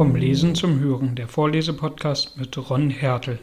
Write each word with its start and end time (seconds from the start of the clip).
Vom 0.00 0.16
Lesen 0.16 0.54
zum 0.54 0.80
Hören, 0.80 1.14
der 1.14 1.28
Vorlesepodcast 1.28 2.38
mit 2.38 2.56
Ron 2.70 2.88
Hertel. 2.88 3.38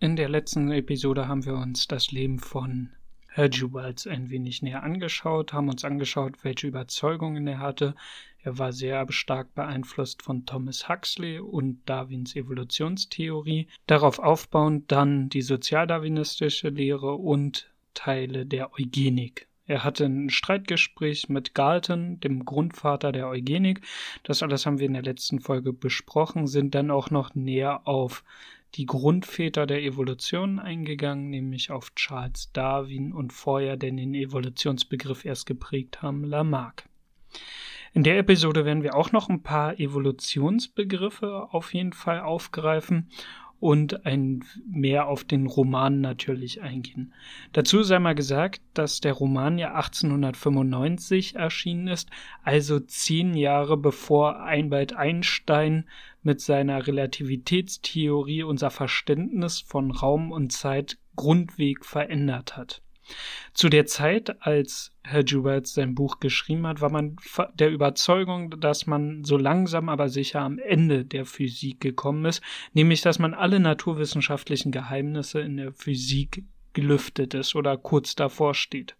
In 0.00 0.16
der 0.16 0.30
letzten 0.30 0.72
Episode 0.72 1.28
haben 1.28 1.44
wir 1.44 1.52
uns 1.52 1.86
das 1.86 2.12
Leben 2.12 2.38
von 2.38 2.88
Herr 3.28 3.50
Jubals 3.50 4.06
ein 4.06 4.30
wenig 4.30 4.62
näher 4.62 4.84
angeschaut, 4.84 5.52
haben 5.52 5.68
uns 5.68 5.84
angeschaut, 5.84 6.44
welche 6.44 6.68
Überzeugungen 6.68 7.46
er 7.46 7.58
hatte. 7.58 7.94
Er 8.42 8.56
war 8.56 8.72
sehr 8.72 9.04
stark 9.12 9.54
beeinflusst 9.54 10.22
von 10.22 10.46
Thomas 10.46 10.88
Huxley 10.88 11.40
und 11.40 11.82
Darwins 11.84 12.34
Evolutionstheorie. 12.36 13.68
Darauf 13.86 14.18
aufbauend 14.18 14.90
dann 14.90 15.28
die 15.28 15.42
sozialdarwinistische 15.42 16.70
Lehre 16.70 17.16
und 17.16 17.70
Teile 17.92 18.46
der 18.46 18.72
Eugenik. 18.72 19.46
Er 19.72 19.84
hatte 19.84 20.04
ein 20.04 20.28
Streitgespräch 20.28 21.30
mit 21.30 21.54
Galton, 21.54 22.20
dem 22.20 22.44
Grundvater 22.44 23.10
der 23.10 23.26
Eugenik. 23.26 23.80
Das 24.22 24.42
alles 24.42 24.66
haben 24.66 24.78
wir 24.78 24.84
in 24.84 24.92
der 24.92 25.02
letzten 25.02 25.40
Folge 25.40 25.72
besprochen, 25.72 26.46
sind 26.46 26.74
dann 26.74 26.90
auch 26.90 27.08
noch 27.08 27.34
näher 27.34 27.88
auf 27.88 28.22
die 28.74 28.84
Grundväter 28.84 29.64
der 29.64 29.82
Evolution 29.82 30.58
eingegangen, 30.58 31.30
nämlich 31.30 31.70
auf 31.70 31.94
Charles 31.94 32.52
Darwin 32.52 33.14
und 33.14 33.32
vorher, 33.32 33.78
den 33.78 33.96
den 33.96 34.12
Evolutionsbegriff 34.12 35.24
erst 35.24 35.46
geprägt 35.46 36.02
haben, 36.02 36.22
Lamarck. 36.22 36.86
In 37.94 38.02
der 38.02 38.18
Episode 38.18 38.66
werden 38.66 38.82
wir 38.82 38.94
auch 38.94 39.10
noch 39.10 39.30
ein 39.30 39.42
paar 39.42 39.80
Evolutionsbegriffe 39.80 41.48
auf 41.50 41.72
jeden 41.72 41.94
Fall 41.94 42.20
aufgreifen 42.20 43.08
und 43.62 44.06
ein 44.06 44.42
mehr 44.66 45.06
auf 45.06 45.22
den 45.22 45.46
Roman 45.46 46.00
natürlich 46.00 46.62
eingehen. 46.62 47.14
Dazu 47.52 47.84
sei 47.84 48.00
mal 48.00 48.16
gesagt, 48.16 48.60
dass 48.74 49.00
der 49.00 49.12
Roman 49.12 49.56
ja 49.56 49.76
1895 49.76 51.36
erschienen 51.36 51.86
ist, 51.86 52.10
also 52.42 52.80
zehn 52.80 53.34
Jahre 53.34 53.76
bevor 53.76 54.40
Albert 54.40 54.94
Einstein 54.94 55.88
mit 56.24 56.40
seiner 56.40 56.88
Relativitätstheorie 56.88 58.42
unser 58.42 58.70
Verständnis 58.70 59.60
von 59.60 59.92
Raum 59.92 60.32
und 60.32 60.50
Zeit 60.50 60.98
grundweg 61.14 61.84
verändert 61.84 62.56
hat. 62.56 62.82
Zu 63.54 63.68
der 63.68 63.86
Zeit, 63.86 64.42
als 64.42 64.92
Herr 65.02 65.22
Joubert 65.22 65.66
sein 65.66 65.94
Buch 65.94 66.20
geschrieben 66.20 66.66
hat, 66.66 66.80
war 66.80 66.90
man 66.90 67.16
der 67.54 67.70
Überzeugung, 67.70 68.60
dass 68.60 68.86
man 68.86 69.24
so 69.24 69.36
langsam 69.36 69.88
aber 69.88 70.08
sicher 70.08 70.40
am 70.40 70.58
Ende 70.58 71.04
der 71.04 71.26
Physik 71.26 71.80
gekommen 71.80 72.24
ist, 72.24 72.42
nämlich 72.72 73.02
dass 73.02 73.18
man 73.18 73.34
alle 73.34 73.60
naturwissenschaftlichen 73.60 74.72
Geheimnisse 74.72 75.40
in 75.40 75.56
der 75.56 75.72
Physik 75.72 76.44
gelüftet 76.72 77.34
ist 77.34 77.54
oder 77.54 77.76
kurz 77.76 78.14
davor 78.14 78.54
steht. 78.54 78.96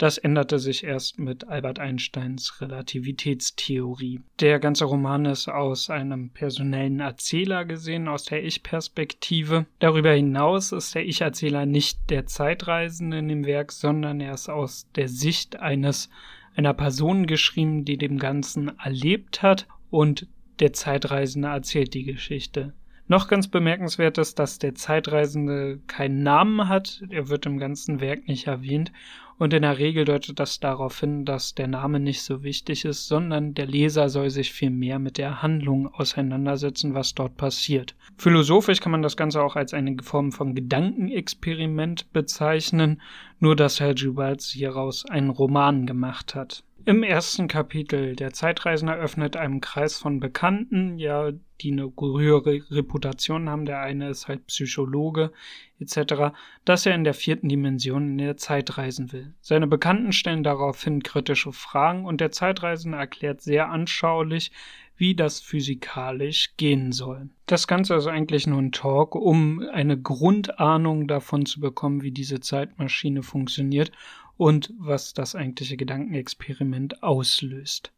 Das 0.00 0.16
änderte 0.16 0.58
sich 0.58 0.82
erst 0.82 1.18
mit 1.18 1.48
Albert 1.48 1.78
Einsteins 1.78 2.62
Relativitätstheorie. 2.62 4.22
Der 4.40 4.58
ganze 4.58 4.86
Roman 4.86 5.26
ist 5.26 5.46
aus 5.46 5.90
einem 5.90 6.30
personellen 6.30 7.00
Erzähler 7.00 7.66
gesehen, 7.66 8.08
aus 8.08 8.24
der 8.24 8.42
Ich-Perspektive. 8.42 9.66
Darüber 9.78 10.12
hinaus 10.12 10.72
ist 10.72 10.94
der 10.94 11.04
Ich-Erzähler 11.04 11.66
nicht 11.66 11.98
der 12.08 12.24
Zeitreisende 12.24 13.18
in 13.18 13.28
dem 13.28 13.44
Werk, 13.44 13.72
sondern 13.72 14.22
er 14.22 14.32
ist 14.32 14.48
aus 14.48 14.86
der 14.94 15.06
Sicht 15.06 15.60
eines 15.60 16.08
einer 16.56 16.72
Person 16.72 17.26
geschrieben, 17.26 17.84
die 17.84 17.98
dem 17.98 18.18
Ganzen 18.18 18.78
erlebt 18.78 19.42
hat 19.42 19.68
und 19.90 20.28
der 20.60 20.72
Zeitreisende 20.72 21.48
erzählt 21.48 21.92
die 21.92 22.04
Geschichte. 22.04 22.72
Noch 23.06 23.28
ganz 23.28 23.48
bemerkenswert 23.48 24.16
ist, 24.16 24.38
dass 24.38 24.58
der 24.58 24.74
Zeitreisende 24.76 25.80
keinen 25.88 26.22
Namen 26.22 26.68
hat. 26.68 27.02
Er 27.10 27.28
wird 27.28 27.44
im 27.44 27.58
ganzen 27.58 28.00
Werk 28.00 28.28
nicht 28.28 28.46
erwähnt 28.46 28.92
und 29.40 29.54
in 29.54 29.62
der 29.62 29.78
Regel 29.78 30.04
deutet 30.04 30.38
das 30.38 30.60
darauf 30.60 31.00
hin, 31.00 31.24
dass 31.24 31.54
der 31.54 31.66
Name 31.66 31.98
nicht 31.98 32.22
so 32.22 32.42
wichtig 32.42 32.84
ist, 32.84 33.08
sondern 33.08 33.54
der 33.54 33.66
Leser 33.66 34.10
soll 34.10 34.28
sich 34.28 34.52
viel 34.52 34.68
mehr 34.68 34.98
mit 34.98 35.16
der 35.16 35.40
Handlung 35.40 35.88
auseinandersetzen, 35.88 36.92
was 36.92 37.14
dort 37.14 37.38
passiert. 37.38 37.96
Philosophisch 38.18 38.80
kann 38.80 38.92
man 38.92 39.00
das 39.00 39.16
Ganze 39.16 39.42
auch 39.42 39.56
als 39.56 39.72
eine 39.72 39.96
Form 40.02 40.30
von 40.30 40.54
Gedankenexperiment 40.54 42.12
bezeichnen, 42.12 43.00
nur 43.38 43.56
dass 43.56 43.80
Herr 43.80 43.94
Jubals 43.94 44.50
hieraus 44.50 45.06
einen 45.06 45.30
Roman 45.30 45.86
gemacht 45.86 46.34
hat. 46.34 46.62
Im 46.86 47.02
ersten 47.02 47.46
Kapitel 47.46 48.16
der 48.16 48.32
Zeitreisende 48.32 48.94
öffnet 48.94 49.36
einem 49.36 49.60
Kreis 49.60 49.98
von 49.98 50.18
Bekannten, 50.18 50.98
ja, 50.98 51.30
die 51.60 51.72
eine 51.72 51.92
höhere 51.98 52.62
Reputation 52.70 53.50
haben. 53.50 53.66
Der 53.66 53.80
eine 53.80 54.08
ist 54.08 54.28
halt 54.28 54.46
Psychologe 54.46 55.30
etc., 55.78 56.32
dass 56.64 56.86
er 56.86 56.94
in 56.94 57.04
der 57.04 57.14
vierten 57.14 57.48
Dimension 57.48 58.12
in 58.12 58.18
der 58.18 58.36
Zeit 58.38 58.78
reisen 58.78 59.12
will. 59.12 59.34
Seine 59.40 59.66
Bekannten 59.66 60.12
stellen 60.12 60.42
daraufhin 60.42 61.02
kritische 61.02 61.52
Fragen 61.52 62.06
und 62.06 62.20
der 62.20 62.32
Zeitreisende 62.32 62.96
erklärt 62.96 63.42
sehr 63.42 63.68
anschaulich, 63.68 64.50
wie 64.96 65.14
das 65.14 65.40
physikalisch 65.40 66.56
gehen 66.58 66.92
soll. 66.92 67.30
Das 67.46 67.66
Ganze 67.66 67.94
ist 67.94 68.06
eigentlich 68.06 68.46
nur 68.46 68.58
ein 68.58 68.70
Talk, 68.70 69.14
um 69.14 69.66
eine 69.72 69.98
Grundahnung 69.98 71.08
davon 71.08 71.46
zu 71.46 71.58
bekommen, 71.60 72.02
wie 72.02 72.12
diese 72.12 72.40
Zeitmaschine 72.40 73.22
funktioniert 73.22 73.92
und 74.40 74.72
was 74.78 75.12
das 75.12 75.34
eigentliche 75.34 75.76
Gedankenexperiment 75.76 77.02
auslöst. 77.02 77.92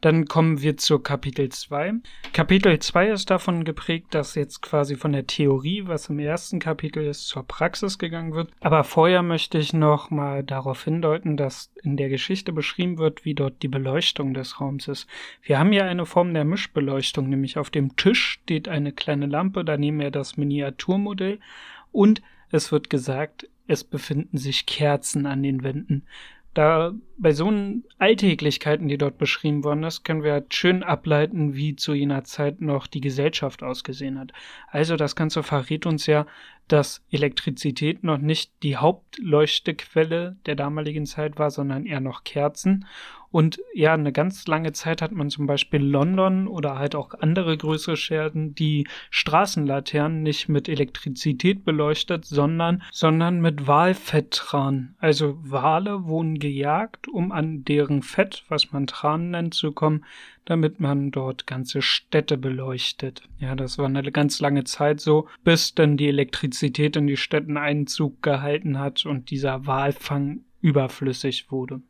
Dann 0.00 0.24
kommen 0.24 0.60
wir 0.60 0.76
zu 0.76 0.98
Kapitel 0.98 1.50
2. 1.50 1.94
Kapitel 2.32 2.76
2 2.80 3.10
ist 3.10 3.30
davon 3.30 3.62
geprägt, 3.62 4.08
dass 4.10 4.34
jetzt 4.34 4.60
quasi 4.60 4.96
von 4.96 5.12
der 5.12 5.28
Theorie, 5.28 5.86
was 5.86 6.08
im 6.08 6.18
ersten 6.18 6.58
Kapitel 6.58 7.06
ist, 7.06 7.28
zur 7.28 7.44
Praxis 7.44 7.96
gegangen 7.96 8.34
wird. 8.34 8.50
Aber 8.58 8.82
vorher 8.82 9.22
möchte 9.22 9.56
ich 9.56 9.72
noch 9.72 10.10
mal 10.10 10.42
darauf 10.42 10.82
hindeuten, 10.82 11.36
dass 11.36 11.72
in 11.84 11.96
der 11.96 12.08
Geschichte 12.08 12.52
beschrieben 12.52 12.98
wird, 12.98 13.24
wie 13.24 13.34
dort 13.34 13.62
die 13.62 13.68
Beleuchtung 13.68 14.34
des 14.34 14.60
Raums 14.60 14.88
ist. 14.88 15.06
Wir 15.42 15.60
haben 15.60 15.72
ja 15.72 15.84
eine 15.84 16.06
Form 16.06 16.34
der 16.34 16.44
Mischbeleuchtung, 16.44 17.28
nämlich 17.28 17.56
auf 17.56 17.70
dem 17.70 17.94
Tisch 17.94 18.40
steht 18.42 18.68
eine 18.68 18.90
kleine 18.90 19.26
Lampe, 19.26 19.64
daneben 19.64 20.00
ja 20.00 20.10
das 20.10 20.36
Miniaturmodell 20.36 21.38
und 21.92 22.20
es 22.50 22.72
wird 22.72 22.90
gesagt, 22.90 23.48
es 23.66 23.84
befinden 23.84 24.38
sich 24.38 24.66
Kerzen 24.66 25.26
an 25.26 25.42
den 25.42 25.62
Wänden. 25.62 26.06
Da 26.54 26.92
bei 27.18 27.32
so 27.32 27.52
Alltäglichkeiten, 27.98 28.86
die 28.86 28.96
dort 28.96 29.18
beschrieben 29.18 29.64
worden 29.64 29.82
ist, 29.82 30.04
können 30.04 30.22
wir 30.22 30.32
halt 30.32 30.54
schön 30.54 30.84
ableiten, 30.84 31.54
wie 31.54 31.74
zu 31.74 31.94
jener 31.94 32.22
Zeit 32.22 32.60
noch 32.60 32.86
die 32.86 33.00
Gesellschaft 33.00 33.64
ausgesehen 33.64 34.20
hat. 34.20 34.32
Also 34.68 34.94
das 34.94 35.16
Ganze 35.16 35.42
verrät 35.42 35.84
uns 35.84 36.06
ja, 36.06 36.26
dass 36.68 37.04
Elektrizität 37.10 38.04
noch 38.04 38.18
nicht 38.18 38.52
die 38.62 38.76
Hauptleuchtequelle 38.76 40.36
der 40.46 40.54
damaligen 40.54 41.06
Zeit 41.06 41.40
war, 41.40 41.50
sondern 41.50 41.86
eher 41.86 42.00
noch 42.00 42.22
Kerzen. 42.22 42.86
Und 43.34 43.60
ja, 43.74 43.94
eine 43.94 44.12
ganz 44.12 44.46
lange 44.46 44.70
Zeit 44.74 45.02
hat 45.02 45.10
man 45.10 45.28
zum 45.28 45.48
Beispiel 45.48 45.82
London 45.82 46.46
oder 46.46 46.78
halt 46.78 46.94
auch 46.94 47.14
andere 47.14 47.56
größere 47.56 47.96
Scherden 47.96 48.54
die 48.54 48.86
Straßenlaternen 49.10 50.22
nicht 50.22 50.48
mit 50.48 50.68
Elektrizität 50.68 51.64
beleuchtet, 51.64 52.24
sondern, 52.26 52.84
sondern 52.92 53.40
mit 53.40 53.66
Walfetttran. 53.66 54.94
Also 54.98 55.36
Wale 55.42 56.04
wurden 56.04 56.38
gejagt, 56.38 57.08
um 57.08 57.32
an 57.32 57.64
deren 57.64 58.02
Fett, 58.02 58.44
was 58.48 58.70
man 58.70 58.86
Tran 58.86 59.30
nennt, 59.30 59.54
zu 59.54 59.72
kommen, 59.72 60.04
damit 60.44 60.78
man 60.78 61.10
dort 61.10 61.48
ganze 61.48 61.82
Städte 61.82 62.38
beleuchtet. 62.38 63.22
Ja, 63.40 63.56
das 63.56 63.78
war 63.78 63.86
eine 63.86 64.12
ganz 64.12 64.38
lange 64.38 64.62
Zeit 64.62 65.00
so, 65.00 65.26
bis 65.42 65.74
dann 65.74 65.96
die 65.96 66.06
Elektrizität 66.06 66.94
in 66.94 67.08
die 67.08 67.16
Städten 67.16 67.56
Einzug 67.56 68.22
gehalten 68.22 68.78
hat 68.78 69.04
und 69.04 69.30
dieser 69.30 69.66
Walfang 69.66 70.44
überflüssig 70.60 71.50
wurde. 71.50 71.82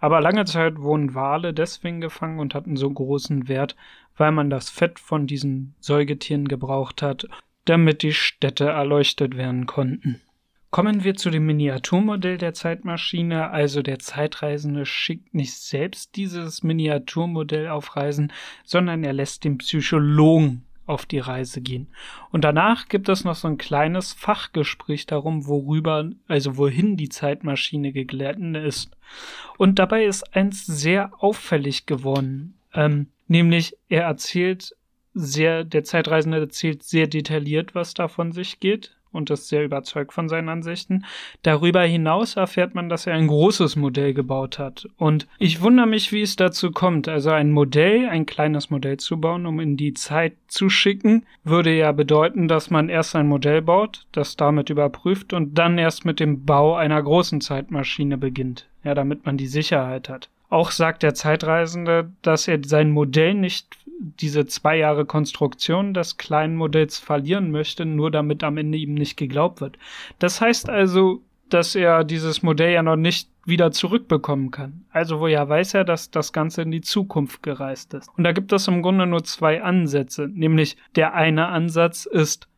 Aber 0.00 0.20
lange 0.20 0.44
Zeit 0.44 0.78
wurden 0.78 1.14
Wale 1.14 1.52
deswegen 1.52 2.00
gefangen 2.00 2.38
und 2.38 2.54
hatten 2.54 2.76
so 2.76 2.90
großen 2.90 3.48
Wert, 3.48 3.76
weil 4.16 4.32
man 4.32 4.50
das 4.50 4.70
Fett 4.70 4.98
von 4.98 5.26
diesen 5.26 5.74
Säugetieren 5.80 6.48
gebraucht 6.48 7.02
hat, 7.02 7.26
damit 7.64 8.02
die 8.02 8.12
Städte 8.12 8.68
erleuchtet 8.68 9.36
werden 9.36 9.66
konnten. 9.66 10.20
Kommen 10.70 11.02
wir 11.02 11.14
zu 11.14 11.30
dem 11.30 11.46
Miniaturmodell 11.46 12.36
der 12.36 12.52
Zeitmaschine. 12.52 13.50
Also 13.50 13.80
der 13.80 13.98
Zeitreisende 13.98 14.84
schickt 14.84 15.34
nicht 15.34 15.54
selbst 15.54 16.14
dieses 16.16 16.62
Miniaturmodell 16.62 17.68
auf 17.68 17.96
Reisen, 17.96 18.32
sondern 18.64 19.02
er 19.02 19.14
lässt 19.14 19.44
den 19.44 19.58
Psychologen 19.58 20.67
auf 20.88 21.06
die 21.06 21.18
Reise 21.18 21.60
gehen. 21.60 21.88
Und 22.30 22.44
danach 22.44 22.88
gibt 22.88 23.08
es 23.08 23.24
noch 23.24 23.34
so 23.34 23.48
ein 23.48 23.58
kleines 23.58 24.12
Fachgespräch 24.12 25.06
darum, 25.06 25.46
worüber, 25.46 26.10
also 26.26 26.56
wohin 26.56 26.96
die 26.96 27.08
Zeitmaschine 27.08 27.92
geglätten 27.92 28.54
ist. 28.54 28.90
Und 29.56 29.78
dabei 29.78 30.04
ist 30.04 30.34
eins 30.34 30.66
sehr 30.66 31.12
auffällig 31.22 31.86
geworden. 31.86 32.58
Ähm, 32.74 33.08
nämlich 33.26 33.76
er 33.88 34.02
erzählt 34.02 34.74
sehr, 35.14 35.64
der 35.64 35.84
Zeitreisende 35.84 36.38
erzählt 36.38 36.82
sehr 36.82 37.06
detailliert, 37.06 37.74
was 37.74 37.94
da 37.94 38.08
von 38.08 38.32
sich 38.32 38.60
geht 38.60 38.97
und 39.12 39.30
ist 39.30 39.48
sehr 39.48 39.64
überzeugt 39.64 40.12
von 40.12 40.28
seinen 40.28 40.48
Ansichten. 40.48 41.04
Darüber 41.42 41.82
hinaus 41.82 42.36
erfährt 42.36 42.74
man, 42.74 42.88
dass 42.88 43.06
er 43.06 43.14
ein 43.14 43.26
großes 43.26 43.76
Modell 43.76 44.14
gebaut 44.14 44.58
hat. 44.58 44.88
Und 44.96 45.26
ich 45.38 45.60
wundere 45.62 45.86
mich, 45.86 46.12
wie 46.12 46.22
es 46.22 46.36
dazu 46.36 46.70
kommt. 46.70 47.08
Also 47.08 47.30
ein 47.30 47.50
Modell, 47.50 48.08
ein 48.08 48.26
kleines 48.26 48.70
Modell 48.70 48.98
zu 48.98 49.20
bauen, 49.20 49.46
um 49.46 49.60
in 49.60 49.76
die 49.76 49.94
Zeit 49.94 50.34
zu 50.46 50.68
schicken, 50.68 51.24
würde 51.44 51.74
ja 51.76 51.92
bedeuten, 51.92 52.48
dass 52.48 52.70
man 52.70 52.88
erst 52.88 53.16
ein 53.16 53.28
Modell 53.28 53.62
baut, 53.62 54.06
das 54.12 54.36
damit 54.36 54.70
überprüft 54.70 55.32
und 55.32 55.58
dann 55.58 55.78
erst 55.78 56.04
mit 56.04 56.20
dem 56.20 56.44
Bau 56.44 56.74
einer 56.74 57.02
großen 57.02 57.40
Zeitmaschine 57.40 58.18
beginnt. 58.18 58.66
Ja, 58.84 58.94
damit 58.94 59.26
man 59.26 59.36
die 59.36 59.48
Sicherheit 59.48 60.08
hat. 60.08 60.28
Auch 60.50 60.70
sagt 60.70 61.02
der 61.02 61.14
Zeitreisende, 61.14 62.10
dass 62.22 62.48
er 62.48 62.60
sein 62.64 62.90
Modell 62.90 63.34
nicht 63.34 63.77
diese 63.98 64.46
zwei 64.46 64.76
Jahre 64.76 65.04
Konstruktion 65.04 65.94
des 65.94 66.16
kleinen 66.16 66.56
Modells 66.56 66.98
verlieren 66.98 67.50
möchte, 67.50 67.84
nur 67.84 68.10
damit 68.10 68.44
am 68.44 68.56
Ende 68.56 68.78
ihm 68.78 68.94
nicht 68.94 69.16
geglaubt 69.16 69.60
wird. 69.60 69.78
Das 70.18 70.40
heißt 70.40 70.68
also, 70.68 71.22
dass 71.48 71.74
er 71.74 72.04
dieses 72.04 72.42
Modell 72.42 72.72
ja 72.72 72.82
noch 72.82 72.96
nicht 72.96 73.30
wieder 73.44 73.72
zurückbekommen 73.72 74.50
kann. 74.50 74.84
Also 74.90 75.20
woher 75.20 75.48
weiß 75.48 75.74
er, 75.74 75.84
dass 75.84 76.10
das 76.10 76.32
Ganze 76.32 76.62
in 76.62 76.70
die 76.70 76.82
Zukunft 76.82 77.42
gereist 77.42 77.94
ist? 77.94 78.10
Und 78.16 78.24
da 78.24 78.32
gibt 78.32 78.52
es 78.52 78.68
im 78.68 78.82
Grunde 78.82 79.06
nur 79.06 79.24
zwei 79.24 79.62
Ansätze. 79.62 80.28
Nämlich 80.28 80.76
der 80.96 81.14
eine 81.14 81.48
Ansatz 81.48 82.04
ist, 82.04 82.48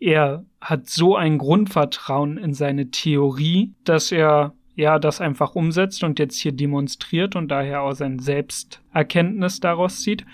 er 0.00 0.44
hat 0.60 0.88
so 0.88 1.14
ein 1.14 1.38
Grundvertrauen 1.38 2.38
in 2.38 2.54
seine 2.54 2.90
Theorie, 2.90 3.74
dass 3.84 4.10
er 4.10 4.54
ja 4.74 4.98
das 4.98 5.20
einfach 5.20 5.54
umsetzt 5.54 6.02
und 6.02 6.18
jetzt 6.18 6.38
hier 6.38 6.52
demonstriert 6.52 7.36
und 7.36 7.48
daher 7.48 7.82
auch 7.82 7.92
sein 7.92 8.18
Selbsterkenntnis 8.18 9.60
daraus 9.60 10.02
zieht, 10.02 10.24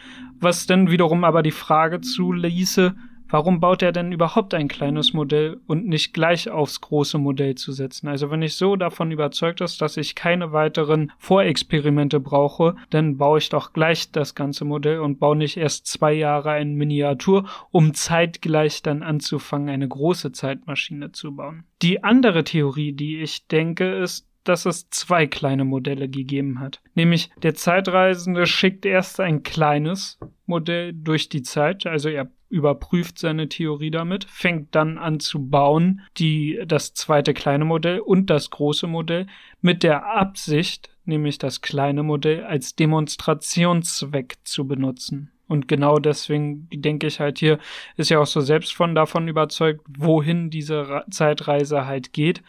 was 0.40 0.66
dann 0.66 0.90
wiederum 0.90 1.24
aber 1.24 1.42
die 1.42 1.50
Frage 1.50 2.00
zuließe, 2.00 2.94
warum 3.28 3.60
baut 3.60 3.82
er 3.82 3.92
denn 3.92 4.12
überhaupt 4.12 4.54
ein 4.54 4.68
kleines 4.68 5.12
Modell 5.12 5.60
und 5.66 5.86
nicht 5.86 6.12
gleich 6.12 6.48
aufs 6.48 6.80
große 6.80 7.18
Modell 7.18 7.54
zu 7.54 7.72
setzen? 7.72 8.08
Also 8.08 8.30
wenn 8.30 8.42
ich 8.42 8.54
so 8.54 8.76
davon 8.76 9.10
überzeugt 9.10 9.60
ist, 9.60 9.80
dass 9.80 9.96
ich 9.96 10.14
keine 10.14 10.52
weiteren 10.52 11.12
Vorexperimente 11.18 12.20
brauche, 12.20 12.76
dann 12.90 13.16
baue 13.16 13.38
ich 13.38 13.48
doch 13.48 13.72
gleich 13.72 14.12
das 14.12 14.34
ganze 14.34 14.64
Modell 14.64 15.00
und 15.00 15.18
baue 15.18 15.36
nicht 15.36 15.56
erst 15.56 15.86
zwei 15.86 16.12
Jahre 16.12 16.50
ein 16.50 16.74
Miniatur, 16.74 17.48
um 17.70 17.94
zeitgleich 17.94 18.82
dann 18.82 19.02
anzufangen, 19.02 19.68
eine 19.68 19.88
große 19.88 20.32
Zeitmaschine 20.32 21.12
zu 21.12 21.34
bauen. 21.34 21.64
Die 21.82 22.04
andere 22.04 22.44
Theorie, 22.44 22.92
die 22.92 23.18
ich 23.20 23.46
denke, 23.48 23.96
ist, 23.96 24.28
dass 24.48 24.66
es 24.66 24.88
zwei 24.90 25.26
kleine 25.26 25.64
Modelle 25.64 26.08
gegeben 26.08 26.60
hat. 26.60 26.80
Nämlich 26.94 27.30
der 27.42 27.54
Zeitreisende 27.54 28.46
schickt 28.46 28.86
erst 28.86 29.20
ein 29.20 29.42
kleines 29.42 30.18
Modell 30.46 30.92
durch 30.92 31.28
die 31.28 31.42
Zeit, 31.42 31.86
also 31.86 32.08
er 32.08 32.30
überprüft 32.48 33.18
seine 33.18 33.48
Theorie 33.48 33.90
damit, 33.90 34.24
fängt 34.24 34.74
dann 34.74 34.98
an 34.98 35.20
zu 35.20 35.48
bauen, 35.48 36.02
die, 36.18 36.60
das 36.66 36.94
zweite 36.94 37.34
kleine 37.34 37.64
Modell 37.64 38.00
und 38.00 38.30
das 38.30 38.50
große 38.50 38.86
Modell 38.86 39.26
mit 39.60 39.82
der 39.82 40.06
Absicht, 40.06 40.90
nämlich 41.04 41.38
das 41.38 41.60
kleine 41.60 42.02
Modell 42.02 42.44
als 42.44 42.76
Demonstrationszweck 42.76 44.36
zu 44.44 44.66
benutzen. 44.66 45.32
Und 45.48 45.68
genau 45.68 45.98
deswegen 45.98 46.68
denke 46.72 47.06
ich 47.06 47.20
halt 47.20 47.38
hier, 47.38 47.58
ist 47.96 48.10
ja 48.10 48.18
auch 48.18 48.26
so 48.26 48.40
selbst 48.40 48.74
von 48.74 48.94
davon 48.96 49.28
überzeugt, 49.28 49.80
wohin 49.88 50.50
diese 50.50 51.04
Zeitreise 51.10 51.86
halt 51.86 52.12
geht 52.12 52.42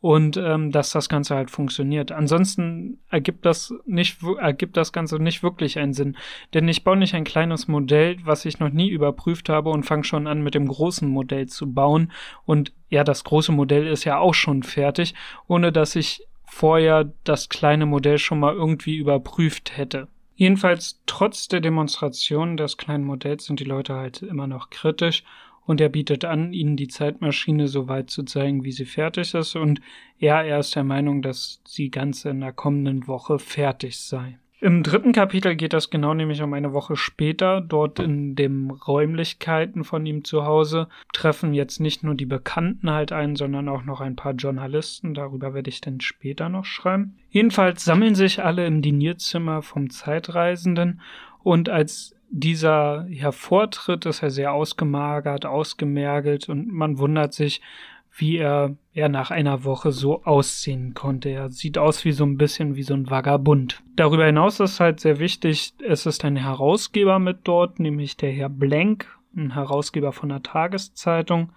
und 0.00 0.36
ähm, 0.36 0.70
dass 0.70 0.90
das 0.92 1.08
Ganze 1.08 1.34
halt 1.34 1.50
funktioniert. 1.50 2.12
Ansonsten 2.12 2.98
ergibt 3.10 3.44
das 3.44 3.74
nicht 3.84 4.18
ergibt 4.38 4.76
das 4.76 4.92
Ganze 4.92 5.18
nicht 5.18 5.42
wirklich 5.42 5.78
einen 5.78 5.92
Sinn, 5.92 6.16
denn 6.54 6.68
ich 6.68 6.84
baue 6.84 6.96
nicht 6.96 7.14
ein 7.14 7.24
kleines 7.24 7.66
Modell, 7.66 8.18
was 8.24 8.44
ich 8.44 8.60
noch 8.60 8.70
nie 8.70 8.88
überprüft 8.88 9.48
habe 9.48 9.70
und 9.70 9.84
fange 9.84 10.04
schon 10.04 10.26
an 10.26 10.42
mit 10.42 10.54
dem 10.54 10.68
großen 10.68 11.08
Modell 11.08 11.46
zu 11.46 11.72
bauen 11.72 12.12
und 12.44 12.72
ja, 12.90 13.04
das 13.04 13.24
große 13.24 13.52
Modell 13.52 13.86
ist 13.86 14.04
ja 14.04 14.18
auch 14.18 14.34
schon 14.34 14.62
fertig, 14.62 15.14
ohne 15.46 15.72
dass 15.72 15.96
ich 15.96 16.22
vorher 16.44 17.12
das 17.24 17.48
kleine 17.48 17.86
Modell 17.86 18.18
schon 18.18 18.40
mal 18.40 18.54
irgendwie 18.54 18.96
überprüft 18.96 19.76
hätte. 19.76 20.08
Jedenfalls 20.34 21.00
trotz 21.06 21.48
der 21.48 21.60
Demonstration 21.60 22.56
des 22.56 22.76
kleinen 22.76 23.04
Modells 23.04 23.44
sind 23.44 23.58
die 23.58 23.64
Leute 23.64 23.94
halt 23.94 24.22
immer 24.22 24.46
noch 24.46 24.70
kritisch 24.70 25.24
und 25.68 25.82
er 25.82 25.90
bietet 25.90 26.24
an, 26.24 26.54
ihnen 26.54 26.76
die 26.76 26.88
Zeitmaschine 26.88 27.68
so 27.68 27.88
weit 27.88 28.08
zu 28.08 28.22
zeigen, 28.22 28.64
wie 28.64 28.72
sie 28.72 28.86
fertig 28.86 29.34
ist 29.34 29.54
und 29.54 29.82
er, 30.18 30.42
er 30.42 30.60
ist 30.60 30.74
der 30.74 30.82
Meinung, 30.82 31.20
dass 31.20 31.60
sie 31.66 31.90
ganz 31.90 32.24
in 32.24 32.40
der 32.40 32.54
kommenden 32.54 33.06
Woche 33.06 33.38
fertig 33.38 33.98
sei. 33.98 34.38
Im 34.60 34.82
dritten 34.82 35.12
Kapitel 35.12 35.54
geht 35.54 35.74
das 35.74 35.90
genau 35.90 36.14
nämlich 36.14 36.42
um 36.42 36.52
eine 36.54 36.72
Woche 36.72 36.96
später. 36.96 37.60
Dort 37.60 38.00
in 38.00 38.34
den 38.34 38.70
Räumlichkeiten 38.70 39.84
von 39.84 40.04
ihm 40.04 40.24
zu 40.24 40.46
Hause 40.46 40.88
treffen 41.12 41.54
jetzt 41.54 41.78
nicht 41.80 42.02
nur 42.02 42.16
die 42.16 42.26
Bekannten 42.26 42.90
halt 42.90 43.12
ein, 43.12 43.36
sondern 43.36 43.68
auch 43.68 43.84
noch 43.84 44.00
ein 44.00 44.16
paar 44.16 44.32
Journalisten. 44.32 45.14
Darüber 45.14 45.54
werde 45.54 45.68
ich 45.68 45.80
dann 45.80 46.00
später 46.00 46.48
noch 46.48 46.64
schreiben. 46.64 47.14
Jedenfalls 47.30 47.84
sammeln 47.84 48.16
sich 48.16 48.42
alle 48.42 48.66
im 48.66 48.82
Dinierzimmer 48.82 49.62
vom 49.62 49.90
Zeitreisenden 49.90 51.02
und 51.44 51.68
als 51.68 52.17
dieser 52.30 53.06
hervortritt, 53.10 54.06
ist 54.06 54.22
er 54.22 54.30
sehr 54.30 54.52
ausgemagert, 54.52 55.46
ausgemergelt 55.46 56.48
und 56.48 56.72
man 56.72 56.98
wundert 56.98 57.32
sich, 57.32 57.60
wie 58.16 58.38
er, 58.38 58.76
er 58.94 59.08
nach 59.08 59.30
einer 59.30 59.64
Woche 59.64 59.92
so 59.92 60.24
aussehen 60.24 60.94
konnte. 60.94 61.28
Er 61.30 61.50
sieht 61.50 61.78
aus 61.78 62.04
wie 62.04 62.12
so 62.12 62.24
ein 62.24 62.36
bisschen 62.36 62.74
wie 62.74 62.82
so 62.82 62.94
ein 62.94 63.08
Vagabund. 63.08 63.82
Darüber 63.96 64.26
hinaus 64.26 64.60
ist 64.60 64.80
halt 64.80 65.00
sehr 65.00 65.18
wichtig, 65.18 65.74
es 65.86 66.06
ist 66.06 66.24
ein 66.24 66.36
Herausgeber 66.36 67.18
mit 67.18 67.40
dort, 67.44 67.78
nämlich 67.78 68.16
der 68.16 68.32
Herr 68.32 68.48
Blank, 68.48 69.06
ein 69.36 69.54
Herausgeber 69.54 70.12
von 70.12 70.30
der 70.30 70.42
Tageszeitung 70.42 71.50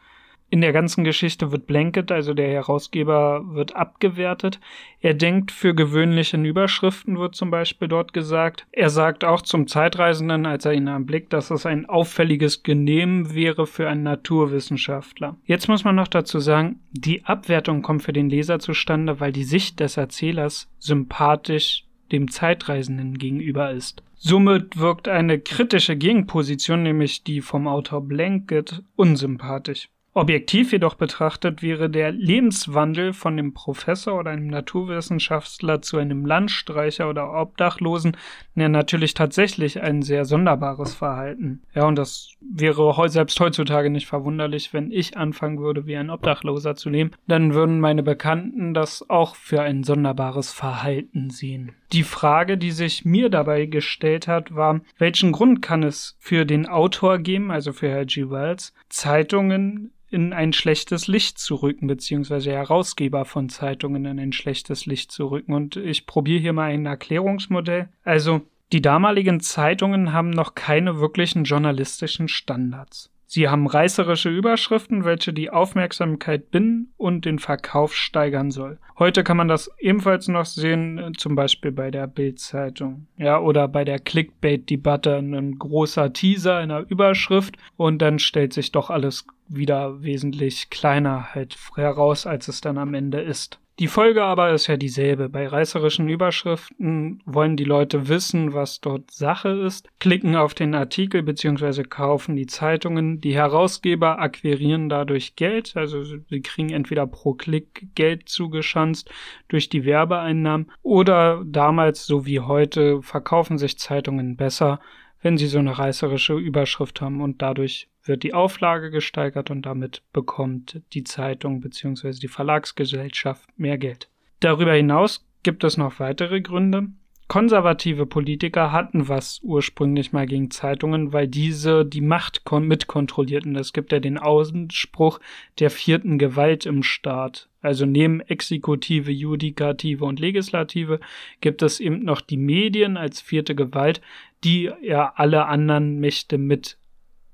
in 0.52 0.60
der 0.60 0.74
ganzen 0.74 1.06
Geschichte 1.06 1.54
wird 1.54 1.66
Blanket, 1.66 2.12
also 2.12 2.34
der 2.34 2.50
Herausgeber, 2.50 3.42
wird 3.56 3.74
abgewertet. 3.76 4.60
Er 5.00 5.14
denkt 5.14 5.50
für 5.50 5.74
gewöhnliche 5.74 6.36
Überschriften, 6.36 7.18
wird 7.18 7.36
zum 7.36 7.50
Beispiel 7.50 7.88
dort 7.88 8.12
gesagt. 8.12 8.68
Er 8.74 8.90
sagt 8.90 9.24
auch 9.24 9.42
zum 9.42 9.66
Zeitreisenden, 9.68 10.46
als 10.46 10.66
er 10.66 10.74
ihn 10.74 10.88
erblickt, 10.88 11.32
dass 11.32 11.52
es 11.52 11.66
ein 11.66 11.86
auffälliges 11.88 12.64
Genehm 12.64 13.34
wäre 13.34 13.66
für 13.66 13.88
einen 13.88 14.04
Naturwissenschaftler. 14.04 15.38
Jetzt 15.46 15.70
muss 15.70 15.86
man 15.86 15.96
noch 15.96 16.10
dazu 16.10 16.40
sagen, 16.40 16.82
die 16.92 17.24
Abwertung 17.24 17.82
kommt 17.82 18.04
für 18.04 18.14
den 18.14 18.30
Leser 18.30 18.60
zustande, 18.60 19.22
weil 19.22 19.32
die 19.32 19.46
Sicht 19.46 19.80
des 19.80 19.96
Erzählers 19.96 20.70
sympathisch 20.80 21.86
dem 22.12 22.30
Zeitreisenden 22.30 23.18
gegenüber 23.18 23.72
ist. 23.72 24.04
Somit 24.16 24.78
wirkt 24.78 25.08
eine 25.08 25.40
kritische 25.40 25.96
Gegenposition, 25.96 26.84
nämlich 26.84 27.24
die 27.24 27.40
vom 27.40 27.70
Autor 27.70 28.02
Blanket, 28.02 28.84
unsympathisch. 28.98 29.90
Objektiv 30.14 30.74
jedoch 30.74 30.96
betrachtet 30.96 31.62
wäre 31.62 31.90
der 31.90 32.12
Lebenswandel 32.12 33.14
von 33.14 33.38
dem 33.38 33.54
Professor 33.54 34.20
oder 34.20 34.32
einem 34.32 34.48
Naturwissenschaftler 34.48 35.82
zu 35.82 35.98
einem 35.98 36.26
Landstreicher 36.26 37.10
oder 37.10 37.32
Obdachlosen 37.32 38.18
ja 38.56 38.68
natürlich 38.68 39.14
tatsächlich 39.14 39.82
ein 39.82 40.02
sehr 40.02 40.26
sonderbares 40.26 40.94
Verhalten. 40.94 41.62
Ja, 41.74 41.86
und 41.86 41.96
das 41.96 42.36
wäre 42.42 42.94
selbst 43.08 43.40
heutzutage 43.40 43.90
nicht 43.90 44.08
verwunderlich, 44.08 44.74
wenn 44.74 44.92
ich 44.92 45.16
anfangen 45.16 45.60
würde, 45.60 45.86
wie 45.86 45.96
ein 45.96 46.10
Obdachloser 46.10 46.76
zu 46.76 46.90
leben, 46.90 47.12
dann 47.28 47.54
würden 47.54 47.80
meine 47.80 48.04
Bekannten 48.04 48.74
das 48.74 49.10
auch 49.10 49.36
für 49.36 49.62
ein 49.62 49.86
sonderbares 49.86 50.52
Verhalten 50.52 51.30
sehen. 51.30 51.72
Die 51.94 52.04
Frage, 52.04 52.58
die 52.58 52.72
sich 52.72 53.04
mir 53.04 53.30
dabei 53.30 53.66
gestellt 53.66 54.28
hat, 54.28 54.56
war, 54.56 54.82
welchen 54.98 55.34
Grund 55.34 55.62
kann 55.62 55.84
es 55.84 56.16
für 56.20 56.46
den 56.46 56.68
Autor 56.68 57.20
geben, 57.20 57.52
also 57.52 57.74
für 57.74 57.90
Herr 57.90 58.06
G. 58.06 58.30
Wells, 58.30 58.74
Zeitungen 58.88 59.92
in 60.10 60.34
ein 60.34 60.54
schlechtes 60.54 61.08
Licht 61.08 61.40
zu 61.40 61.56
rücken, 61.56 61.88
beziehungsweise 61.88 62.52
Herausgeber 62.52 63.26
von 63.26 63.50
Zeitungen 63.50 64.06
in 64.06 64.20
ein 64.20 64.34
schlechtes 64.34 64.86
Licht 64.86 65.12
zu 65.12 65.28
rücken. 65.28 65.54
Und 65.54 65.76
ich 65.78 66.06
probiere 66.06 66.42
hier 66.42 66.54
mal 66.54 66.72
ein 66.72 66.86
Erklärungsmodell. 66.86 67.90
Also, 68.04 68.42
die 68.74 68.82
damaligen 68.82 69.42
Zeitungen 69.42 70.14
haben 70.14 70.30
noch 70.30 70.56
keine 70.56 71.00
wirklichen 71.00 71.44
journalistischen 71.44 72.30
Standards. 72.30 73.11
Sie 73.34 73.48
haben 73.48 73.66
reißerische 73.66 74.28
Überschriften, 74.28 75.06
welche 75.06 75.32
die 75.32 75.50
Aufmerksamkeit 75.50 76.52
binden 76.52 76.92
und 76.98 77.24
den 77.24 77.40
Verkauf 77.40 77.96
steigern 77.96 78.52
soll. 78.52 78.78
Heute 79.00 79.24
kann 79.24 79.38
man 79.38 79.48
das 79.48 79.72
ebenfalls 79.80 80.28
noch 80.28 80.44
sehen, 80.44 80.98
äh, 80.98 81.14
zum 81.14 81.36
Beispiel 81.36 81.72
bei 81.72 81.92
der 81.92 82.08
Bild-Zeitung. 82.08 83.08
Ja, 83.16 83.40
oder 83.40 83.70
bei 83.70 83.86
der 83.86 84.00
Clickbait-Debatte 84.00 85.16
ein 85.16 85.58
großer 85.58 86.12
Teaser 86.12 86.62
in 86.62 86.68
der 86.68 86.86
Überschrift 86.90 87.56
und 87.78 88.02
dann 88.02 88.20
stellt 88.20 88.52
sich 88.52 88.74
doch 88.74 88.90
alles 88.90 89.26
wieder 89.48 90.04
wesentlich 90.04 90.70
kleiner 90.70 91.34
halt 91.34 91.58
heraus, 91.78 92.26
als 92.26 92.50
es 92.50 92.60
dann 92.60 92.78
am 92.78 92.94
Ende 92.94 93.22
ist. 93.22 93.62
Die 93.82 93.88
Folge 93.88 94.24
aber 94.24 94.52
ist 94.52 94.68
ja 94.68 94.78
dieselbe. 94.78 95.28
Bei 95.28 95.48
reißerischen 95.48 96.08
Überschriften 96.08 97.20
wollen 97.26 97.58
die 97.58 97.64
Leute 97.64 98.10
wissen, 98.10 98.54
was 98.54 98.80
dort 98.80 99.10
Sache 99.10 99.50
ist, 99.50 99.90
klicken 100.00 100.36
auf 100.36 100.54
den 100.54 100.76
Artikel 100.76 101.24
bzw. 101.24 101.86
kaufen 101.86 102.36
die 102.36 102.46
Zeitungen. 102.46 103.22
Die 103.22 103.34
Herausgeber 103.34 104.20
akquirieren 104.20 104.88
dadurch 104.88 105.36
Geld, 105.36 105.76
also 105.76 106.04
sie 106.04 106.42
kriegen 106.44 106.70
entweder 106.70 107.08
pro 107.08 107.34
Klick 107.34 107.88
Geld 107.96 108.30
zugeschanzt 108.30 109.10
durch 109.48 109.68
die 109.68 109.84
Werbeeinnahmen 109.84 110.72
oder 110.84 111.42
damals 111.44 112.06
so 112.06 112.28
wie 112.28 112.40
heute 112.40 113.02
verkaufen 113.02 113.58
sich 113.58 113.80
Zeitungen 113.80 114.38
besser, 114.38 114.80
wenn 115.24 115.40
sie 115.40 115.48
so 115.48 115.58
eine 115.58 115.80
reißerische 115.80 116.36
Überschrift 116.36 117.02
haben 117.02 117.20
und 117.20 117.42
dadurch 117.42 117.90
wird 118.04 118.24
die 118.24 118.34
Auflage 118.34 118.92
gesteigert 118.92 119.52
und 119.52 119.66
damit 119.66 120.02
bekommt 120.14 120.82
die 120.94 121.04
Zeitung 121.04 121.62
bzw. 121.62 122.12
die 122.12 122.28
Verlagsgesellschaft 122.28 123.48
mehr 123.58 123.78
Geld. 123.78 124.10
Darüber 124.40 124.74
hinaus 124.74 125.26
gibt 125.44 125.64
es 125.64 125.78
noch 125.78 126.00
weitere 126.00 126.42
Gründe. 126.42 126.88
konservative 127.28 128.06
Politiker 128.08 128.74
hatten 128.74 129.08
was 129.08 129.40
ursprünglich 129.42 130.12
mal 130.12 130.26
gegen 130.26 130.52
Zeitungen, 130.52 131.14
weil 131.14 131.30
diese 131.30 131.86
die 131.86 132.02
Macht 132.02 132.42
mitkontrollierten. 132.52 133.56
Es 133.56 133.72
gibt 133.72 133.94
ja 133.94 134.02
den 134.02 134.18
Ausspruch 134.18 135.22
der 135.60 135.70
vierten 135.70 136.18
Gewalt 136.18 136.66
im 136.66 136.84
Staat. 136.84 137.48
Also 137.62 137.86
neben 137.86 138.20
Exekutive, 138.20 139.12
Judikative 139.12 140.04
und 140.04 140.20
Legislative 140.20 141.00
gibt 141.40 141.62
es 141.62 141.80
eben 141.80 142.04
noch 142.04 142.20
die 142.20 142.38
Medien 142.38 142.98
als 142.98 143.22
vierte 143.22 143.56
Gewalt, 143.56 144.02
die 144.44 144.70
ja 144.82 145.14
alle 145.16 145.46
anderen 145.46 146.00
Mächte 146.00 146.38
mit 146.38 146.78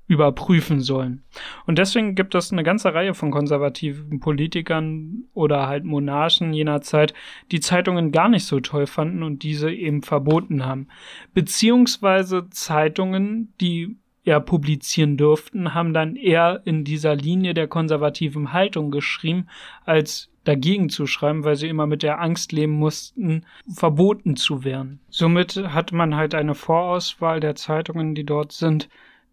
überprüfen 0.08 0.80
sollen. 0.80 1.22
Und 1.66 1.78
deswegen 1.78 2.14
gibt 2.14 2.34
es 2.34 2.50
eine 2.50 2.64
ganze 2.64 2.94
Reihe 2.94 3.14
von 3.14 3.30
konservativen 3.30 4.20
Politikern 4.20 5.24
oder 5.34 5.68
halt 5.68 5.84
Monarchen 5.84 6.52
jener 6.52 6.80
Zeit, 6.80 7.12
die 7.52 7.60
Zeitungen 7.60 8.10
gar 8.10 8.30
nicht 8.30 8.46
so 8.46 8.58
toll 8.58 8.86
fanden 8.86 9.22
und 9.22 9.42
diese 9.42 9.70
eben 9.70 10.02
verboten 10.02 10.64
haben. 10.64 10.88
Beziehungsweise 11.34 12.48
Zeitungen, 12.50 13.52
die 13.60 13.96
ja 14.24 14.40
publizieren 14.40 15.16
durften, 15.16 15.74
haben 15.74 15.92
dann 15.92 16.16
eher 16.16 16.62
in 16.64 16.84
dieser 16.84 17.14
Linie 17.14 17.52
der 17.52 17.68
konservativen 17.68 18.52
Haltung 18.52 18.90
geschrieben, 18.90 19.46
als 19.84 20.30
dagegen 20.44 20.88
zu 20.88 21.06
schreiben, 21.06 21.44
weil 21.44 21.56
sie 21.56 21.68
immer 21.68 21.86
mit 21.86 22.02
der 22.02 22.20
Angst 22.20 22.52
leben 22.52 22.72
mussten, 22.72 23.44
verboten 23.70 24.36
zu 24.36 24.64
werden. 24.64 25.00
Somit 25.10 25.56
hat 25.56 25.92
man 25.92 26.16
halt 26.16 26.34
eine 26.34 26.54
Vorauswahl 26.54 27.40
der 27.40 27.54
Zeitungen, 27.54 28.14
die 28.14 28.24
dort 28.24 28.52
sind, 28.52 28.88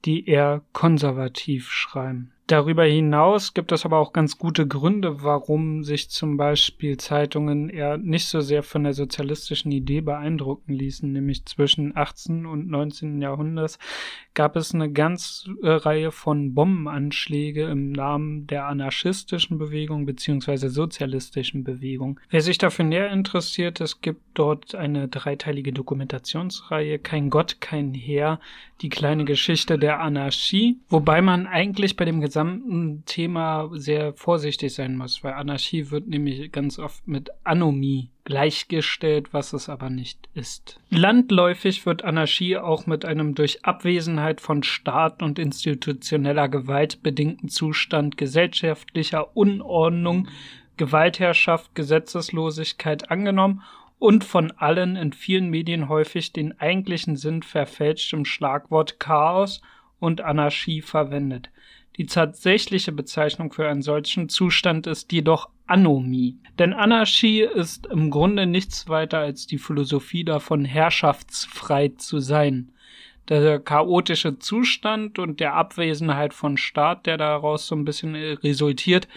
die 0.06 0.28
eher 0.30 0.62
konservativ 0.74 1.70
schreiben. 1.72 2.32
Darüber 2.48 2.84
hinaus 2.84 3.56
gibt 3.56 3.72
es 3.72 3.86
aber 3.86 3.98
auch 3.98 4.14
ganz 4.14 4.38
gute 4.38 4.68
Gründe, 4.68 5.24
warum 5.24 5.84
sich 5.84 6.12
zum 6.12 6.38
Beispiel 6.38 6.98
Zeitungen 6.98 7.70
eher 7.70 7.98
nicht 7.98 8.28
so 8.28 8.40
sehr 8.40 8.62
von 8.62 8.84
der 8.84 8.94
sozialistischen 8.94 9.72
Idee 9.72 10.02
beeindrucken 10.02 10.74
ließen. 10.74 11.12
Nämlich 11.12 11.46
zwischen 11.46 11.98
18. 11.98 12.46
und 12.46 12.70
19. 12.70 13.20
Jahrhundert 13.20 13.80
gab 14.36 14.56
es 14.58 14.76
eine 14.76 14.92
ganze 14.92 15.50
äh, 15.64 15.72
Reihe 15.72 16.12
von 16.12 16.54
Bombenanschläge 16.54 17.64
im 17.64 17.92
Namen 17.92 18.46
der 18.46 18.68
anarchistischen 18.68 19.58
Bewegung 19.58 20.06
beziehungsweise 20.06 20.70
sozialistischen 20.70 21.64
Bewegung. 21.64 22.20
Wer 22.30 22.42
sich 22.42 22.60
dafür 22.60 22.86
näher 22.86 23.12
interessiert, 23.12 23.82
es 23.82 24.02
gibt 24.02 24.22
dort 24.36 24.76
eine 24.76 25.08
dreiteilige 25.08 25.74
Dokumentationsreihe 25.74 27.00
Kein 27.00 27.32
Gott, 27.32 27.60
kein 27.60 27.94
Heer, 27.96 28.40
die 28.82 28.90
kleine 28.90 29.26
Geschichte 29.26 29.80
der 29.80 30.02
Anarchie, 30.02 30.78
wobei 30.90 31.22
man 31.22 31.48
eigentlich 31.48 31.96
bei 31.96 32.06
dem 32.06 32.20
gesamten 32.36 33.06
Thema 33.06 33.70
sehr 33.72 34.14
vorsichtig 34.14 34.74
sein 34.74 34.98
muss, 34.98 35.24
weil 35.24 35.36
Anarchie 35.36 35.90
wird 35.90 36.08
nämlich 36.08 36.52
ganz 36.52 36.80
oft 36.80 37.08
mit 37.08 37.30
Anomie 37.46 38.10
gleichgestellt, 38.26 39.34
was 39.34 39.54
es 39.54 39.70
aber 39.70 39.90
nicht 39.90 40.28
ist. 40.34 40.78
Landläufig 40.90 41.86
wird 41.86 42.04
Anarchie 42.04 42.58
auch 42.58 42.88
mit 42.88 43.06
einem 43.06 43.36
durch 43.36 43.64
Abwesenheit 43.64 44.42
von 44.42 44.64
Staat 44.64 45.24
und 45.24 45.40
institutioneller 45.40 46.50
Gewalt 46.50 47.02
bedingten 47.02 47.48
Zustand 47.48 48.18
gesellschaftlicher 48.18 49.38
Unordnung, 49.38 50.28
Gewaltherrschaft, 50.76 51.74
Gesetzeslosigkeit 51.74 53.10
angenommen 53.12 53.62
und 53.98 54.26
von 54.26 54.52
allen 54.52 54.98
in 54.98 55.14
vielen 55.14 55.50
Medien 55.50 55.88
häufig 55.88 56.34
den 56.34 56.60
eigentlichen 56.60 57.16
Sinn 57.16 57.44
verfälschtem 57.44 58.26
Schlagwort 58.26 59.00
Chaos 59.00 59.62
und 60.02 60.20
Anarchie 60.20 60.82
verwendet. 60.82 61.50
Die 61.98 62.06
tatsächliche 62.06 62.92
Bezeichnung 62.92 63.52
für 63.54 63.68
einen 63.68 63.82
solchen 63.82 64.28
Zustand 64.30 64.88
ist 64.88 65.12
jedoch 65.12 65.50
Anomie. 65.66 66.38
Denn 66.60 66.74
Anarchie 66.74 67.42
ist 67.42 67.88
im 67.88 68.12
Grunde 68.12 68.46
nichts 68.46 68.88
weiter 68.88 69.20
als 69.20 69.48
die 69.48 69.58
Philosophie 69.58 70.24
davon, 70.24 70.66
herrschaftsfrei 70.66 71.90
zu 71.98 72.20
sein. 72.20 72.72
Der 73.30 73.60
chaotische 73.60 74.38
Zustand 74.38 75.18
und 75.18 75.40
der 75.40 75.56
Abwesenheit 75.56 76.34
von 76.34 76.58
Staat, 76.58 77.08
der 77.08 77.18
daraus 77.18 77.66
so 77.66 77.76
ein 77.76 77.86
bisschen 77.86 78.16
resultiert, 78.16 79.08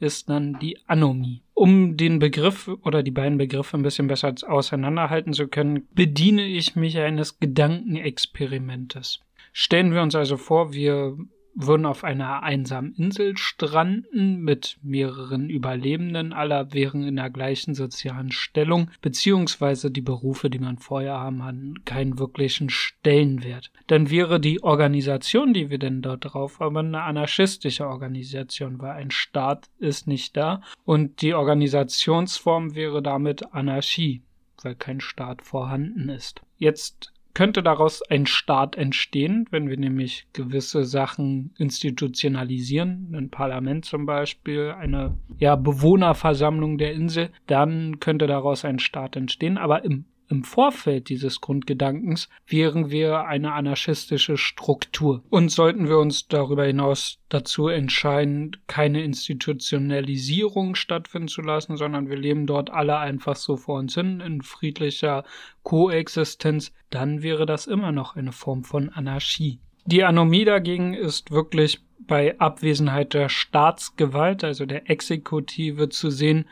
ist 0.00 0.30
dann 0.30 0.58
die 0.60 0.78
Anomie. 0.86 1.42
Um 1.54 1.96
den 1.96 2.18
Begriff 2.20 2.68
oder 2.82 3.02
die 3.02 3.10
beiden 3.10 3.36
Begriffe 3.36 3.76
ein 3.76 3.82
bisschen 3.82 4.06
besser 4.06 4.32
auseinanderhalten 4.46 5.32
zu 5.32 5.48
können, 5.48 5.86
bediene 5.92 6.46
ich 6.46 6.76
mich 6.76 6.98
eines 6.98 7.40
Gedankenexperimentes. 7.40 9.20
Stellen 9.52 9.92
wir 9.92 10.02
uns 10.02 10.14
also 10.14 10.36
vor, 10.36 10.72
wir 10.72 11.16
würden 11.60 11.86
auf 11.86 12.04
einer 12.04 12.44
einsamen 12.44 12.94
Insel 12.94 13.36
stranden 13.36 14.40
mit 14.42 14.78
mehreren 14.82 15.50
Überlebenden, 15.50 16.32
aller 16.32 16.72
wären 16.72 17.02
in 17.02 17.16
der 17.16 17.30
gleichen 17.30 17.74
sozialen 17.74 18.30
Stellung, 18.30 18.90
beziehungsweise 19.02 19.90
die 19.90 20.00
Berufe, 20.00 20.50
die 20.50 20.60
man 20.60 20.78
vorher 20.78 21.14
haben, 21.14 21.44
hatten 21.44 21.84
keinen 21.84 22.18
wirklichen 22.18 22.70
Stellenwert. 22.70 23.72
Dann 23.88 24.08
wäre 24.08 24.38
die 24.38 24.62
Organisation, 24.62 25.52
die 25.52 25.68
wir 25.68 25.78
denn 25.78 26.00
dort 26.00 26.32
drauf 26.32 26.60
haben, 26.60 26.76
eine 26.76 27.02
anarchistische 27.02 27.88
Organisation, 27.88 28.80
weil 28.80 28.92
ein 28.92 29.10
Staat 29.10 29.68
ist 29.78 30.06
nicht 30.06 30.36
da 30.36 30.62
und 30.84 31.22
die 31.22 31.34
Organisationsform 31.34 32.76
wäre 32.76 33.02
damit 33.02 33.52
Anarchie, 33.52 34.22
weil 34.62 34.76
kein 34.76 35.00
Staat 35.00 35.42
vorhanden 35.42 36.08
ist. 36.08 36.40
Jetzt 36.56 37.12
könnte 37.38 37.62
daraus 37.62 38.02
ein 38.02 38.26
Staat 38.26 38.74
entstehen, 38.74 39.46
wenn 39.52 39.68
wir 39.68 39.76
nämlich 39.76 40.26
gewisse 40.32 40.82
Sachen 40.82 41.54
institutionalisieren, 41.56 43.14
ein 43.14 43.30
Parlament 43.30 43.84
zum 43.84 44.06
Beispiel, 44.06 44.74
eine 44.76 45.16
ja, 45.38 45.54
Bewohnerversammlung 45.54 46.78
der 46.78 46.94
Insel, 46.94 47.30
dann 47.46 48.00
könnte 48.00 48.26
daraus 48.26 48.64
ein 48.64 48.80
Staat 48.80 49.14
entstehen. 49.14 49.56
Aber 49.56 49.84
im 49.84 50.04
im 50.28 50.44
Vorfeld 50.44 51.08
dieses 51.08 51.40
Grundgedankens 51.40 52.28
wären 52.46 52.90
wir 52.90 53.24
eine 53.24 53.52
anarchistische 53.52 54.36
Struktur. 54.36 55.22
Und 55.30 55.50
sollten 55.50 55.88
wir 55.88 55.98
uns 55.98 56.28
darüber 56.28 56.64
hinaus 56.64 57.18
dazu 57.28 57.68
entscheiden, 57.68 58.56
keine 58.66 59.02
Institutionalisierung 59.02 60.74
stattfinden 60.74 61.28
zu 61.28 61.42
lassen, 61.42 61.76
sondern 61.76 62.08
wir 62.08 62.16
leben 62.16 62.46
dort 62.46 62.70
alle 62.70 62.98
einfach 62.98 63.36
so 63.36 63.56
vor 63.56 63.78
uns 63.78 63.94
hin 63.94 64.20
in 64.20 64.42
friedlicher 64.42 65.24
Koexistenz, 65.62 66.72
dann 66.90 67.22
wäre 67.22 67.46
das 67.46 67.66
immer 67.66 67.92
noch 67.92 68.16
eine 68.16 68.32
Form 68.32 68.64
von 68.64 68.90
Anarchie. 68.90 69.58
Die 69.86 70.04
Anomie 70.04 70.44
dagegen 70.44 70.92
ist 70.92 71.30
wirklich 71.30 71.80
bei 71.98 72.38
Abwesenheit 72.38 73.14
der 73.14 73.28
Staatsgewalt, 73.28 74.44
also 74.44 74.66
der 74.66 74.90
Exekutive 74.90 75.88
zu 75.88 76.10
sehen, 76.10 76.46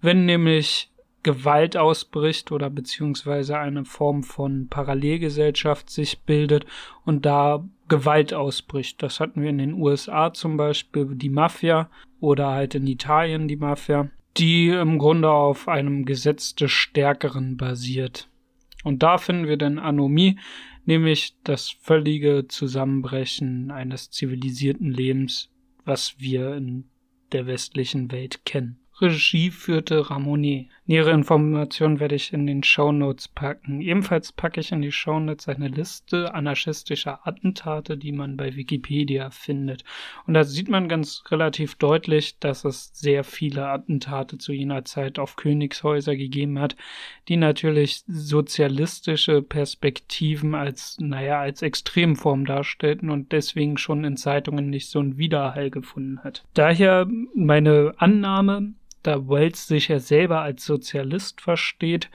wenn 0.00 0.26
nämlich 0.26 0.91
Gewalt 1.22 1.76
ausbricht 1.76 2.50
oder 2.50 2.68
beziehungsweise 2.70 3.58
eine 3.58 3.84
Form 3.84 4.22
von 4.22 4.68
Parallelgesellschaft 4.68 5.90
sich 5.90 6.20
bildet 6.20 6.66
und 7.04 7.24
da 7.24 7.64
Gewalt 7.88 8.34
ausbricht. 8.34 9.02
Das 9.02 9.20
hatten 9.20 9.42
wir 9.42 9.50
in 9.50 9.58
den 9.58 9.74
USA 9.74 10.32
zum 10.32 10.56
Beispiel 10.56 11.08
die 11.14 11.28
Mafia 11.28 11.90
oder 12.20 12.50
halt 12.50 12.74
in 12.74 12.86
Italien 12.86 13.48
die 13.48 13.56
Mafia, 13.56 14.10
die 14.36 14.68
im 14.68 14.98
Grunde 14.98 15.30
auf 15.30 15.68
einem 15.68 16.04
Gesetz 16.04 16.54
des 16.54 16.70
Stärkeren 16.70 17.56
basiert. 17.56 18.28
Und 18.82 19.02
da 19.02 19.18
finden 19.18 19.46
wir 19.46 19.56
dann 19.56 19.78
Anomie, 19.78 20.38
nämlich 20.84 21.36
das 21.44 21.70
völlige 21.70 22.46
Zusammenbrechen 22.48 23.70
eines 23.70 24.10
zivilisierten 24.10 24.90
Lebens, 24.90 25.50
was 25.84 26.18
wir 26.18 26.54
in 26.54 26.84
der 27.32 27.46
westlichen 27.46 28.10
Welt 28.10 28.44
kennen. 28.44 28.81
Regie 29.02 29.50
führte 29.50 30.10
Ramonet. 30.10 30.68
Nähere 30.86 31.10
Informationen 31.10 32.00
werde 32.00 32.14
ich 32.14 32.32
in 32.32 32.46
den 32.46 32.62
Show 32.62 32.92
Notes 32.92 33.28
packen. 33.28 33.80
Ebenfalls 33.80 34.32
packe 34.32 34.60
ich 34.60 34.72
in 34.72 34.82
die 34.82 34.92
Show 34.92 35.18
Notes 35.20 35.48
eine 35.48 35.68
Liste 35.68 36.34
anarchistischer 36.34 37.26
Attentate, 37.26 37.96
die 37.96 38.12
man 38.12 38.36
bei 38.36 38.56
Wikipedia 38.56 39.30
findet. 39.30 39.84
Und 40.26 40.34
da 40.34 40.44
sieht 40.44 40.68
man 40.68 40.88
ganz 40.88 41.24
relativ 41.30 41.74
deutlich, 41.74 42.38
dass 42.38 42.64
es 42.64 42.90
sehr 42.94 43.24
viele 43.24 43.68
Attentate 43.68 44.38
zu 44.38 44.52
jener 44.52 44.84
Zeit 44.84 45.18
auf 45.18 45.36
Königshäuser 45.36 46.16
gegeben 46.16 46.58
hat, 46.58 46.76
die 47.28 47.36
natürlich 47.36 48.04
sozialistische 48.06 49.42
Perspektiven 49.42 50.54
als, 50.54 50.96
naja, 51.00 51.40
als 51.40 51.62
Extremform 51.62 52.44
darstellten 52.44 53.10
und 53.10 53.32
deswegen 53.32 53.78
schon 53.78 54.04
in 54.04 54.16
Zeitungen 54.16 54.70
nicht 54.70 54.88
so 54.88 55.00
einen 55.00 55.18
Widerhall 55.18 55.70
gefunden 55.70 56.20
hat. 56.22 56.44
Daher 56.54 57.06
meine 57.34 57.94
Annahme, 57.98 58.74
da 59.02 59.28
Wells 59.28 59.66
sich 59.66 59.88
ja 59.88 59.98
selber 59.98 60.40
als 60.40 60.64
Sozialist 60.64 61.40
versteht, 61.40 62.10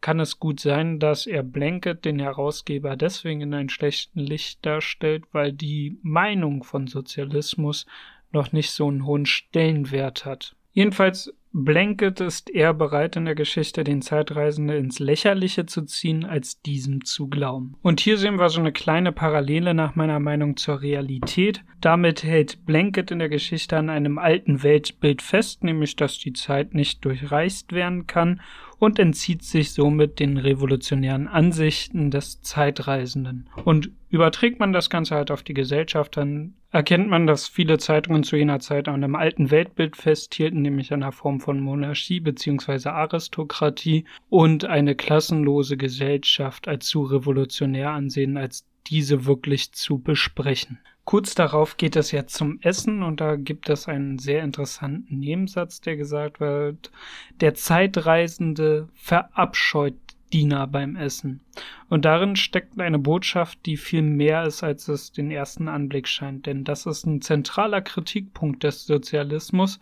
kann 0.00 0.18
es 0.20 0.40
gut 0.40 0.60
sein, 0.60 0.98
dass 0.98 1.26
er 1.26 1.42
Blanket, 1.42 2.04
den 2.04 2.18
Herausgeber, 2.18 2.96
deswegen 2.96 3.40
in 3.40 3.54
ein 3.54 3.68
schlechten 3.68 4.18
Licht 4.18 4.66
darstellt, 4.66 5.24
weil 5.32 5.52
die 5.52 5.98
Meinung 6.02 6.64
von 6.64 6.88
Sozialismus 6.88 7.86
noch 8.32 8.52
nicht 8.52 8.70
so 8.72 8.88
einen 8.88 9.06
hohen 9.06 9.26
Stellenwert 9.26 10.24
hat. 10.24 10.56
Jedenfalls 10.72 11.32
Blanket 11.54 12.20
ist 12.20 12.48
eher 12.48 12.72
bereit 12.72 13.16
in 13.16 13.26
der 13.26 13.34
Geschichte, 13.34 13.84
den 13.84 14.00
Zeitreisenden 14.00 14.76
ins 14.76 14.98
Lächerliche 14.98 15.66
zu 15.66 15.82
ziehen, 15.82 16.24
als 16.24 16.62
diesem 16.62 17.04
zu 17.04 17.28
glauben. 17.28 17.74
Und 17.82 18.00
hier 18.00 18.16
sehen 18.16 18.38
wir 18.38 18.48
so 18.48 18.60
eine 18.60 18.72
kleine 18.72 19.12
Parallele 19.12 19.74
nach 19.74 19.94
meiner 19.94 20.18
Meinung 20.18 20.56
zur 20.56 20.80
Realität. 20.80 21.62
Damit 21.82 22.22
hält 22.22 22.64
Blanket 22.64 23.10
in 23.10 23.18
der 23.18 23.28
Geschichte 23.28 23.76
an 23.76 23.90
einem 23.90 24.18
alten 24.18 24.62
Weltbild 24.62 25.20
fest, 25.20 25.62
nämlich 25.62 25.96
dass 25.96 26.18
die 26.18 26.32
Zeit 26.32 26.72
nicht 26.72 27.04
durchreist 27.04 27.72
werden 27.72 28.06
kann 28.06 28.40
und 28.82 28.98
entzieht 28.98 29.44
sich 29.44 29.70
somit 29.70 30.18
den 30.18 30.38
revolutionären 30.38 31.28
Ansichten 31.28 32.10
des 32.10 32.42
Zeitreisenden. 32.42 33.48
Und 33.64 33.92
überträgt 34.10 34.58
man 34.58 34.72
das 34.72 34.90
Ganze 34.90 35.14
halt 35.14 35.30
auf 35.30 35.44
die 35.44 35.54
Gesellschaft, 35.54 36.16
dann 36.16 36.54
erkennt 36.72 37.08
man, 37.08 37.28
dass 37.28 37.46
viele 37.46 37.78
Zeitungen 37.78 38.24
zu 38.24 38.34
jener 38.34 38.58
Zeit 38.58 38.88
an 38.88 38.94
einem 38.94 39.14
alten 39.14 39.52
Weltbild 39.52 39.96
festhielten, 39.96 40.62
nämlich 40.62 40.92
einer 40.92 41.12
Form 41.12 41.38
von 41.38 41.60
Monarchie 41.60 42.18
bzw. 42.18 42.88
Aristokratie 42.88 44.04
und 44.28 44.64
eine 44.64 44.96
klassenlose 44.96 45.76
Gesellschaft 45.76 46.66
als 46.66 46.88
zu 46.88 47.02
revolutionär 47.04 47.92
ansehen, 47.92 48.36
als 48.36 48.66
diese 48.88 49.26
wirklich 49.26 49.70
zu 49.70 50.00
besprechen. 50.00 50.80
Kurz 51.04 51.34
darauf 51.34 51.76
geht 51.76 51.96
es 51.96 52.12
jetzt 52.12 52.34
zum 52.34 52.60
Essen 52.60 53.02
und 53.02 53.20
da 53.20 53.36
gibt 53.36 53.68
es 53.68 53.88
einen 53.88 54.18
sehr 54.18 54.44
interessanten 54.44 55.18
Nebensatz, 55.18 55.80
der 55.80 55.96
gesagt 55.96 56.38
wird, 56.38 56.92
der 57.40 57.54
Zeitreisende 57.54 58.88
verabscheut 58.94 59.94
Diener 60.32 60.66
beim 60.66 60.96
Essen. 60.96 61.40
Und 61.88 62.04
darin 62.04 62.36
steckt 62.36 62.80
eine 62.80 62.98
Botschaft, 62.98 63.66
die 63.66 63.76
viel 63.76 64.02
mehr 64.02 64.44
ist, 64.44 64.62
als 64.62 64.88
es 64.88 65.12
den 65.12 65.30
ersten 65.30 65.68
Anblick 65.68 66.08
scheint, 66.08 66.46
denn 66.46 66.64
das 66.64 66.86
ist 66.86 67.04
ein 67.04 67.20
zentraler 67.20 67.82
Kritikpunkt 67.82 68.62
des 68.62 68.86
Sozialismus, 68.86 69.78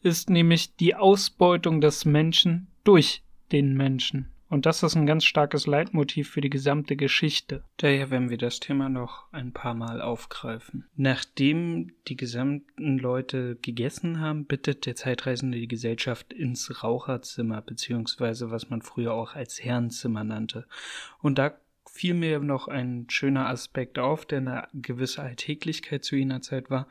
ist 0.00 0.30
nämlich 0.30 0.76
die 0.76 0.94
Ausbeutung 0.94 1.80
des 1.80 2.04
Menschen 2.04 2.68
durch 2.84 3.22
den 3.52 3.74
Menschen. 3.74 4.31
Und 4.52 4.66
das 4.66 4.82
ist 4.82 4.96
ein 4.96 5.06
ganz 5.06 5.24
starkes 5.24 5.66
Leitmotiv 5.66 6.28
für 6.28 6.42
die 6.42 6.50
gesamte 6.50 6.94
Geschichte. 6.94 7.64
Daher 7.78 8.10
werden 8.10 8.28
wir 8.28 8.36
das 8.36 8.60
Thema 8.60 8.90
noch 8.90 9.32
ein 9.32 9.52
paar 9.52 9.72
Mal 9.72 10.02
aufgreifen. 10.02 10.84
Nachdem 10.94 11.92
die 12.06 12.18
gesamten 12.18 12.98
Leute 12.98 13.56
gegessen 13.62 14.20
haben, 14.20 14.44
bittet 14.44 14.84
der 14.84 14.94
Zeitreisende 14.94 15.56
die 15.56 15.68
Gesellschaft 15.68 16.34
ins 16.34 16.84
Raucherzimmer, 16.84 17.62
beziehungsweise 17.62 18.50
was 18.50 18.68
man 18.68 18.82
früher 18.82 19.14
auch 19.14 19.34
als 19.34 19.64
Herrenzimmer 19.64 20.22
nannte. 20.22 20.66
Und 21.22 21.38
da 21.38 21.54
fiel 21.90 22.12
mir 22.12 22.38
noch 22.38 22.68
ein 22.68 23.06
schöner 23.08 23.48
Aspekt 23.48 23.98
auf, 23.98 24.26
der 24.26 24.40
eine 24.40 24.68
gewisse 24.74 25.22
Alltäglichkeit 25.22 26.04
zu 26.04 26.14
jener 26.14 26.42
Zeit 26.42 26.68
war. 26.68 26.88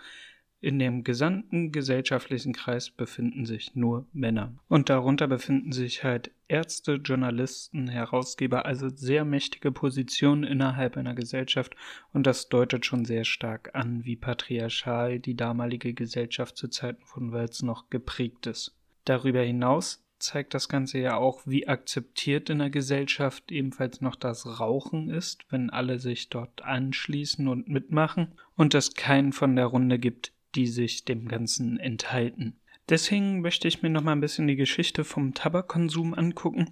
In 0.62 0.78
dem 0.78 1.04
gesamten 1.04 1.72
gesellschaftlichen 1.72 2.54
Kreis 2.54 2.92
befinden 2.92 3.46
sich 3.46 3.76
nur 3.76 4.08
Männer. 4.14 4.54
Und 4.68 4.90
darunter 4.90 5.28
befinden 5.28 5.72
sich 5.72 6.04
halt 6.04 6.32
Ärzte, 6.52 6.96
Journalisten, 6.96 7.88
Herausgeber, 7.88 8.66
also 8.66 8.90
sehr 8.90 9.24
mächtige 9.24 9.72
Positionen 9.72 10.44
innerhalb 10.44 10.98
einer 10.98 11.16
Gesellschaft. 11.16 11.76
Und 12.12 12.28
das 12.28 12.50
deutet 12.50 12.86
schon 12.86 13.06
sehr 13.06 13.24
stark 13.24 13.74
an, 13.74 14.04
wie 14.04 14.18
patriarchal 14.18 15.20
die 15.20 15.36
damalige 15.36 15.94
Gesellschaft 15.94 16.58
zu 16.58 16.68
Zeiten 16.68 17.06
von 17.06 17.32
Wells 17.32 17.62
noch 17.62 17.90
geprägt 17.90 18.48
ist. 18.48 18.76
Darüber 19.06 19.42
hinaus 19.42 20.04
zeigt 20.20 20.54
das 20.54 20.68
Ganze 20.68 21.00
ja 21.00 21.16
auch, 21.16 21.48
wie 21.48 21.70
akzeptiert 21.70 22.50
in 22.50 22.60
der 22.60 22.70
Gesellschaft 22.70 23.50
ebenfalls 23.50 24.02
noch 24.02 24.18
das 24.18 24.60
Rauchen 24.60 25.10
ist, 25.10 25.46
wenn 25.50 25.70
alle 25.70 26.00
sich 26.00 26.30
dort 26.30 26.64
anschließen 26.64 27.48
und 27.48 27.70
mitmachen 27.70 28.34
und 28.58 28.76
es 28.76 28.94
keinen 28.94 29.32
von 29.32 29.56
der 29.56 29.68
Runde 29.68 30.00
gibt, 30.00 30.34
die 30.56 30.68
sich 30.68 31.06
dem 31.06 31.30
Ganzen 31.30 31.80
enthalten. 31.80 32.58
Deswegen 32.90 33.42
möchte 33.42 33.68
ich 33.68 33.82
mir 33.82 33.90
noch 33.90 34.04
mal 34.04 34.12
ein 34.12 34.22
bisschen 34.22 34.48
die 34.48 34.56
Geschichte 34.56 35.04
vom 35.04 35.34
Tabakkonsum 35.34 36.14
angucken 36.14 36.70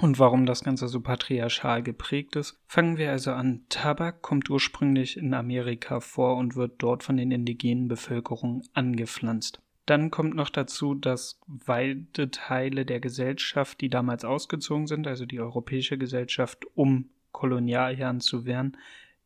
und 0.00 0.18
warum 0.18 0.46
das 0.46 0.64
Ganze 0.64 0.88
so 0.88 1.00
patriarchal 1.00 1.82
geprägt 1.82 2.36
ist. 2.36 2.58
Fangen 2.66 2.96
wir 2.96 3.10
also 3.10 3.32
an. 3.32 3.64
Tabak 3.68 4.22
kommt 4.22 4.48
ursprünglich 4.48 5.16
in 5.16 5.34
Amerika 5.34 6.00
vor 6.00 6.36
und 6.36 6.56
wird 6.56 6.74
dort 6.78 7.02
von 7.02 7.16
den 7.16 7.30
indigenen 7.30 7.88
Bevölkerungen 7.88 8.62
angepflanzt. 8.72 9.60
Dann 9.86 10.10
kommt 10.10 10.34
noch 10.36 10.50
dazu, 10.50 10.94
dass 10.94 11.40
weite 11.46 12.30
Teile 12.30 12.86
der 12.86 13.00
Gesellschaft, 13.00 13.80
die 13.80 13.88
damals 13.88 14.24
ausgezogen 14.24 14.86
sind, 14.86 15.06
also 15.06 15.26
die 15.26 15.40
europäische 15.40 15.98
Gesellschaft, 15.98 16.64
um 16.74 17.10
Kolonialherren 17.32 18.20
zu 18.20 18.44
werden, 18.44 18.76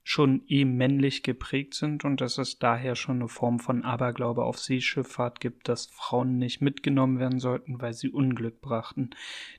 schon 0.06 0.42
eh 0.48 0.66
männlich 0.66 1.22
geprägt 1.22 1.72
sind 1.72 2.04
und 2.04 2.20
dass 2.20 2.36
es 2.36 2.58
daher 2.58 2.94
schon 2.94 3.16
eine 3.16 3.28
Form 3.28 3.58
von 3.58 3.84
Aberglaube 3.84 4.44
auf 4.44 4.58
Seeschifffahrt 4.58 5.40
gibt, 5.40 5.66
dass 5.66 5.86
Frauen 5.86 6.36
nicht 6.36 6.60
mitgenommen 6.60 7.18
werden 7.18 7.40
sollten, 7.40 7.80
weil 7.80 7.94
sie 7.94 8.10
Unglück 8.10 8.60
brachten. 8.60 9.10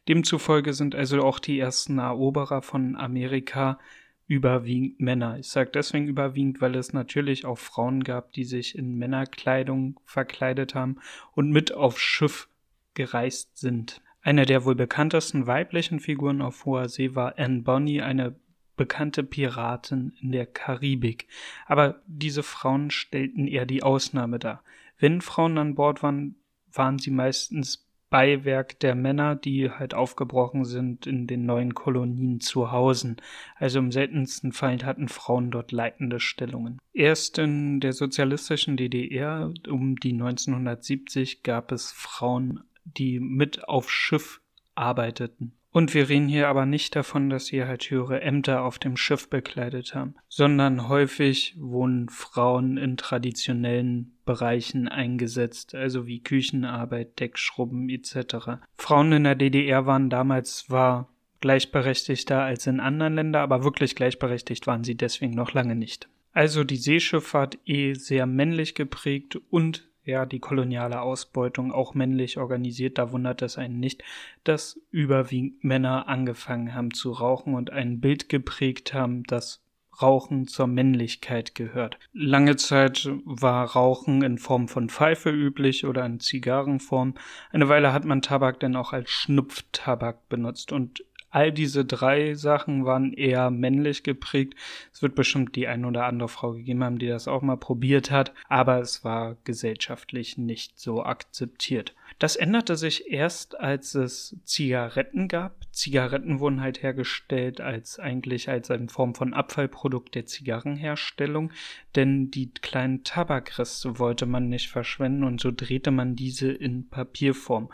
Demzufolge 0.08 0.74
sind 0.74 0.94
also 0.94 1.24
auch 1.24 1.40
die 1.40 1.58
ersten 1.58 1.98
Eroberer 1.98 2.62
von 2.62 2.96
Amerika 2.96 3.80
überwiegend 4.28 5.00
Männer. 5.00 5.40
Ich 5.40 5.50
sage 5.50 5.72
deswegen 5.74 6.08
überwiegend, 6.08 6.62
weil 6.62 6.76
es 6.76 6.94
natürlich 6.94 7.46
auch 7.46 7.58
Frauen 7.58 8.04
gab, 8.04 8.32
die 8.32 8.44
sich 8.44 8.78
in 8.78 8.96
Männerkleidung 8.96 10.00
verkleidet 10.06 10.76
haben 10.76 10.98
und 11.34 11.50
mit 11.50 11.74
auf 11.74 12.00
Schiff 12.00 12.50
gereist 12.94 13.58
sind. 13.58 14.02
Eine 14.22 14.46
der 14.46 14.64
wohl 14.64 14.76
bekanntesten 14.76 15.48
weiblichen 15.48 16.00
Figuren 16.00 16.42
auf 16.42 16.66
hoher 16.66 16.88
See 16.88 17.16
war 17.16 17.38
Anne 17.38 17.62
Bonny, 17.62 18.02
eine 18.02 18.36
bekannte 18.76 19.24
Piraten 19.24 20.14
in 20.22 20.32
der 20.32 20.46
Karibik. 20.46 21.28
Aber 21.66 22.02
diese 22.08 22.44
Frauen 22.44 22.92
stellten 22.92 23.48
eher 23.48 23.66
die 23.66 23.84
Ausnahme 23.84 24.40
dar. 24.40 24.64
Wenn 24.98 25.22
Frauen 25.22 25.58
an 25.58 25.76
Bord 25.76 26.04
waren, 26.04 26.36
waren 26.72 27.00
sie 27.00 27.12
meistens 27.12 27.86
Beiwerk 28.10 28.80
der 28.80 28.96
Männer, 28.96 29.36
die 29.36 29.70
halt 29.70 29.94
aufgebrochen 29.94 30.64
sind 30.64 31.06
in 31.08 31.28
den 31.28 31.46
neuen 31.46 31.74
Kolonien 31.74 32.40
zu 32.40 32.72
Hause. 32.72 33.18
Also 33.56 33.80
im 33.80 33.92
seltensten 33.92 34.54
Fall 34.54 34.78
hatten 34.84 35.10
Frauen 35.10 35.52
dort 35.52 35.72
leitende 35.72 36.20
Stellungen. 36.20 36.80
Erst 36.94 37.40
in 37.40 37.80
der 37.80 37.94
sozialistischen 37.94 38.78
DDR 38.78 39.52
um 39.68 39.98
die 39.98 40.14
1970 40.14 41.44
gab 41.44 41.72
es 41.72 41.92
Frauen, 41.92 42.62
die 42.86 43.20
mit 43.20 43.68
auf 43.68 43.92
Schiff 43.92 44.40
arbeiteten. 44.76 45.54
Und 45.76 45.94
wir 45.94 46.08
reden 46.08 46.30
hier 46.30 46.48
aber 46.48 46.66
nicht 46.66 46.96
davon, 46.96 47.30
dass 47.30 47.48
sie 47.48 47.66
halt 47.66 47.84
höhere 47.90 48.22
Ämter 48.22 48.64
auf 48.64 48.80
dem 48.80 48.96
Schiff 48.96 49.30
bekleidet 49.30 49.94
haben, 49.94 50.16
sondern 50.30 50.88
häufig 50.88 51.54
wurden 51.60 52.08
Frauen 52.08 52.78
in 52.78 52.96
traditionellen 52.96 54.16
Bereichen 54.24 54.88
eingesetzt, 54.88 55.76
also 55.76 56.08
wie 56.08 56.24
Küchenarbeit, 56.24 57.20
Deckschrubben 57.20 57.90
etc. 57.90 58.62
Frauen 58.78 59.12
in 59.12 59.26
der 59.26 59.36
DDR 59.36 59.86
waren 59.86 60.10
damals 60.10 60.60
zwar 60.60 61.10
gleichberechtigter 61.42 62.42
als 62.42 62.68
in 62.68 62.80
anderen 62.80 63.16
Ländern, 63.16 63.44
aber 63.44 63.66
wirklich 63.66 63.96
gleichberechtigt 63.96 64.68
waren 64.68 64.86
sie 64.86 64.96
deswegen 64.96 65.34
noch 65.34 65.52
lange 65.52 65.76
nicht. 65.76 66.08
Also 66.32 66.64
die 66.64 66.78
Seeschifffahrt 66.78 67.58
eh 67.66 67.96
sehr 67.96 68.26
männlich 68.28 68.76
geprägt 68.76 69.38
und 69.50 69.90
ja, 70.06 70.26
die 70.26 70.40
koloniale 70.40 71.02
Ausbeutung 71.02 71.72
auch 71.72 71.94
männlich 71.94 72.38
organisiert, 72.38 72.98
da 72.98 73.12
wundert 73.12 73.42
es 73.42 73.58
einen 73.58 73.80
nicht, 73.80 74.04
dass 74.44 74.80
überwiegend 74.92 75.64
Männer 75.64 76.08
angefangen 76.08 76.74
haben 76.74 76.94
zu 76.94 77.12
rauchen 77.12 77.56
und 77.56 77.72
ein 77.72 78.00
Bild 78.00 78.30
geprägt 78.30 78.94
haben, 78.94 79.24
dass 79.24 79.66
Rauchen 80.02 80.48
zur 80.48 80.68
Männlichkeit 80.68 81.56
gehört. 81.56 81.98
Lange 82.14 82.58
Zeit 82.58 83.10
war 83.24 83.66
Rauchen 83.66 84.24
in 84.24 84.38
Form 84.38 84.68
von 84.68 84.90
Pfeife 84.90 85.30
üblich 85.30 85.86
oder 85.86 86.06
in 86.06 86.20
Zigarrenform. 86.20 87.16
Eine 87.52 87.70
Weile 87.70 87.94
hat 87.94 88.06
man 88.06 88.22
Tabak 88.22 88.60
dann 88.60 88.76
auch 88.76 88.94
als 88.94 89.10
Schnupftabak 89.10 90.28
benutzt 90.28 90.72
und 90.72 91.04
All 91.36 91.52
diese 91.52 91.84
drei 91.84 92.34
Sachen 92.34 92.86
waren 92.86 93.12
eher 93.12 93.50
männlich 93.52 94.04
geprägt. 94.04 94.56
Es 94.94 95.02
wird 95.02 95.16
bestimmt 95.16 95.58
die 95.58 95.68
ein 95.68 95.84
oder 95.84 96.06
andere 96.06 96.30
Frau 96.30 96.54
gegeben 96.54 96.82
haben, 96.82 96.98
die 96.98 97.10
das 97.10 97.28
auch 97.28 97.42
mal 97.42 97.58
probiert 97.58 98.10
hat, 98.10 98.34
aber 98.48 98.80
es 98.80 99.04
war 99.04 99.36
gesellschaftlich 99.44 100.38
nicht 100.38 100.80
so 100.80 101.04
akzeptiert. 101.04 101.94
Das 102.20 102.38
änderte 102.38 102.78
sich 102.78 103.12
erst, 103.12 103.60
als 103.60 103.96
es 103.96 104.38
Zigaretten 104.46 105.28
gab. 105.28 105.58
Zigaretten 105.74 106.40
wurden 106.40 106.62
halt 106.62 106.82
hergestellt 106.82 107.60
als 107.60 108.00
eigentlich 108.00 108.48
als 108.48 108.72
eine 108.72 108.88
Form 108.88 109.14
von 109.14 109.34
Abfallprodukt 109.34 110.16
der 110.16 110.28
Zigarrenherstellung, 110.28 111.52
denn 111.98 112.32
die 112.32 112.54
kleinen 112.54 113.04
Tabakreste 113.04 114.00
wollte 114.00 114.26
man 114.26 114.48
nicht 114.48 114.70
verschwenden 114.70 115.26
und 115.26 115.42
so 115.42 115.52
drehte 115.52 115.92
man 115.92 116.16
diese 116.16 116.50
in 116.50 116.88
Papierform. 116.88 117.68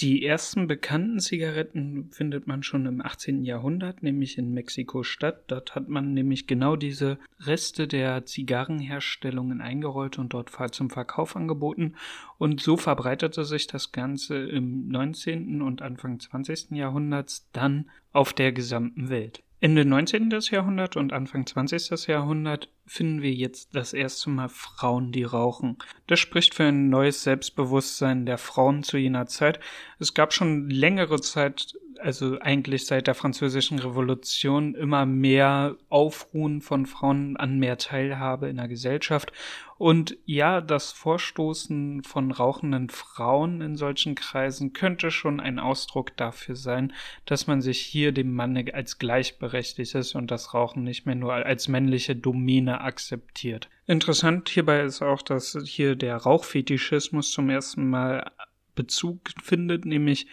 Die 0.00 0.26
ersten 0.26 0.66
bekannten 0.66 1.20
Zigaretten 1.20 2.10
findet 2.10 2.46
man 2.46 2.62
schon 2.62 2.84
im 2.84 3.00
18. 3.00 3.44
Jahrhundert, 3.44 4.02
nämlich 4.02 4.36
in 4.36 4.52
Mexiko-Stadt. 4.52 5.44
Dort 5.46 5.74
hat 5.74 5.88
man 5.88 6.12
nämlich 6.12 6.46
genau 6.46 6.76
diese 6.76 7.18
Reste 7.40 7.88
der 7.88 8.26
Zigarrenherstellungen 8.26 9.62
eingerollt 9.62 10.18
und 10.18 10.34
dort 10.34 10.50
zum 10.74 10.90
Verkauf 10.90 11.34
angeboten. 11.34 11.94
Und 12.36 12.60
so 12.60 12.76
verbreitete 12.76 13.46
sich 13.46 13.68
das 13.68 13.90
Ganze 13.90 14.36
im 14.36 14.86
19. 14.88 15.62
und 15.62 15.80
Anfang 15.80 16.20
20. 16.20 16.72
Jahrhunderts 16.72 17.48
dann 17.52 17.88
auf 18.12 18.34
der 18.34 18.52
gesamten 18.52 19.08
Welt. 19.08 19.42
Ende 19.58 19.86
19. 19.86 20.30
Jahrhundert 20.50 20.96
und 20.96 21.14
Anfang 21.14 21.46
20. 21.46 22.08
Jahrhundert 22.08 22.68
finden 22.84 23.22
wir 23.22 23.32
jetzt 23.32 23.74
das 23.74 23.94
erste 23.94 24.28
Mal 24.28 24.50
Frauen, 24.50 25.12
die 25.12 25.24
rauchen. 25.24 25.78
Das 26.06 26.20
spricht 26.20 26.54
für 26.54 26.64
ein 26.64 26.90
neues 26.90 27.22
Selbstbewusstsein 27.22 28.26
der 28.26 28.36
Frauen 28.36 28.82
zu 28.82 28.98
jener 28.98 29.26
Zeit. 29.26 29.58
Es 29.98 30.12
gab 30.12 30.34
schon 30.34 30.68
längere 30.68 31.20
Zeit 31.22 31.74
also 32.00 32.38
eigentlich 32.40 32.86
seit 32.86 33.06
der 33.06 33.14
französischen 33.14 33.78
Revolution 33.78 34.74
immer 34.74 35.06
mehr 35.06 35.76
Aufruhen 35.88 36.60
von 36.60 36.86
Frauen 36.86 37.36
an 37.36 37.58
mehr 37.58 37.78
Teilhabe 37.78 38.48
in 38.48 38.56
der 38.56 38.68
Gesellschaft. 38.68 39.32
Und 39.78 40.16
ja, 40.24 40.60
das 40.60 40.92
Vorstoßen 40.92 42.02
von 42.02 42.30
rauchenden 42.30 42.88
Frauen 42.88 43.60
in 43.60 43.76
solchen 43.76 44.14
Kreisen 44.14 44.72
könnte 44.72 45.10
schon 45.10 45.38
ein 45.38 45.58
Ausdruck 45.58 46.16
dafür 46.16 46.56
sein, 46.56 46.92
dass 47.26 47.46
man 47.46 47.60
sich 47.60 47.80
hier 47.80 48.12
dem 48.12 48.34
Manne 48.34 48.64
als 48.72 48.98
gleichberechtigtes 48.98 50.14
und 50.14 50.30
das 50.30 50.54
Rauchen 50.54 50.82
nicht 50.82 51.04
mehr 51.04 51.14
nur 51.14 51.34
als 51.34 51.68
männliche 51.68 52.16
Domäne 52.16 52.80
akzeptiert. 52.80 53.68
Interessant 53.86 54.48
hierbei 54.48 54.80
ist 54.80 55.02
auch, 55.02 55.22
dass 55.22 55.56
hier 55.64 55.94
der 55.94 56.16
Rauchfetischismus 56.16 57.30
zum 57.30 57.50
ersten 57.50 57.90
Mal 57.90 58.30
Bezug 58.76 59.30
findet, 59.42 59.84
nämlich 59.84 60.28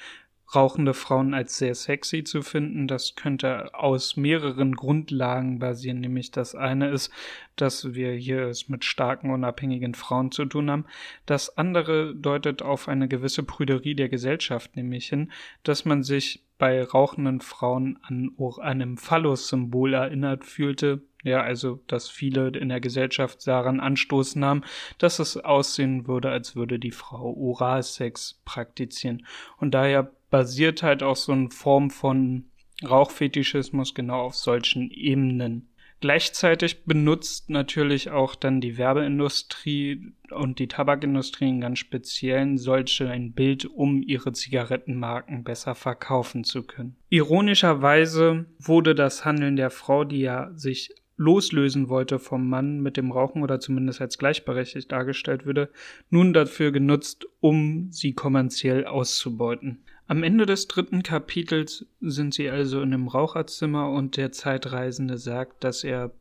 rauchende 0.55 0.93
Frauen 0.93 1.33
als 1.33 1.57
sehr 1.57 1.75
sexy 1.75 2.23
zu 2.23 2.41
finden. 2.41 2.87
Das 2.87 3.15
könnte 3.15 3.73
aus 3.73 4.17
mehreren 4.17 4.75
Grundlagen 4.75 5.59
basieren, 5.59 5.99
nämlich 5.99 6.31
das 6.31 6.55
eine 6.55 6.89
ist, 6.89 7.11
dass 7.55 7.93
wir 7.93 8.11
hier 8.11 8.47
es 8.47 8.69
mit 8.69 8.85
starken, 8.85 9.31
unabhängigen 9.31 9.93
Frauen 9.95 10.31
zu 10.31 10.45
tun 10.45 10.69
haben. 10.69 10.85
Das 11.25 11.57
andere 11.57 12.15
deutet 12.15 12.61
auf 12.61 12.87
eine 12.87 13.07
gewisse 13.07 13.43
Prüderie 13.43 13.95
der 13.95 14.09
Gesellschaft, 14.09 14.75
nämlich 14.75 15.07
hin, 15.07 15.31
dass 15.63 15.85
man 15.85 16.03
sich 16.03 16.43
bei 16.57 16.83
rauchenden 16.83 17.41
Frauen 17.41 17.99
an 18.07 18.33
einem 18.59 18.97
Phallus-Symbol 18.97 19.93
erinnert 19.93 20.45
fühlte, 20.45 21.01
ja, 21.23 21.41
also, 21.41 21.79
dass 21.87 22.09
viele 22.09 22.49
in 22.49 22.67
der 22.69 22.81
Gesellschaft 22.81 23.47
daran 23.47 23.79
Anstoß 23.79 24.35
nahmen, 24.35 24.65
dass 24.97 25.19
es 25.19 25.37
aussehen 25.37 26.05
würde, 26.05 26.29
als 26.29 26.55
würde 26.55 26.79
die 26.79 26.91
Frau 26.91 27.33
Oralsex 27.33 28.41
praktizieren. 28.43 29.25
Und 29.57 29.71
daher 29.73 30.11
basiert 30.33 30.81
halt 30.81 31.03
auch 31.03 31.15
so 31.15 31.31
eine 31.31 31.51
Form 31.51 31.91
von 31.91 32.45
Rauchfetischismus 32.83 33.93
genau 33.93 34.21
auf 34.21 34.33
solchen 34.33 34.89
Ebenen. 34.89 35.69
Gleichzeitig 36.01 36.85
benutzt 36.85 37.51
natürlich 37.51 38.09
auch 38.09 38.33
dann 38.33 38.59
die 38.59 38.79
Werbeindustrie 38.79 40.11
und 40.31 40.57
die 40.57 40.67
Tabakindustrie 40.67 41.49
in 41.49 41.61
ganz 41.61 41.77
speziellen 41.77 42.57
solche 42.57 43.11
ein 43.11 43.33
Bild, 43.33 43.65
um 43.65 44.01
ihre 44.01 44.31
Zigarettenmarken 44.31 45.43
besser 45.43 45.75
verkaufen 45.75 46.43
zu 46.43 46.63
können. 46.63 46.95
Ironischerweise 47.09 48.47
wurde 48.57 48.95
das 48.95 49.25
Handeln 49.25 49.55
der 49.55 49.69
Frau, 49.69 50.03
die 50.03 50.21
ja 50.21 50.49
sich 50.55 50.89
loslösen 51.15 51.89
wollte 51.89 52.17
vom 52.17 52.49
Mann 52.49 52.79
mit 52.79 52.97
dem 52.97 53.11
Rauchen 53.11 53.43
oder 53.43 53.59
zumindest 53.59 54.01
als 54.01 54.17
gleichberechtigt 54.17 54.91
dargestellt 54.91 55.45
würde, 55.45 55.69
nun 56.09 56.33
dafür 56.33 56.71
genutzt, 56.71 57.27
um 57.39 57.91
sie 57.91 58.13
kommerziell 58.13 58.85
auszubeuten. 58.85 59.83
Am 60.07 60.23
Ende 60.23 60.45
des 60.45 60.67
dritten 60.67 61.01
Kapitels 61.01 61.85
sind 62.01 62.33
sie 62.33 62.49
also 62.49 62.81
in 62.81 62.93
einem 62.93 63.07
Raucherzimmer 63.07 63.89
und 63.89 64.17
der 64.17 64.31
Zeitreisende 64.31 65.17
sagt, 65.17 65.63
dass 65.63 65.83
er 65.83 66.11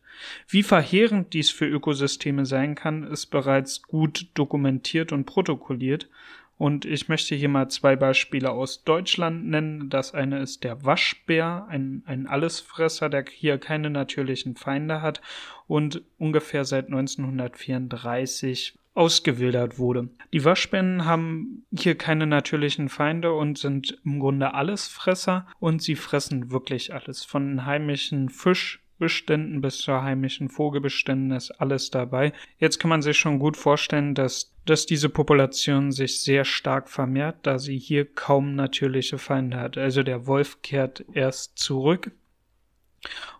Wie 0.48 0.62
verheerend 0.62 1.34
dies 1.34 1.50
für 1.50 1.66
Ökosysteme 1.66 2.46
sein 2.46 2.76
kann, 2.76 3.04
ist 3.04 3.28
bereits 3.28 3.82
gut 3.82 4.28
dokumentiert 4.36 5.12
und 5.12 5.26
protokolliert 5.26 6.08
und 6.58 6.86
ich 6.86 7.10
möchte 7.10 7.36
hier 7.36 7.50
mal 7.50 7.70
zwei 7.70 7.96
Beispiele 7.96 8.52
aus 8.52 8.84
Deutschland 8.84 9.46
nennen. 9.46 9.90
Das 9.90 10.14
eine 10.14 10.40
ist 10.40 10.64
der 10.64 10.86
Waschbär, 10.86 11.66
ein, 11.70 12.04
ein 12.06 12.28
Allesfresser, 12.28 13.10
der 13.10 13.26
hier 13.30 13.58
keine 13.58 13.90
natürlichen 13.90 14.56
Feinde 14.56 15.02
hat 15.02 15.22
und 15.68 16.02
ungefähr 16.18 16.64
seit 16.64 16.86
1934 16.86 18.80
ausgewildert 18.94 19.78
wurde. 19.78 20.08
Die 20.32 20.46
Waschbären 20.46 21.04
haben 21.04 21.66
hier 21.78 21.96
keine 21.96 22.26
natürlichen 22.26 22.88
Feinde 22.88 23.34
und 23.34 23.58
sind 23.58 24.00
im 24.06 24.20
Grunde 24.20 24.54
Allesfresser 24.54 25.48
und 25.60 25.82
sie 25.82 25.96
fressen 25.96 26.52
wirklich 26.52 26.94
alles. 26.94 27.26
Von 27.26 27.66
heimischen 27.66 28.30
Fisch 28.30 28.85
Beständen 28.98 29.62
bis 29.62 29.80
zur 29.80 30.04
heimischen 30.04 30.50
Vogelbeständen 30.50 31.32
ist 31.32 31.52
alles 31.52 31.92
dabei. 31.92 32.34
Jetzt 32.60 32.80
kann 32.80 32.90
man 32.90 33.02
sich 33.02 33.18
schon 33.18 33.40
gut 33.40 33.58
vorstellen, 33.58 34.16
dass, 34.16 34.54
dass 34.66 34.86
diese 34.86 35.10
Population 35.10 35.92
sich 35.92 36.22
sehr 36.22 36.46
stark 36.46 36.90
vermehrt, 36.90 37.38
da 37.44 37.60
sie 37.60 37.78
hier 37.78 38.06
kaum 38.06 38.56
natürliche 38.56 39.18
Feinde 39.18 39.58
hat. 39.58 39.78
Also 39.78 40.04
der 40.04 40.28
Wolf 40.28 40.62
kehrt 40.62 41.04
erst 41.14 41.58
zurück 41.58 42.12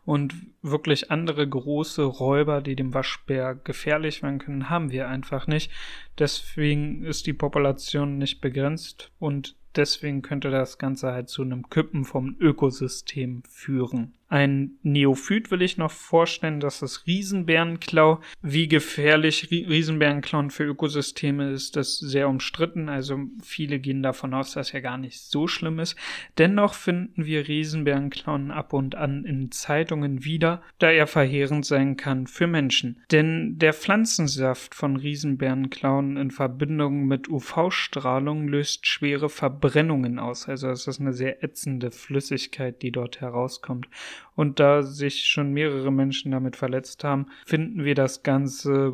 und 0.06 0.34
wirklich 0.62 1.12
andere 1.12 1.48
große 1.48 2.04
Räuber, 2.04 2.62
die 2.62 2.76
dem 2.76 2.94
Waschbär 2.94 3.56
gefährlich 3.56 4.22
werden 4.24 4.40
können, 4.40 4.70
haben 4.70 4.92
wir 4.92 5.10
einfach 5.10 5.48
nicht. 5.48 5.72
Deswegen 6.20 7.04
ist 7.04 7.28
die 7.28 7.34
Population 7.34 8.18
nicht 8.18 8.42
begrenzt 8.42 9.12
und 9.20 9.56
deswegen 9.76 10.22
könnte 10.22 10.52
das 10.52 10.78
Ganze 10.78 11.12
halt 11.12 11.30
zu 11.30 11.42
einem 11.42 11.70
Kippen 11.70 12.06
vom 12.06 12.36
Ökosystem 12.40 13.44
führen. 13.50 14.14
Ein 14.28 14.80
Neophyt 14.82 15.52
will 15.52 15.62
ich 15.62 15.78
noch 15.78 15.92
vorstellen, 15.92 16.60
das 16.60 16.82
ist 16.82 17.06
Riesenbärenklau. 17.06 18.22
Wie 18.42 18.68
gefährlich 18.68 19.52
Riesenbärenklauen 19.52 20.50
für 20.50 20.64
Ökosysteme 20.64 21.52
ist, 21.52 21.76
das 21.76 22.00
sehr 22.00 22.28
umstritten. 22.28 22.90
Also 22.90 23.20
viele 23.44 23.80
gehen 23.80 24.02
davon 24.02 24.34
aus, 24.34 24.54
dass 24.54 24.74
er 24.74 24.82
gar 24.82 24.98
nicht 24.98 25.22
so 25.22 25.48
schlimm 25.48 25.78
ist. 25.78 25.96
Dennoch 26.40 26.74
finden 26.74 27.26
wir 27.26 27.48
Riesenbärenklauen 27.48 28.50
ab 28.50 28.74
und 28.74 28.96
an 28.96 29.26
in 29.26 29.52
Zeitungen 29.52 30.26
wieder, 30.26 30.64
da 30.80 30.90
er 30.90 31.06
verheerend 31.06 31.66
sein 31.66 31.96
kann 31.96 32.26
für 32.26 32.48
Menschen. 32.48 33.04
Denn 33.12 33.60
der 33.60 33.74
Pflanzensaft 33.74 34.74
von 34.74 34.96
Riesenbärenklauen 34.96 36.18
in 36.18 36.32
Verbindung 36.32 37.06
mit 37.06 37.30
UV-Strahlung 37.30 38.48
löst 38.48 38.88
schwere 38.88 39.30
Verbrennungen 39.30 40.18
aus. 40.18 40.50
Also 40.50 40.70
es 40.70 40.88
ist 40.88 41.00
eine 41.00 41.14
sehr 41.14 41.44
ätzende 41.44 41.92
Flüssigkeit, 41.92 42.82
die 42.82 42.92
dort 42.92 43.22
herauskommt. 43.22 43.88
Und 44.36 44.60
da 44.60 44.84
sich 44.84 45.26
schon 45.26 45.52
mehrere 45.54 45.92
Menschen 45.92 46.32
damit 46.32 46.56
verletzt 46.56 47.04
haben, 47.04 47.28
finden 47.46 47.84
wir 47.84 47.96
das 47.96 48.24
Ganze 48.24 48.94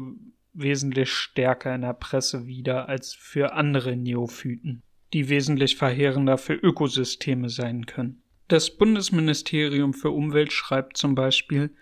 wesentlich 0.53 1.11
stärker 1.11 1.73
in 1.73 1.81
der 1.81 1.93
Presse 1.93 2.47
wieder 2.47 2.89
als 2.89 3.13
für 3.13 3.53
andere 3.53 3.95
Neophyten, 3.95 4.83
die 5.13 5.29
wesentlich 5.29 5.77
verheerender 5.77 6.37
für 6.37 6.53
Ökosysteme 6.53 7.49
sein 7.49 7.85
können. 7.85 8.21
Das 8.47 8.69
Bundesministerium 8.69 9.93
für 9.93 10.09
Umwelt 10.09 10.51
schreibt 10.51 10.97
zum 10.97 11.15
Beispiel, 11.15 11.73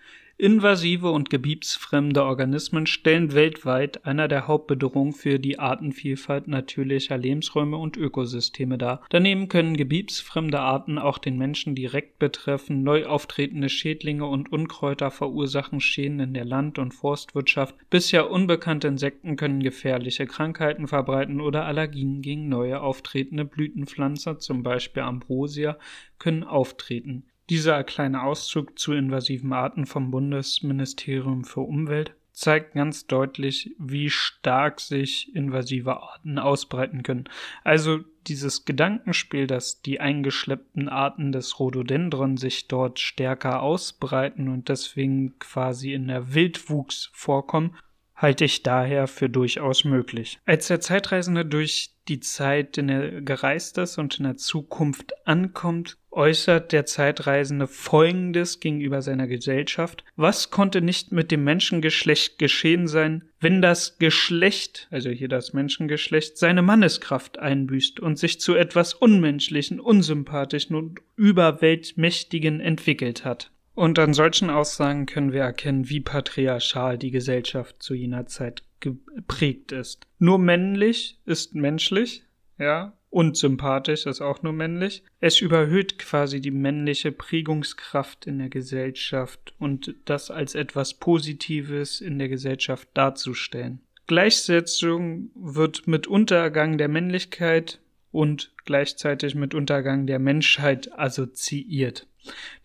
Invasive 0.42 1.12
und 1.12 1.30
gebietsfremde 1.30 2.24
Organismen 2.24 2.86
stellen 2.86 3.34
weltweit 3.34 4.06
einer 4.06 4.30
der 4.30 4.48
Hauptbedrohungen 4.48 5.12
für 5.12 5.38
die 5.38 5.60
Artenvielfalt 5.60 6.48
natürlicher 6.48 7.18
Lebensräume 7.18 7.76
und 7.76 7.98
Ökosysteme 7.98 8.78
dar. 8.78 9.04
Daneben 9.10 9.50
können 9.50 9.76
gebietsfremde 9.76 10.62
Arten 10.62 10.98
auch 10.98 11.18
den 11.18 11.38
Menschen 11.38 11.76
direkt 11.76 12.20
betreffen, 12.20 12.84
neu 12.84 13.06
auftretende 13.06 13.68
Schädlinge 13.68 14.28
und 14.28 14.50
Unkräuter 14.50 15.12
verursachen 15.12 15.82
Schäden 15.82 16.22
in 16.22 16.34
der 16.34 16.46
Land- 16.46 16.80
und 16.80 16.94
Forstwirtschaft, 16.94 17.76
bisher 17.90 18.32
unbekannte 18.32 18.88
Insekten 18.88 19.36
können 19.36 19.62
gefährliche 19.62 20.26
Krankheiten 20.26 20.88
verbreiten 20.88 21.42
oder 21.42 21.66
Allergien 21.66 22.22
gegen 22.22 22.48
neue 22.48 22.80
auftretende 22.80 23.44
Blütenpflanzer, 23.44 24.40
zum 24.40 24.64
Beispiel 24.64 25.04
Ambrosia, 25.04 25.78
können 26.18 26.46
auftreten. 26.46 27.26
Dieser 27.50 27.84
kleine 27.84 28.24
Auszug 28.24 28.78
zu 28.78 28.94
invasiven 28.94 29.54
Arten 29.54 29.88
vom 29.88 30.12
Bundesministerium 30.12 31.44
für 31.44 31.62
Umwelt 31.62 32.14
zeigt 32.32 32.76
ganz 32.76 33.08
deutlich, 33.08 33.76
wie 33.80 34.10
stark 34.10 34.80
sich 34.80 35.36
invasive 35.36 36.02
Arten 36.02 36.38
ausbreiten 36.40 37.04
können. 37.04 37.28
Also 37.64 38.00
dieses 38.28 38.66
Gedankenspiel, 38.66 39.48
dass 39.48 39.82
die 39.82 40.00
eingeschleppten 40.00 40.88
Arten 40.88 41.32
des 41.32 41.60
Rhododendron 41.60 42.38
sich 42.38 42.68
dort 42.68 43.00
stärker 43.00 43.62
ausbreiten 43.62 44.48
und 44.48 44.70
deswegen 44.70 45.38
quasi 45.40 45.94
in 45.94 46.08
der 46.08 46.34
Wildwuchs 46.34 47.10
vorkommen, 47.14 47.76
halte 48.16 48.46
ich 48.46 48.64
daher 48.64 49.08
für 49.08 49.30
durchaus 49.30 49.84
möglich. 49.86 50.40
Als 50.46 50.68
der 50.68 50.82
Zeitreisende 50.82 51.46
durch 51.46 51.96
die 52.08 52.20
Zeit, 52.20 52.78
in 52.78 52.88
der 52.88 53.14
er 53.14 53.22
gereist 53.22 53.78
ist 53.78 53.98
und 53.98 54.18
in 54.20 54.26
der 54.26 54.38
Zukunft 54.38 55.14
ankommt, 55.26 55.98
äußert 56.12 56.72
der 56.72 56.86
Zeitreisende 56.86 57.68
Folgendes 57.68 58.60
gegenüber 58.60 59.02
seiner 59.02 59.28
Gesellschaft. 59.28 60.04
Was 60.16 60.50
konnte 60.50 60.82
nicht 60.82 61.12
mit 61.12 61.32
dem 61.32 61.44
Menschengeschlecht 61.44 62.40
geschehen 62.40 62.88
sein, 62.88 63.26
wenn 63.40 63.62
das 63.62 63.98
Geschlecht, 64.00 64.88
also 64.92 65.10
hier 65.10 65.28
das 65.28 65.54
Menschengeschlecht, 65.54 66.38
seine 66.38 66.62
Manneskraft 66.62 67.40
einbüßt 67.40 68.00
und 68.00 68.18
sich 68.18 68.40
zu 68.40 68.56
etwas 68.56 68.94
Unmenschlichen, 68.94 69.80
Unsympathischen 69.80 70.76
und 70.76 71.00
Überweltmächtigen 71.16 72.60
entwickelt 72.60 73.26
hat? 73.26 73.52
Und 73.76 73.98
an 73.98 74.14
solchen 74.14 74.50
Aussagen 74.50 75.06
können 75.06 75.32
wir 75.32 75.42
erkennen, 75.42 75.88
wie 75.90 76.02
patriarchal 76.02 76.98
die 76.98 77.12
Gesellschaft 77.12 77.82
zu 77.82 77.94
jener 77.94 78.26
Zeit 78.26 78.64
geprägt 78.82 79.72
ist. 79.72 80.06
Nur 80.18 80.38
männlich 80.38 81.20
ist 81.26 81.56
menschlich, 81.56 82.24
ja, 82.58 82.94
und 83.10 83.38
sympathisch 83.38 84.06
ist 84.06 84.22
auch 84.22 84.44
nur 84.44 84.54
männlich. 84.54 85.04
Es 85.20 85.42
überhöht 85.42 85.98
quasi 85.98 86.42
die 86.42 86.52
männliche 86.52 87.12
Prägungskraft 87.12 88.28
in 88.28 88.38
der 88.38 88.50
Gesellschaft 88.50 89.54
und 89.58 89.96
das 90.06 90.30
als 90.30 90.56
etwas 90.56 90.94
Positives 90.94 92.02
in 92.02 92.20
der 92.20 92.30
Gesellschaft 92.30 92.88
darzustellen. 92.94 93.82
Gleichsetzung 94.06 95.30
wird 95.36 95.88
mit 95.88 96.08
Untergang 96.08 96.78
der 96.78 96.88
Männlichkeit 96.88 97.80
und 98.12 98.52
gleichzeitig 98.66 99.36
mit 99.36 99.54
Untergang 99.54 100.08
der 100.08 100.20
Menschheit 100.20 100.92
assoziiert. 100.98 102.08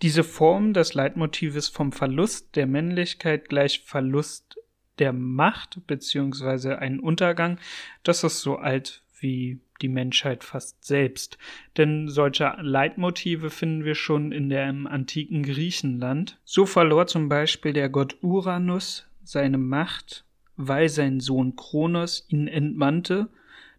Diese 0.03 0.25
Form 0.25 0.73
des 0.73 0.95
Leitmotives 0.95 1.69
vom 1.69 1.93
Verlust 1.93 2.57
der 2.57 2.67
Männlichkeit 2.67 3.49
gleich 3.49 3.81
Verlust 3.81 4.59
der 4.99 5.13
Macht 5.13 5.87
beziehungsweise 5.87 6.79
ein 6.79 7.01
Untergang, 7.01 7.59
das 8.03 8.25
ist 8.25 8.41
so 8.41 8.57
alt 8.57 9.04
wie 9.21 9.61
die 9.83 9.89
Menschheit 9.89 10.45
fast 10.45 10.85
selbst. 10.85 11.39
Denn 11.77 12.09
solche 12.09 12.57
Leitmotive 12.61 13.51
finden 13.51 13.85
wir 13.85 13.95
schon 13.95 14.33
in 14.33 14.49
dem 14.49 14.87
antiken 14.87 15.43
Griechenland. 15.43 16.39
So 16.45 16.67
verlor 16.67 17.07
zum 17.07 17.29
Beispiel 17.29 17.73
der 17.73 17.89
Gott 17.89 18.17
Uranus 18.23 19.09
seine 19.23 19.59
Macht, 19.59 20.25
weil 20.57 20.89
sein 20.89 21.21
Sohn 21.21 21.57
Kronos 21.57 22.27
ihn 22.29 22.47
entmannte 22.47 23.29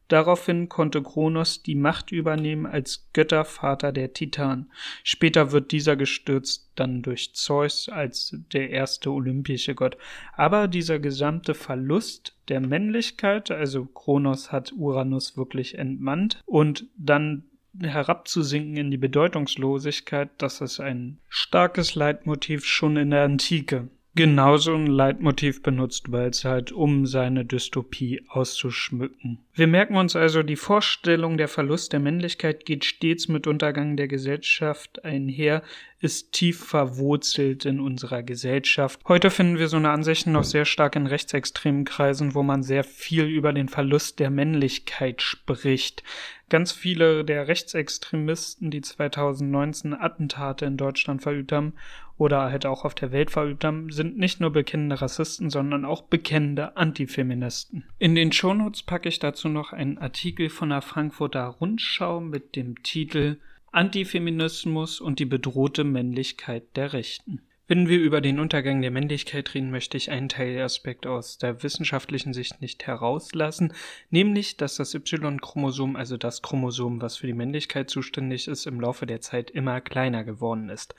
Daraufhin 0.07 0.69
konnte 0.69 1.01
Kronos 1.01 1.63
die 1.63 1.75
Macht 1.75 2.11
übernehmen 2.11 2.65
als 2.65 3.07
Göttervater 3.13 3.91
der 3.91 4.13
Titanen. 4.13 4.71
Später 5.03 5.51
wird 5.51 5.71
dieser 5.71 5.95
gestürzt 5.95 6.71
dann 6.75 7.01
durch 7.01 7.33
Zeus 7.33 7.89
als 7.89 8.35
der 8.53 8.69
erste 8.69 9.11
olympische 9.11 9.73
Gott. 9.73 9.97
Aber 10.33 10.67
dieser 10.67 10.99
gesamte 10.99 11.55
Verlust 11.55 12.35
der 12.49 12.59
Männlichkeit, 12.59 13.49
also 13.49 13.85
Kronos 13.85 14.51
hat 14.51 14.73
Uranus 14.73 15.37
wirklich 15.37 15.77
entmannt 15.77 16.43
und 16.45 16.85
dann 16.97 17.45
herabzusinken 17.81 18.77
in 18.77 18.91
die 18.91 18.97
Bedeutungslosigkeit, 18.97 20.29
das 20.37 20.61
ist 20.61 20.79
ein 20.79 21.17
starkes 21.29 21.95
Leitmotiv 21.95 22.65
schon 22.65 22.95
in 22.95 23.09
der 23.09 23.23
Antike 23.23 23.89
genauso 24.15 24.73
ein 24.73 24.87
Leitmotiv 24.87 25.61
benutzt, 25.61 26.11
weil 26.11 26.31
halt 26.31 26.71
um 26.71 27.05
seine 27.05 27.45
Dystopie 27.45 28.23
auszuschmücken. 28.29 29.39
Wir 29.53 29.67
merken 29.67 29.95
uns 29.95 30.15
also, 30.15 30.43
die 30.43 30.55
Vorstellung, 30.55 31.37
der 31.37 31.47
Verlust 31.47 31.93
der 31.93 31.99
Männlichkeit 31.99 32.65
geht 32.65 32.85
stets 32.85 33.27
mit 33.27 33.47
Untergang 33.47 33.95
der 33.97 34.07
Gesellschaft 34.07 35.05
einher, 35.05 35.63
ist 35.99 36.33
tief 36.33 36.63
verwurzelt 36.63 37.65
in 37.65 37.79
unserer 37.79 38.21
Gesellschaft. 38.21 38.99
Heute 39.07 39.29
finden 39.29 39.59
wir 39.59 39.67
so 39.67 39.77
eine 39.77 39.89
Ansicht 39.89 40.27
noch 40.27 40.43
sehr 40.43 40.65
stark 40.65 40.95
in 40.95 41.07
rechtsextremen 41.07 41.85
Kreisen, 41.85 42.35
wo 42.35 42.43
man 42.43 42.63
sehr 42.63 42.83
viel 42.83 43.25
über 43.25 43.53
den 43.53 43.69
Verlust 43.69 44.19
der 44.19 44.29
Männlichkeit 44.29 45.21
spricht. 45.21 46.03
Ganz 46.49 46.71
viele 46.71 47.25
der 47.25 47.47
Rechtsextremisten, 47.47 48.69
die 48.69 48.81
2019 48.81 49.95
Attentate 49.95 50.65
in 50.65 50.77
Deutschland 50.77 51.23
verübt 51.23 51.51
haben 51.51 51.73
oder 52.17 52.51
halt 52.51 52.65
auch 52.67 52.85
auf 52.85 52.93
der 52.93 53.11
Welt 53.11 53.31
verübt 53.31 53.63
haben, 53.63 53.91
sind 53.91 54.17
nicht 54.17 54.39
nur 54.39 54.51
bekennende 54.51 55.01
Rassisten, 55.01 55.49
sondern 55.49 55.85
auch 55.85 56.03
bekennende 56.03 56.77
Antifeministen. 56.77 57.85
In 57.97 58.13
den 58.13 58.31
Shownotes 58.31 58.83
packe 58.83 59.09
ich 59.09 59.19
dazu 59.19 59.49
noch 59.49 59.73
einen 59.73 59.97
Artikel 59.97 60.49
von 60.49 60.69
der 60.69 60.81
Frankfurter 60.81 61.45
Rundschau 61.45 62.19
mit 62.19 62.55
dem 62.55 62.81
Titel 62.83 63.37
Antifeminismus 63.71 65.01
und 65.01 65.19
die 65.19 65.25
bedrohte 65.25 65.83
Männlichkeit 65.83 66.63
der 66.77 66.93
Rechten. 66.93 67.41
Wenn 67.67 67.89
wir 67.89 67.99
über 67.99 68.21
den 68.21 68.39
Untergang 68.39 68.81
der 68.83 68.91
Männlichkeit 68.91 69.55
reden, 69.55 69.71
möchte 69.71 69.97
ich 69.97 70.11
einen 70.11 70.29
Teilaspekt 70.29 71.07
aus 71.07 71.39
der 71.39 71.63
wissenschaftlichen 71.63 72.31
Sicht 72.31 72.61
nicht 72.61 72.85
herauslassen, 72.85 73.73
nämlich, 74.11 74.57
dass 74.57 74.75
das 74.75 74.93
Y-Chromosom, 74.93 75.95
also 75.95 76.15
das 76.15 76.43
Chromosom, 76.43 77.01
was 77.01 77.17
für 77.17 77.25
die 77.25 77.33
Männlichkeit 77.33 77.89
zuständig 77.89 78.47
ist, 78.47 78.67
im 78.67 78.79
Laufe 78.79 79.07
der 79.07 79.19
Zeit 79.19 79.49
immer 79.49 79.81
kleiner 79.81 80.23
geworden 80.23 80.69
ist. 80.69 80.93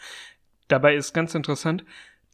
Dabei 0.66 0.96
ist 0.96 1.12
ganz 1.12 1.37
interessant, 1.37 1.85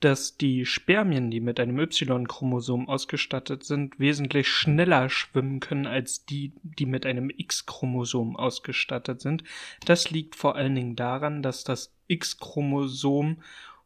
dass 0.01 0.38
die 0.38 0.64
Spermien, 0.64 1.31
die 1.31 1.40
mit 1.40 1.61
einem 1.61 1.79
Y-Chromosom 1.79 2.88
ausgestattet 2.88 3.64
sind, 3.64 4.01
wesentlich 4.01 4.49
schneller 4.49 5.11
schwimmen 5.11 5.61
können 5.61 5.87
als 5.87 6.25
die, 6.25 6.55
die 6.62 6.87
mit 6.87 7.05
einem 7.05 7.31
X-Chromosom 7.31 8.37
ausgestattet 8.37 9.21
sind. 9.21 9.45
Das 9.85 10.11
liegt 10.11 10.37
vor 10.37 10.57
allen 10.57 10.75
Dingen 10.75 10.97
daran, 10.97 11.42
dass 11.42 11.64
das 11.64 11.95
X-Chromosom 12.09 13.42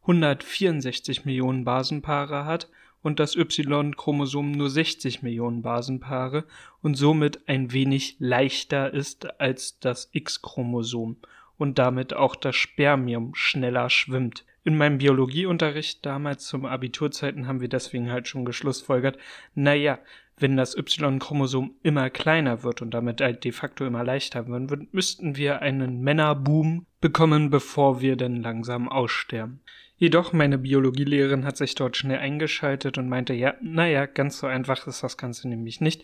164 0.07 1.25
Millionen 1.25 1.63
Basenpaare 1.63 2.45
hat 2.45 2.69
und 3.03 3.19
das 3.19 3.35
Y-Chromosom 3.35 4.51
nur 4.51 4.69
60 4.69 5.21
Millionen 5.21 5.61
Basenpaare 5.61 6.45
und 6.81 6.95
somit 6.95 7.47
ein 7.47 7.71
wenig 7.71 8.15
leichter 8.19 8.93
ist 8.93 9.39
als 9.39 9.79
das 9.79 10.09
X-Chromosom 10.13 11.17
und 11.57 11.77
damit 11.77 12.13
auch 12.13 12.35
das 12.35 12.55
Spermium 12.55 13.35
schneller 13.35 13.89
schwimmt 13.89 14.45
in 14.67 14.75
meinem 14.75 14.97
Biologieunterricht 14.97 16.05
damals 16.05 16.43
zum 16.43 16.65
Abiturzeiten 16.65 17.47
haben 17.47 17.61
wir 17.61 17.69
deswegen 17.69 18.11
halt 18.11 18.27
schon 18.27 18.43
geschlussfolgert, 18.43 19.17
naja, 19.55 19.97
wenn 20.35 20.57
das 20.57 20.75
Y-Chromosom 20.75 21.75
immer 21.83 22.09
kleiner 22.09 22.63
wird 22.63 22.81
und 22.81 22.93
damit 22.93 23.21
halt 23.21 23.45
de 23.45 23.53
facto 23.53 23.85
immer 23.85 24.03
leichter 24.03 24.45
wird, 24.49 24.93
müssten 24.93 25.37
wir 25.37 25.61
einen 25.61 26.01
Männerboom 26.01 26.85
bekommen, 26.99 27.49
bevor 27.49 28.01
wir 28.01 28.17
denn 28.17 28.41
langsam 28.41 28.89
aussterben. 28.89 29.61
Jedoch 29.99 30.31
meine 30.31 30.59
Biologielehrerin 30.59 31.43
hat 31.43 31.57
sich 31.57 31.73
dort 31.73 31.97
schnell 31.97 32.19
eingeschaltet 32.19 32.99
und 32.99 33.09
meinte, 33.09 33.33
ja, 33.33 33.55
naja, 33.61 34.05
ganz 34.05 34.37
so 34.37 34.45
einfach 34.45 34.85
ist 34.85 35.01
das 35.01 35.17
Ganze 35.17 35.49
nämlich 35.49 35.81
nicht. 35.81 36.03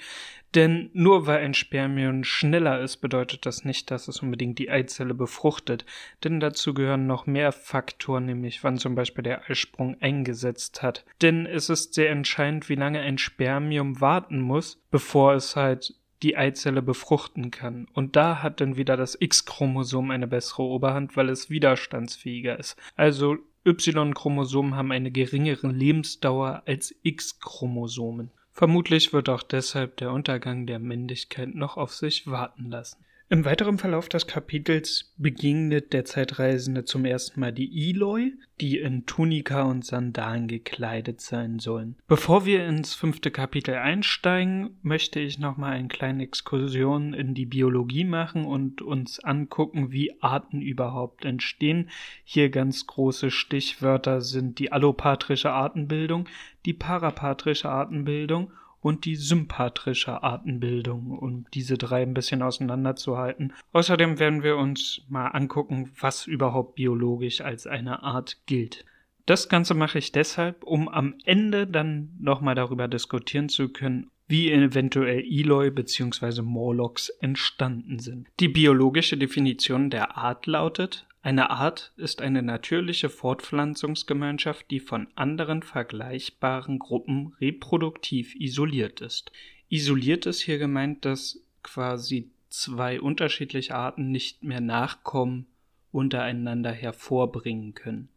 Denn 0.56 0.90
nur 0.94 1.28
weil 1.28 1.40
ein 1.40 1.54
Spermium 1.54 2.24
schneller 2.24 2.82
ist, 2.82 2.98
bedeutet 2.98 3.46
das 3.46 3.66
nicht, 3.66 3.92
dass 3.92 4.08
es 4.08 4.22
unbedingt 4.22 4.58
die 4.58 4.72
Eizelle 4.72 5.14
befruchtet. 5.14 5.86
Denn 6.24 6.40
dazu 6.40 6.74
gehören 6.74 7.06
noch 7.06 7.28
mehr 7.28 7.52
Faktoren, 7.52 8.26
nämlich 8.26 8.64
wann 8.64 8.80
zum 8.80 8.96
Beispiel 8.96 9.24
der 9.24 9.48
Eisprung 9.48 9.96
eingesetzt 10.02 10.82
hat. 10.82 11.06
Denn 11.22 11.46
es 11.46 11.70
ist 11.70 11.94
sehr 11.94 12.10
entscheidend, 12.10 12.70
wie 12.70 12.76
lange 12.76 13.00
ein 13.00 13.20
Spermium 13.20 14.02
warten 14.02 14.42
muss, 14.42 14.82
bevor 14.90 15.36
es 15.36 15.56
halt 15.56 15.96
die 16.24 16.38
Eizelle 16.38 16.82
befruchten 16.82 17.52
kann. 17.52 17.88
Und 17.94 18.16
da 18.16 18.42
hat 18.42 18.62
dann 18.62 18.78
wieder 18.78 18.98
das 18.98 19.18
X-Chromosom 19.20 20.10
eine 20.10 20.28
bessere 20.28 20.64
Oberhand, 20.64 21.16
weil 21.16 21.30
es 21.30 21.50
widerstandsfähiger 21.50 22.58
ist. 22.58 22.78
Also 22.96 23.38
Y-Chromosomen 23.66 24.76
haben 24.76 24.92
eine 24.92 25.12
geringere 25.12 25.68
Lebensdauer 25.68 26.64
als 26.66 26.94
X-Chromosomen. 27.04 28.32
Vermutlich 28.52 29.14
wird 29.14 29.30
auch 29.30 29.42
deshalb 29.42 29.98
der 29.98 30.12
Untergang 30.12 30.68
der 30.68 30.80
Männlichkeit 30.80 31.56
noch 31.56 31.78
auf 31.78 31.94
sich 31.94 32.28
warten 32.28 32.70
lassen. 32.70 33.04
Im 33.34 33.46
weiteren 33.46 33.80
Verlauf 33.80 34.10
des 34.10 34.28
Kapitels 34.28 35.12
begegnet 35.18 35.92
der 35.92 36.06
Zeitreisende 36.06 36.86
zum 36.86 37.04
ersten 37.04 37.40
Mal 37.40 37.52
die 37.52 37.90
Eloi, 37.90 38.34
die 38.62 38.78
in 38.78 39.08
Tunika 39.08 39.64
und 39.64 39.84
Sandalen 39.84 40.48
gekleidet 40.48 41.20
sein 41.20 41.58
sollen. 41.58 41.96
Bevor 42.08 42.46
wir 42.46 42.64
ins 42.68 42.94
fünfte 42.94 43.32
Kapitel 43.32 43.74
einsteigen, 43.74 44.78
möchte 44.84 45.20
ich 45.20 45.40
nochmal 45.40 45.74
eine 45.74 45.88
kleine 45.88 46.22
Exkursion 46.22 47.16
in 47.16 47.34
die 47.34 47.48
Biologie 47.48 48.04
machen 48.04 48.46
und 48.46 48.84
uns 48.84 49.20
angucken, 49.20 49.92
wie 49.92 50.22
Arten 50.22 50.62
überhaupt 50.62 51.26
entstehen. 51.26 51.90
Hier 52.24 52.52
ganz 52.52 52.86
große 52.86 53.32
Stichwörter 53.32 54.22
sind 54.22 54.60
die 54.60 54.72
allopatrische 54.72 55.50
Artenbildung, 55.50 56.30
die 56.68 56.74
parapatrische 56.74 57.72
Artenbildung 57.72 58.52
und 58.84 59.06
die 59.06 59.16
sympatrische 59.16 60.22
Artenbildung, 60.22 61.18
um 61.18 61.46
diese 61.54 61.78
drei 61.78 62.04
ein 62.04 62.14
bisschen 62.14 62.42
auseinanderzuhalten. 62.42 63.54
Außerdem 63.72 64.20
werden 64.20 64.44
wir 64.44 64.58
uns 64.58 65.02
mal 65.08 65.28
angucken, 65.28 65.92
was 66.00 66.28
überhaupt 66.28 66.76
biologisch 66.76 67.42
als 67.42 67.66
eine 67.66 68.04
Art 68.04 68.38
gilt. 68.46 68.86
Das 69.26 69.48
Ganze 69.48 69.74
mache 69.74 70.00
ich 70.00 70.12
deshalb, 70.12 70.64
um 70.66 70.90
am 70.90 71.16
Ende 71.24 71.66
dann 71.66 72.10
nochmal 72.20 72.56
darüber 72.56 72.90
diskutieren 72.90 73.48
zu 73.48 73.70
können, 73.70 74.12
wie 74.28 74.52
eventuell 74.52 75.24
Eloi 75.24 75.70
bzw. 75.70 76.42
Morlocks 76.42 77.08
entstanden 77.08 78.00
sind. 78.00 78.28
Die 78.42 78.50
biologische 78.50 79.18
Definition 79.18 79.90
der 79.90 80.18
Art 80.18 80.46
lautet, 80.46 81.08
eine 81.24 81.52
Art 81.52 81.94
ist 81.96 82.22
eine 82.22 82.44
natürliche 82.44 83.10
Fortpflanzungsgemeinschaft, 83.10 84.70
die 84.70 84.82
von 84.82 85.08
anderen 85.16 85.64
vergleichbaren 85.64 86.80
Gruppen 86.80 87.34
reproduktiv 87.40 88.36
isoliert 88.36 89.00
ist. 89.00 89.32
Isoliert 89.70 90.26
ist 90.26 90.42
hier 90.42 90.58
gemeint, 90.58 91.06
dass 91.06 91.40
quasi 91.64 92.30
zwei 92.50 93.00
unterschiedliche 93.00 93.74
Arten 93.74 94.12
nicht 94.12 94.44
mehr 94.44 94.60
Nachkommen 94.60 95.48
untereinander 95.94 96.74
hervorbringen 96.74 97.74
können. 97.74 98.10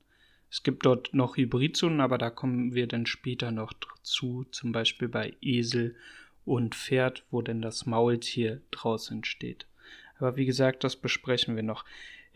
Es 0.50 0.64
gibt 0.64 0.84
dort 0.84 1.14
noch 1.14 1.36
Hybridzonen, 1.36 2.00
aber 2.00 2.18
da 2.18 2.30
kommen 2.30 2.74
wir 2.74 2.88
dann 2.88 3.06
später 3.06 3.52
noch 3.52 3.72
zu, 4.02 4.44
zum 4.50 4.72
Beispiel 4.72 5.08
bei 5.08 5.34
Esel 5.40 5.94
und 6.44 6.74
Pferd, 6.74 7.24
wo 7.30 7.40
denn 7.40 7.62
das 7.62 7.86
Maultier 7.86 8.62
draus 8.72 9.12
entsteht. 9.12 9.66
Aber 10.18 10.36
wie 10.36 10.46
gesagt, 10.46 10.82
das 10.82 10.96
besprechen 10.96 11.54
wir 11.54 11.62
noch. 11.62 11.84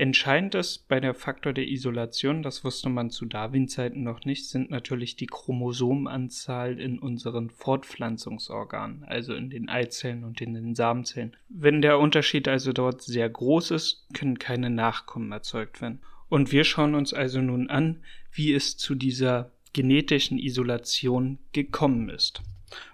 Entscheidend 0.00 0.54
ist 0.54 0.88
bei 0.88 0.98
der 0.98 1.12
Faktor 1.12 1.52
der 1.52 1.68
Isolation, 1.68 2.42
das 2.42 2.64
wusste 2.64 2.88
man 2.88 3.10
zu 3.10 3.26
Darwin-Zeiten 3.26 4.02
noch 4.02 4.24
nicht, 4.24 4.48
sind 4.48 4.70
natürlich 4.70 5.14
die 5.14 5.26
Chromosomenanzahl 5.26 6.80
in 6.80 6.98
unseren 6.98 7.50
Fortpflanzungsorganen, 7.50 9.04
also 9.04 9.34
in 9.34 9.50
den 9.50 9.68
Eizellen 9.68 10.24
und 10.24 10.40
in 10.40 10.54
den 10.54 10.74
Samenzellen. 10.74 11.36
Wenn 11.50 11.82
der 11.82 11.98
Unterschied 11.98 12.48
also 12.48 12.72
dort 12.72 13.02
sehr 13.02 13.28
groß 13.28 13.72
ist, 13.72 14.06
können 14.14 14.38
keine 14.38 14.70
Nachkommen 14.70 15.32
erzeugt 15.32 15.82
werden. 15.82 16.00
Und 16.30 16.50
wir 16.50 16.64
schauen 16.64 16.94
uns 16.94 17.12
also 17.12 17.42
nun 17.42 17.68
an, 17.68 18.00
wie 18.32 18.54
es 18.54 18.78
zu 18.78 18.94
dieser 18.94 19.50
genetischen 19.74 20.38
Isolation 20.38 21.36
gekommen 21.52 22.08
ist. 22.08 22.40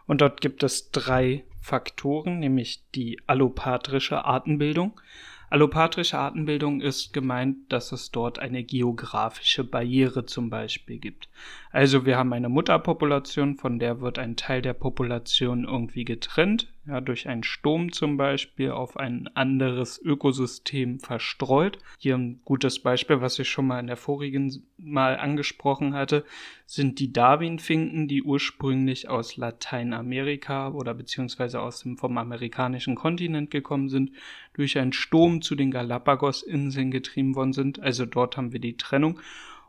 Und 0.09 0.23
dort 0.23 0.41
gibt 0.41 0.65
es 0.65 0.91
drei 0.91 1.45
Faktoren, 1.61 2.41
nämlich 2.41 2.83
die 2.97 3.21
allopatrische 3.29 4.25
Artenbildung, 4.25 5.01
Allopatrische 5.49 6.19
Artenbildung 6.19 6.81
ist 6.81 7.13
gemeint, 7.13 7.73
dass 7.73 7.93
es 7.93 8.11
dort 8.11 8.41
eine 8.41 8.65
geografische 8.65 9.63
Barriere 9.63 10.27
zum 10.27 10.51
Beispiel 10.51 10.99
gibt. 10.99 11.29
Also 11.71 12.05
wir 12.05 12.17
haben 12.19 12.33
eine 12.33 12.49
Mutterpopulation, 12.49 13.57
von 13.57 13.79
der 13.79 14.01
wird 14.01 14.19
ein 14.19 14.37
Teil 14.37 14.61
der 14.61 14.75
Population 14.75 15.65
irgendwie 15.65 16.05
getrennt, 16.05 16.73
ja, 16.87 17.01
durch 17.01 17.29
einen 17.29 17.43
Sturm 17.43 17.91
zum 17.91 18.17
Beispiel 18.17 18.71
auf 18.71 18.97
ein 18.97 19.29
anderes 19.35 20.01
Ökosystem 20.01 21.01
verstreut. 21.01 21.79
Hier 21.99 22.17
ein 22.17 22.41
gutes 22.45 22.79
Beispiel, 22.79 23.21
was 23.21 23.39
ich 23.39 23.49
schon 23.49 23.67
mal 23.67 23.81
in 23.81 23.89
der 23.89 23.97
vorigen 23.97 24.65
Mal 24.79 25.17
angesprochen 25.17 25.95
hatte, 25.95 26.25
sind 26.65 27.01
die 27.01 27.13
Darwin-Finken, 27.13 28.07
die 28.07 28.23
ursprünglich 28.23 29.09
aus 29.09 29.37
Lateinamerika 29.37 30.69
oder 30.69 30.95
beziehungsweise 30.95 31.61
aus 31.61 31.81
dem 31.81 31.97
vom 31.97 32.19
amerikanischen 32.19 32.95
Kontinent 32.95 33.51
gekommen 33.51 33.89
sind, 33.89 34.13
durch 34.55 34.79
einen 34.79 34.93
Sturm 34.93 35.43
zu 35.43 35.57
den 35.57 35.73
Galapagos-Inseln 35.73 36.91
getrieben 36.93 37.35
worden 37.35 37.53
sind. 37.53 37.81
Also 37.81 38.07
dort 38.07 38.37
haben 38.37 38.53
wir 38.53 38.61
die 38.61 38.77
Trennung. 38.77 39.21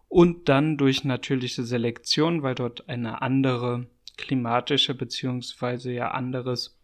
Und 0.09 0.47
dann 0.49 0.77
durch 0.77 1.03
natürliche 1.03 1.63
Selektion, 1.63 2.41
weil 2.41 2.55
dort 2.55 2.87
eine 2.87 3.21
andere 3.21 3.87
klimatische 4.17 4.95
beziehungsweise 4.95 5.91
ja 5.91 6.11
anderes 6.11 6.76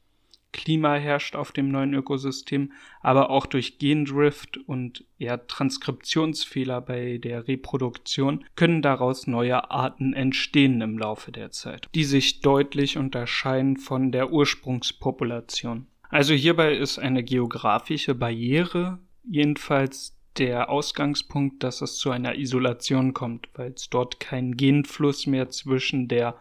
Klima 0.54 0.96
herrscht 0.96 1.36
auf 1.36 1.52
dem 1.52 1.70
neuen 1.70 1.94
Ökosystem, 1.94 2.72
aber 3.02 3.30
auch 3.30 3.46
durch 3.46 3.80
Gendrift 3.80 4.58
und 4.66 5.04
ja, 5.18 5.36
Transkriptionsfehler 5.36 6.80
bei 6.80 7.18
der 7.18 7.48
Reproduktion 7.48 8.46
können 8.56 8.82
daraus 8.82 9.28
neue 9.28 9.70
Arten 9.70 10.14
entstehen 10.14 10.80
im 10.80 10.98
Laufe 10.98 11.34
der 11.34 11.52
Zeit, 11.52 11.90
die 11.94 12.06
sich 12.06 12.40
deutlich 12.40 12.98
unterscheiden 12.98 13.76
von 13.76 14.12
der 14.14 14.32
Ursprungspopulation. 14.32 15.88
Also 16.10 16.34
hierbei 16.34 16.76
ist 16.76 17.00
eine 17.00 17.24
geografische 17.24 18.16
Barriere 18.16 19.00
jedenfalls 19.28 20.16
der 20.38 20.70
Ausgangspunkt, 20.70 21.64
dass 21.64 21.82
es 21.82 21.98
zu 21.98 22.10
einer 22.12 22.36
Isolation 22.36 23.14
kommt, 23.14 23.50
weil 23.56 23.72
es 23.72 23.90
dort 23.90 24.20
keinen 24.20 24.58
Genfluss 24.58 25.28
mehr 25.28 25.50
zwischen 25.50 26.08
der 26.08 26.40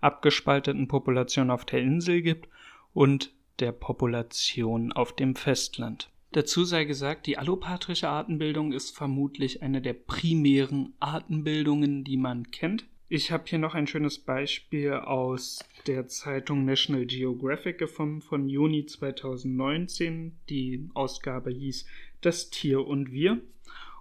abgespalteten 0.00 0.88
Population 0.88 1.50
auf 1.50 1.64
der 1.64 1.80
Insel 1.80 2.22
gibt 2.22 2.48
und 2.92 3.32
der 3.60 3.72
Population 3.72 4.92
auf 4.92 5.14
dem 5.14 5.36
Festland. 5.36 6.10
Dazu 6.32 6.64
sei 6.64 6.84
gesagt, 6.84 7.26
die 7.26 7.38
allopatrische 7.38 8.08
Artenbildung 8.08 8.72
ist 8.72 8.96
vermutlich 8.96 9.62
eine 9.62 9.82
der 9.82 9.94
primären 9.94 10.94
Artenbildungen, 11.00 12.04
die 12.04 12.16
man 12.16 12.50
kennt. 12.50 12.86
Ich 13.08 13.32
habe 13.32 13.42
hier 13.46 13.58
noch 13.58 13.74
ein 13.74 13.88
schönes 13.88 14.20
Beispiel 14.20 14.92
aus 14.92 15.58
der 15.88 16.06
Zeitung 16.06 16.64
National 16.64 17.06
Geographic 17.06 17.78
gefunden 17.78 18.22
von 18.22 18.48
Juni 18.48 18.86
2019. 18.86 20.38
Die 20.48 20.88
Ausgabe 20.94 21.50
hieß 21.50 21.86
Das 22.20 22.50
Tier 22.50 22.86
und 22.86 23.10
wir. 23.10 23.40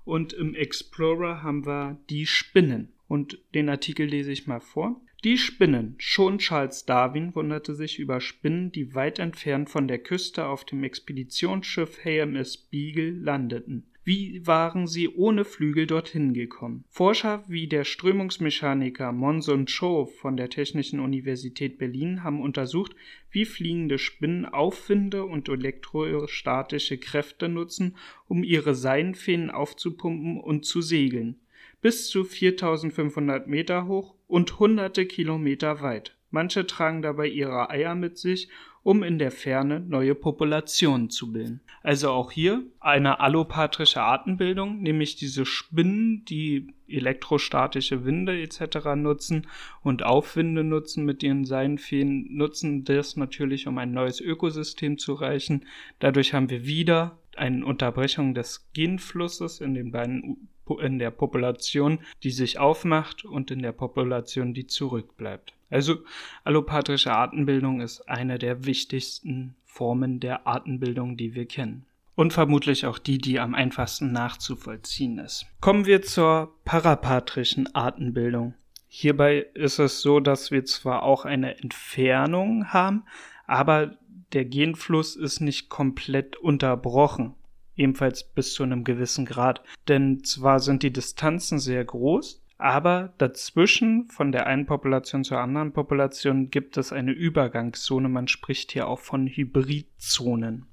Und 0.05 0.33
im 0.33 0.53
Explorer 0.53 1.41
haben 1.41 1.65
wir 1.65 1.97
die 2.11 2.27
Spinnen. 2.27 2.93
Und 3.07 3.39
den 3.55 3.69
Artikel 3.69 4.05
lese 4.05 4.31
ich 4.31 4.45
mal 4.45 4.61
vor. 4.61 5.01
Die 5.25 5.37
Spinnen. 5.37 5.95
Schon 5.97 6.37
Charles 6.37 6.85
Darwin 6.85 7.35
wunderte 7.35 7.75
sich 7.75 7.99
über 7.99 8.21
Spinnen, 8.21 8.71
die 8.71 8.95
weit 8.95 9.19
entfernt 9.19 9.69
von 9.69 9.85
der 9.85 9.99
Küste 9.99 10.45
auf 10.45 10.63
dem 10.63 10.85
Expeditionsschiff 10.85 12.05
HMS 12.05 12.55
Beagle 12.55 13.11
landeten. 13.11 13.83
Wie 14.05 14.47
waren 14.47 14.87
sie 14.87 15.09
ohne 15.09 15.43
Flügel 15.43 15.87
dorthin 15.87 16.33
gekommen? 16.33 16.85
Forscher 16.89 17.43
wie 17.49 17.67
der 17.67 17.83
Strömungsmechaniker 17.83 19.11
Monson 19.11 19.65
Cho 19.65 20.05
von 20.05 20.37
der 20.37 20.49
Technischen 20.49 21.01
Universität 21.01 21.77
Berlin 21.77 22.23
haben 22.23 22.41
untersucht, 22.41 22.95
wie 23.29 23.43
fliegende 23.43 23.97
Spinnen 23.97 24.45
Aufwinde 24.45 25.25
und 25.25 25.49
elektrostatische 25.49 26.97
Kräfte 26.97 27.49
nutzen, 27.49 27.97
um 28.29 28.41
ihre 28.41 28.73
Seidenfäden 28.73 29.49
aufzupumpen 29.49 30.39
und 30.39 30.63
zu 30.63 30.81
segeln 30.81 31.41
bis 31.81 32.09
zu 32.09 32.23
4500 32.23 33.47
Meter 33.47 33.87
hoch 33.87 34.15
und 34.29 34.59
hunderte 34.59 35.05
Kilometer 35.05 35.81
weit. 35.81 36.15
Manche 36.29 36.67
tragen 36.67 37.01
dabei 37.01 37.27
ihre 37.27 37.69
Eier 37.71 37.95
mit 37.95 38.17
sich, 38.17 38.47
um 38.83 39.03
in 39.03 39.19
der 39.19 39.31
Ferne 39.31 39.79
neue 39.81 40.15
Populationen 40.15 41.09
zu 41.09 41.33
bilden. 41.33 41.61
Also 41.81 42.11
auch 42.11 42.31
hier 42.31 42.63
eine 42.79 43.19
allopatrische 43.19 44.01
Artenbildung, 44.01 44.81
nämlich 44.81 45.15
diese 45.15 45.45
Spinnen, 45.45 46.23
die 46.25 46.73
elektrostatische 46.87 48.05
Winde 48.05 48.39
etc. 48.39 48.95
nutzen 48.95 49.47
und 49.81 50.03
Aufwinde 50.03 50.63
nutzen 50.63 51.05
mit 51.05 51.23
ihren 51.23 51.45
Seidenfäden, 51.45 52.27
nutzen 52.29 52.83
das 52.83 53.17
natürlich, 53.17 53.67
um 53.67 53.77
ein 53.79 53.91
neues 53.91 54.21
Ökosystem 54.21 54.97
zu 54.97 55.15
erreichen. 55.15 55.65
Dadurch 55.97 56.33
haben 56.33 56.49
wir 56.49 56.65
wieder 56.65 57.17
eine 57.35 57.65
Unterbrechung 57.65 58.33
des 58.33 58.69
Genflusses 58.73 59.59
in 59.59 59.73
den 59.73 59.91
beiden 59.91 60.49
in 60.77 60.99
der 60.99 61.11
Population, 61.11 61.99
die 62.23 62.31
sich 62.31 62.59
aufmacht 62.59 63.25
und 63.25 63.51
in 63.51 63.61
der 63.61 63.71
Population, 63.71 64.53
die 64.53 64.67
zurückbleibt. 64.67 65.53
Also 65.69 65.97
allopatrische 66.43 67.13
Artenbildung 67.13 67.81
ist 67.81 68.07
eine 68.09 68.37
der 68.39 68.65
wichtigsten 68.65 69.55
Formen 69.65 70.19
der 70.19 70.47
Artenbildung, 70.47 71.15
die 71.15 71.35
wir 71.35 71.45
kennen. 71.45 71.85
Und 72.15 72.33
vermutlich 72.33 72.85
auch 72.85 72.97
die, 72.97 73.17
die 73.17 73.39
am 73.39 73.55
einfachsten 73.55 74.11
nachzuvollziehen 74.11 75.19
ist. 75.19 75.45
Kommen 75.61 75.85
wir 75.85 76.01
zur 76.01 76.53
parapatrischen 76.65 77.73
Artenbildung. 77.73 78.55
Hierbei 78.87 79.45
ist 79.53 79.79
es 79.79 80.01
so, 80.01 80.19
dass 80.19 80.51
wir 80.51 80.65
zwar 80.65 81.03
auch 81.03 81.23
eine 81.23 81.59
Entfernung 81.59 82.73
haben, 82.73 83.03
aber 83.45 83.97
der 84.33 84.45
Genfluss 84.45 85.15
ist 85.15 85.39
nicht 85.39 85.69
komplett 85.69 86.35
unterbrochen 86.35 87.35
ebenfalls 87.79 88.23
bis 88.23 88.53
zu 88.53 88.63
einem 88.63 88.83
gewissen 88.83 89.25
Grad. 89.25 89.63
Denn 89.87 90.23
zwar 90.23 90.59
sind 90.59 90.83
die 90.83 90.93
Distanzen 90.93 91.59
sehr 91.59 91.83
groß, 91.83 92.43
aber 92.57 93.13
dazwischen 93.17 94.09
von 94.09 94.31
der 94.31 94.45
einen 94.45 94.65
Population 94.65 95.23
zur 95.23 95.39
anderen 95.39 95.71
Population 95.71 96.51
gibt 96.51 96.77
es 96.77 96.91
eine 96.91 97.11
Übergangszone. 97.11 98.09
Man 98.09 98.27
spricht 98.27 98.73
hier 98.73 98.87
auch 98.87 98.99
von 98.99 99.27
Hybridzonen. 99.27 100.65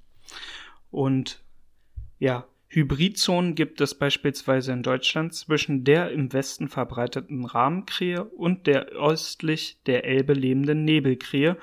Und 0.91 1.45
ja, 2.19 2.47
Hybridzonen 2.69 3.55
gibt 3.55 3.81
es 3.81 3.95
beispielsweise 3.95 4.73
in 4.73 4.83
Deutschland 4.83 5.33
zwischen 5.35 5.85
der 5.85 6.11
im 6.11 6.33
Westen 6.33 6.69
verbreiteten 6.69 7.45
Rahmenkrähe 7.45 8.25
und 8.25 8.67
der 8.67 8.87
östlich 8.87 9.81
der 9.87 10.05
Elbe 10.05 10.33
lebenden 10.33 10.85
Nebelkrähe 10.85 11.57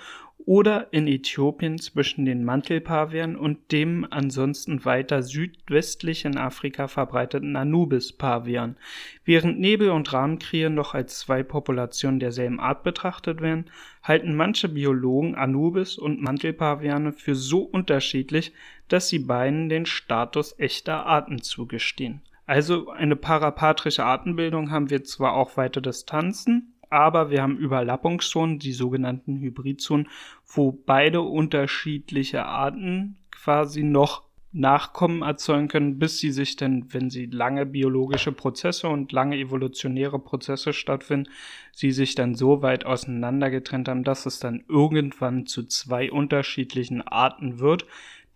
oder 0.45 0.91
in 0.91 1.07
Äthiopien 1.07 1.77
zwischen 1.79 2.25
den 2.25 2.43
Mantelpavianen 2.43 3.35
und 3.35 3.71
dem 3.71 4.05
ansonsten 4.09 4.83
weiter 4.85 5.23
südwestlich 5.23 6.25
in 6.25 6.37
Afrika 6.37 6.87
verbreiteten 6.87 7.55
Anubis-Pavian. 7.55 8.75
Während 9.23 9.59
Nebel- 9.59 9.91
und 9.91 10.11
Rahmenkrähe 10.11 10.69
noch 10.69 10.93
als 10.93 11.19
zwei 11.19 11.43
Populationen 11.43 12.19
derselben 12.19 12.59
Art 12.59 12.83
betrachtet 12.83 13.41
werden, 13.41 13.65
halten 14.01 14.35
manche 14.35 14.69
Biologen 14.69 15.35
Anubis 15.35 15.97
und 15.97 16.21
Mantelpaviane 16.21 17.13
für 17.13 17.35
so 17.35 17.61
unterschiedlich, 17.61 18.51
dass 18.89 19.09
sie 19.09 19.19
beiden 19.19 19.69
den 19.69 19.85
Status 19.85 20.59
echter 20.59 21.05
Arten 21.05 21.41
zugestehen. 21.41 22.21
Also 22.45 22.89
eine 22.89 23.15
parapatrische 23.15 24.03
Artenbildung 24.03 24.71
haben 24.71 24.89
wir 24.89 25.03
zwar 25.05 25.33
auch 25.33 25.55
weite 25.55 25.81
Distanzen, 25.81 26.72
aber 26.93 27.31
wir 27.31 27.41
haben 27.41 27.57
Überlappungszonen, 27.57 28.59
die 28.59 28.71
sogenannten 28.71 29.39
Hybridzonen, 29.39 30.07
wo 30.45 30.71
beide 30.71 31.21
unterschiedliche 31.21 32.45
Arten 32.45 33.17
quasi 33.31 33.83
noch 33.83 34.23
Nachkommen 34.55 35.23
erzeugen 35.23 35.67
können, 35.67 35.97
bis 35.97 36.19
sie 36.19 36.29
sich 36.29 36.55
dann, 36.55 36.93
wenn 36.93 37.09
sie 37.09 37.25
lange 37.25 37.65
biologische 37.65 38.31
Prozesse 38.31 38.87
und 38.87 39.11
lange 39.11 39.35
evolutionäre 39.37 40.19
Prozesse 40.19 40.73
stattfinden, 40.73 41.31
sie 41.71 41.91
sich 41.91 42.13
dann 42.13 42.35
so 42.35 42.61
weit 42.61 42.85
auseinander 42.85 43.49
getrennt 43.49 43.87
haben, 43.87 44.03
dass 44.03 44.27
es 44.27 44.37
dann 44.37 44.63
irgendwann 44.69 45.47
zu 45.47 45.63
zwei 45.63 46.11
unterschiedlichen 46.11 47.01
Arten 47.01 47.57
wird, 47.57 47.87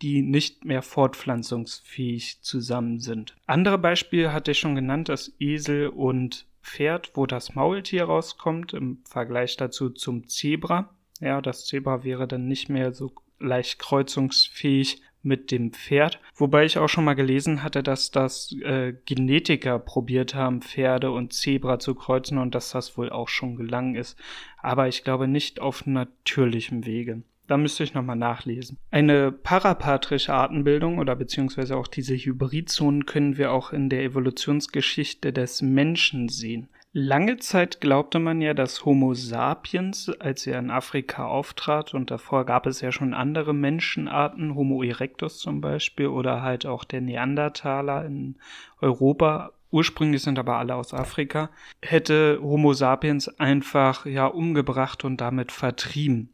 die 0.02 0.22
nicht 0.22 0.64
mehr 0.64 0.82
fortpflanzungsfähig 0.82 2.42
zusammen 2.42 2.98
sind. 2.98 3.36
Andere 3.46 3.78
Beispiele 3.78 4.32
hatte 4.32 4.50
ich 4.50 4.58
schon 4.58 4.74
genannt, 4.74 5.08
das 5.08 5.32
Esel 5.38 5.86
und 5.86 6.46
Pferd, 6.68 7.12
wo 7.14 7.26
das 7.26 7.54
Maultier 7.54 8.04
rauskommt, 8.04 8.74
im 8.74 8.98
Vergleich 9.04 9.56
dazu 9.56 9.90
zum 9.90 10.28
Zebra. 10.28 10.94
Ja, 11.20 11.40
das 11.40 11.66
Zebra 11.66 12.04
wäre 12.04 12.28
dann 12.28 12.46
nicht 12.46 12.68
mehr 12.68 12.92
so 12.92 13.12
leicht 13.40 13.78
kreuzungsfähig 13.78 15.02
mit 15.22 15.50
dem 15.50 15.72
Pferd. 15.72 16.20
Wobei 16.34 16.64
ich 16.64 16.78
auch 16.78 16.88
schon 16.88 17.04
mal 17.04 17.14
gelesen 17.14 17.62
hatte, 17.62 17.82
dass 17.82 18.10
das 18.10 18.52
äh, 18.62 18.94
Genetiker 19.04 19.78
probiert 19.78 20.34
haben, 20.34 20.62
Pferde 20.62 21.10
und 21.10 21.32
Zebra 21.32 21.78
zu 21.78 21.94
kreuzen 21.94 22.38
und 22.38 22.54
dass 22.54 22.70
das 22.70 22.96
wohl 22.96 23.10
auch 23.10 23.28
schon 23.28 23.56
gelangen 23.56 23.94
ist. 23.94 24.16
Aber 24.58 24.88
ich 24.88 25.04
glaube 25.04 25.26
nicht 25.26 25.60
auf 25.60 25.86
natürlichem 25.86 26.86
Wege. 26.86 27.22
Da 27.48 27.56
müsste 27.56 27.82
ich 27.82 27.94
nochmal 27.94 28.16
nachlesen. 28.16 28.76
Eine 28.90 29.32
parapatrische 29.32 30.34
Artenbildung 30.34 30.98
oder 30.98 31.16
beziehungsweise 31.16 31.76
auch 31.76 31.88
diese 31.88 32.14
Hybridzonen 32.14 33.06
können 33.06 33.38
wir 33.38 33.52
auch 33.52 33.72
in 33.72 33.88
der 33.88 34.02
Evolutionsgeschichte 34.04 35.32
des 35.32 35.62
Menschen 35.62 36.28
sehen. 36.28 36.68
Lange 36.92 37.38
Zeit 37.38 37.80
glaubte 37.80 38.18
man 38.18 38.40
ja, 38.40 38.54
dass 38.54 38.84
Homo 38.84 39.14
sapiens, 39.14 40.10
als 40.20 40.46
er 40.46 40.58
in 40.58 40.70
Afrika 40.70 41.26
auftrat, 41.26 41.94
und 41.94 42.10
davor 42.10 42.44
gab 42.44 42.66
es 42.66 42.80
ja 42.80 42.92
schon 42.92 43.14
andere 43.14 43.54
Menschenarten, 43.54 44.54
Homo 44.54 44.82
erectus 44.82 45.38
zum 45.38 45.60
Beispiel, 45.60 46.08
oder 46.08 46.42
halt 46.42 46.66
auch 46.66 46.84
der 46.84 47.00
Neandertaler 47.00 48.04
in 48.04 48.36
Europa, 48.80 49.52
ursprünglich 49.70 50.22
sind 50.22 50.38
aber 50.38 50.56
alle 50.56 50.74
aus 50.74 50.94
Afrika, 50.94 51.50
hätte 51.82 52.40
Homo 52.42 52.72
sapiens 52.72 53.28
einfach 53.38 54.06
ja 54.06 54.26
umgebracht 54.26 55.04
und 55.04 55.20
damit 55.20 55.52
vertrieben. 55.52 56.30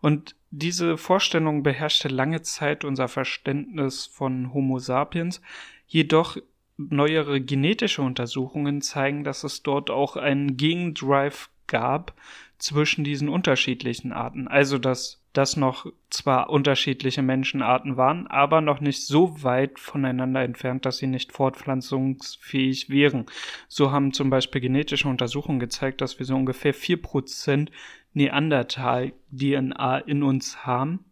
Und 0.00 0.34
diese 0.50 0.96
Vorstellung 0.96 1.62
beherrschte 1.62 2.08
lange 2.08 2.42
Zeit 2.42 2.84
unser 2.84 3.08
Verständnis 3.08 4.06
von 4.06 4.54
Homo 4.54 4.78
sapiens, 4.78 5.40
jedoch 5.86 6.36
neuere 6.76 7.40
genetische 7.40 8.02
Untersuchungen 8.02 8.80
zeigen, 8.80 9.24
dass 9.24 9.44
es 9.44 9.62
dort 9.62 9.90
auch 9.90 10.16
einen 10.16 10.56
Gegendrive 10.56 11.48
gab 11.66 12.14
zwischen 12.58 13.04
diesen 13.04 13.28
unterschiedlichen 13.28 14.12
Arten. 14.12 14.48
Also 14.48 14.78
dass 14.78 15.22
das 15.32 15.56
noch 15.56 15.86
zwar 16.10 16.50
unterschiedliche 16.50 17.22
Menschenarten 17.22 17.96
waren, 17.96 18.26
aber 18.26 18.60
noch 18.60 18.80
nicht 18.80 19.06
so 19.06 19.42
weit 19.42 19.78
voneinander 19.78 20.42
entfernt, 20.42 20.84
dass 20.84 20.98
sie 20.98 21.06
nicht 21.06 21.32
fortpflanzungsfähig 21.32 22.88
wären. 22.88 23.26
So 23.68 23.92
haben 23.92 24.12
zum 24.12 24.30
Beispiel 24.30 24.60
genetische 24.60 25.08
Untersuchungen 25.08 25.60
gezeigt, 25.60 26.00
dass 26.00 26.18
wir 26.18 26.26
so 26.26 26.34
ungefähr 26.34 26.74
vier 26.74 27.00
Prozent 27.00 27.70
Neandertal-DNA 28.18 29.98
in 29.98 30.22
uns 30.22 30.66
haben, 30.66 31.04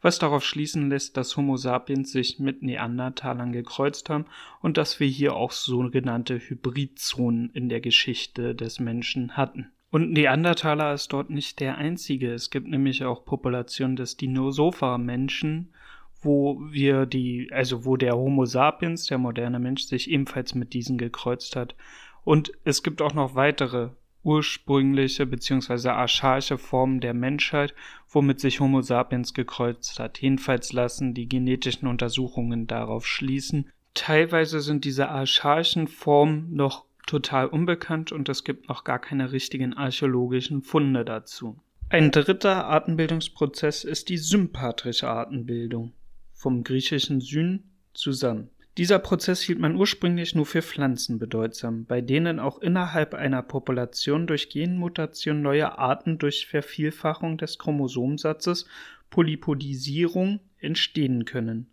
was 0.00 0.18
darauf 0.18 0.44
schließen 0.44 0.88
lässt, 0.88 1.16
dass 1.16 1.36
Homo 1.36 1.56
sapiens 1.56 2.10
sich 2.10 2.38
mit 2.38 2.62
Neandertalern 2.62 3.52
gekreuzt 3.52 4.08
haben 4.08 4.26
und 4.60 4.76
dass 4.76 4.98
wir 4.98 5.08
hier 5.08 5.34
auch 5.34 5.52
sogenannte 5.52 6.38
Hybridzonen 6.38 7.50
in 7.50 7.68
der 7.68 7.80
Geschichte 7.80 8.54
des 8.54 8.80
Menschen 8.80 9.36
hatten. 9.36 9.72
Und 9.90 10.10
Neandertaler 10.12 10.94
ist 10.94 11.12
dort 11.12 11.30
nicht 11.30 11.60
der 11.60 11.78
einzige. 11.78 12.32
Es 12.32 12.50
gibt 12.50 12.66
nämlich 12.66 13.04
auch 13.04 13.24
Populationen 13.24 13.96
des 13.96 14.16
Dinosaurier-Menschen, 14.16 15.72
wo 16.20 16.58
wir 16.70 17.06
die, 17.06 17.48
also 17.52 17.84
wo 17.84 17.96
der 17.96 18.16
Homo 18.16 18.46
sapiens, 18.46 19.06
der 19.06 19.18
moderne 19.18 19.60
Mensch, 19.60 19.84
sich 19.84 20.10
ebenfalls 20.10 20.54
mit 20.54 20.72
diesen 20.72 20.98
gekreuzt 20.98 21.54
hat. 21.54 21.76
Und 22.24 22.52
es 22.64 22.82
gibt 22.82 23.02
auch 23.02 23.14
noch 23.14 23.34
weitere 23.34 23.90
ursprüngliche 24.24 25.26
bzw. 25.26 25.88
archaische 25.90 26.58
Formen 26.58 27.00
der 27.00 27.14
Menschheit, 27.14 27.74
womit 28.08 28.40
sich 28.40 28.60
Homo 28.60 28.82
sapiens 28.82 29.34
gekreuzt 29.34 29.98
hat. 29.98 30.20
Jedenfalls 30.20 30.72
lassen 30.72 31.14
die 31.14 31.28
genetischen 31.28 31.86
Untersuchungen 31.86 32.66
darauf 32.66 33.06
schließen. 33.06 33.70
Teilweise 33.94 34.60
sind 34.60 34.84
diese 34.84 35.08
archaischen 35.08 35.86
Formen 35.86 36.52
noch 36.52 36.84
total 37.06 37.46
unbekannt 37.46 38.12
und 38.12 38.28
es 38.28 38.44
gibt 38.44 38.68
noch 38.68 38.84
gar 38.84 38.98
keine 38.98 39.30
richtigen 39.30 39.74
archäologischen 39.74 40.62
Funde 40.62 41.04
dazu. 41.04 41.60
Ein 41.90 42.10
dritter 42.10 42.66
Artenbildungsprozess 42.66 43.84
ist 43.84 44.08
die 44.08 44.16
sympatrische 44.16 45.08
Artenbildung. 45.08 45.92
Vom 46.32 46.64
griechischen 46.64 47.20
Syn 47.20 47.62
zusammen. 47.92 48.50
Dieser 48.76 48.98
Prozess 48.98 49.40
hielt 49.40 49.60
man 49.60 49.76
ursprünglich 49.76 50.34
nur 50.34 50.46
für 50.46 50.60
Pflanzen 50.60 51.20
bedeutsam, 51.20 51.84
bei 51.84 52.00
denen 52.00 52.40
auch 52.40 52.58
innerhalb 52.58 53.14
einer 53.14 53.42
Population 53.42 54.26
durch 54.26 54.48
Genmutation 54.48 55.42
neue 55.42 55.78
Arten 55.78 56.18
durch 56.18 56.46
Vervielfachung 56.46 57.38
des 57.38 57.58
Chromosomsatzes 57.58 58.66
Polypodisierung 59.10 60.40
entstehen 60.58 61.24
können 61.24 61.70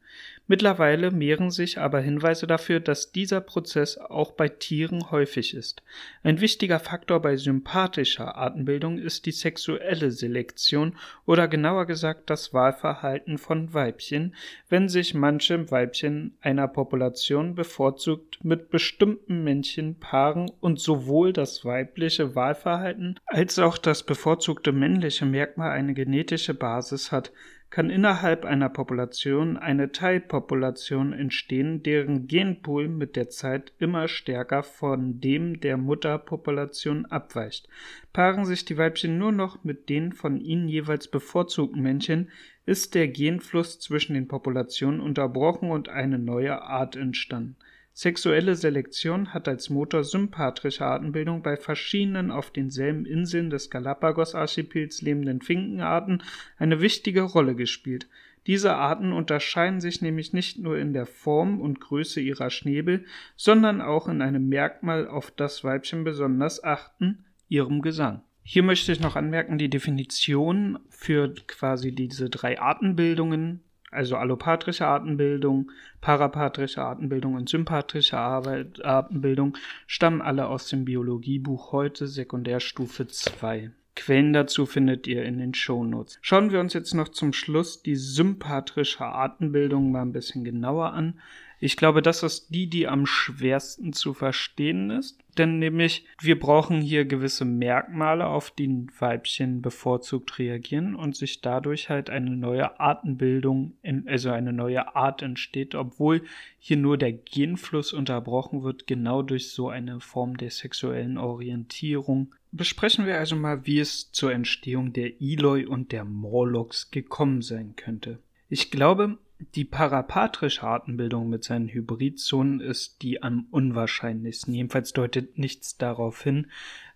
Mittlerweile 0.52 1.12
mehren 1.12 1.49
sich 1.49 1.78
aber 1.78 2.02
Hinweise 2.02 2.45
dafür, 2.45 2.82
dass 2.82 3.14
dieser 3.14 3.39
Prozess 3.39 3.97
auch 3.97 4.34
bei 4.34 4.49
Tieren 4.49 5.10
häufig 5.10 5.54
ist. 5.54 5.82
Ein 6.24 6.41
wichtiger 6.41 6.82
Faktor 6.82 7.22
bei 7.22 7.38
sympathischer 7.38 8.36
Artenbildung 8.36 8.97
ist 8.97 9.26
die 9.26 9.32
sexuelle 9.32 10.12
Selektion 10.12 10.97
oder 11.26 11.47
genauer 11.47 11.86
gesagt 11.86 12.30
das 12.30 12.54
Wahlverhalten 12.54 13.38
von 13.38 13.74
Weibchen, 13.74 14.36
wenn 14.68 14.89
sich 14.89 15.14
manche 15.14 15.72
Weibchen 15.72 16.36
einer 16.41 16.68
Population 16.68 17.56
bevorzugt 17.56 18.43
mit 18.43 18.72
bestimmten 18.72 19.45
Männchen 19.45 19.99
paaren 20.02 20.52
und 20.60 20.82
sowohl 20.82 21.32
das 21.32 21.64
weibliche 21.64 22.36
Wahlverhalten 22.36 23.18
als 23.26 23.58
auch 23.58 23.78
das 23.78 24.04
bevorzugte 24.04 24.74
männliche 24.74 25.26
Merkmal 25.26 25.72
eine 25.72 25.93
genetische 25.93 26.54
Basis 26.54 27.14
hat, 27.14 27.32
kann 27.72 27.89
innerhalb 27.89 28.43
einer 28.43 28.67
Population 28.67 29.55
eine 29.55 29.93
Teilpopulation 29.93 31.13
entstehen, 31.13 31.82
deren 31.82 32.28
Genpool 32.28 32.89
mit 32.89 33.15
der 33.15 33.30
Zeit 33.30 33.72
immer 33.80 34.09
stärker 34.09 34.61
von 34.61 35.22
dem 35.22 35.61
der 35.61 35.78
Mutterpopulation 35.78 37.05
abweicht. 37.05 37.69
Paaren 38.11 38.45
sich 38.45 38.65
die 38.65 38.78
Weibchen 38.78 39.17
nur 39.17 39.32
noch 39.32 39.63
mit 39.63 39.88
den 39.88 40.11
von 40.11 40.41
ihnen 40.41 40.67
jeweils 40.67 41.07
bevorzugten 41.07 41.82
Männchen, 41.82 42.30
ist 42.65 42.93
der 42.93 43.07
Genfluss 43.07 43.80
zwischen 43.80 44.13
den 44.15 44.28
Populationen 44.28 44.99
unterbrochen 44.99 45.72
und 45.72 45.88
eine 45.88 46.19
neue 46.19 46.61
Art 46.61 46.97
entstanden. 46.97 47.55
Sexuelle 48.02 48.56
Selektion 48.56 49.32
hat 49.32 49.47
als 49.47 49.70
Motor 49.70 50.04
sympatrische 50.04 50.84
Artenbildung 50.84 51.43
bei 51.43 51.56
verschiedenen 51.56 52.32
auf 52.32 52.49
denselben 52.49 53.06
Inseln 53.06 53.52
des 53.52 53.70
Galapagos-Archipels 53.70 55.04
lebenden 55.04 55.39
Finkenarten 55.39 56.24
eine 56.58 56.82
wichtige 56.82 57.22
Rolle 57.22 57.54
gespielt. 57.54 58.08
Diese 58.47 58.74
Arten 58.74 59.14
unterscheiden 59.14 59.82
sich 59.82 60.02
nämlich 60.02 60.34
nicht 60.34 60.58
nur 60.58 60.80
in 60.80 60.93
der 60.93 61.06
Form 61.06 61.62
und 61.62 61.80
Größe 61.80 62.22
ihrer 62.22 62.49
Schnäbel, 62.49 63.06
sondern 63.36 63.82
auch 63.82 64.08
in 64.08 64.24
einem 64.24 64.49
Merkmal, 64.49 65.08
auf 65.08 65.30
das 65.30 65.64
Weibchen 65.64 66.04
besonders 66.04 66.64
achten, 66.64 67.26
ihrem 67.49 67.84
Gesang. 67.84 68.24
Hier 68.41 68.64
möchte 68.64 68.91
ich 68.91 68.99
noch 68.99 69.16
anmerken, 69.16 69.60
die 69.60 69.70
Definition 69.70 70.80
für 70.89 71.36
quasi 71.45 71.93
diese 71.93 72.32
drei 72.32 72.60
Artenbildungen 72.60 73.62
also 73.91 74.15
allopatrische 74.15 74.87
Artenbildung, 74.87 75.71
parapatrische 75.99 76.81
Artenbildung 76.81 77.35
und 77.35 77.49
sympatrische 77.49 78.17
Artenbildung, 78.17 79.57
stammen 79.85 80.21
alle 80.21 80.47
aus 80.47 80.67
dem 80.69 80.85
Biologiebuch 80.85 81.71
heute 81.71 82.07
Sekundärstufe 82.07 83.07
2. 83.07 83.71
Quellen 83.95 84.31
dazu 84.31 84.65
findet 84.65 85.05
ihr 85.05 85.25
in 85.25 85.37
den 85.37 85.53
Shownotes. 85.53 86.17
Schauen 86.21 86.51
wir 86.51 86.61
uns 86.61 86.73
jetzt 86.73 86.93
noch 86.93 87.09
zum 87.09 87.33
Schluss 87.33 87.83
die 87.83 87.97
sympatrische 87.97 89.05
Artenbildung 89.05 89.91
mal 89.91 90.03
ein 90.03 90.13
bisschen 90.13 90.45
genauer 90.45 90.93
an. 90.93 91.19
Ich 91.64 91.78
glaube, 91.78 92.01
das 92.01 92.24
ist 92.24 92.49
die, 92.49 92.68
die 92.68 92.88
am 92.88 93.05
schwersten 93.05 93.93
zu 93.93 94.16
verstehen 94.16 94.89
ist. 94.89 95.20
Denn 95.38 95.59
nämlich, 95.59 96.05
wir 96.20 96.39
brauchen 96.39 96.82
hier 96.82 97.05
gewisse 97.05 97.45
Merkmale, 97.45 98.26
auf 98.26 98.49
die 98.49 98.68
ein 98.68 98.91
Weibchen 98.97 99.62
bevorzugt 99.62 100.39
reagieren 100.39 100.95
und 100.95 101.16
sich 101.16 101.39
dadurch 101.39 101.89
halt 101.89 102.09
eine 102.09 102.32
neue 102.32 102.80
Artenbildung, 102.80 103.74
also 104.07 104.32
eine 104.32 104.53
neue 104.53 104.95
Art 104.95 105.22
entsteht, 105.22 105.76
obwohl 105.76 106.24
hier 106.57 106.78
nur 106.78 106.97
der 106.97 107.14
Genfluss 107.14 107.93
unterbrochen 107.93 108.64
wird, 108.64 108.88
genau 108.88 109.22
durch 109.22 109.51
so 109.51 109.70
eine 109.70 109.99
Form 109.99 110.38
der 110.38 110.49
sexuellen 110.49 111.20
Orientierung. 111.20 112.34
Besprechen 112.51 113.05
wir 113.05 113.20
also 113.20 113.36
mal, 113.36 113.68
wie 113.68 113.80
es 113.80 114.12
zur 114.12 114.34
Entstehung 114.34 114.93
der 114.93 115.22
Eloi 115.22 115.68
und 115.68 115.91
der 115.91 116.05
Morlocks 116.05 116.89
gekommen 116.89 117.43
sein 117.43 117.76
könnte. 117.76 118.18
Ich 118.49 118.72
glaube, 118.72 119.18
die 119.55 119.65
parapatrische 119.65 120.63
Artenbildung 120.63 121.29
mit 121.29 121.43
seinen 121.43 121.67
Hybridzonen 121.67 122.59
ist 122.59 123.01
die 123.01 123.23
am 123.23 123.47
unwahrscheinlichsten. 123.51 124.53
Jedenfalls 124.53 124.93
deutet 124.93 125.37
nichts 125.37 125.77
darauf 125.77 126.21
hin, 126.21 126.47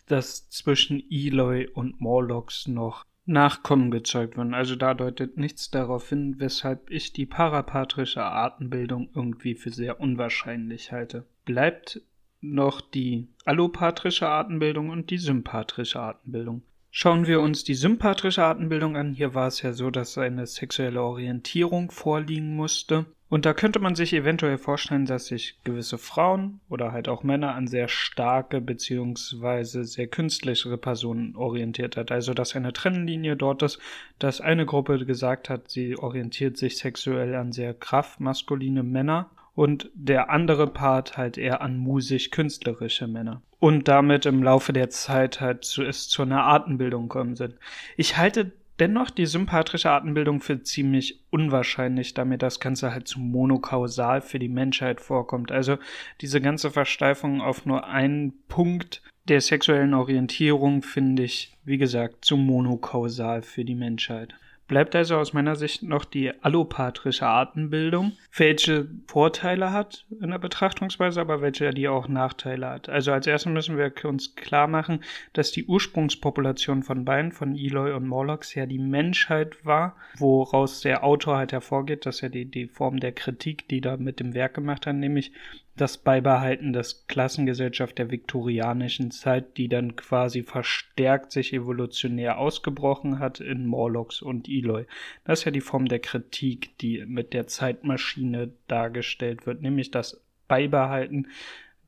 dass 0.07 0.49
zwischen 0.49 1.03
Eloi 1.09 1.67
und 1.67 1.99
Morlocks 1.99 2.67
noch 2.67 3.03
Nachkommen 3.27 3.89
gezeugt 3.89 4.37
werden. 4.37 4.53
Also 4.53 4.75
da 4.75 4.93
deutet 4.93 5.37
nichts 5.37 5.71
darauf 5.71 6.09
hin, 6.09 6.35
weshalb 6.37 6.91
ich 6.91 7.11
die 7.11 7.25
parapatrische 7.25 8.23
Artenbildung 8.23 9.09
irgendwie 9.15 9.55
für 9.55 9.71
sehr 9.71 9.99
unwahrscheinlich 9.99 10.91
halte. 10.91 11.25
Bleibt 11.43 12.01
noch 12.41 12.81
die 12.81 13.27
allopatrische 13.43 14.27
Artenbildung 14.27 14.89
und 14.89 15.09
die 15.09 15.17
sympatrische 15.17 15.99
Artenbildung. 15.99 16.61
Schauen 16.97 17.27
wir 17.27 17.41
uns 17.41 17.65
die 17.65 17.73
sympatrische 17.73 18.45
Artenbildung 18.45 18.95
an. 18.95 19.11
Hier 19.11 19.33
war 19.35 19.47
es 19.47 19.61
ja 19.61 19.73
so, 19.73 19.89
dass 19.89 20.17
eine 20.17 20.47
sexuelle 20.47 21.01
Orientierung 21.01 21.91
vorliegen 21.91 22.55
musste. 22.55 23.05
Und 23.27 23.45
da 23.45 23.53
könnte 23.53 23.79
man 23.79 23.95
sich 23.95 24.13
eventuell 24.13 24.57
vorstellen, 24.57 25.05
dass 25.05 25.25
sich 25.25 25.59
gewisse 25.65 25.97
Frauen 25.97 26.61
oder 26.69 26.93
halt 26.93 27.09
auch 27.09 27.21
Männer 27.21 27.53
an 27.53 27.67
sehr 27.67 27.89
starke 27.89 28.61
beziehungsweise 28.61 29.83
sehr 29.83 30.07
künstlichere 30.07 30.77
Personen 30.77 31.35
orientiert 31.35 31.97
hat. 31.97 32.13
Also 32.13 32.33
dass 32.33 32.55
eine 32.55 32.71
Trennlinie 32.71 33.35
dort 33.35 33.61
ist, 33.61 33.77
dass 34.17 34.39
eine 34.39 34.65
Gruppe 34.65 35.05
gesagt 35.05 35.49
hat, 35.49 35.69
sie 35.69 35.97
orientiert 35.97 36.55
sich 36.55 36.77
sexuell 36.77 37.35
an 37.35 37.51
sehr 37.51 37.73
kraftmaskuline 37.73 38.83
Männer 38.83 39.29
und 39.56 39.89
der 39.93 40.30
andere 40.30 40.68
Part 40.68 41.18
halt 41.18 41.38
eher 41.38 41.62
an 41.62 41.78
musisch-künstlerische 41.78 43.08
Männer. 43.08 43.41
Und 43.60 43.88
damit 43.88 44.26
im 44.26 44.43
Laufe 44.43 44.74
der 44.74 44.89
Zeit 44.89 45.41
halt 45.41 45.64
zu, 45.64 45.82
es 45.82 46.08
zu 46.08 46.22
einer 46.22 46.43
Artenbildung 46.43 47.08
kommen 47.08 47.36
sind. 47.36 47.56
Ich 47.97 48.18
halte 48.18 48.51
dennoch 48.80 49.10
die 49.10 49.26
sympathische 49.26 49.89
Artenbildung 49.89 50.41
für 50.41 50.62
ziemlich 50.62 51.24
unwahrscheinlich, 51.30 52.14
damit 52.14 52.41
das 52.41 52.60
Ganze 52.60 52.91
halt 52.91 53.08
zu 53.08 53.20
monokausal 53.20 54.22
für 54.22 54.39
die 54.39 54.49
Menschheit 54.49 54.99
vorkommt. 54.99 55.51
Also 55.51 55.78
diese 56.22 56.41
ganze 56.41 56.70
Versteifung 56.70 57.41
auf 57.41 57.66
nur 57.66 57.88
einen 57.88 58.34
Punkt 58.47 59.01
der 59.28 59.41
sexuellen 59.41 59.93
Orientierung 59.93 60.84
finde 60.84 61.24
ich, 61.24 61.58
wie 61.64 61.78
gesagt, 61.78 62.26
zu 62.26 62.38
monokausal 62.38 63.41
für 63.41 63.66
die 63.66 63.74
Menschheit 63.74 64.36
bleibt 64.68 64.95
also 64.95 65.18
aus 65.18 65.34
meiner 65.34 65.55
Sicht 65.55 65.84
noch 65.84 66.05
die 66.05 66.32
allopatrische 66.43 67.26
Artenbildung, 67.26 68.13
welche 68.36 68.88
Vorteile 69.07 69.72
hat 69.72 70.05
in 70.22 70.32
der 70.32 70.39
Betrachtungsweise, 70.39 71.22
aber 71.22 71.41
welche 71.41 71.72
die 71.72 71.88
auch 71.88 72.07
Nachteile 72.07 72.70
hat. 72.70 72.89
Also 72.89 73.11
als 73.11 73.28
erstes 73.28 73.51
müssen 73.51 73.78
wir 73.78 73.93
uns 74.05 74.36
klar 74.36 74.68
machen, 74.68 75.03
dass 75.34 75.51
die 75.51 75.66
Ursprungspopulation 75.66 76.84
von 76.84 77.05
beiden, 77.05 77.32
von 77.32 77.55
Eloy 77.55 77.93
und 77.93 78.07
Morlocks, 78.07 78.55
ja 78.55 78.66
die 78.66 78.80
Menschheit 78.80 79.63
war, 79.66 79.95
woraus 80.18 80.82
der 80.82 81.03
Autor 81.03 81.38
halt 81.38 81.51
hervorgeht, 81.51 82.05
dass 82.05 82.24
er 82.24 82.30
die, 82.30 82.45
die 82.45 82.68
Form 82.68 82.99
der 82.99 83.11
Kritik, 83.11 83.68
die 83.68 83.82
da 83.82 83.97
mit 83.97 84.20
dem 84.20 84.34
Werk 84.34 84.55
gemacht 84.55 84.88
hat, 84.88 84.95
nämlich 84.95 85.32
das 85.78 85.97
Beibehalten 85.97 86.71
des 86.71 87.05
Klassengesellschaft 87.07 87.97
der 87.97 88.09
viktorianischen 88.09 89.11
Zeit, 89.11 89.57
die 89.57 89.67
dann 89.67 89.95
quasi 89.95 90.43
verstärkt 90.43 91.32
sich 91.32 91.53
evolutionär 91.53 92.38
ausgebrochen 92.38 93.19
hat 93.19 93.41
in 93.41 93.65
Morlocks 93.65 94.21
und 94.21 94.47
Eloy. 94.47 94.86
Das 95.26 95.39
ist 95.39 95.45
ja 95.45 95.51
die 95.51 95.61
Form 95.61 95.88
der 95.88 95.99
Kritik, 95.99 96.78
die 96.78 97.05
mit 97.05 97.34
der 97.34 97.47
Zeitmaschine 97.47 98.53
dargestellt 98.67 99.45
wird, 99.45 99.61
nämlich 99.61 99.91
das 99.91 100.21
Beibehalten 100.47 101.28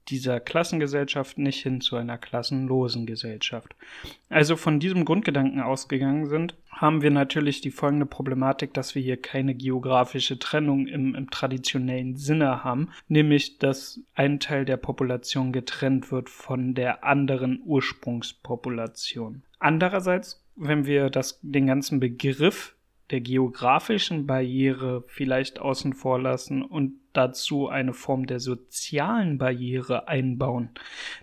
dieser 0.10 0.40
Klassengesellschaft 0.40 1.38
nicht 1.38 1.62
hin 1.62 1.82
zu 1.82 1.96
einer 1.96 2.18
klassenlosen 2.18 3.06
Gesellschaft. 3.06 3.76
Also 4.30 4.56
von 4.56 4.80
diesem 4.80 5.06
Grundgedanken 5.06 5.62
ausgegangen 5.62 6.28
sind, 6.28 6.56
haben 6.78 7.02
wir 7.02 7.12
natürlich 7.12 7.62
die 7.62 7.72
folgende 7.72 8.06
Problematik, 8.06 8.74
dass 8.74 8.96
wir 8.96 9.02
hier 9.02 9.18
keine 9.18 9.56
geografische 9.56 10.40
Trennung 10.40 10.88
im, 10.88 11.16
im 11.16 11.30
traditionellen 11.30 12.16
Sinne 12.16 12.64
haben, 12.64 12.90
nämlich 13.08 13.58
dass 13.58 14.00
ein 14.14 14.40
Teil 14.40 14.64
der 14.64 14.78
Population 14.78 15.52
getrennt 15.52 16.12
wird 16.12 16.30
von 16.30 16.76
der 16.76 17.04
anderen 17.04 17.62
Ursprungspopulation. 17.66 19.44
Andererseits, 19.60 20.46
wenn 20.56 20.86
wir 20.86 21.10
das, 21.10 21.40
den 21.42 21.68
ganzen 21.68 22.00
Begriff 22.00 22.77
der 23.12 23.22
geografischen 23.22 24.28
Barriere 24.28 25.04
vielleicht 25.08 25.60
außen 25.60 25.94
vor 25.94 26.20
lassen 26.20 26.62
und 26.62 27.00
dazu 27.18 27.68
eine 27.68 27.94
Form 27.94 28.28
der 28.28 28.40
sozialen 28.40 29.40
Barriere 29.40 30.08
einbauen, 30.08 30.70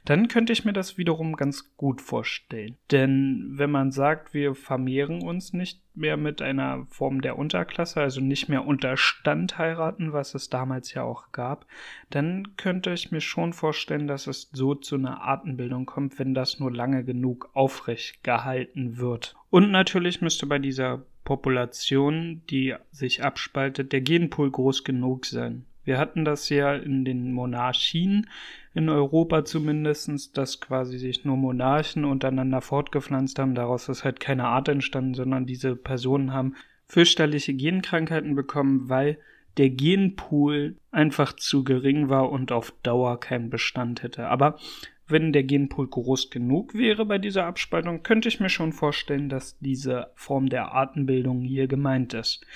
dann 0.04 0.26
könnte 0.26 0.52
ich 0.52 0.64
mir 0.64 0.72
das 0.72 0.98
wiederum 0.98 1.36
ganz 1.36 1.76
gut 1.76 2.00
vorstellen. 2.02 2.76
Denn 2.90 3.52
wenn 3.52 3.70
man 3.70 3.92
sagt, 3.92 4.34
wir 4.34 4.56
vermehren 4.56 5.22
uns 5.22 5.52
nicht 5.52 5.82
mehr 5.94 6.16
mit 6.16 6.42
einer 6.42 6.86
Form 6.90 7.20
der 7.20 7.38
Unterklasse, 7.38 8.00
also 8.00 8.20
nicht 8.20 8.48
mehr 8.48 8.66
unter 8.66 8.96
Stand 8.96 9.56
heiraten, 9.58 10.12
was 10.12 10.34
es 10.34 10.50
damals 10.50 10.92
ja 10.94 11.04
auch 11.04 11.30
gab, 11.30 11.66
dann 12.10 12.56
könnte 12.56 12.92
ich 12.92 13.12
mir 13.12 13.20
schon 13.20 13.52
vorstellen, 13.52 14.08
dass 14.08 14.26
es 14.26 14.50
so 14.52 14.74
zu 14.74 14.96
einer 14.96 15.22
Artenbildung 15.22 15.86
kommt, 15.86 16.18
wenn 16.18 16.34
das 16.34 16.58
nur 16.58 16.72
lange 16.72 17.04
genug 17.04 17.50
aufrecht 17.54 18.24
gehalten 18.24 18.98
wird. 18.98 19.36
Und 19.50 19.70
natürlich 19.70 20.20
müsste 20.20 20.46
bei 20.46 20.58
dieser 20.58 21.06
Population, 21.24 22.42
die 22.50 22.74
sich 22.90 23.24
abspaltet, 23.24 23.92
der 23.92 24.00
Genpool 24.00 24.50
groß 24.50 24.84
genug 24.84 25.26
sein. 25.26 25.64
Wir 25.84 25.98
hatten 25.98 26.24
das 26.24 26.48
ja 26.48 26.74
in 26.74 27.04
den 27.04 27.32
Monarchien, 27.32 28.28
in 28.72 28.88
Europa 28.88 29.44
zumindestens, 29.44 30.32
dass 30.32 30.60
quasi 30.60 30.98
sich 30.98 31.24
nur 31.24 31.36
Monarchen 31.36 32.04
untereinander 32.04 32.60
fortgepflanzt 32.60 33.38
haben. 33.38 33.54
Daraus 33.54 33.88
ist 33.88 34.04
halt 34.04 34.18
keine 34.18 34.46
Art 34.46 34.68
entstanden, 34.68 35.14
sondern 35.14 35.46
diese 35.46 35.76
Personen 35.76 36.32
haben 36.32 36.54
fürchterliche 36.86 37.54
Genkrankheiten 37.54 38.34
bekommen, 38.34 38.88
weil 38.88 39.18
der 39.56 39.70
Genpool 39.70 40.76
einfach 40.90 41.34
zu 41.34 41.64
gering 41.64 42.08
war 42.08 42.30
und 42.30 42.50
auf 42.50 42.74
Dauer 42.82 43.20
keinen 43.20 43.50
Bestand 43.50 44.02
hätte. 44.02 44.26
Aber 44.28 44.58
wenn 45.06 45.32
der 45.32 45.44
Genpool 45.44 45.88
groß 45.88 46.30
genug 46.30 46.74
wäre 46.74 47.04
bei 47.04 47.18
dieser 47.18 47.46
Abspaltung, 47.46 48.02
könnte 48.02 48.28
ich 48.28 48.40
mir 48.40 48.48
schon 48.48 48.72
vorstellen, 48.72 49.28
dass 49.28 49.58
diese 49.58 50.10
Form 50.14 50.48
der 50.48 50.72
Artenbildung 50.72 51.42
hier 51.42 51.66
gemeint 51.66 52.14
ist. 52.14 52.46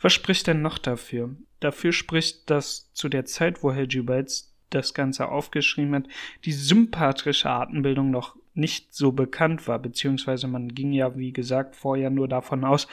Was 0.00 0.12
spricht 0.12 0.46
denn 0.46 0.62
noch 0.62 0.78
dafür? 0.78 1.34
Dafür 1.60 1.92
spricht, 1.92 2.50
dass 2.50 2.92
zu 2.92 3.08
der 3.08 3.24
Zeit, 3.24 3.62
wo 3.62 3.72
Helgi 3.72 4.02
Belz 4.02 4.54
das 4.70 4.92
Ganze 4.92 5.28
aufgeschrieben 5.28 5.94
hat, 5.94 6.08
die 6.44 6.52
sympatrische 6.52 7.48
Artenbildung 7.48 8.10
noch 8.10 8.36
nicht 8.54 8.94
so 8.94 9.12
bekannt 9.12 9.66
war, 9.66 9.78
beziehungsweise 9.78 10.46
man 10.46 10.68
ging 10.68 10.92
ja, 10.92 11.16
wie 11.16 11.32
gesagt, 11.32 11.74
vorher 11.74 12.10
nur 12.10 12.28
davon 12.28 12.64
aus, 12.64 12.86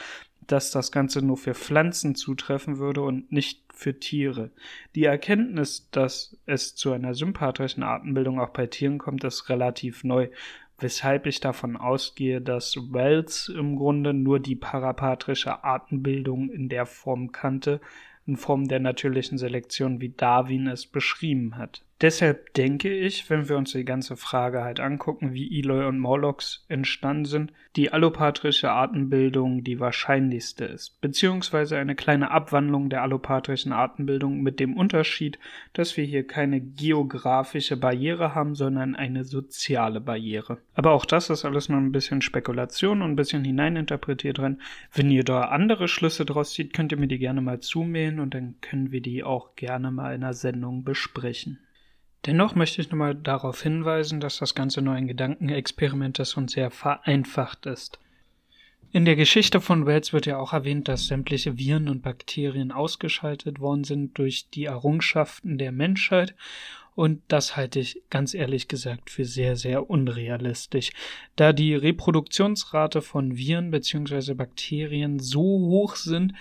dass 0.46 0.70
das 0.70 0.92
Ganze 0.92 1.22
nur 1.22 1.36
für 1.36 1.54
Pflanzen 1.54 2.14
zutreffen 2.14 2.78
würde 2.78 3.02
und 3.02 3.30
nicht 3.30 3.62
für 3.72 3.98
Tiere. 3.98 4.50
Die 4.94 5.04
Erkenntnis, 5.04 5.88
dass 5.90 6.36
es 6.46 6.74
zu 6.74 6.92
einer 6.92 7.14
sympatrischen 7.14 7.82
Artenbildung 7.82 8.40
auch 8.40 8.50
bei 8.50 8.66
Tieren 8.66 8.98
kommt, 8.98 9.24
ist 9.24 9.48
relativ 9.48 10.04
neu, 10.04 10.28
weshalb 10.78 11.26
ich 11.26 11.40
davon 11.40 11.76
ausgehe, 11.76 12.40
dass 12.40 12.76
Wells 12.92 13.48
im 13.48 13.76
Grunde 13.76 14.12
nur 14.12 14.40
die 14.40 14.56
parapatrische 14.56 15.64
Artenbildung 15.64 16.50
in 16.50 16.68
der 16.68 16.86
Form 16.86 17.32
kannte, 17.32 17.80
in 18.26 18.36
Form 18.36 18.68
der 18.68 18.80
natürlichen 18.80 19.38
Selektion, 19.38 20.00
wie 20.00 20.10
Darwin 20.10 20.66
es 20.66 20.86
beschrieben 20.86 21.56
hat. 21.56 21.82
Deshalb 22.02 22.52
denke 22.54 22.92
ich, 22.92 23.30
wenn 23.30 23.48
wir 23.48 23.56
uns 23.56 23.70
die 23.70 23.84
ganze 23.84 24.16
Frage 24.16 24.64
halt 24.64 24.80
angucken, 24.80 25.34
wie 25.34 25.60
Eloy 25.60 25.86
und 25.86 26.00
Morlocks 26.00 26.64
entstanden 26.66 27.26
sind, 27.26 27.52
die 27.76 27.92
allopatrische 27.92 28.72
Artenbildung 28.72 29.62
die 29.62 29.78
wahrscheinlichste 29.78 30.64
ist, 30.64 31.00
beziehungsweise 31.00 31.78
eine 31.78 31.94
kleine 31.94 32.32
Abwandlung 32.32 32.90
der 32.90 33.02
allopatrischen 33.02 33.72
Artenbildung 33.72 34.42
mit 34.42 34.58
dem 34.58 34.76
Unterschied, 34.76 35.38
dass 35.74 35.96
wir 35.96 36.02
hier 36.02 36.26
keine 36.26 36.60
geografische 36.60 37.76
Barriere 37.76 38.34
haben, 38.34 38.56
sondern 38.56 38.96
eine 38.96 39.22
soziale 39.22 40.00
Barriere. 40.00 40.58
Aber 40.74 40.90
auch 40.90 41.04
das 41.04 41.30
ist 41.30 41.44
alles 41.44 41.68
nur 41.68 41.78
ein 41.78 41.92
bisschen 41.92 42.20
Spekulation 42.20 43.00
und 43.00 43.12
ein 43.12 43.16
bisschen 43.16 43.44
hineininterpretiert 43.44 44.38
drin. 44.38 44.60
Wenn 44.92 45.08
ihr 45.08 45.22
da 45.22 45.42
andere 45.42 45.86
Schlüsse 45.86 46.24
draus 46.24 46.52
zieht, 46.52 46.72
könnt 46.72 46.90
ihr 46.90 46.98
mir 46.98 47.06
die 47.06 47.18
gerne 47.18 47.42
mal 47.42 47.60
zumailen 47.60 48.18
und 48.18 48.34
dann 48.34 48.56
können 48.60 48.90
wir 48.90 49.02
die 49.02 49.22
auch 49.22 49.54
gerne 49.54 49.92
mal 49.92 50.16
in 50.16 50.24
einer 50.24 50.34
Sendung 50.34 50.82
besprechen. 50.82 51.60
Dennoch 52.26 52.54
möchte 52.54 52.80
ich 52.80 52.90
nochmal 52.90 53.14
darauf 53.14 53.62
hinweisen, 53.62 54.20
dass 54.20 54.38
das 54.38 54.54
Ganze 54.54 54.80
nur 54.80 54.94
ein 54.94 55.08
Gedankenexperiment 55.08 56.18
ist 56.20 56.36
und 56.36 56.50
sehr 56.50 56.70
vereinfacht 56.70 57.66
ist. 57.66 57.98
In 58.92 59.06
der 59.06 59.16
Geschichte 59.16 59.60
von 59.60 59.86
Wells 59.86 60.12
wird 60.12 60.26
ja 60.26 60.38
auch 60.38 60.52
erwähnt, 60.52 60.86
dass 60.86 61.06
sämtliche 61.06 61.58
Viren 61.58 61.88
und 61.88 62.02
Bakterien 62.02 62.70
ausgeschaltet 62.72 63.58
worden 63.58 63.84
sind 63.84 64.18
durch 64.18 64.50
die 64.50 64.66
Errungenschaften 64.66 65.56
der 65.56 65.72
Menschheit 65.72 66.34
und 66.94 67.22
das 67.28 67.56
halte 67.56 67.80
ich 67.80 68.02
ganz 68.10 68.34
ehrlich 68.34 68.68
gesagt 68.68 69.08
für 69.08 69.24
sehr, 69.24 69.56
sehr 69.56 69.88
unrealistisch, 69.88 70.90
da 71.36 71.52
die 71.52 71.74
Reproduktionsrate 71.74 73.00
von 73.00 73.36
Viren 73.36 73.70
bzw. 73.70 74.34
Bakterien 74.34 75.18
so 75.18 75.40
hoch 75.40 75.96
sind, 75.96 76.34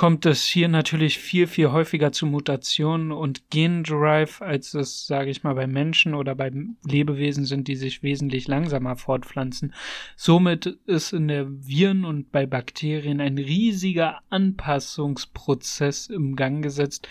kommt 0.00 0.24
es 0.24 0.46
hier 0.46 0.68
natürlich 0.68 1.18
viel, 1.18 1.46
viel 1.46 1.72
häufiger 1.72 2.10
zu 2.10 2.24
Mutationen 2.24 3.12
und 3.12 3.50
Gendrive, 3.50 4.42
als 4.42 4.72
es, 4.72 5.06
sage 5.06 5.28
ich 5.28 5.42
mal, 5.42 5.54
bei 5.54 5.66
Menschen 5.66 6.14
oder 6.14 6.34
bei 6.34 6.50
Lebewesen 6.86 7.44
sind, 7.44 7.68
die 7.68 7.76
sich 7.76 8.02
wesentlich 8.02 8.48
langsamer 8.48 8.96
fortpflanzen. 8.96 9.74
Somit 10.16 10.78
ist 10.86 11.12
in 11.12 11.28
der 11.28 11.46
Viren 11.50 12.06
und 12.06 12.32
bei 12.32 12.46
Bakterien 12.46 13.20
ein 13.20 13.36
riesiger 13.36 14.20
Anpassungsprozess 14.30 16.06
im 16.06 16.34
Gang 16.34 16.62
gesetzt, 16.62 17.06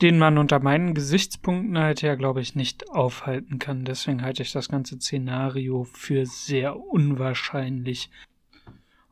den 0.00 0.18
man 0.18 0.38
unter 0.38 0.58
meinen 0.58 0.94
Gesichtspunkten 0.94 1.76
halt 1.76 2.00
ja, 2.00 2.14
glaube 2.14 2.40
ich, 2.40 2.54
nicht 2.54 2.88
aufhalten 2.88 3.58
kann. 3.58 3.84
Deswegen 3.84 4.22
halte 4.22 4.42
ich 4.42 4.52
das 4.52 4.70
ganze 4.70 4.96
Szenario 4.96 5.84
für 5.84 6.24
sehr 6.24 6.80
unwahrscheinlich. 6.80 8.08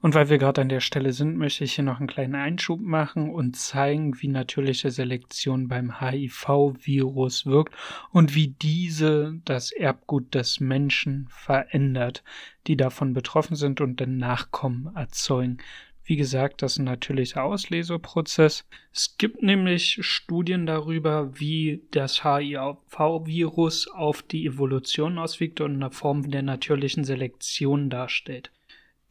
Und 0.04 0.14
weil 0.14 0.28
wir 0.28 0.36
gerade 0.36 0.60
an 0.60 0.68
der 0.68 0.80
Stelle 0.80 1.14
sind, 1.14 1.38
möchte 1.38 1.64
ich 1.64 1.76
hier 1.76 1.84
noch 1.84 1.98
einen 1.98 2.08
kleinen 2.08 2.34
Einschub 2.34 2.78
machen 2.78 3.30
und 3.30 3.56
zeigen, 3.56 4.20
wie 4.20 4.28
natürliche 4.28 4.90
Selektion 4.90 5.66
beim 5.66 5.98
HIV-Virus 5.98 7.46
wirkt 7.46 7.74
und 8.10 8.34
wie 8.34 8.48
diese 8.48 9.40
das 9.46 9.72
Erbgut 9.72 10.34
des 10.34 10.60
Menschen 10.60 11.26
verändert, 11.30 12.22
die 12.66 12.76
davon 12.76 13.14
betroffen 13.14 13.56
sind 13.56 13.80
und 13.80 13.98
den 13.98 14.18
Nachkommen 14.18 14.94
erzeugen. 14.94 15.56
Wie 16.04 16.16
gesagt, 16.16 16.60
das 16.60 16.72
ist 16.72 16.80
ein 16.80 16.84
natürlicher 16.84 17.42
Ausleseprozess. 17.42 18.66
Es 18.92 19.16
gibt 19.16 19.42
nämlich 19.42 20.00
Studien 20.02 20.66
darüber, 20.66 21.40
wie 21.40 21.82
das 21.92 22.22
HIV-Virus 22.22 23.88
auf 23.88 24.20
die 24.20 24.44
Evolution 24.44 25.18
auswirkt 25.18 25.62
und 25.62 25.76
eine 25.76 25.90
Form 25.90 26.30
der 26.30 26.42
natürlichen 26.42 27.04
Selektion 27.04 27.88
darstellt. 27.88 28.52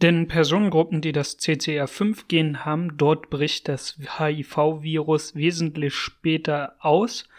Denn 0.04 0.28
Personengruppen, 0.28 1.00
die 1.00 1.14
das 1.14 1.40
CCR5-Gen 1.40 2.66
haben, 2.66 2.98
dort 2.98 3.30
bricht 3.30 3.70
das 3.70 3.98
HIV-Virus 4.20 5.34
wesentlich 5.34 5.96
später 5.96 6.76
aus, 6.80 7.30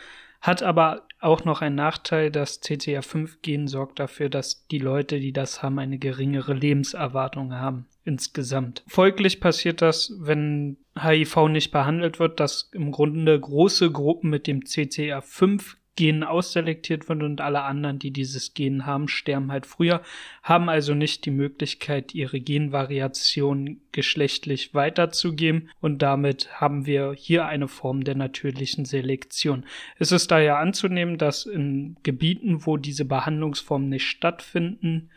hat 0.41 0.63
aber 0.63 1.07
auch 1.21 1.45
noch 1.45 1.61
einen 1.61 1.77
Nachteil, 1.77 2.31
das 2.31 2.63
CCR5-Gen 2.63 3.69
sorgt 3.69 3.99
dafür, 3.99 4.31
dass 4.31 4.67
die 4.69 4.79
Leute, 4.79 5.21
die 5.21 5.35
das 5.35 5.63
haben, 5.63 5.79
eine 5.79 5.99
geringere 5.99 6.55
Lebenserwartung 6.55 7.53
haben 7.53 7.85
insgesamt. 8.05 8.83
Folglich 8.87 9.41
passiert 9.41 9.83
das, 9.83 10.15
wenn 10.19 10.79
HIV 10.99 11.49
nicht 11.49 11.71
behandelt 11.71 12.19
wird, 12.19 12.41
dass 12.41 12.71
im 12.73 12.93
Grunde 12.93 13.39
große 13.39 13.91
Gruppen 13.91 14.31
mit 14.31 14.47
dem 14.47 14.61
CCR5 14.61 15.77
Gen 15.97 16.25
ausselektiert 16.25 17.09
wird 17.09 17.23
und 17.23 17.41
alle 17.41 17.63
anderen, 17.63 17.99
die 17.99 18.11
dieses 18.11 18.55
Gen 18.55 18.87
haben, 18.87 19.09
sterben 19.09 19.53
halt 19.53 19.67
früher, 19.67 20.03
haben 20.43 20.69
also 20.69 20.95
nicht 20.95 21.25
die 21.25 21.31
Möglichkeit, 21.31 22.15
ihre 22.15 22.41
Genvariation 22.41 23.81
geschlechtlich 23.93 24.75
weiterzugeben 24.75 25.71
und 25.81 26.03
damit 26.03 26.61
haben 26.61 26.87
wir 26.87 27.15
hier 27.17 27.47
eine 27.47 27.69
Form 27.69 28.05
der 28.05 28.17
natürlichen 28.17 28.85
Selektion. 28.85 29.65
Es 29.99 30.13
ist 30.13 30.31
daher 30.31 30.59
anzunehmen, 30.59 31.19
dass 31.19 31.47
in 31.47 31.97
Gebieten, 32.03 32.67
wo 32.67 32.77
diese 32.77 33.05
Behandlungsformen 33.05 33.89
nicht 33.89 34.07
stattfinden, 34.07 35.11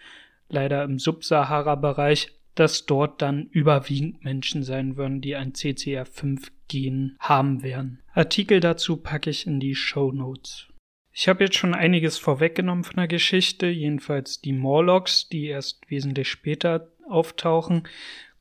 leider 0.49 0.83
im 0.83 0.99
Subsahara-Bereich, 0.99 2.31
dass 2.57 2.85
dort 2.85 3.21
dann 3.21 3.47
überwiegend 3.51 4.23
Menschen 4.23 4.63
sein 4.63 4.97
würden, 4.97 5.21
die 5.21 5.35
ein 5.35 5.53
CCR5-Gen 5.53 7.15
haben 7.19 7.61
werden. 7.61 7.99
Artikel 8.17 8.59
dazu 8.59 8.97
packe 8.97 9.29
ich 9.29 9.45
in 9.45 9.59
die 9.59 9.75
Show 9.75 10.11
Notes. 10.11 10.65
Ich 11.13 11.27
habe 11.27 11.43
jetzt 11.43 11.55
schon 11.55 11.75
einiges 11.75 12.17
vorweggenommen 12.17 12.83
von 12.83 12.95
der 12.95 13.07
Geschichte, 13.07 13.67
jedenfalls 13.67 14.41
die 14.41 14.53
Morlocks, 14.53 15.29
die 15.29 15.45
erst 15.45 15.87
wesentlich 15.91 16.27
später 16.27 16.87
auftauchen. 17.07 17.87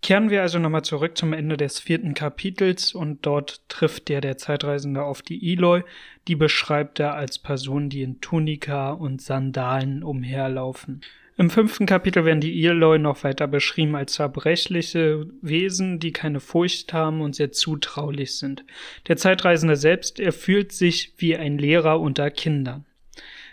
Kehren 0.01 0.31
wir 0.31 0.41
also 0.41 0.59
nochmal 0.59 0.85
zurück 0.85 1.19
zum 1.19 1.35
Ende 1.35 1.59
des 1.59 1.79
vierten 1.79 2.15
Kapitels 2.15 2.95
und 2.95 3.27
dort 3.27 3.69
trifft 3.69 4.09
der 4.09 4.23
der 4.23 4.39
Zeitreisende 4.39 5.03
auf 5.03 5.21
die 5.21 5.53
Eloy, 5.53 5.83
die 6.27 6.37
beschreibt 6.37 6.99
er 6.99 7.13
als 7.13 7.39
Person, 7.39 7.91
die 7.91 8.01
in 8.01 8.23
Tunika 8.23 8.93
und 8.93 9.21
Sandalen 9.21 10.03
umherlaufen. 10.03 11.03
Im 11.39 11.51
fünften 11.51 11.85
Kapitel 11.85 12.25
werden 12.25 12.41
die 12.41 12.65
Eloy 12.65 12.99
noch 12.99 13.23
weiter 13.23 13.47
beschrieben 13.47 13.95
als 13.95 14.15
zerbrechliche 14.15 15.27
Wesen, 15.43 15.99
die 15.99 16.13
keine 16.13 16.41
Furcht 16.41 16.95
haben 16.95 17.21
und 17.21 17.35
sehr 17.35 17.53
zutraulich 17.53 18.39
sind. 18.39 18.65
Der 19.07 19.19
Zeitreisende 19.19 19.77
selbst, 19.77 20.19
er 20.19 20.33
fühlt 20.33 20.73
sich 20.73 21.13
wie 21.19 21.37
ein 21.37 21.59
Lehrer 21.59 22.01
unter 22.01 22.31
Kindern. 22.31 22.87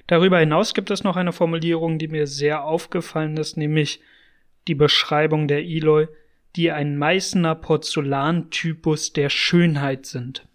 Darüber 0.07 0.39
hinaus 0.39 0.73
gibt 0.73 0.91
es 0.91 1.03
noch 1.03 1.17
eine 1.17 1.33
Formulierung, 1.33 1.99
die 1.99 2.07
mir 2.07 2.25
sehr 2.25 2.63
aufgefallen 2.63 3.35
ist, 3.35 3.57
nämlich 3.57 3.99
die 4.69 4.75
Beschreibung 4.75 5.49
der 5.49 5.65
Eloy, 5.65 6.07
die 6.55 6.71
ein 6.71 6.97
Meißner 6.97 7.55
Porzellantypus 7.55 9.11
der 9.11 9.29
Schönheit 9.29 10.05
sind. 10.05 10.45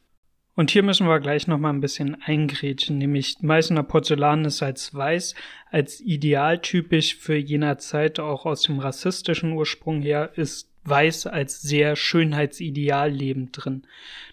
Und 0.58 0.72
hier 0.72 0.82
müssen 0.82 1.06
wir 1.06 1.20
gleich 1.20 1.46
noch 1.46 1.58
mal 1.58 1.70
ein 1.70 1.80
bisschen 1.80 2.20
eingrätschen, 2.20 2.98
nämlich 2.98 3.36
Meißner 3.42 3.84
Porzellan 3.84 4.44
ist 4.44 4.60
als 4.60 4.92
weiß, 4.92 5.36
als 5.70 6.00
idealtypisch 6.00 7.14
für 7.14 7.36
jener 7.36 7.78
Zeit 7.78 8.18
auch 8.18 8.44
aus 8.44 8.62
dem 8.62 8.80
rassistischen 8.80 9.52
Ursprung 9.52 10.02
her, 10.02 10.32
ist 10.34 10.68
weiß 10.82 11.28
als 11.28 11.62
sehr 11.62 11.94
Schönheitsideal 11.94 13.08
lebend 13.08 13.50
drin. 13.52 13.86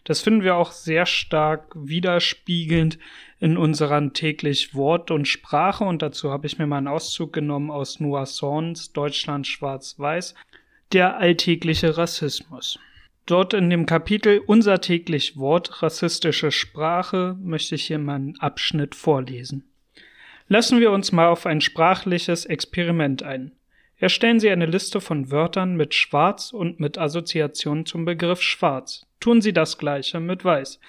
Das 0.04 0.22
finden 0.22 0.42
wir 0.42 0.56
auch 0.56 0.72
sehr 0.72 1.06
stark 1.06 1.76
widerspiegelnd 1.76 2.98
in 3.40 3.56
unseren 3.56 4.14
täglich 4.14 4.74
Wort 4.74 5.12
und 5.12 5.28
Sprache 5.28 5.84
und 5.84 6.02
dazu 6.02 6.32
habe 6.32 6.48
ich 6.48 6.58
mir 6.58 6.66
mal 6.66 6.80
einen 6.80 6.88
Auszug 6.88 7.34
genommen 7.34 7.70
aus 7.70 8.00
Noah 8.00 8.26
Sorns 8.26 8.92
Deutschland 8.94 9.46
schwarz-weiß, 9.46 10.34
der 10.92 11.18
alltägliche 11.18 12.00
Rassismus. 12.00 12.80
Dort 13.26 13.56
in 13.56 13.72
dem 13.72 13.88
Kapitel 13.88 14.40
Unser 14.46 14.82
täglich 14.82 15.36
Wort 15.36 15.82
rassistische 15.82 16.52
Sprache 16.52 17.36
möchte 17.42 17.74
ich 17.74 17.86
hier 17.86 17.98
mal 17.98 18.16
einen 18.16 18.40
Abschnitt 18.40 18.94
vorlesen. 18.94 19.64
Lassen 20.48 20.80
wir 20.80 20.92
uns 20.92 21.12
mal 21.12 21.30
auf 21.30 21.48
ein 21.48 21.60
sprachliches 21.60 22.46
Experiment 22.46 23.24
ein. 23.24 23.54
Erstellen 23.98 24.40
Sie 24.40 24.52
eine 24.52 24.68
Liste 24.68 25.02
von 25.02 25.32
Wörtern 25.32 25.76
mit 25.76 25.96
Schwarz 25.96 26.54
und 26.54 26.80
mit 26.80 27.00
Assoziation 27.00 27.88
zum 27.88 28.06
Begriff 28.06 28.44
Schwarz. 28.44 29.08
Tun 29.20 29.42
Sie 29.42 29.54
das 29.54 29.80
gleiche 29.80 30.20
mit 30.20 30.46
Weiß. 30.46 30.80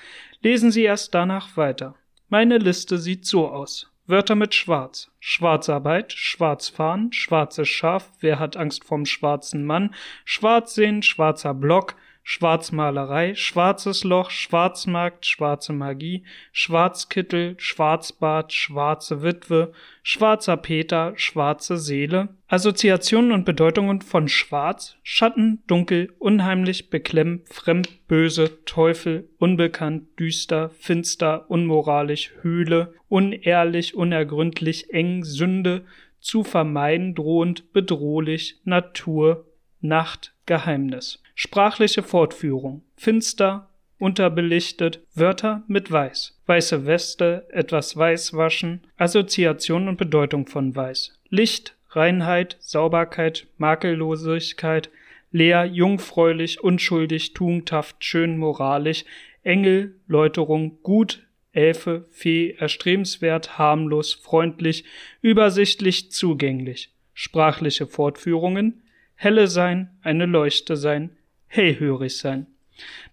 Lesen 0.42 0.70
Sie 0.70 0.82
erst 0.82 1.14
danach 1.14 1.56
weiter. 1.56 1.94
Meine 2.28 2.58
Liste 2.58 2.98
sieht 2.98 3.24
so 3.24 3.48
aus. 3.48 3.90
Wörter 4.06 4.34
mit 4.34 4.54
Schwarz. 4.54 5.10
Schwarzarbeit, 5.20 6.12
Schwarzfahren, 6.12 7.12
schwarzes 7.12 7.68
Schaf, 7.68 8.10
wer 8.20 8.38
hat 8.38 8.58
Angst 8.58 8.84
vom 8.84 9.06
schwarzen 9.06 9.64
Mann, 9.64 9.94
Schwarzsehen, 10.24 11.02
schwarzer 11.02 11.54
Block, 11.54 11.96
Schwarzmalerei, 12.28 13.36
Schwarzes 13.36 14.02
Loch, 14.02 14.30
Schwarzmarkt, 14.30 15.26
Schwarze 15.26 15.72
Magie, 15.72 16.24
Schwarzkittel, 16.50 17.54
Schwarzbart, 17.56 18.52
Schwarze 18.52 19.22
Witwe, 19.22 19.72
Schwarzer 20.02 20.56
Peter, 20.56 21.12
Schwarze 21.14 21.76
Seele, 21.76 22.30
Assoziationen 22.48 23.30
und 23.30 23.44
Bedeutungen 23.44 24.00
von 24.00 24.26
Schwarz, 24.26 24.96
Schatten, 25.04 25.62
Dunkel, 25.68 26.12
Unheimlich, 26.18 26.90
Beklemmt, 26.90 27.48
Fremd, 27.48 28.08
Böse, 28.08 28.64
Teufel, 28.64 29.28
Unbekannt, 29.38 30.18
Düster, 30.18 30.70
Finster, 30.70 31.48
Unmoralisch, 31.48 32.32
Höhle, 32.40 32.92
Unehrlich, 33.06 33.94
Unergründlich, 33.94 34.92
Eng, 34.92 35.22
Sünde, 35.22 35.84
zu 36.18 36.42
vermeiden 36.42 37.14
drohend, 37.14 37.72
bedrohlich, 37.72 38.56
Natur, 38.64 39.46
Nacht, 39.80 40.34
Geheimnis. 40.44 41.22
Sprachliche 41.38 42.02
Fortführung. 42.02 42.82
Finster, 42.96 43.68
unterbelichtet, 43.98 45.00
Wörter 45.14 45.64
mit 45.68 45.92
weiß. 45.92 46.40
Weiße 46.46 46.86
Weste, 46.86 47.46
etwas 47.50 47.94
weiß 47.94 48.32
waschen, 48.32 48.86
Assoziation 48.96 49.86
und 49.86 49.98
Bedeutung 49.98 50.46
von 50.46 50.74
weiß. 50.74 51.18
Licht, 51.28 51.76
Reinheit, 51.90 52.56
Sauberkeit, 52.60 53.48
Makellosigkeit, 53.58 54.88
leer, 55.30 55.66
jungfräulich, 55.66 56.64
unschuldig, 56.64 57.34
tugendhaft, 57.34 58.02
schön, 58.02 58.38
moralisch, 58.38 59.04
Engel, 59.42 59.94
Läuterung, 60.06 60.78
gut, 60.82 61.26
Elfe, 61.52 62.06
Fee, 62.12 62.56
erstrebenswert, 62.58 63.58
harmlos, 63.58 64.14
freundlich, 64.14 64.84
übersichtlich, 65.20 66.10
zugänglich. 66.12 66.94
Sprachliche 67.12 67.86
Fortführungen, 67.86 68.82
helle 69.16 69.48
sein, 69.48 69.90
eine 70.02 70.24
Leuchte 70.24 70.76
sein, 70.76 71.15
hellhörig 71.46 72.16
sein. 72.16 72.46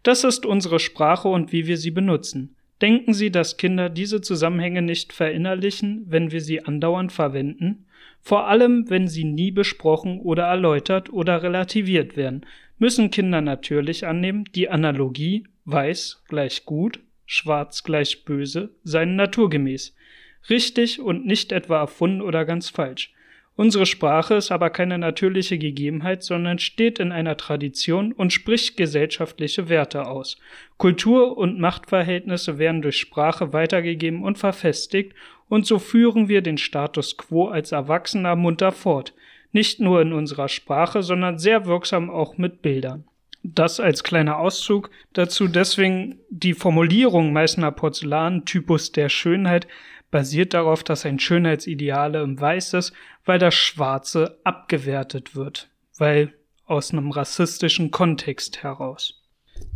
Das 0.04 0.24
ist 0.24 0.46
unsere 0.46 0.80
Sprache 0.80 1.28
und 1.28 1.52
wie 1.52 1.68
wir 1.68 1.78
sie 1.78 1.92
benutzen. 1.92 2.56
Denken 2.82 3.14
Sie, 3.14 3.32
dass 3.32 3.56
Kinder 3.56 3.90
diese 3.90 4.20
Zusammenhänge 4.20 4.82
nicht 4.82 5.14
verinnerlichen, 5.14 6.06
wenn 6.10 6.32
wir 6.32 6.42
sie 6.42 6.66
andauernd 6.66 7.14
verwenden? 7.14 7.86
Vor 8.20 8.48
allem, 8.48 8.90
wenn 8.90 9.08
sie 9.08 9.24
nie 9.24 9.52
besprochen 9.52 10.20
oder 10.20 10.44
erläutert 10.44 11.12
oder 11.14 11.44
relativiert 11.44 12.18
werden, 12.18 12.46
müssen 12.78 13.12
Kinder 13.12 13.40
natürlich 13.40 14.06
annehmen, 14.06 14.46
die 14.56 14.70
Analogie 14.70 15.46
weiß 15.66 16.24
gleich 16.28 16.66
gut 16.66 17.00
schwarz 17.26 17.84
gleich 17.84 18.26
böse, 18.26 18.76
seien 18.84 19.16
naturgemäß, 19.16 19.96
richtig 20.50 21.00
und 21.00 21.26
nicht 21.26 21.52
etwa 21.52 21.80
erfunden 21.80 22.22
oder 22.22 22.46
ganz 22.46 22.70
falsch. 22.70 23.14
Unsere 23.56 23.86
Sprache 23.86 24.34
ist 24.36 24.52
aber 24.52 24.72
keine 24.72 24.98
natürliche 24.98 25.60
Gegebenheit, 25.60 26.24
sondern 26.24 26.58
steht 26.58 26.98
in 26.98 27.12
einer 27.12 27.38
Tradition 27.38 28.12
und 28.12 28.34
spricht 28.34 28.78
gesellschaftliche 28.78 29.70
Werte 29.70 30.08
aus. 30.08 30.38
Kultur 30.78 31.38
und 31.38 31.60
Machtverhältnisse 31.60 32.58
werden 32.58 32.82
durch 32.82 32.98
Sprache 32.98 33.54
weitergegeben 33.54 34.24
und 34.24 34.38
verfestigt, 34.40 35.14
und 35.50 35.68
so 35.68 35.78
führen 35.78 36.30
wir 36.30 36.42
den 36.42 36.58
Status 36.58 37.16
quo 37.16 37.48
als 37.48 37.72
Erwachsener 37.72 38.36
munter 38.36 38.72
fort, 38.72 39.14
nicht 39.52 39.80
nur 39.80 40.02
in 40.02 40.12
unserer 40.12 40.50
Sprache, 40.50 41.04
sondern 41.04 41.38
sehr 41.38 41.68
wirksam 41.68 42.10
auch 42.10 42.40
mit 42.40 42.64
Bildern. 42.64 43.04
Das 43.44 43.80
als 43.80 44.04
kleiner 44.04 44.40
Auszug 44.40 44.90
dazu. 45.12 45.48
Deswegen 45.48 46.18
die 46.30 46.54
Formulierung 46.54 47.34
Meißner 47.34 47.72
Porzellan, 47.72 48.46
Typus 48.46 48.94
der 48.94 49.10
Schönheit, 49.10 49.68
basiert 50.12 50.54
darauf, 50.54 50.84
dass 50.84 51.06
ein 51.06 51.20
Schönheitsideale 51.20 52.22
im 52.22 52.40
Weiß 52.40 52.74
ist, 52.74 52.94
weil 53.26 53.40
das 53.40 53.56
Schwarze 53.56 54.40
abgewertet 54.44 55.36
wird, 55.36 55.70
weil 55.98 56.34
aus 56.66 56.92
einem 56.92 57.12
rassistischen 57.12 57.92
Kontext 57.92 58.64
heraus. 58.64 59.20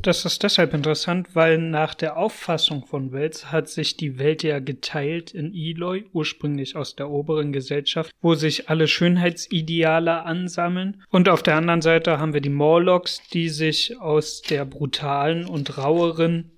Das 0.01 0.25
ist 0.25 0.43
deshalb 0.43 0.73
interessant, 0.73 1.29
weil 1.33 1.57
nach 1.57 1.95
der 1.95 2.17
Auffassung 2.17 2.85
von 2.85 3.11
Wells 3.11 3.51
hat 3.51 3.67
sich 3.67 3.97
die 3.97 4.19
Welt 4.19 4.43
ja 4.43 4.59
geteilt 4.59 5.33
in 5.33 5.53
Eloy, 5.53 6.05
ursprünglich 6.13 6.75
aus 6.75 6.95
der 6.95 7.09
oberen 7.09 7.51
Gesellschaft, 7.51 8.11
wo 8.21 8.35
sich 8.35 8.69
alle 8.69 8.87
Schönheitsideale 8.87 10.23
ansammeln. 10.23 11.03
Und 11.09 11.29
auf 11.29 11.41
der 11.41 11.55
anderen 11.55 11.81
Seite 11.81 12.19
haben 12.19 12.33
wir 12.33 12.41
die 12.41 12.49
Morlocks, 12.49 13.21
die 13.33 13.49
sich 13.49 13.99
aus 13.99 14.41
der 14.41 14.65
brutalen 14.65 15.45
und 15.45 15.77
raueren 15.77 16.51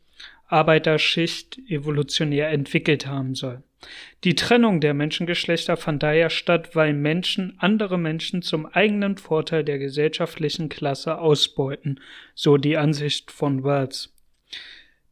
Arbeiterschicht 0.48 1.60
evolutionär 1.68 2.50
entwickelt 2.50 3.06
haben 3.06 3.36
soll. 3.36 3.64
Die 4.26 4.36
Trennung 4.36 4.82
der 4.82 4.94
Menschengeschlechter 4.94 5.78
fand 5.78 6.04
daher 6.04 6.30
statt, 6.30 6.76
weil 6.76 6.94
Menschen 6.94 7.56
andere 7.60 7.98
Menschen 7.98 8.42
zum 8.42 8.66
eigenen 8.66 9.18
Vorteil 9.18 9.64
der 9.64 9.80
gesellschaftlichen 9.80 10.68
Klasse 10.68 11.20
ausbeuten, 11.20 12.02
so 12.36 12.58
die 12.58 12.76
Ansicht 12.76 13.32
von 13.32 13.64
Wells. 13.64 14.14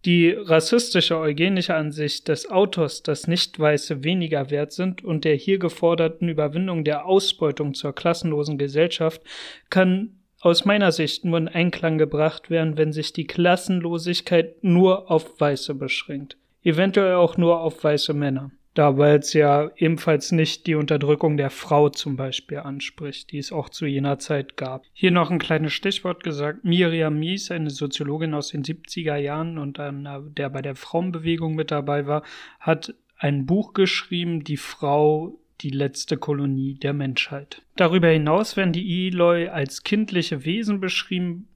Die 0.03 0.29
rassistische 0.31 1.17
eugenische 1.17 1.75
Ansicht 1.75 2.27
des 2.27 2.49
Autors, 2.49 3.03
dass 3.03 3.27
Nicht-Weiße 3.27 4.03
weniger 4.03 4.49
wert 4.51 4.71
sind 4.71 5.03
und 5.03 5.25
der 5.25 5.35
hier 5.35 5.57
geforderten 5.57 6.29
Überwindung 6.29 6.83
der 6.83 7.05
Ausbeutung 7.05 7.73
zur 7.73 7.93
klassenlosen 7.93 8.57
Gesellschaft 8.57 9.21
kann 9.69 10.19
aus 10.39 10.65
meiner 10.65 10.91
Sicht 10.91 11.25
nur 11.25 11.37
in 11.37 11.47
Einklang 11.47 11.97
gebracht 11.97 12.49
werden, 12.49 12.77
wenn 12.77 12.93
sich 12.93 13.11
die 13.11 13.25
Klassenlosigkeit 13.25 14.63
nur 14.63 15.09
auf 15.09 15.39
Weiße 15.39 15.73
beschränkt, 15.73 16.37
eventuell 16.63 17.15
auch 17.15 17.37
nur 17.37 17.59
auf 17.59 17.83
weiße 17.83 18.13
Männer 18.13 18.51
da 18.77 18.97
weil 18.97 19.19
es 19.19 19.33
ja 19.33 19.71
ebenfalls 19.75 20.31
nicht 20.31 20.67
die 20.67 20.75
Unterdrückung 20.75 21.37
der 21.37 21.49
Frau 21.49 21.89
zum 21.89 22.15
Beispiel 22.15 22.59
anspricht, 22.59 23.31
die 23.31 23.39
es 23.39 23.51
auch 23.51 23.69
zu 23.69 23.85
jener 23.85 24.19
Zeit 24.19 24.57
gab. 24.57 24.83
Hier 24.93 25.11
noch 25.11 25.31
ein 25.31 25.39
kleines 25.39 25.73
Stichwort 25.73 26.23
gesagt. 26.23 26.63
Miriam 26.63 27.17
Mies, 27.17 27.51
eine 27.51 27.69
Soziologin 27.69 28.33
aus 28.33 28.49
den 28.49 28.63
70er 28.63 29.15
Jahren 29.15 29.57
und 29.57 29.79
einer, 29.79 30.21
der 30.21 30.49
bei 30.49 30.61
der 30.61 30.75
Frauenbewegung 30.75 31.55
mit 31.55 31.71
dabei 31.71 32.07
war, 32.07 32.23
hat 32.59 32.93
ein 33.17 33.45
Buch 33.45 33.73
geschrieben, 33.73 34.43
Die 34.43 34.57
Frau 34.57 35.39
die 35.61 35.69
letzte 35.71 36.17
Kolonie 36.17 36.75
der 36.75 36.93
Menschheit. 36.93 37.63
Darüber 37.75 38.09
hinaus 38.09 38.57
werden 38.57 38.73
die 38.73 39.07
Eloi 39.07 39.47
als 39.47 39.83
kindliche 39.83 40.45
Wesen 40.45 40.79
beschrieben, 40.79 41.47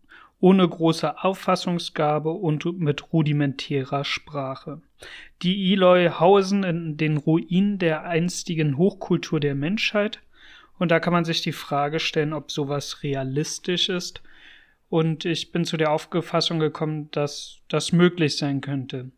ohne 0.42 0.68
große 0.68 1.24
Auffassungsgabe 1.24 2.32
und 2.32 2.66
mit 2.80 3.14
rudimentärer 3.14 4.04
Sprache. 4.04 4.82
Die 5.42 5.72
Eloi 5.72 6.10
hausen 6.10 6.64
in 6.64 6.98
den 6.98 7.18
Ruinen 7.18 7.80
der 7.80 8.04
einstigen 8.04 8.78
Hochkultur 8.78 9.40
der 9.40 9.56
Menschheit, 9.56 10.20
und 10.80 10.90
da 10.90 11.00
kann 11.00 11.14
man 11.14 11.26
sich 11.26 11.44
die 11.44 11.52
Frage 11.52 12.00
stellen, 12.00 12.34
ob 12.34 12.52
sowas 12.52 13.04
realistisch 13.04 13.88
ist 13.88 14.24
und 14.92 15.24
ich 15.24 15.54
bin 15.54 15.64
zu 15.64 15.78
der 15.78 15.90
Auffassung 15.90 16.60
gekommen, 16.60 17.08
dass 17.12 17.62
das 17.70 17.94
möglich 17.94 18.36
sein 18.36 18.60
könnte. 18.60 19.10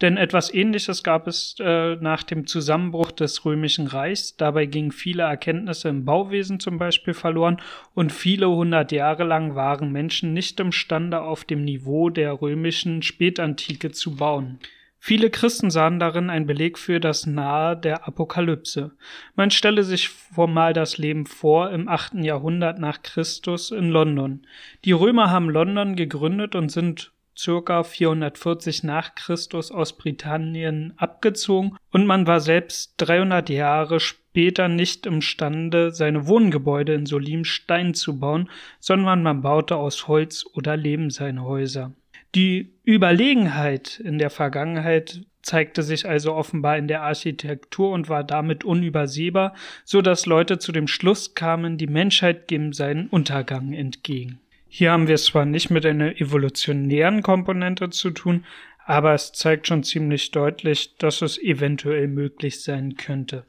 Denn 0.00 0.16
etwas 0.16 0.52
Ähnliches 0.54 1.04
gab 1.04 1.26
es 1.26 1.54
äh, 1.60 1.96
nach 1.96 2.22
dem 2.22 2.46
Zusammenbruch 2.46 3.12
des 3.12 3.44
Römischen 3.44 3.88
Reichs. 3.88 4.38
Dabei 4.38 4.64
gingen 4.64 4.90
viele 4.90 5.24
Erkenntnisse 5.24 5.90
im 5.90 6.06
Bauwesen 6.06 6.60
zum 6.60 6.78
Beispiel 6.78 7.12
verloren 7.12 7.60
und 7.92 8.10
viele 8.10 8.48
hundert 8.48 8.90
Jahre 8.90 9.24
lang 9.24 9.54
waren 9.54 9.92
Menschen 9.92 10.32
nicht 10.32 10.58
imstande, 10.60 11.20
auf 11.20 11.44
dem 11.44 11.62
Niveau 11.62 12.08
der 12.08 12.40
römischen 12.40 13.02
Spätantike 13.02 13.90
zu 13.90 14.16
bauen. 14.16 14.58
Viele 15.00 15.30
Christen 15.30 15.70
sahen 15.70 16.00
darin 16.00 16.28
ein 16.28 16.46
Beleg 16.46 16.78
für 16.78 17.00
das 17.00 17.26
Nahe 17.26 17.76
der 17.76 18.06
Apokalypse. 18.08 18.90
Man 19.36 19.50
stelle 19.50 19.84
sich 19.84 20.08
formal 20.08 20.72
das 20.72 20.98
Leben 20.98 21.26
vor 21.26 21.70
im 21.70 21.88
achten 21.88 22.24
Jahrhundert 22.24 22.78
nach 22.78 23.02
Christus 23.02 23.70
in 23.70 23.90
London. 23.90 24.46
Die 24.84 24.92
Römer 24.92 25.30
haben 25.30 25.50
London 25.50 25.94
gegründet 25.94 26.54
und 26.54 26.70
sind 26.70 27.12
circa 27.38 27.84
440 27.84 28.82
nach 28.82 29.14
Christus 29.14 29.70
aus 29.70 29.96
Britannien 29.96 30.92
abgezogen 30.96 31.76
und 31.92 32.04
man 32.04 32.26
war 32.26 32.40
selbst 32.40 32.94
300 32.96 33.48
Jahre 33.48 34.00
später 34.00 34.68
nicht 34.68 35.06
imstande, 35.06 35.92
seine 35.92 36.26
Wohngebäude 36.26 36.94
in 36.94 37.06
solidem 37.06 37.44
Stein 37.44 37.94
zu 37.94 38.18
bauen, 38.18 38.50
sondern 38.80 39.22
man 39.22 39.42
baute 39.42 39.76
aus 39.76 40.08
Holz 40.08 40.44
oder 40.52 40.76
Lehm 40.76 41.10
seine 41.10 41.44
Häuser. 41.44 41.92
Die 42.34 42.74
Überlegenheit 42.86 44.00
in 44.00 44.18
der 44.18 44.30
Vergangenheit 44.30 45.22
zeigte 45.42 45.82
sich 45.82 46.06
also 46.06 46.34
offenbar 46.34 46.76
in 46.76 46.88
der 46.88 47.02
Architektur 47.02 47.90
und 47.90 48.08
war 48.08 48.22
damit 48.22 48.64
unübersehbar, 48.64 49.54
so 49.84 50.02
dass 50.02 50.26
Leute 50.26 50.58
zu 50.58 50.72
dem 50.72 50.88
Schluss 50.88 51.34
kamen, 51.34 51.78
die 51.78 51.86
Menschheit 51.86 52.48
geben 52.48 52.72
seinen 52.72 53.08
Untergang 53.08 53.72
entgegen. 53.72 54.40
Hier 54.68 54.92
haben 54.92 55.08
wir 55.08 55.14
es 55.14 55.24
zwar 55.24 55.46
nicht 55.46 55.70
mit 55.70 55.86
einer 55.86 56.20
evolutionären 56.20 57.22
Komponente 57.22 57.88
zu 57.88 58.10
tun, 58.10 58.44
aber 58.84 59.14
es 59.14 59.32
zeigt 59.32 59.66
schon 59.66 59.82
ziemlich 59.82 60.30
deutlich, 60.30 60.96
dass 60.98 61.22
es 61.22 61.38
eventuell 61.38 62.08
möglich 62.08 62.62
sein 62.62 62.96
könnte. 62.96 63.44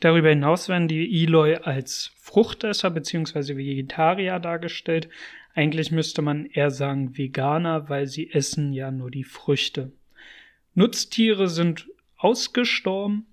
Darüber 0.00 0.30
hinaus 0.30 0.68
werden 0.68 0.88
die 0.88 1.22
Eloi 1.22 1.56
als 1.56 2.12
Fruchtesser 2.16 2.90
bzw. 2.90 3.56
Vegetarier 3.56 4.38
dargestellt, 4.38 5.08
eigentlich 5.56 5.90
müsste 5.90 6.20
man 6.20 6.44
eher 6.44 6.70
sagen 6.70 7.16
Veganer, 7.16 7.88
weil 7.88 8.06
sie 8.06 8.30
essen 8.30 8.74
ja 8.74 8.90
nur 8.90 9.10
die 9.10 9.24
Früchte. 9.24 9.90
Nutztiere 10.74 11.48
sind 11.48 11.88
ausgestorben 12.18 13.26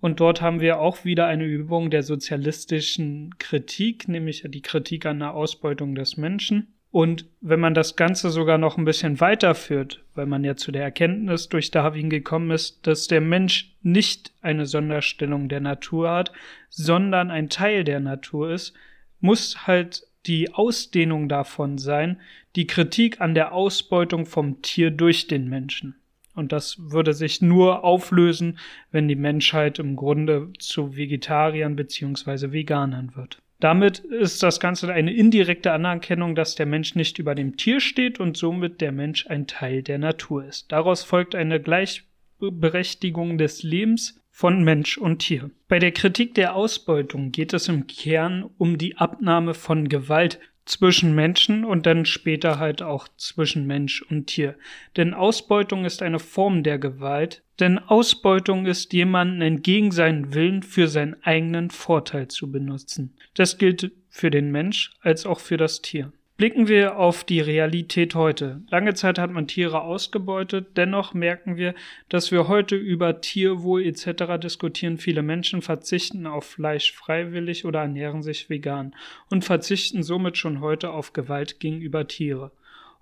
und 0.00 0.20
dort 0.20 0.42
haben 0.42 0.60
wir 0.60 0.78
auch 0.78 1.06
wieder 1.06 1.26
eine 1.26 1.46
Übung 1.46 1.90
der 1.90 2.02
sozialistischen 2.02 3.34
Kritik, 3.38 4.08
nämlich 4.08 4.44
die 4.46 4.60
Kritik 4.60 5.06
an 5.06 5.20
der 5.20 5.32
Ausbeutung 5.32 5.94
des 5.94 6.18
Menschen. 6.18 6.74
Und 6.90 7.24
wenn 7.40 7.60
man 7.60 7.72
das 7.72 7.96
Ganze 7.96 8.28
sogar 8.28 8.58
noch 8.58 8.76
ein 8.76 8.84
bisschen 8.84 9.18
weiterführt, 9.20 10.04
weil 10.14 10.26
man 10.26 10.44
ja 10.44 10.56
zu 10.56 10.72
der 10.72 10.82
Erkenntnis 10.82 11.48
durch 11.48 11.70
Darwin 11.70 12.10
gekommen 12.10 12.50
ist, 12.50 12.86
dass 12.86 13.06
der 13.06 13.22
Mensch 13.22 13.74
nicht 13.80 14.32
eine 14.42 14.66
Sonderstellung 14.66 15.48
der 15.48 15.60
Natur 15.60 16.10
hat, 16.10 16.32
sondern 16.68 17.30
ein 17.30 17.48
Teil 17.48 17.84
der 17.84 18.00
Natur 18.00 18.50
ist, 18.50 18.74
muss 19.20 19.66
halt 19.66 20.09
die 20.26 20.52
Ausdehnung 20.52 21.28
davon 21.28 21.78
sein, 21.78 22.20
die 22.56 22.66
Kritik 22.66 23.20
an 23.20 23.34
der 23.34 23.52
Ausbeutung 23.52 24.26
vom 24.26 24.62
Tier 24.62 24.90
durch 24.90 25.26
den 25.26 25.48
Menschen. 25.48 25.96
Und 26.34 26.52
das 26.52 26.76
würde 26.78 27.12
sich 27.12 27.42
nur 27.42 27.84
auflösen, 27.84 28.58
wenn 28.92 29.08
die 29.08 29.16
Menschheit 29.16 29.78
im 29.78 29.96
Grunde 29.96 30.52
zu 30.58 30.96
Vegetariern 30.96 31.76
beziehungsweise 31.76 32.52
Veganern 32.52 33.14
wird. 33.16 33.38
Damit 33.58 33.98
ist 33.98 34.42
das 34.42 34.58
Ganze 34.58 34.90
eine 34.90 35.12
indirekte 35.12 35.72
Anerkennung, 35.72 36.34
dass 36.34 36.54
der 36.54 36.64
Mensch 36.64 36.94
nicht 36.94 37.18
über 37.18 37.34
dem 37.34 37.58
Tier 37.58 37.80
steht 37.80 38.18
und 38.18 38.36
somit 38.36 38.80
der 38.80 38.90
Mensch 38.90 39.26
ein 39.26 39.46
Teil 39.46 39.82
der 39.82 39.98
Natur 39.98 40.44
ist. 40.44 40.72
Daraus 40.72 41.02
folgt 41.02 41.34
eine 41.34 41.60
Gleichberechtigung 41.60 43.36
des 43.36 43.62
Lebens 43.62 44.19
von 44.30 44.62
Mensch 44.62 44.96
und 44.96 45.18
Tier. 45.18 45.50
Bei 45.68 45.78
der 45.78 45.92
Kritik 45.92 46.34
der 46.34 46.54
Ausbeutung 46.54 47.32
geht 47.32 47.52
es 47.52 47.68
im 47.68 47.86
Kern 47.86 48.48
um 48.58 48.78
die 48.78 48.96
Abnahme 48.96 49.54
von 49.54 49.88
Gewalt 49.88 50.38
zwischen 50.64 51.14
Menschen 51.14 51.64
und 51.64 51.86
dann 51.86 52.06
später 52.06 52.58
halt 52.58 52.80
auch 52.80 53.08
zwischen 53.16 53.66
Mensch 53.66 54.02
und 54.02 54.26
Tier. 54.26 54.54
Denn 54.96 55.14
Ausbeutung 55.14 55.84
ist 55.84 56.00
eine 56.00 56.20
Form 56.20 56.62
der 56.62 56.78
Gewalt, 56.78 57.42
denn 57.58 57.78
Ausbeutung 57.78 58.66
ist 58.66 58.92
jemanden 58.92 59.42
entgegen 59.42 59.90
seinen 59.90 60.32
Willen 60.32 60.62
für 60.62 60.88
seinen 60.88 61.22
eigenen 61.22 61.70
Vorteil 61.70 62.28
zu 62.28 62.50
benutzen. 62.50 63.14
Das 63.34 63.58
gilt 63.58 63.92
für 64.08 64.30
den 64.30 64.50
Mensch 64.50 64.92
als 65.00 65.26
auch 65.26 65.40
für 65.40 65.56
das 65.56 65.82
Tier. 65.82 66.12
Blicken 66.40 66.68
wir 66.68 66.96
auf 66.96 67.22
die 67.22 67.40
Realität 67.40 68.14
heute. 68.14 68.62
Lange 68.70 68.94
Zeit 68.94 69.18
hat 69.18 69.30
man 69.30 69.46
Tiere 69.46 69.82
ausgebeutet, 69.82 70.68
dennoch 70.78 71.12
merken 71.12 71.58
wir, 71.58 71.74
dass 72.08 72.32
wir 72.32 72.48
heute 72.48 72.76
über 72.76 73.20
Tierwohl 73.20 73.84
etc. 73.84 74.40
diskutieren. 74.42 74.96
Viele 74.96 75.20
Menschen 75.20 75.60
verzichten 75.60 76.26
auf 76.26 76.46
Fleisch 76.46 76.94
freiwillig 76.94 77.66
oder 77.66 77.80
ernähren 77.80 78.22
sich 78.22 78.48
vegan 78.48 78.94
und 79.28 79.44
verzichten 79.44 80.02
somit 80.02 80.38
schon 80.38 80.62
heute 80.62 80.92
auf 80.92 81.12
Gewalt 81.12 81.60
gegenüber 81.60 82.08
Tiere. 82.08 82.52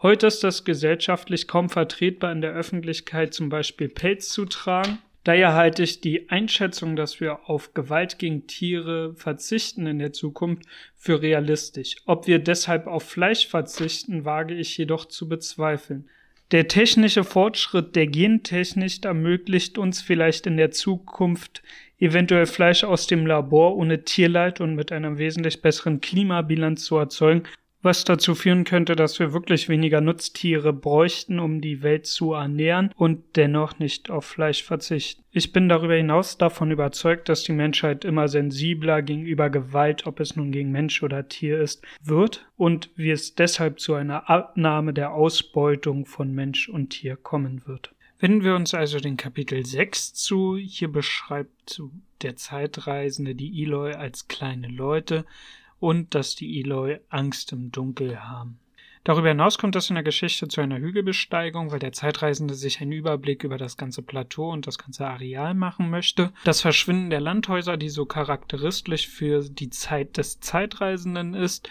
Heute 0.03 0.26
ist 0.26 0.43
das 0.43 0.64
gesellschaftlich 0.64 1.47
kaum 1.47 1.68
vertretbar 1.68 2.32
in 2.32 2.41
der 2.41 2.55
Öffentlichkeit 2.55 3.34
zum 3.34 3.51
Beispiel 3.51 3.89
Pelz 3.89 4.30
zu 4.30 4.47
tragen 4.47 4.99
Daher 5.29 5.53
halte 5.53 5.83
ich 5.83 6.01
die 6.01 6.31
Einschätzung, 6.31 6.97
dass 6.97 7.20
wir 7.20 7.51
auf 7.51 7.74
Gewalt 7.74 8.18
gegen 8.18 8.47
Tiere 8.47 9.12
verzichten 9.14 9.87
in 9.87 9.99
der 9.99 10.14
Zukunft, 10.14 10.62
für 10.97 11.20
realistisch. 11.20 11.97
Ob 12.07 12.26
wir 12.26 12.39
deshalb 12.39 12.87
auf 12.87 13.03
Fleisch 13.03 13.47
verzichten, 13.47 14.24
wage 14.24 14.55
ich 14.55 14.79
jedoch 14.79 15.05
zu 15.05 15.29
bezweifeln. 15.29 16.09
Der 16.51 16.66
technische 16.66 17.24
Fortschritt 17.24 17.95
der 17.95 18.07
Gentechnik 18.07 19.05
ermöglicht 19.05 19.76
uns 19.76 20.01
vielleicht 20.01 20.47
in 20.47 20.57
der 20.57 20.70
Zukunft 20.70 21.62
eventuell 21.99 22.47
Fleisch 22.47 22.83
aus 22.83 23.07
dem 23.07 23.26
Labor 23.26 23.76
ohne 23.76 24.05
Tierleid 24.05 24.62
und 24.62 24.76
mit 24.76 24.93
einer 24.93 25.18
wesentlich 25.18 25.61
besseren 25.61 26.01
Klimabilanz 26.01 26.87
zu 26.87 26.97
erzeugen, 26.97 27.43
was 27.83 28.05
dazu 28.05 28.35
führen 28.35 28.64
könnte, 28.64 28.97
dass 28.97 29.18
wir 29.18 29.33
wirklich 29.33 29.68
weniger 29.68 30.01
Nutztiere 30.01 30.72
bräuchten, 30.72 31.39
um 31.39 31.61
die 31.61 31.83
Welt 31.83 32.07
zu 32.07 32.33
ernähren 32.33 32.91
und 32.97 33.37
dennoch 33.37 33.79
nicht 33.79 34.11
auf 34.11 34.24
Fleisch 34.24 34.62
verzichten. 34.62 35.22
Ich 35.31 35.53
bin 35.53 35.68
darüber 35.68 35.95
hinaus 35.95 36.39
davon 36.39 36.70
überzeugt, 36.70 37.29
dass 37.29 37.45
die 37.45 37.53
Menschheit 37.53 38.05
immer 38.05 38.29
sensibler 38.29 39.03
gegenüber 39.03 39.51
Gewalt, 39.51 40.07
ob 40.07 40.20
es 40.20 40.35
nun 40.35 40.51
gegen 40.51 40.72
Mensch 40.72 41.03
oder 41.03 41.29
Tier 41.29 41.61
ist, 41.61 41.85
wird 42.03 42.49
und 42.57 42.91
wie 42.97 43.11
es 43.11 43.35
deshalb 43.35 43.79
zu 43.79 43.95
einer 43.95 44.29
Abnahme 44.29 44.93
der 44.93 45.12
Ausbeutung 45.12 46.07
von 46.07 46.35
Mensch 46.35 46.68
und 46.68 46.91
Tier 46.91 47.16
kommen 47.16 47.66
wird. 47.66 47.95
Wenden 48.20 48.43
wir 48.43 48.57
uns 48.57 48.74
also 48.74 48.99
den 48.99 49.16
Kapitel 49.16 49.64
6 49.64 50.12
zu. 50.14 50.57
Hier 50.57 50.91
beschreibt 50.91 51.81
der 52.22 52.35
Zeitreisende 52.35 53.37
die 53.37 53.62
Eloi 53.62 53.93
als 53.93 54.26
kleine 54.26 54.66
Leute 54.66 55.24
und 55.81 56.14
dass 56.14 56.35
die 56.35 56.61
Eloi 56.61 56.99
Angst 57.09 57.53
im 57.53 57.70
Dunkel 57.70 58.20
haben. 58.20 58.59
Darüber 59.05 59.29
hinaus 59.29 59.57
kommt 59.57 59.74
es 59.74 59.89
in 59.89 59.95
der 59.95 60.05
Geschichte 60.05 60.49
zu 60.49 60.61
einer 60.61 60.81
Hügelbesteigung, 60.81 61.70
weil 61.70 61.79
der 61.79 61.93
Zeitreisende 61.93 62.55
sich 62.55 62.81
einen 62.81 62.93
Überblick 62.93 63.43
über 63.43 63.57
das 63.57 63.76
ganze 63.76 64.03
Plateau 64.03 64.51
und 64.51 64.66
das 64.66 64.76
ganze 64.76 65.07
Areal 65.07 65.55
machen 65.55 65.89
möchte. 65.89 66.33
Das 66.45 66.61
Verschwinden 66.61 67.09
der 67.09 67.20
Landhäuser, 67.20 67.76
die 67.76 67.89
so 67.89 68.05
charakteristisch 68.05 69.09
für 69.09 69.49
die 69.49 69.70
Zeit 69.70 70.18
des 70.18 70.41
Zeitreisenden 70.41 71.33
ist, 71.33 71.70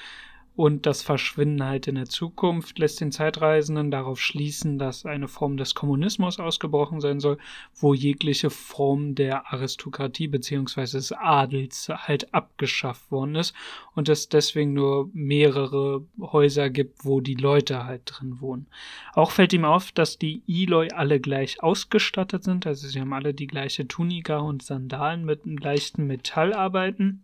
und 0.57 0.87
das 0.87 1.03
Verschwinden 1.03 1.63
halt 1.63 1.85
in 1.85 1.93
der 1.93 2.07
Zukunft 2.07 2.79
lässt 2.79 2.99
den 2.99 3.11
Zeitreisenden 3.11 3.91
darauf 3.91 4.19
schließen, 4.19 4.79
dass 4.79 5.05
eine 5.05 5.27
Form 5.27 5.55
des 5.55 5.75
Kommunismus 5.75 6.39
ausgebrochen 6.39 6.99
sein 6.99 7.19
soll, 7.19 7.37
wo 7.75 7.93
jegliche 7.93 8.49
Form 8.49 9.13
der 9.13 9.53
Aristokratie 9.53 10.27
beziehungsweise 10.27 10.97
des 10.97 11.11
Adels 11.11 11.89
halt 11.89 12.33
abgeschafft 12.33 13.11
worden 13.11 13.35
ist 13.35 13.53
und 13.93 14.09
es 14.09 14.29
deswegen 14.29 14.73
nur 14.73 15.11
mehrere 15.13 16.03
Häuser 16.19 16.71
gibt, 16.71 17.05
wo 17.05 17.21
die 17.21 17.35
Leute 17.35 17.85
halt 17.85 18.01
drin 18.05 18.41
wohnen. 18.41 18.65
Auch 19.13 19.29
fällt 19.29 19.53
ihm 19.53 19.63
auf, 19.63 19.91
dass 19.91 20.17
die 20.17 20.41
Eloi 20.47 20.87
alle 20.87 21.19
gleich 21.19 21.61
ausgestattet 21.61 22.43
sind, 22.43 22.65
also 22.65 22.87
sie 22.87 22.99
haben 22.99 23.13
alle 23.13 23.35
die 23.35 23.45
gleiche 23.45 23.87
Tunika 23.87 24.39
und 24.39 24.63
Sandalen 24.63 25.23
mit 25.23 25.45
einem 25.45 25.57
leichten 25.57 26.07
Metallarbeiten. 26.07 27.21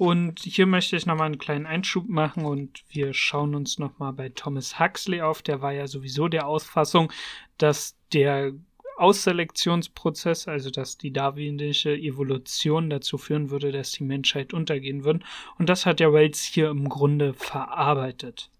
Und 0.00 0.40
hier 0.40 0.64
möchte 0.64 0.96
ich 0.96 1.04
nochmal 1.04 1.26
einen 1.26 1.36
kleinen 1.36 1.66
Einschub 1.66 2.08
machen 2.08 2.46
und 2.46 2.84
wir 2.88 3.12
schauen 3.12 3.54
uns 3.54 3.78
nochmal 3.78 4.14
bei 4.14 4.30
Thomas 4.30 4.80
Huxley 4.80 5.20
auf. 5.20 5.42
Der 5.42 5.60
war 5.60 5.72
ja 5.72 5.86
sowieso 5.86 6.26
der 6.26 6.46
Ausfassung, 6.46 7.12
dass 7.58 7.98
der 8.14 8.52
Ausselektionsprozess, 8.96 10.48
also 10.48 10.70
dass 10.70 10.96
die 10.96 11.12
darwinische 11.12 11.94
Evolution 11.94 12.88
dazu 12.88 13.18
führen 13.18 13.50
würde, 13.50 13.72
dass 13.72 13.92
die 13.92 14.04
Menschheit 14.04 14.54
untergehen 14.54 15.04
würde. 15.04 15.20
Und 15.58 15.68
das 15.68 15.84
hat 15.84 16.00
der 16.00 16.14
Wells 16.14 16.44
hier 16.44 16.70
im 16.70 16.88
Grunde 16.88 17.34
verarbeitet. 17.34 18.50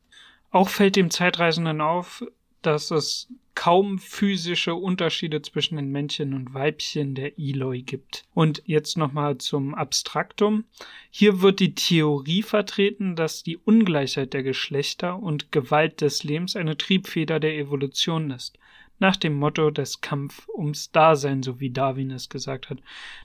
Auch 0.50 0.68
fällt 0.68 0.94
dem 0.94 1.08
Zeitreisenden 1.08 1.80
auf, 1.80 2.22
dass 2.60 2.90
es 2.90 3.32
kaum 3.60 3.98
physische 3.98 4.74
Unterschiede 4.74 5.42
zwischen 5.42 5.76
den 5.76 5.92
Männchen 5.92 6.32
und 6.32 6.54
Weibchen 6.54 7.14
der 7.14 7.38
Eloi 7.38 7.82
gibt. 7.82 8.24
Und 8.32 8.62
jetzt 8.64 8.96
nochmal 8.96 9.36
zum 9.36 9.74
Abstraktum. 9.74 10.64
Hier 11.10 11.42
wird 11.42 11.60
die 11.60 11.74
Theorie 11.74 12.42
vertreten, 12.42 13.16
dass 13.16 13.42
die 13.42 13.58
Ungleichheit 13.58 14.32
der 14.32 14.44
Geschlechter 14.44 15.18
und 15.18 15.52
Gewalt 15.52 16.00
des 16.00 16.24
Lebens 16.24 16.56
eine 16.56 16.78
Triebfeder 16.78 17.38
der 17.38 17.58
Evolution 17.58 18.30
ist 18.30 18.58
nach 19.00 19.16
dem 19.16 19.34
Motto 19.34 19.70
des 19.70 20.00
Kampf 20.00 20.48
ums 20.48 20.92
Dasein, 20.92 21.42
so 21.42 21.58
wie 21.58 21.70
Darwin 21.70 22.10
es 22.10 22.28
gesagt 22.28 22.70
hat. 22.70 22.78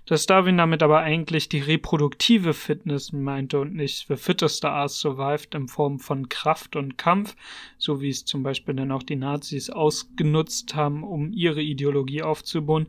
Dass 0.06 0.26
Darwin 0.26 0.58
damit 0.58 0.82
aber 0.82 1.00
eigentlich 1.00 1.50
die 1.50 1.60
reproduktive 1.60 2.54
Fitness 2.54 3.12
meinte 3.12 3.60
und 3.60 3.76
nicht 3.76 4.08
the 4.08 4.16
fittest 4.16 4.66
are 4.66 4.90
survived 4.90 5.54
in 5.54 5.68
Form 5.68 6.00
von 6.00 6.30
Kraft 6.30 6.76
und 6.76 6.98
Kampf, 6.98 7.36
so 7.78 8.02
wie 8.02 8.10
es 8.10 8.26
zum 8.26 8.42
Beispiel 8.42 8.74
dann 8.74 8.92
auch 8.92 9.04
die 9.04 9.18
Nazis 9.18 9.70
ausgenutzt 9.70 10.76
haben, 10.76 11.04
um 11.04 11.32
ihre 11.32 11.62
Ideologie 11.62 12.24
aufzubauen, 12.24 12.88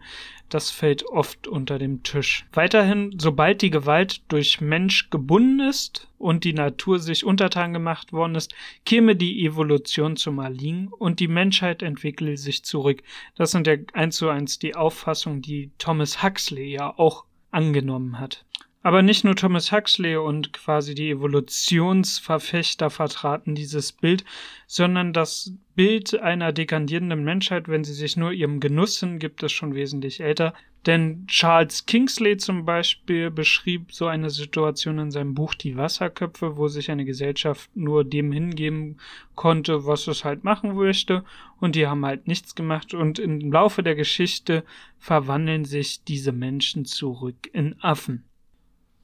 das 0.49 0.71
fällt 0.71 1.05
oft 1.07 1.49
unter 1.49 1.79
dem 1.79 2.05
Tisch. 2.05 2.47
Weiterhin, 2.53 3.17
sobald 3.19 3.63
die 3.63 3.71
Gewalt 3.71 4.23
durch 4.29 4.61
Mensch 4.61 5.11
gebunden 5.11 5.61
ist 5.61 6.09
und 6.19 6.45
die 6.45 6.53
Natur 6.53 6.99
sich 6.99 7.25
untertan 7.25 7.73
gemacht 7.73 8.13
worden 8.13 8.35
ist, 8.35 8.55
käme 8.85 9.17
die 9.17 9.45
Evolution 9.45 10.17
zum 10.17 10.39
Erliegen 10.39 10.89
und 10.89 11.21
die 11.21 11.29
Menschheit 11.29 11.83
entwickle 11.83 12.37
sich 12.37 12.65
zurück. 12.65 13.03
Das 13.35 13.51
sind 13.51 13.67
ja 13.67 13.75
eins 13.93 14.17
zu 14.17 14.29
eins 14.29 14.59
die 14.59 14.75
Auffassung, 14.75 15.43
die 15.43 15.71
Thomas 15.79 16.23
Huxley 16.23 16.73
ja 16.73 16.99
auch 16.99 17.25
angenommen 17.51 18.19
hat. 18.19 18.45
Aber 18.87 19.03
nicht 19.03 19.25
nur 19.25 19.35
Thomas 19.35 19.73
Huxley 19.73 20.15
und 20.15 20.53
quasi 20.53 20.95
die 20.95 21.11
Evolutionsverfechter 21.11 22.89
vertraten 22.89 23.57
dieses 23.57 23.91
Bild, 23.91 24.25
sondern 24.69 25.13
das 25.13 25.55
Bild 25.75 26.17
einer 26.21 26.53
dekandierenden 26.53 27.25
Menschheit, 27.25 27.67
wenn 27.67 27.83
sie 27.83 27.95
sich 27.95 28.17
nur 28.17 28.31
ihrem 28.31 28.61
Genuss 28.61 29.01
hingibt, 29.01 29.43
ist 29.43 29.51
schon 29.51 29.75
wesentlich 29.75 30.21
älter. 30.21 30.55
Denn 30.87 31.27
Charles 31.27 31.87
Kingsley 31.87 32.37
zum 32.37 32.65
Beispiel 32.65 33.33
beschrieb 33.33 33.93
so 33.93 34.07
eine 34.07 34.31
Situation 34.31 35.01
in 35.01 35.11
seinem 35.11 35.35
Buch 35.35 35.55
Die 35.55 35.77
Wasserköpfe, 35.77 36.57
wo 36.57 36.69
sich 36.69 36.89
eine 36.89 37.05
Gesellschaft 37.05 37.69
nur 37.75 38.05
dem 38.05 38.31
hingeben 38.31 38.99
konnte, 39.35 39.85
was 39.85 40.07
es 40.07 40.25
halt 40.25 40.45
machen 40.45 40.77
möchte, 40.77 41.25
und 41.59 41.75
die 41.75 41.89
haben 41.89 42.07
halt 42.07 42.29
nichts 42.29 42.55
gemacht, 42.55 42.95
und 42.95 43.19
im 43.19 43.51
Laufe 43.51 43.83
der 43.83 43.97
Geschichte 43.97 44.63
verwandeln 45.01 45.65
sich 45.65 46.05
diese 46.05 46.31
Menschen 46.31 46.85
zurück 46.85 47.51
in 47.53 47.75
Affen. 47.83 48.26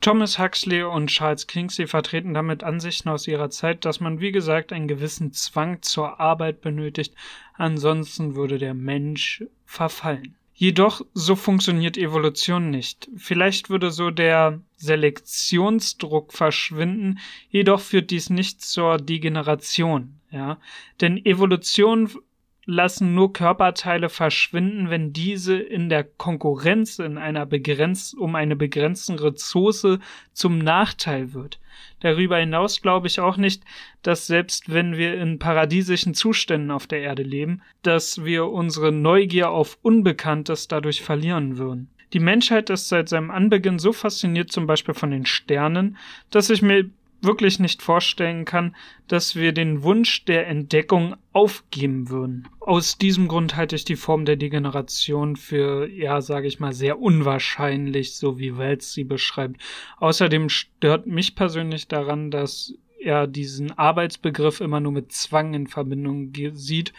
Thomas 0.02 0.36
Huxley 0.36 0.82
und 0.82 1.06
Charles 1.06 1.46
Kingsley 1.46 1.86
vertreten 1.86 2.34
damit 2.34 2.64
Ansichten 2.64 3.08
aus 3.08 3.28
ihrer 3.28 3.50
Zeit, 3.50 3.84
dass 3.84 4.00
man, 4.00 4.18
wie 4.18 4.32
gesagt, 4.32 4.72
einen 4.72 4.88
gewissen 4.88 5.32
Zwang 5.32 5.80
zur 5.80 6.18
Arbeit 6.18 6.60
benötigt, 6.60 7.14
ansonsten 7.54 8.34
würde 8.34 8.58
der 8.58 8.74
Mensch 8.74 9.44
verfallen. 9.64 10.34
Jedoch 10.54 11.02
so 11.14 11.36
funktioniert 11.36 11.96
Evolution 11.96 12.68
nicht. 12.70 13.08
Vielleicht 13.16 13.70
würde 13.70 13.92
so 13.92 14.10
der 14.10 14.60
Selektionsdruck 14.76 16.32
verschwinden, 16.32 17.20
jedoch 17.48 17.80
führt 17.80 18.10
dies 18.10 18.28
nicht 18.28 18.60
zur 18.60 18.96
Degeneration, 18.96 20.20
ja? 20.32 20.58
Denn 21.00 21.24
Evolution 21.24 22.10
lassen 22.64 23.14
nur 23.14 23.32
Körperteile 23.32 24.08
verschwinden, 24.08 24.88
wenn 24.88 25.12
diese 25.12 25.56
in 25.56 25.88
der 25.88 26.04
Konkurrenz 26.04 26.98
in 26.98 27.18
einer 27.18 27.44
begrenzt, 27.44 28.16
um 28.16 28.34
eine 28.34 28.56
begrenzte 28.56 29.20
Ressource 29.22 29.98
zum 30.32 30.58
Nachteil 30.58 31.34
wird. 31.34 31.58
Darüber 32.00 32.38
hinaus 32.38 32.80
glaube 32.80 33.06
ich 33.06 33.20
auch 33.20 33.36
nicht, 33.36 33.64
dass 34.02 34.26
selbst 34.26 34.72
wenn 34.72 34.96
wir 34.96 35.14
in 35.14 35.38
paradiesischen 35.38 36.14
Zuständen 36.14 36.70
auf 36.70 36.86
der 36.86 37.00
Erde 37.00 37.22
leben, 37.22 37.62
dass 37.82 38.24
wir 38.24 38.46
unsere 38.46 38.92
Neugier 38.92 39.50
auf 39.50 39.78
Unbekanntes 39.82 40.68
dadurch 40.68 41.02
verlieren 41.02 41.58
würden. 41.58 41.88
Die 42.12 42.20
Menschheit 42.20 42.68
ist 42.70 42.88
seit 42.88 43.08
seinem 43.08 43.30
Anbeginn 43.30 43.78
so 43.78 43.92
fasziniert 43.92 44.52
zum 44.52 44.66
Beispiel 44.66 44.94
von 44.94 45.10
den 45.10 45.24
Sternen, 45.24 45.96
dass 46.30 46.50
ich 46.50 46.60
mir 46.60 46.90
wirklich 47.22 47.58
nicht 47.58 47.82
vorstellen 47.82 48.44
kann, 48.44 48.74
dass 49.08 49.36
wir 49.36 49.52
den 49.52 49.82
Wunsch 49.82 50.24
der 50.24 50.46
Entdeckung 50.48 51.16
aufgeben 51.32 52.08
würden. 52.08 52.48
Aus 52.60 52.98
diesem 52.98 53.28
Grund 53.28 53.56
halte 53.56 53.76
ich 53.76 53.84
die 53.84 53.96
Form 53.96 54.24
der 54.24 54.36
Degeneration 54.36 55.36
für, 55.36 55.88
ja, 55.88 56.20
sage 56.20 56.48
ich 56.48 56.60
mal, 56.60 56.72
sehr 56.72 57.00
unwahrscheinlich, 57.00 58.16
so 58.16 58.38
wie 58.38 58.58
Wells 58.58 58.92
sie 58.92 59.04
beschreibt. 59.04 59.60
Außerdem 59.98 60.48
stört 60.48 61.06
mich 61.06 61.34
persönlich 61.34 61.88
daran, 61.88 62.30
dass 62.30 62.74
er 62.98 63.26
diesen 63.26 63.76
Arbeitsbegriff 63.76 64.60
immer 64.60 64.80
nur 64.80 64.92
mit 64.92 65.12
Zwang 65.12 65.54
in 65.54 65.66
Verbindung 65.66 66.32
sieht. 66.54 66.92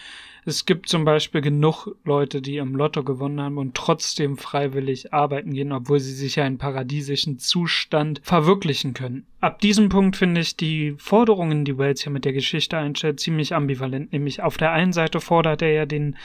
Es 0.45 0.65
gibt 0.65 0.89
zum 0.89 1.05
Beispiel 1.05 1.41
genug 1.41 1.87
Leute, 2.03 2.41
die 2.41 2.57
im 2.57 2.75
Lotto 2.75 3.03
gewonnen 3.03 3.39
haben 3.39 3.57
und 3.57 3.75
trotzdem 3.75 4.37
freiwillig 4.37 5.13
arbeiten 5.13 5.53
gehen, 5.53 5.71
obwohl 5.71 5.99
sie 5.99 6.13
sich 6.13 6.35
ja 6.35 6.45
in 6.45 6.57
paradiesischen 6.57 7.39
Zustand 7.39 8.19
verwirklichen 8.23 8.93
können. 8.93 9.25
Ab 9.39 9.59
diesem 9.59 9.89
Punkt 9.89 10.17
finde 10.17 10.41
ich 10.41 10.57
die 10.57 10.95
Forderungen, 10.97 11.65
die 11.65 11.77
Wells 11.77 12.03
hier 12.03 12.11
mit 12.11 12.25
der 12.25 12.33
Geschichte 12.33 12.77
einstellt, 12.77 13.19
ziemlich 13.19 13.55
ambivalent. 13.55 14.11
Nämlich 14.11 14.41
auf 14.41 14.57
der 14.57 14.71
einen 14.71 14.93
Seite 14.93 15.21
fordert 15.21 15.61
er 15.61 15.71
ja 15.71 15.85
den 15.85 16.17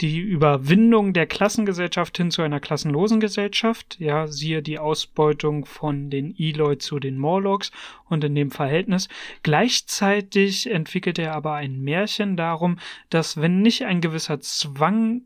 die 0.00 0.20
Überwindung 0.20 1.12
der 1.12 1.26
Klassengesellschaft 1.26 2.16
hin 2.16 2.30
zu 2.30 2.42
einer 2.42 2.60
klassenlosen 2.60 3.20
Gesellschaft, 3.20 3.96
ja, 3.98 4.26
siehe 4.26 4.62
die 4.62 4.78
Ausbeutung 4.78 5.64
von 5.64 6.10
den 6.10 6.34
Eloy 6.38 6.78
zu 6.78 7.00
den 7.00 7.18
Morlocks 7.18 7.72
und 8.08 8.22
in 8.24 8.34
dem 8.34 8.50
Verhältnis. 8.50 9.08
Gleichzeitig 9.42 10.70
entwickelt 10.70 11.18
er 11.18 11.34
aber 11.34 11.54
ein 11.54 11.80
Märchen 11.80 12.36
darum, 12.36 12.78
dass 13.10 13.40
wenn 13.40 13.60
nicht 13.60 13.84
ein 13.84 14.00
gewisser 14.00 14.40
Zwang 14.40 15.22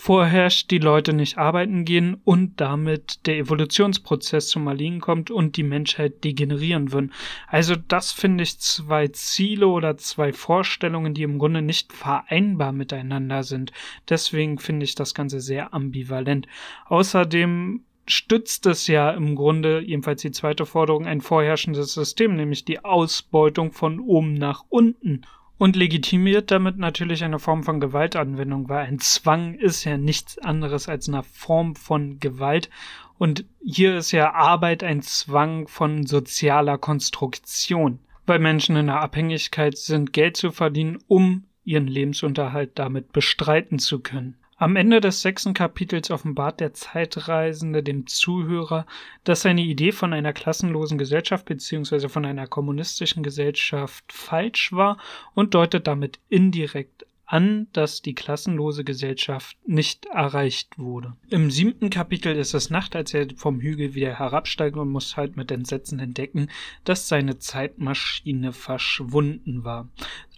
vorherrscht, 0.00 0.70
die 0.70 0.78
Leute 0.78 1.12
nicht 1.12 1.38
arbeiten 1.38 1.84
gehen 1.84 2.20
und 2.24 2.60
damit 2.60 3.26
der 3.26 3.36
Evolutionsprozess 3.38 4.48
zum 4.48 4.68
Erliegen 4.68 5.00
kommt 5.00 5.28
und 5.28 5.56
die 5.56 5.64
Menschheit 5.64 6.22
degenerieren 6.22 6.92
würden. 6.92 7.12
Also 7.48 7.74
das 7.74 8.12
finde 8.12 8.44
ich 8.44 8.60
zwei 8.60 9.08
Ziele 9.08 9.66
oder 9.66 9.96
zwei 9.96 10.32
Vorstellungen, 10.32 11.14
die 11.14 11.24
im 11.24 11.40
Grunde 11.40 11.62
nicht 11.62 11.92
vereinbar 11.92 12.70
miteinander 12.70 13.42
sind. 13.42 13.72
Deswegen 14.08 14.58
finde 14.58 14.84
ich 14.84 14.94
das 14.94 15.14
Ganze 15.14 15.40
sehr 15.40 15.74
ambivalent. 15.74 16.46
Außerdem 16.86 17.82
stützt 18.06 18.66
es 18.66 18.86
ja 18.86 19.10
im 19.10 19.34
Grunde, 19.34 19.80
jedenfalls 19.80 20.22
die 20.22 20.30
zweite 20.30 20.64
Forderung, 20.64 21.06
ein 21.06 21.20
vorherrschendes 21.20 21.92
System, 21.92 22.36
nämlich 22.36 22.64
die 22.64 22.84
Ausbeutung 22.84 23.72
von 23.72 23.98
oben 23.98 24.34
nach 24.34 24.64
unten 24.68 25.22
und 25.58 25.74
legitimiert 25.74 26.50
damit 26.50 26.78
natürlich 26.78 27.24
eine 27.24 27.40
Form 27.40 27.64
von 27.64 27.80
Gewaltanwendung, 27.80 28.68
weil 28.68 28.86
ein 28.86 29.00
Zwang 29.00 29.54
ist 29.54 29.84
ja 29.84 29.98
nichts 29.98 30.38
anderes 30.38 30.88
als 30.88 31.08
eine 31.08 31.24
Form 31.24 31.74
von 31.74 32.20
Gewalt. 32.20 32.70
Und 33.18 33.44
hier 33.60 33.96
ist 33.96 34.12
ja 34.12 34.32
Arbeit 34.32 34.84
ein 34.84 35.02
Zwang 35.02 35.66
von 35.66 36.06
sozialer 36.06 36.78
Konstruktion, 36.78 37.98
weil 38.26 38.38
Menschen 38.38 38.76
in 38.76 38.86
der 38.86 39.00
Abhängigkeit 39.00 39.76
sind, 39.76 40.12
Geld 40.12 40.36
zu 40.36 40.52
verdienen, 40.52 40.98
um 41.08 41.44
ihren 41.64 41.88
Lebensunterhalt 41.88 42.78
damit 42.78 43.12
bestreiten 43.12 43.80
zu 43.80 43.98
können. 43.98 44.37
Am 44.60 44.74
Ende 44.74 45.00
des 45.00 45.22
sechsten 45.22 45.54
Kapitels 45.54 46.10
offenbart 46.10 46.58
der 46.58 46.74
Zeitreisende 46.74 47.84
dem 47.84 48.08
Zuhörer, 48.08 48.86
dass 49.22 49.42
seine 49.42 49.60
Idee 49.60 49.92
von 49.92 50.12
einer 50.12 50.32
klassenlosen 50.32 50.98
Gesellschaft 50.98 51.44
bzw. 51.44 52.08
von 52.08 52.24
einer 52.24 52.48
kommunistischen 52.48 53.22
Gesellschaft 53.22 54.12
falsch 54.12 54.72
war 54.72 54.98
und 55.34 55.54
deutet 55.54 55.86
damit 55.86 56.18
indirekt 56.28 57.06
an, 57.28 57.68
dass 57.74 58.00
die 58.00 58.14
klassenlose 58.14 58.84
Gesellschaft 58.84 59.56
nicht 59.66 60.06
erreicht 60.06 60.78
wurde. 60.78 61.14
Im 61.28 61.50
siebten 61.50 61.90
Kapitel 61.90 62.34
ist 62.34 62.54
es 62.54 62.70
Nacht, 62.70 62.96
als 62.96 63.12
er 63.12 63.28
vom 63.36 63.60
Hügel 63.60 63.94
wieder 63.94 64.18
herabsteigt 64.18 64.76
und 64.78 64.90
muss 64.90 65.18
halt 65.18 65.36
mit 65.36 65.50
Entsetzen 65.50 65.98
entdecken, 66.00 66.48
dass 66.84 67.06
seine 67.06 67.38
Zeitmaschine 67.38 68.52
verschwunden 68.54 69.62
war. 69.62 69.88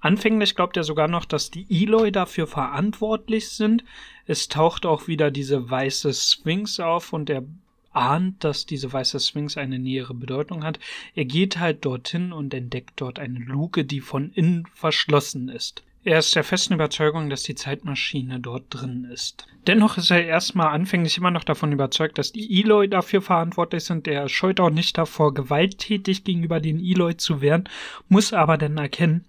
Anfänglich 0.01 0.57
glaubt 0.57 0.77
er 0.77 0.83
sogar 0.83 1.07
noch, 1.07 1.25
dass 1.25 1.53
die 1.53 1.67
Eloy 1.71 2.11
dafür 2.11 2.49
verantwortlich 2.49 3.51
sind. 3.51 3.85
Es 4.27 4.49
taucht 4.49 4.85
auch 4.85 5.07
wieder 5.07 5.31
diese 5.31 5.71
weiße 5.71 6.13
Sphinx 6.13 6.81
auf 6.81 7.13
und 7.13 7.31
er 7.31 7.45
ahnt, 7.93 8.43
dass 8.43 8.67
diese 8.67 8.93
weiße 8.93 9.21
Sphinx 9.21 9.57
eine 9.57 9.79
nähere 9.79 10.15
Bedeutung 10.15 10.65
hat. 10.65 10.81
Er 11.15 11.25
geht 11.25 11.59
halt 11.59 11.85
dorthin 11.85 12.33
und 12.33 12.53
entdeckt 12.53 12.95
dort 12.97 13.21
eine 13.21 13.39
Luke, 13.39 13.85
die 13.85 14.01
von 14.01 14.33
innen 14.33 14.67
verschlossen 14.75 15.49
ist. 15.49 15.85
Er 16.03 16.19
ist 16.19 16.35
der 16.35 16.45
festen 16.45 16.75
Überzeugung, 16.75 17.29
dass 17.29 17.43
die 17.43 17.55
Zeitmaschine 17.55 18.41
dort 18.41 18.65
drin 18.71 19.07
ist. 19.13 19.47
Dennoch 19.67 19.99
ist 19.99 20.11
er 20.11 20.25
erstmal 20.25 20.69
anfänglich 20.69 21.19
immer 21.19 21.31
noch 21.31 21.45
davon 21.45 21.73
überzeugt, 21.73 22.17
dass 22.17 22.33
die 22.33 22.61
Eloy 22.61 22.89
dafür 22.89 23.21
verantwortlich 23.21 23.85
sind. 23.85 24.09
Er 24.09 24.29
scheut 24.31 24.61
auch 24.61 24.71
nicht 24.71 24.97
davor, 24.97 25.35
gewalttätig 25.35 26.25
gegenüber 26.25 26.59
den 26.59 26.81
Eloy 26.81 27.19
zu 27.19 27.43
werden, 27.43 27.69
muss 28.09 28.33
aber 28.33 28.57
dann 28.57 28.79
erkennen, 28.79 29.27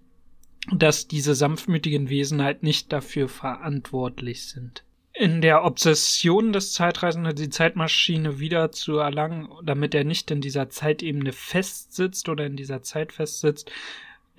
dass 0.71 1.09
diese 1.09 1.35
sanftmütigen 1.35 2.09
Wesen 2.09 2.41
halt 2.41 2.63
nicht 2.63 2.93
dafür 2.93 3.27
verantwortlich 3.27 4.43
sind. 4.43 4.85
In 5.13 5.41
der 5.41 5.65
Obsession 5.65 6.53
des 6.53 6.71
Zeitreisenden, 6.71 7.35
die 7.35 7.49
Zeitmaschine 7.49 8.39
wieder 8.39 8.71
zu 8.71 8.97
erlangen, 8.97 9.49
damit 9.61 9.93
er 9.93 10.05
nicht 10.05 10.31
in 10.31 10.39
dieser 10.39 10.69
Zeitebene 10.69 11.33
festsitzt 11.33 12.29
oder 12.29 12.45
in 12.45 12.55
dieser 12.55 12.81
Zeit 12.81 13.11
festsitzt, 13.11 13.69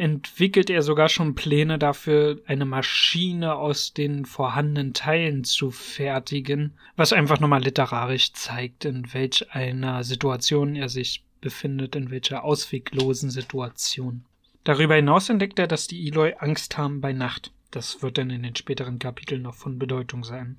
entwickelt 0.02 0.68
er 0.68 0.82
sogar 0.82 1.08
schon 1.08 1.36
Pläne 1.36 1.78
dafür, 1.78 2.40
eine 2.46 2.64
Maschine 2.64 3.54
aus 3.54 3.94
den 3.94 4.24
vorhandenen 4.24 4.94
Teilen 4.94 5.44
zu 5.44 5.70
fertigen, 5.70 6.72
was 6.96 7.12
einfach 7.12 7.38
nochmal 7.38 7.62
literarisch 7.62 8.32
zeigt, 8.32 8.84
in 8.84 9.14
welch 9.14 9.54
einer 9.54 10.02
Situation 10.02 10.74
er 10.74 10.88
sich 10.88 11.22
befindet, 11.40 11.94
in 11.94 12.10
welcher 12.10 12.42
ausweglosen 12.42 13.30
Situation. 13.30 14.24
Darüber 14.64 14.96
hinaus 14.96 15.28
entdeckt 15.28 15.60
er, 15.60 15.68
dass 15.68 15.86
die 15.86 16.08
Eloy 16.08 16.34
Angst 16.36 16.76
haben 16.76 17.00
bei 17.00 17.12
Nacht. 17.12 17.52
Das 17.70 18.02
wird 18.02 18.18
dann 18.18 18.30
in 18.30 18.42
den 18.42 18.56
späteren 18.56 18.98
Kapiteln 18.98 19.42
noch 19.42 19.54
von 19.54 19.78
Bedeutung 19.78 20.24
sein. 20.24 20.56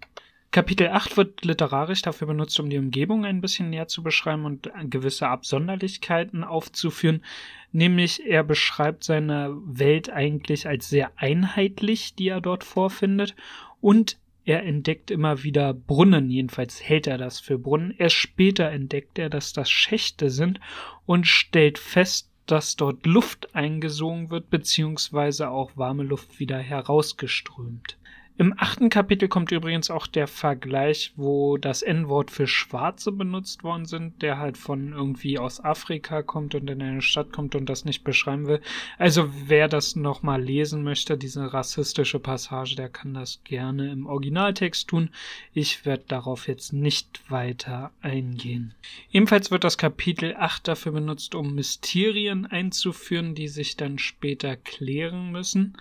Kapitel 0.54 0.90
8 0.90 1.18
wird 1.18 1.44
literarisch 1.46 2.04
dafür 2.04 2.28
benutzt, 2.28 2.60
um 2.60 2.70
die 2.70 2.78
Umgebung 2.78 3.26
ein 3.26 3.42
bisschen 3.42 3.72
näher 3.72 3.88
zu 3.88 4.04
beschreiben 4.04 4.46
und 4.46 4.70
gewisse 4.84 5.28
Absonderlichkeiten 5.28 6.44
aufzuführen. 6.44 7.26
Nämlich 7.72 8.28
er 8.28 8.44
beschreibt 8.44 9.04
seine 9.04 9.58
Welt 9.66 10.12
eigentlich 10.12 10.68
als 10.68 10.90
sehr 10.90 11.12
einheitlich, 11.16 12.14
die 12.14 12.28
er 12.28 12.40
dort 12.40 12.64
vorfindet. 12.64 13.36
Und 13.82 14.20
er 14.46 14.64
entdeckt 14.64 15.10
immer 15.10 15.42
wieder 15.42 15.74
Brunnen, 15.74 16.30
jedenfalls 16.30 16.84
hält 16.84 17.08
er 17.08 17.18
das 17.18 17.40
für 17.40 17.58
Brunnen. 17.58 17.96
Erst 17.98 18.18
später 18.18 18.70
entdeckt 18.70 19.18
er, 19.18 19.32
dass 19.32 19.54
das 19.54 19.72
Schächte 19.72 20.30
sind 20.30 20.60
und 21.08 21.26
stellt 21.26 21.80
fest, 21.80 22.30
dass 22.46 22.76
dort 22.76 23.08
Luft 23.08 23.56
eingesogen 23.56 24.30
wird, 24.30 24.52
beziehungsweise 24.52 25.50
auch 25.50 25.76
warme 25.78 26.04
Luft 26.04 26.40
wieder 26.40 26.60
herausgeströmt. 26.60 27.98
Im 28.36 28.56
achten 28.58 28.90
Kapitel 28.90 29.28
kommt 29.28 29.52
übrigens 29.52 29.92
auch 29.92 30.08
der 30.08 30.28
Vergleich, 30.28 31.14
wo 31.16 31.58
das 31.58 31.84
N-Wort 31.84 32.32
für 32.32 32.48
Schwarze 32.48 33.12
benutzt 33.12 33.64
worden 33.64 33.86
sind, 33.86 34.24
der 34.24 34.40
halt 34.40 34.58
von 34.58 34.92
irgendwie 34.92 35.38
aus 35.38 35.64
Afrika 35.64 36.24
kommt 36.24 36.56
und 36.56 36.68
in 36.68 36.82
eine 36.82 37.04
Stadt 37.04 37.32
kommt 37.32 37.54
und 37.54 37.68
das 37.68 37.86
nicht 37.86 38.04
beschreiben 38.04 38.48
will. 38.48 38.60
Also 38.98 39.30
wer 39.46 39.68
das 39.68 39.96
nochmal 39.96 40.42
lesen 40.42 40.84
möchte, 40.84 41.16
diese 41.16 41.54
rassistische 41.54 42.20
Passage, 42.20 42.76
der 42.76 42.90
kann 42.90 43.14
das 43.14 43.40
gerne 43.44 43.92
im 43.92 44.08
Originaltext 44.08 44.88
tun. 44.88 45.12
Ich 45.54 45.86
werde 45.86 46.06
darauf 46.08 46.48
jetzt 46.48 46.74
nicht 46.74 47.22
weiter 47.30 47.92
eingehen. 48.02 48.74
Ebenfalls 49.12 49.52
wird 49.52 49.64
das 49.64 49.78
Kapitel 49.78 50.36
8 50.36 50.68
dafür 50.68 50.94
benutzt, 50.94 51.36
um 51.36 51.54
Mysterien 51.54 52.48
einzuführen, 52.48 53.36
die 53.36 53.48
sich 53.48 53.78
dann 53.78 54.00
später 54.00 54.56
klären 54.56 55.32
müssen. 55.32 55.78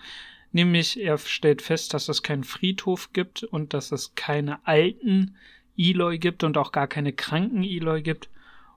Nämlich 0.53 1.00
er 1.00 1.18
stellt 1.18 1.62
fest, 1.62 1.94
dass 1.94 2.09
es 2.09 2.22
keinen 2.22 2.44
Friedhof 2.44 3.12
gibt 3.12 3.42
und 3.42 3.74
dass 3.74 3.90
es 3.90 4.14
keine 4.14 4.66
alten 4.66 5.36
Eloy 5.76 6.18
gibt 6.18 6.44
und 6.44 6.59
auch 6.59 6.72
gar 6.72 6.86
keine 6.86 7.12
kranken 7.12 7.64
Eloy 7.64 8.03
gibt. 8.03 8.28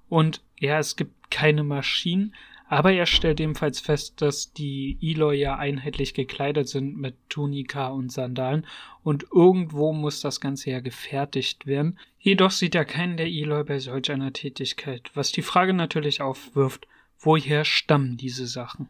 Und 0.07 0.41
ja, 0.57 0.79
es 0.79 0.95
gibt 0.95 1.29
keine 1.31 1.63
Maschinen, 1.63 2.33
aber 2.67 2.93
er 2.93 3.05
stellt 3.05 3.39
ebenfalls 3.39 3.79
fest, 3.79 4.21
dass 4.21 4.53
die 4.53 4.97
Eloy 5.01 5.37
ja 5.37 5.57
einheitlich 5.57 6.13
gekleidet 6.13 6.67
sind 6.67 6.97
mit 6.97 7.15
Tunika 7.29 7.87
und 7.87 8.11
Sandalen 8.11 8.65
und 9.03 9.25
irgendwo 9.31 9.93
muss 9.93 10.21
das 10.21 10.41
Ganze 10.41 10.71
ja 10.71 10.79
gefertigt 10.79 11.67
werden. 11.67 11.99
Jedoch 12.19 12.51
sieht 12.51 12.73
er 12.73 12.85
keinen 12.85 13.17
der 13.17 13.27
Eloy 13.27 13.63
bei 13.63 13.79
solch 13.79 14.11
einer 14.11 14.33
Tätigkeit, 14.33 15.11
was 15.13 15.31
die 15.31 15.43
Frage 15.43 15.73
natürlich 15.73 16.21
aufwirft, 16.21 16.87
woher 17.19 17.65
stammen 17.65 18.17
diese 18.17 18.47
Sachen? 18.47 18.89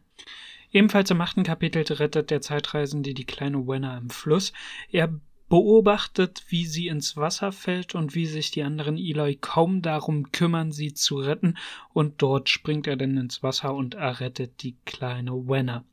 Ebenfalls 0.75 1.09
im 1.09 1.21
achten 1.21 1.43
Kapitel 1.43 1.83
rettet 1.93 2.31
der 2.31 2.41
Zeitreisende 2.41 3.13
die 3.13 3.23
kleine 3.23 3.65
Wenna 3.65 3.97
im 3.97 4.09
Fluss. 4.09 4.51
Er 4.91 5.21
beobachtet, 5.47 6.43
wie 6.49 6.65
sie 6.65 6.89
ins 6.89 7.15
Wasser 7.15 7.53
fällt 7.53 7.95
und 7.95 8.13
wie 8.13 8.25
sich 8.25 8.51
die 8.51 8.61
anderen 8.61 8.97
Eloy 8.97 9.37
kaum 9.37 9.81
darum 9.81 10.33
kümmern, 10.33 10.73
sie 10.73 10.93
zu 10.93 11.15
retten, 11.15 11.57
und 11.93 12.21
dort 12.21 12.49
springt 12.49 12.87
er 12.87 12.97
dann 12.97 13.15
ins 13.15 13.41
Wasser 13.41 13.73
und 13.73 13.95
errettet 13.95 14.63
die 14.63 14.75
kleine 14.83 15.47
Wenna. 15.47 15.85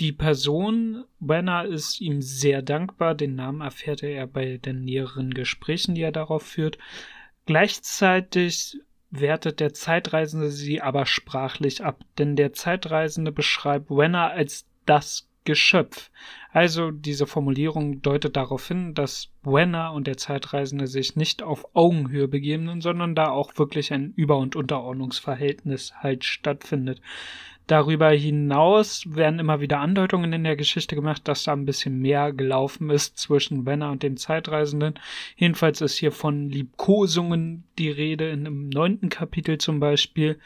Die 0.00 0.12
Person 0.12 1.04
Wenna 1.20 1.60
ist 1.60 2.00
ihm 2.00 2.22
sehr 2.22 2.62
dankbar, 2.62 3.14
den 3.14 3.34
Namen 3.34 3.60
erfährt 3.60 4.02
er 4.02 4.26
bei 4.26 4.56
den 4.56 4.84
näheren 4.84 5.34
Gesprächen, 5.34 5.94
die 5.94 6.00
er 6.00 6.12
darauf 6.12 6.44
führt. 6.44 6.78
Gleichzeitig 7.44 8.78
wertet 9.20 9.60
der 9.60 9.72
Zeitreisende 9.72 10.50
sie 10.50 10.80
aber 10.80 11.06
sprachlich 11.06 11.84
ab, 11.84 12.04
denn 12.18 12.36
der 12.36 12.52
Zeitreisende 12.52 13.32
beschreibt 13.32 13.90
Wenna 13.90 14.28
als 14.28 14.66
das 14.86 15.28
Geschöpf. 15.44 16.10
Also 16.52 16.90
diese 16.90 17.26
Formulierung 17.26 18.00
deutet 18.00 18.36
darauf 18.36 18.66
hin, 18.66 18.94
dass 18.94 19.28
Buena 19.42 19.90
und 19.90 20.06
der 20.06 20.16
Zeitreisende 20.16 20.86
sich 20.86 21.16
nicht 21.16 21.42
auf 21.42 21.66
Augenhöhe 21.74 22.28
begeben, 22.28 22.80
sondern 22.80 23.14
da 23.14 23.30
auch 23.30 23.58
wirklich 23.58 23.92
ein 23.92 24.12
Über- 24.16 24.38
und 24.38 24.56
Unterordnungsverhältnis 24.56 25.92
halt 25.96 26.24
stattfindet. 26.24 27.00
Darüber 27.66 28.10
hinaus 28.10 29.04
werden 29.14 29.38
immer 29.38 29.60
wieder 29.60 29.80
Andeutungen 29.80 30.32
in 30.34 30.44
der 30.44 30.56
Geschichte 30.56 30.94
gemacht, 30.94 31.26
dass 31.26 31.44
da 31.44 31.52
ein 31.52 31.64
bisschen 31.64 31.98
mehr 31.98 32.32
gelaufen 32.32 32.90
ist 32.90 33.16
zwischen 33.16 33.64
Wenner 33.64 33.90
und 33.90 34.02
dem 34.02 34.18
Zeitreisenden. 34.18 34.94
Jedenfalls 35.36 35.80
ist 35.80 35.96
hier 35.96 36.12
von 36.12 36.50
Liebkosungen 36.50 37.64
die 37.78 37.90
Rede 37.90 38.28
in 38.28 38.44
dem 38.44 38.68
neunten 38.68 39.08
Kapitel 39.08 39.56
zum 39.56 39.80
Beispiel. 39.80 40.38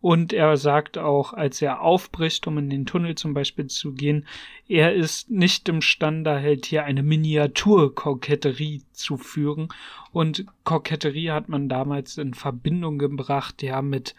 Und 0.00 0.34
er 0.34 0.58
sagt 0.58 0.98
auch, 0.98 1.32
als 1.32 1.62
er 1.62 1.80
aufbricht, 1.80 2.46
um 2.46 2.58
in 2.58 2.68
den 2.68 2.84
Tunnel 2.84 3.14
zum 3.14 3.32
Beispiel 3.32 3.68
zu 3.68 3.92
gehen, 3.92 4.26
er 4.68 4.92
ist 4.92 5.30
nicht 5.30 5.66
imstande, 5.68 6.42
halt 6.42 6.66
hier 6.66 6.84
eine 6.84 7.02
Miniaturkoketterie 7.02 8.82
zu 8.92 9.16
führen. 9.16 9.68
Und 10.12 10.44
Koketterie 10.64 11.30
hat 11.30 11.48
man 11.48 11.70
damals 11.70 12.18
in 12.18 12.34
Verbindung 12.34 12.98
gebracht, 12.98 13.62
ja, 13.62 13.80
mit 13.80 14.14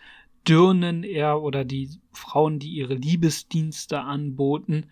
Dirnen 0.48 1.04
eher 1.04 1.42
oder 1.42 1.66
die 1.66 1.90
Frauen, 2.12 2.60
die 2.60 2.70
ihre 2.70 2.96
Liebesdienste 2.96 4.02
anboten. 4.02 4.86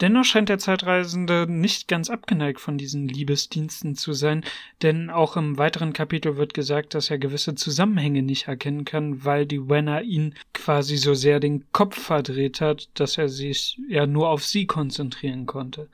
Dennoch 0.00 0.24
scheint 0.24 0.50
der 0.50 0.58
Zeitreisende 0.58 1.46
nicht 1.48 1.88
ganz 1.88 2.10
abgeneigt 2.10 2.60
von 2.60 2.76
diesen 2.76 3.08
Liebesdiensten 3.08 3.94
zu 3.94 4.12
sein, 4.12 4.44
denn 4.82 5.08
auch 5.08 5.38
im 5.38 5.56
weiteren 5.56 5.94
Kapitel 5.94 6.36
wird 6.36 6.52
gesagt, 6.52 6.94
dass 6.94 7.08
er 7.10 7.16
gewisse 7.16 7.54
Zusammenhänge 7.54 8.22
nicht 8.22 8.46
erkennen 8.46 8.84
kann, 8.84 9.24
weil 9.24 9.46
die 9.46 9.70
Wenner 9.70 10.02
ihn 10.02 10.34
quasi 10.52 10.98
so 10.98 11.14
sehr 11.14 11.40
den 11.40 11.64
Kopf 11.72 11.98
verdreht 11.98 12.60
hat, 12.60 12.90
dass 12.92 13.16
er 13.16 13.30
sich 13.30 13.80
ja 13.88 14.06
nur 14.06 14.28
auf 14.28 14.44
sie 14.44 14.66
konzentrieren 14.66 15.46
konnte. 15.46 15.88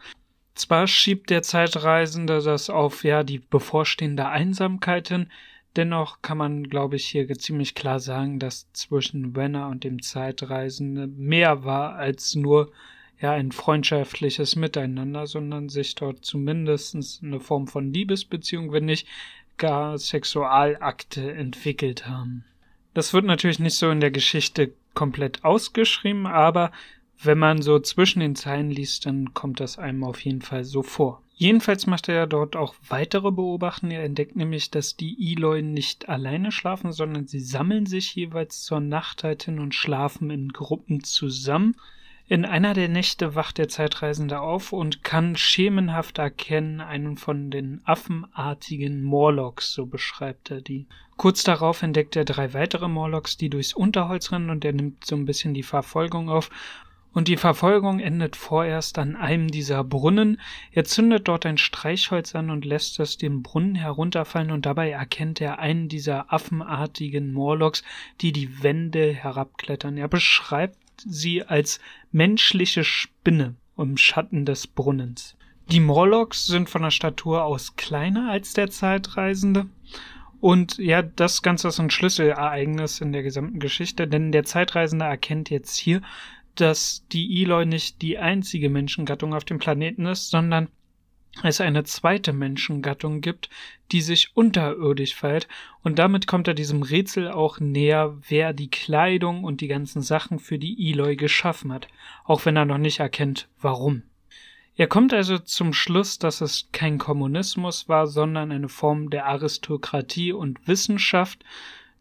Zwar 0.57 0.89
schiebt 0.89 1.31
der 1.31 1.43
Zeitreisende 1.43 2.41
das 2.43 2.71
auf 2.71 3.05
ja 3.05 3.23
die 3.23 3.39
bevorstehende 3.39 4.29
Einsamkeit 4.29 5.09
hin, 5.09 5.29
dennoch 5.77 6.23
kann 6.23 6.39
man, 6.39 6.65
glaube 6.65 6.97
ich, 6.97 7.07
hier 7.07 7.29
ziemlich 7.29 7.75
klar 7.75 8.01
sagen, 8.01 8.39
dass 8.39 8.73
zwischen 8.73 9.35
Wenner 9.37 9.69
und 9.69 9.85
dem 9.85 10.03
Zeitreisenden 10.03 11.19
mehr 11.19 11.65
war 11.65 11.95
als 11.95 12.35
nur 12.35 12.73
ja 13.21 13.33
ein 13.33 13.53
freundschaftliches 13.53 14.57
Miteinander, 14.57 15.27
sondern 15.27 15.69
sich 15.69 15.95
dort 15.95 16.25
zumindest 16.25 17.23
eine 17.23 17.41
Form 17.41 17.69
von 17.69 17.93
Liebesbeziehung, 17.93 18.73
wenn 18.73 18.85
nicht 18.85 19.07
gar 19.57 19.97
Sexualakte 19.97 21.33
entwickelt 21.33 22.07
haben. 22.07 22.45
Das 22.95 23.15
wird 23.15 23.25
natürlich 23.25 23.61
nicht 23.61 23.77
so 23.77 23.91
in 23.91 24.01
der 24.01 24.11
Geschichte 24.11 24.73
komplett 24.95 25.45
ausgeschrieben, 25.45 26.27
aber 26.27 26.73
wenn 27.23 27.39
man 27.39 27.63
so 27.63 27.79
zwischen 27.79 28.21
den 28.21 28.35
Zeilen 28.35 28.71
liest, 28.71 29.07
dann 29.07 29.33
kommt 29.33 29.61
das 29.61 29.79
einem 29.79 30.05
auf 30.05 30.21
jeden 30.25 30.43
Fall 30.43 30.65
so 30.65 30.83
vor. 30.83 31.22
Jedenfalls 31.35 31.87
macht 31.87 32.09
er 32.09 32.15
ja 32.15 32.27
dort 32.27 32.57
auch 32.57 32.75
weitere 32.89 33.31
Beobachtungen. 33.31 33.93
Er 33.93 34.05
entdeckt 34.05 34.37
nämlich, 34.37 34.71
dass 34.71 34.97
die 34.97 35.33
Eloy 35.33 35.63
nicht 35.63 36.09
alleine 36.09 36.53
schlafen, 36.53 36.93
sondern 36.93 37.27
sie 37.27 37.41
sammeln 37.41 37.87
sich 37.87 38.15
jeweils 38.15 38.63
zur 38.63 38.81
Nacht 38.81 39.25
halt 39.25 39.43
hin 39.45 39.59
und 39.59 39.75
schlafen 39.75 40.31
in 40.31 40.51
Gruppen 40.51 41.03
zusammen. 41.03 41.75
In 42.29 42.45
einer 42.45 42.73
der 42.73 42.89
Nächte 42.89 43.35
wacht 43.35 43.59
der 43.59 43.69
Zeitreisende 43.69 44.41
auf 44.41 44.73
und 44.73 45.03
kann 45.03 45.37
schemenhaft 45.37 46.19
erkennen 46.19 46.81
einen 46.81 47.17
von 47.17 47.51
den 47.51 47.83
affenartigen 47.85 49.03
Morlocks, 49.03 49.73
so 49.73 49.87
beschreibt 49.87 50.51
er 50.51 50.61
die. 50.61 50.87
Kurz 51.17 51.43
darauf 51.43 51.83
entdeckt 51.83 52.17
er 52.17 52.25
drei 52.25 52.55
weitere 52.55 52.89
Morlocks, 52.89 53.37
die 53.37 53.51
durchs 53.51 53.75
Unterholz 53.75 54.33
rennen 54.33 54.51
und 54.51 54.65
er 54.65 54.73
nimmt 54.73 55.05
so 55.05 55.15
ein 55.15 55.27
bisschen 55.27 55.53
die 55.53 55.63
Verfolgung 55.63 56.31
auf. 56.31 56.49
Und 57.15 57.29
die 57.29 57.37
Verfolgung 57.37 58.01
endet 58.01 58.37
vorerst 58.37 58.99
an 58.99 59.17
einem 59.17 59.49
dieser 59.49 59.85
Brunnen. 59.85 60.41
Er 60.71 60.85
zündet 60.85 61.29
dort 61.29 61.45
ein 61.45 61.59
Streichholz 61.59 62.35
an 62.35 62.51
und 62.51 62.65
lässt 62.65 62.99
es 63.01 63.19
den 63.19 63.43
Brunnen 63.43 63.75
herunterfallen 63.75 64.51
und 64.51 64.65
dabei 64.65 64.91
erkennt 64.91 65.41
er 65.41 65.59
einen 65.59 65.89
dieser 65.89 66.33
affenartigen 66.33 67.33
Morlocks, 67.33 67.83
die 68.21 68.33
die 68.33 68.63
Wände 68.63 69.13
herabklettern. 69.13 69.99
Er 69.99 70.09
beschreibt 70.09 70.79
sie 70.97 71.43
als 71.43 71.81
menschliche 72.13 72.85
Spinne 72.85 73.57
im 73.77 73.97
Schatten 73.97 74.47
des 74.47 74.67
Brunnens. 74.67 75.37
Die 75.71 75.81
Morlocks 75.81 76.47
sind 76.47 76.71
von 76.71 76.83
der 76.83 76.91
Statur 76.91 77.45
aus 77.45 77.77
kleiner 77.77 78.31
als 78.31 78.53
der 78.53 78.71
Zeitreisende. 78.71 79.67
Und 80.41 80.79
ja, 80.79 81.03
das 81.03 81.43
Ganze 81.43 81.69
ist 81.69 81.79
ein 81.79 81.91
Schlüsselereignis 81.91 83.01
in 83.01 83.13
der 83.13 83.23
gesamten 83.23 83.61
Geschichte, 83.61 84.09
denn 84.09 84.33
der 84.33 84.45
Zeitreisende 84.45 85.05
erkennt 85.05 85.51
jetzt 85.51 85.77
hier, 85.77 86.03
dass 86.55 87.07
die 87.13 87.43
Eloy 87.43 87.67
nicht 87.67 88.03
die 88.03 88.19
einzige 88.19 88.71
Menschengattung 88.71 89.35
auf 89.35 89.45
dem 89.45 89.59
Planeten 89.59 90.07
ist, 90.07 90.31
sondern 90.31 90.69
es 91.43 91.61
eine 91.61 91.85
zweite 91.85 92.33
Menschengattung 92.33 93.23
gibt, 93.23 93.49
die 93.91 94.03
sich 94.03 94.37
unterirdisch 94.37 95.15
verhält, 95.15 95.49
und 95.83 95.99
damit 95.99 96.27
kommt 96.27 96.47
er 96.47 96.55
diesem 96.55 96.83
Rätsel 96.83 97.31
auch 97.31 97.59
näher, 97.59 98.19
wer 98.29 98.53
die 98.53 98.69
Kleidung 98.69 99.45
und 99.45 99.61
die 99.61 99.69
ganzen 99.69 100.03
Sachen 100.03 100.39
für 100.39 100.59
die 100.59 100.91
Eloy 100.91 101.17
geschaffen 101.17 101.73
hat, 101.73 101.89
auch 102.25 102.45
wenn 102.45 102.57
er 102.57 102.67
noch 102.67 102.79
nicht 102.79 103.01
erkennt, 103.01 103.49
warum. 103.61 104.03
Er 104.77 104.87
kommt 104.87 105.13
also 105.13 105.39
zum 105.39 105.73
Schluss, 105.73 106.19
dass 106.19 106.41
es 106.41 106.69
kein 106.73 106.99
Kommunismus 106.99 107.89
war, 107.89 108.07
sondern 108.07 108.53
eine 108.53 108.69
Form 108.69 109.11
der 109.11 109.27
Aristokratie 109.27 110.33
und 110.33 110.67
Wissenschaft, 110.67 111.45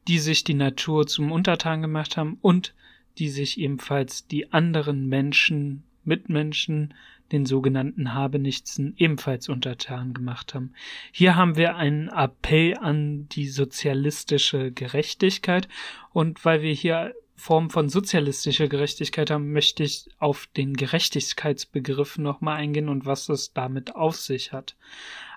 die 0.07 0.19
sich 0.19 0.43
die 0.43 0.53
Natur 0.53 1.05
zum 1.05 1.31
Untertan 1.31 1.81
gemacht 1.81 2.17
haben 2.17 2.37
und 2.41 2.73
die 3.17 3.29
sich 3.29 3.59
ebenfalls 3.59 4.27
die 4.27 4.51
anderen 4.51 5.07
Menschen, 5.07 5.83
Mitmenschen, 6.03 6.93
den 7.31 7.45
sogenannten 7.45 8.13
Habenichtsen 8.13 8.93
ebenfalls 8.97 9.47
untertan 9.47 10.13
gemacht 10.13 10.53
haben. 10.53 10.73
Hier 11.11 11.35
haben 11.35 11.55
wir 11.55 11.75
einen 11.75 12.09
Appell 12.09 12.77
an 12.77 13.27
die 13.29 13.47
sozialistische 13.47 14.71
Gerechtigkeit 14.71 15.67
und 16.11 16.43
weil 16.43 16.61
wir 16.61 16.73
hier 16.73 17.13
Form 17.41 17.71
von 17.71 17.89
sozialistischer 17.89 18.67
Gerechtigkeit 18.67 19.31
haben, 19.31 19.51
möchte 19.51 19.83
ich 19.83 20.07
auf 20.19 20.47
den 20.55 20.75
Gerechtigkeitsbegriff 20.75 22.19
nochmal 22.19 22.57
eingehen 22.57 22.87
und 22.87 23.07
was 23.07 23.29
es 23.29 23.51
damit 23.51 23.95
auf 23.95 24.15
sich 24.15 24.53
hat. 24.53 24.75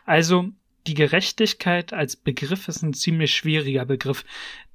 Also, 0.04 0.50
die 0.86 0.94
Gerechtigkeit 0.94 1.92
als 1.92 2.16
Begriff 2.16 2.68
ist 2.68 2.82
ein 2.82 2.94
ziemlich 2.94 3.34
schwieriger 3.34 3.84
Begriff, 3.84 4.24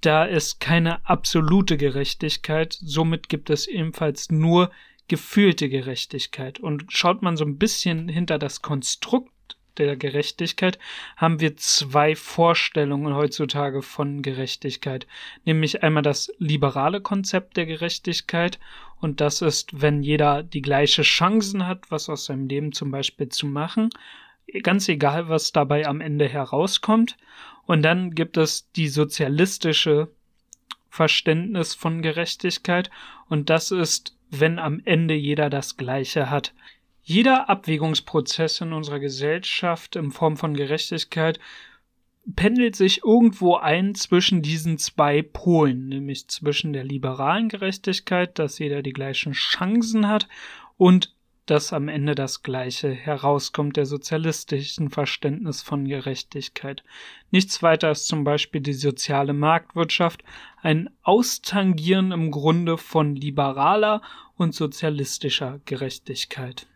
da 0.02 0.28
es 0.28 0.60
keine 0.60 1.06
absolute 1.08 1.78
Gerechtigkeit, 1.78 2.78
somit 2.82 3.30
gibt 3.30 3.50
es 3.50 3.68
ebenfalls 3.68 4.32
nur 4.32 4.72
gefühlte 5.08 5.70
Gerechtigkeit. 5.70 6.60
Und 6.60 6.86
schaut 6.90 7.22
man 7.22 7.38
so 7.38 7.46
ein 7.46 7.58
bisschen 7.58 8.08
hinter 8.08 8.40
das 8.40 8.62
Konstrukt 8.62 9.32
der 9.78 9.96
Gerechtigkeit, 9.96 10.78
haben 11.16 11.40
wir 11.40 11.56
zwei 11.58 12.16
Vorstellungen 12.16 13.16
heutzutage 13.16 13.82
von 13.82 14.22
Gerechtigkeit. 14.22 15.08
Nämlich 15.46 15.84
einmal 15.84 16.04
das 16.04 16.32
liberale 16.38 17.02
Konzept 17.02 17.56
der 17.56 17.66
Gerechtigkeit 17.66 18.60
und 19.00 19.22
das 19.22 19.42
ist, 19.42 19.82
wenn 19.82 20.04
jeder 20.04 20.44
die 20.44 20.62
gleiche 20.62 21.04
Chancen 21.04 21.66
hat, 21.66 21.90
was 21.90 22.10
aus 22.10 22.26
seinem 22.26 22.48
Leben 22.48 22.74
zum 22.74 22.92
Beispiel 22.92 23.30
zu 23.30 23.48
machen, 23.48 23.90
ganz 24.64 24.88
egal, 24.90 25.30
was 25.30 25.52
dabei 25.52 25.88
am 25.88 26.02
Ende 26.02 26.28
herauskommt. 26.28 27.18
Und 27.66 27.84
dann 27.84 28.12
gibt 28.12 28.38
es 28.38 28.72
die 28.72 28.88
sozialistische 28.88 30.10
Verständnis 30.90 31.76
von 31.76 32.02
Gerechtigkeit 32.02 32.90
und 33.28 33.50
das 33.50 33.72
ist 33.72 34.16
wenn 34.32 34.60
am 34.60 34.82
Ende 34.86 35.14
jeder 35.14 35.50
das 35.50 35.78
Gleiche 35.78 36.30
hat. 36.30 36.54
Jeder 37.02 37.50
Abwägungsprozess 37.50 38.62
in 38.62 38.74
unserer 38.74 39.00
Gesellschaft 39.00 39.96
in 39.96 40.12
Form 40.12 40.38
von 40.38 40.54
Gerechtigkeit 40.54 41.40
pendelt 42.36 42.76
sich 42.76 43.04
irgendwo 43.04 43.56
ein 43.56 43.96
zwischen 43.96 44.44
diesen 44.44 44.78
zwei 44.78 45.24
Polen, 45.24 45.88
nämlich 45.88 46.28
zwischen 46.28 46.74
der 46.74 46.84
liberalen 46.84 47.50
Gerechtigkeit, 47.50 48.38
dass 48.38 48.60
jeder 48.60 48.84
die 48.84 48.94
gleichen 48.94 49.34
Chancen 49.34 50.08
hat, 50.08 50.28
und 50.78 51.14
dass 51.50 51.74
am 51.74 51.88
Ende 51.88 52.14
das 52.14 52.44
Gleiche 52.44 52.92
herauskommt 52.92 53.76
der 53.76 53.86
sozialistischen 53.86 54.90
Verständnis 54.90 55.64
von 55.64 55.88
Gerechtigkeit. 55.88 56.84
Nichts 57.32 57.64
weiter 57.64 57.90
ist 57.90 58.08
zum 58.08 58.24
Beispiel 58.24 58.62
die 58.62 58.74
soziale 58.74 59.34
Marktwirtschaft, 59.34 60.24
ein 60.62 60.90
Austangieren 61.02 62.12
im 62.12 62.30
Grunde 62.30 62.78
von 62.78 63.16
liberaler 63.16 64.02
und 64.36 64.54
sozialistischer 64.54 65.60
Gerechtigkeit. 65.66 66.68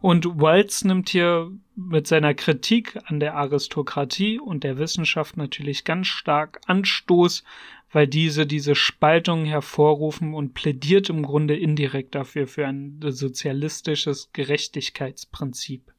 Und 0.00 0.26
Wells 0.38 0.84
nimmt 0.84 1.08
hier 1.08 1.50
mit 1.74 2.06
seiner 2.06 2.34
Kritik 2.34 2.98
an 3.06 3.18
der 3.18 3.34
Aristokratie 3.34 4.38
und 4.38 4.62
der 4.62 4.78
Wissenschaft 4.78 5.36
natürlich 5.36 5.84
ganz 5.84 6.06
stark 6.06 6.60
Anstoß, 6.66 7.42
weil 7.94 8.08
diese 8.08 8.44
diese 8.44 8.74
Spaltung 8.74 9.44
hervorrufen 9.44 10.34
und 10.34 10.52
plädiert 10.52 11.08
im 11.08 11.22
Grunde 11.22 11.56
indirekt 11.56 12.14
dafür 12.14 12.48
für 12.48 12.66
ein 12.66 12.98
sozialistisches 13.00 14.30
Gerechtigkeitsprinzip. 14.32 15.92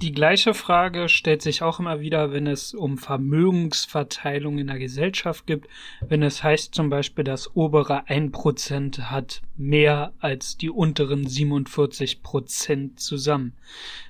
Die 0.00 0.12
gleiche 0.12 0.54
Frage 0.54 1.08
stellt 1.08 1.42
sich 1.42 1.62
auch 1.62 1.78
immer 1.78 2.00
wieder, 2.00 2.32
wenn 2.32 2.46
es 2.46 2.72
um 2.74 2.98
Vermögensverteilung 2.98 4.58
in 4.58 4.66
der 4.68 4.78
Gesellschaft 4.78 5.46
gibt, 5.46 5.68
wenn 6.00 6.22
es 6.22 6.42
heißt 6.42 6.74
zum 6.74 6.88
Beispiel, 6.88 7.24
das 7.24 7.54
obere 7.56 8.06
1% 8.06 9.02
hat 9.02 9.42
mehr 9.56 10.12
als 10.18 10.56
die 10.56 10.70
unteren 10.70 11.26
47% 11.26 12.96
zusammen. 12.96 13.54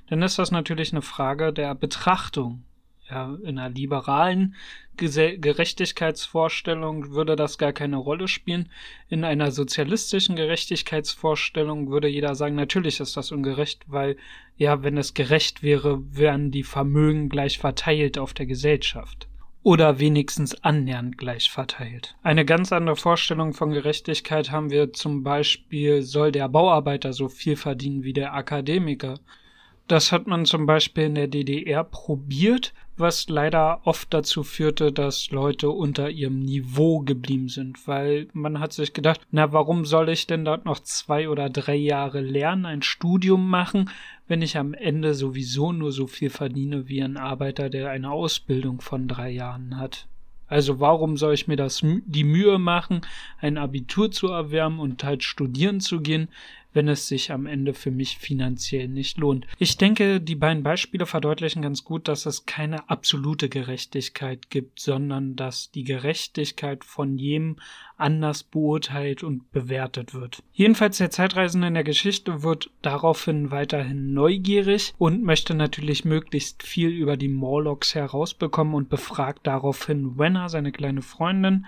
Dann 0.07 0.21
ist 0.21 0.39
das 0.39 0.51
natürlich 0.51 0.91
eine 0.91 1.03
Frage 1.03 1.53
der 1.53 1.73
Betrachtung 1.75 2.63
ja, 3.09 3.37
in 3.43 3.59
einer 3.59 3.69
liberalen 3.69 4.55
Gerechtigkeitsvorstellung 4.97 7.11
würde 7.11 7.35
das 7.35 7.57
gar 7.57 7.73
keine 7.73 7.97
Rolle 7.97 8.27
spielen. 8.27 8.69
In 9.09 9.23
einer 9.23 9.51
sozialistischen 9.51 10.35
Gerechtigkeitsvorstellung 10.35 11.89
würde 11.89 12.07
jeder 12.07 12.35
sagen, 12.35 12.55
natürlich 12.55 12.99
ist 12.99 13.17
das 13.17 13.31
ungerecht, 13.31 13.83
weil 13.87 14.17
ja, 14.57 14.83
wenn 14.83 14.97
es 14.97 15.13
gerecht 15.13 15.63
wäre, 15.63 16.01
wären 16.15 16.51
die 16.51 16.63
Vermögen 16.63 17.29
gleich 17.29 17.59
verteilt 17.59 18.17
auf 18.17 18.33
der 18.33 18.45
Gesellschaft. 18.45 19.27
Oder 19.63 19.99
wenigstens 19.99 20.63
annähernd 20.63 21.17
gleich 21.17 21.49
verteilt. 21.49 22.15
Eine 22.21 22.45
ganz 22.45 22.71
andere 22.71 22.95
Vorstellung 22.95 23.53
von 23.53 23.71
Gerechtigkeit 23.71 24.51
haben 24.51 24.69
wir 24.69 24.93
zum 24.93 25.23
Beispiel, 25.23 26.03
soll 26.03 26.31
der 26.31 26.47
Bauarbeiter 26.47 27.13
so 27.13 27.29
viel 27.29 27.55
verdienen 27.55 28.03
wie 28.03 28.13
der 28.13 28.35
Akademiker? 28.35 29.19
Das 29.87 30.11
hat 30.11 30.25
man 30.25 30.45
zum 30.45 30.65
Beispiel 30.65 31.03
in 31.03 31.15
der 31.15 31.27
DDR 31.27 31.83
probiert, 31.83 32.73
was 32.97 33.29
leider 33.29 33.81
oft 33.85 34.11
dazu 34.13 34.43
führte, 34.43 34.91
dass 34.91 35.29
Leute 35.29 35.69
unter 35.69 36.09
ihrem 36.09 36.39
Niveau 36.39 37.01
geblieben 37.01 37.49
sind, 37.49 37.87
weil 37.87 38.27
man 38.33 38.59
hat 38.59 38.73
sich 38.73 38.93
gedacht, 38.93 39.21
na, 39.29 39.51
warum 39.51 39.85
soll 39.85 40.09
ich 40.09 40.25
denn 40.25 40.45
dort 40.45 40.65
noch 40.65 40.79
zwei 40.79 41.29
oder 41.29 41.49
drei 41.49 41.75
Jahre 41.75 42.21
lernen, 42.21 42.65
ein 42.65 42.81
Studium 42.81 43.47
machen, 43.47 43.91
wenn 44.27 44.41
ich 44.41 44.57
am 44.57 44.73
Ende 44.73 45.13
sowieso 45.13 45.71
nur 45.71 45.91
so 45.91 46.07
viel 46.07 46.31
verdiene 46.31 46.87
wie 46.87 47.03
ein 47.03 47.17
Arbeiter, 47.17 47.69
der 47.69 47.91
eine 47.91 48.09
Ausbildung 48.09 48.81
von 48.81 49.07
drei 49.07 49.29
Jahren 49.29 49.77
hat. 49.77 50.07
Also 50.47 50.79
warum 50.79 51.17
soll 51.17 51.33
ich 51.33 51.47
mir 51.47 51.57
das 51.57 51.81
die 51.83 52.23
Mühe 52.23 52.59
machen, 52.59 53.01
ein 53.39 53.57
Abitur 53.57 54.11
zu 54.11 54.27
erwärmen 54.27 54.79
und 54.79 55.03
halt 55.03 55.23
studieren 55.23 55.79
zu 55.79 56.01
gehen, 56.01 56.29
wenn 56.75 56.87
es 56.87 57.07
sich 57.07 57.31
am 57.31 57.45
Ende 57.45 57.73
für 57.73 57.91
mich 57.91 58.17
finanziell 58.17 58.87
nicht 58.87 59.17
lohnt. 59.17 59.47
Ich 59.57 59.77
denke, 59.77 60.21
die 60.21 60.35
beiden 60.35 60.61
Beispiele 60.61 61.05
verdeutlichen 61.05 61.61
ganz 61.61 61.83
gut, 61.83 62.07
dass 62.07 62.25
es 62.25 62.45
keine 62.45 62.89
absolute 62.89 63.49
Gerechtigkeit 63.49 64.49
gibt, 64.49 64.79
sondern 64.79 65.35
dass 65.35 65.71
die 65.71 65.85
Gerechtigkeit 65.85 66.83
von 66.83 67.17
jedem 67.17 67.55
anders 67.97 68.43
beurteilt 68.43 69.23
und 69.23 69.51
bewertet 69.51 70.13
wird. 70.13 70.43
Jedenfalls 70.53 70.97
der 70.97 71.11
Zeitreisende 71.11 71.67
in 71.67 71.73
der 71.73 71.85
Geschichte 71.85 72.43
wird 72.43 72.69
daraufhin 72.81 73.51
weiterhin 73.51 74.13
neugierig 74.13 74.93
und 74.97 75.23
möchte 75.23 75.53
natürlich 75.53 76.03
möglichst 76.03 76.63
viel 76.63 76.89
über 76.89 77.15
die 77.15 77.29
Morlocks 77.29 77.95
herausbekommen 77.95 78.73
und 78.73 78.89
befragt 78.89 79.47
daraufhin 79.47 80.17
Wenner, 80.17 80.49
seine 80.49 80.71
kleine 80.71 81.01
Freundin, 81.01 81.65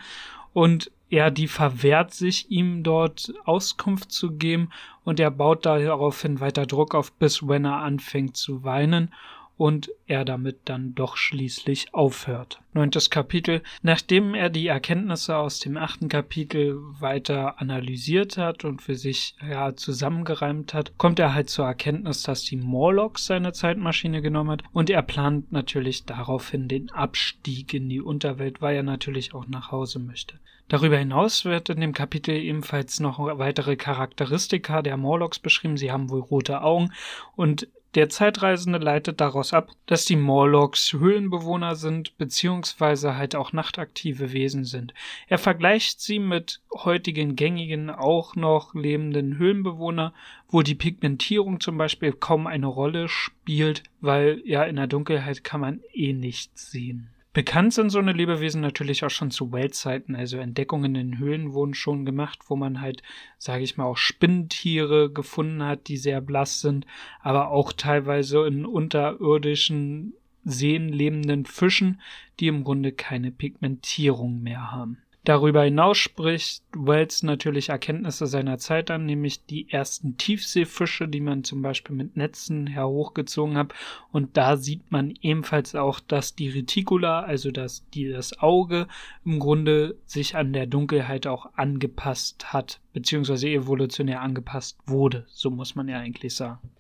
und 0.53 0.91
ja, 1.09 1.29
die 1.29 1.47
verwehrt 1.47 2.13
sich, 2.13 2.51
ihm 2.51 2.83
dort 2.83 3.33
Auskunft 3.45 4.11
zu 4.11 4.33
geben 4.33 4.69
und 5.03 5.19
er 5.19 5.31
baut 5.31 5.65
daraufhin 5.65 6.39
weiter 6.39 6.65
Druck 6.65 6.95
auf, 6.95 7.11
bis 7.13 7.47
Wenner 7.47 7.77
anfängt 7.77 8.35
zu 8.35 8.63
weinen 8.63 9.11
und 9.57 9.89
er 10.05 10.23
damit 10.23 10.59
dann 10.65 10.93
doch 10.93 11.17
schließlich 11.17 11.93
aufhört. 11.93 12.61
Neuntes 12.73 13.09
Kapitel. 13.09 13.63
Nachdem 13.81 14.35
er 14.35 14.49
die 14.49 14.67
Erkenntnisse 14.67 15.35
aus 15.35 15.59
dem 15.59 15.77
achten 15.77 16.09
Kapitel 16.09 16.79
weiter 16.99 17.59
analysiert 17.59 18.37
hat 18.37 18.65
und 18.65 18.83
für 18.83 18.95
sich 18.95 19.35
ja 19.47 19.75
zusammengereimt 19.75 20.73
hat, 20.73 20.95
kommt 20.97 21.19
er 21.19 21.33
halt 21.33 21.49
zur 21.49 21.65
Erkenntnis, 21.65 22.21
dass 22.21 22.43
die 22.43 22.57
Morlocks 22.57 23.25
seine 23.25 23.51
Zeitmaschine 23.51 24.21
genommen 24.21 24.51
hat 24.51 24.63
und 24.73 24.89
er 24.89 25.01
plant 25.01 25.51
natürlich 25.51 26.05
daraufhin 26.05 26.67
den 26.67 26.91
Abstieg 26.91 27.73
in 27.73 27.89
die 27.89 28.01
Unterwelt, 28.01 28.61
weil 28.61 28.75
er 28.75 28.83
natürlich 28.83 29.33
auch 29.33 29.47
nach 29.47 29.71
Hause 29.71 29.97
möchte. 29.99 30.39
Darüber 30.69 30.97
hinaus 30.97 31.45
wird 31.45 31.69
in 31.69 31.79
dem 31.79 31.93
Kapitel 31.93 32.35
ebenfalls 32.35 32.99
noch 32.99 33.19
weitere 33.19 33.77
Charakteristika 33.77 34.81
der 34.81 34.97
Morlocks 34.97 35.39
beschrieben. 35.39 35.77
Sie 35.77 35.91
haben 35.91 36.09
wohl 36.09 36.19
rote 36.19 36.61
Augen 36.61 36.91
und 37.35 37.67
der 37.95 38.09
Zeitreisende 38.09 38.77
leitet 38.77 39.21
daraus 39.21 39.53
ab, 39.53 39.71
dass 39.85 40.05
die 40.05 40.17
Morlocks 40.17 40.93
Höhlenbewohner 40.93 41.75
sind, 41.75 42.17
beziehungsweise 42.17 43.15
halt 43.15 43.35
auch 43.35 43.53
nachtaktive 43.53 44.33
Wesen 44.33 44.65
sind. 44.65 44.93
Er 45.27 45.37
vergleicht 45.37 46.01
sie 46.01 46.19
mit 46.19 46.61
heutigen 46.75 47.35
gängigen, 47.35 47.89
auch 47.89 48.35
noch 48.35 48.75
lebenden 48.75 49.37
Höhlenbewohner, 49.37 50.13
wo 50.49 50.61
die 50.61 50.75
Pigmentierung 50.75 51.59
zum 51.59 51.77
Beispiel 51.77 52.11
kaum 52.11 52.45
eine 52.45 52.67
Rolle 52.67 53.07
spielt, 53.07 53.83
weil 54.01 54.41
ja 54.45 54.63
in 54.63 54.75
der 54.75 54.87
Dunkelheit 54.87 55.43
kann 55.43 55.61
man 55.61 55.79
eh 55.93 56.13
nichts 56.13 56.69
sehen. 56.69 57.09
Bekannt 57.37 57.71
sind 57.71 57.91
so 57.91 57.99
eine 57.99 58.13
Lebewesen 58.13 58.61
natürlich 58.61 59.05
auch 59.05 59.11
schon 59.11 59.29
zu 59.29 59.51
Weltzeiten. 59.51 60.15
Also 60.15 60.37
Entdeckungen 60.37 60.95
in 60.95 61.19
Höhlen 61.19 61.53
wurden 61.53 61.75
schon 61.75 62.03
gemacht, 62.03 62.39
wo 62.47 62.55
man 62.55 62.81
halt, 62.81 63.03
sage 63.37 63.63
ich 63.63 63.77
mal, 63.77 63.85
auch 63.85 63.97
Spinntiere 63.97 65.11
gefunden 65.11 65.61
hat, 65.61 65.87
die 65.87 65.97
sehr 65.97 66.19
blass 66.19 66.61
sind, 66.61 66.87
aber 67.21 67.51
auch 67.51 67.73
teilweise 67.73 68.47
in 68.47 68.65
unterirdischen 68.65 70.15
Seen 70.45 70.89
lebenden 70.89 71.45
Fischen, 71.45 72.01
die 72.39 72.47
im 72.47 72.63
Grunde 72.63 72.91
keine 72.91 73.29
Pigmentierung 73.29 74.41
mehr 74.41 74.71
haben. 74.71 74.97
Darüber 75.27 75.63
hinaus 75.63 75.97
spricht 75.97 76.63
Wells 76.73 77.21
natürlich 77.21 77.67
Erkenntnisse 77.67 78.27
seiner 78.27 78.59
Zeit 78.59 78.89
an, 78.89 79.05
nämlich 79.05 79.45
die 79.45 79.69
ersten 79.69 80.15
Tiefseefische, 80.15 81.09
die 81.09 81.19
man 81.19 81.43
zum 81.43 81.61
Beispiel 81.61 81.97
mit 81.97 82.15
Netzen 82.15 82.65
herhochgezogen 82.65 83.57
hat. 83.57 83.73
Und 84.13 84.37
da 84.37 84.55
sieht 84.55 84.89
man 84.89 85.13
ebenfalls 85.21 85.75
auch, 85.75 85.99
dass 85.99 86.35
die 86.35 86.47
Reticula, 86.47 87.23
also 87.23 87.51
dass 87.51 87.83
die, 87.89 88.07
das 88.07 88.39
Auge, 88.39 88.87
im 89.25 89.39
Grunde 89.39 89.97
sich 90.05 90.37
an 90.37 90.53
der 90.53 90.65
Dunkelheit 90.65 91.27
auch 91.27 91.47
angepasst 91.57 92.53
hat, 92.53 92.79
beziehungsweise 92.93 93.49
evolutionär 93.49 94.21
angepasst 94.21 94.79
wurde. 94.85 95.25
So 95.27 95.49
muss 95.49 95.75
man 95.75 95.89
ja 95.89 95.99
eigentlich 95.99 96.37
sagen. 96.37 96.71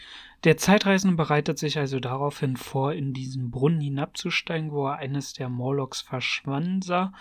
Der 0.45 0.55
Zeitreisende 0.55 1.17
bereitet 1.17 1.59
sich 1.59 1.77
also 1.77 1.99
daraufhin 1.99 2.55
vor, 2.55 2.93
in 2.93 3.11
diesen 3.11 3.51
Brunnen 3.51 3.81
hinabzusteigen, 3.81 4.71
wo 4.71 4.87
er 4.87 4.99
eines 4.99 5.33
der 5.33 5.49
Morlocks 5.49 5.99
verschwanden 5.99 6.81
sah 6.81 7.11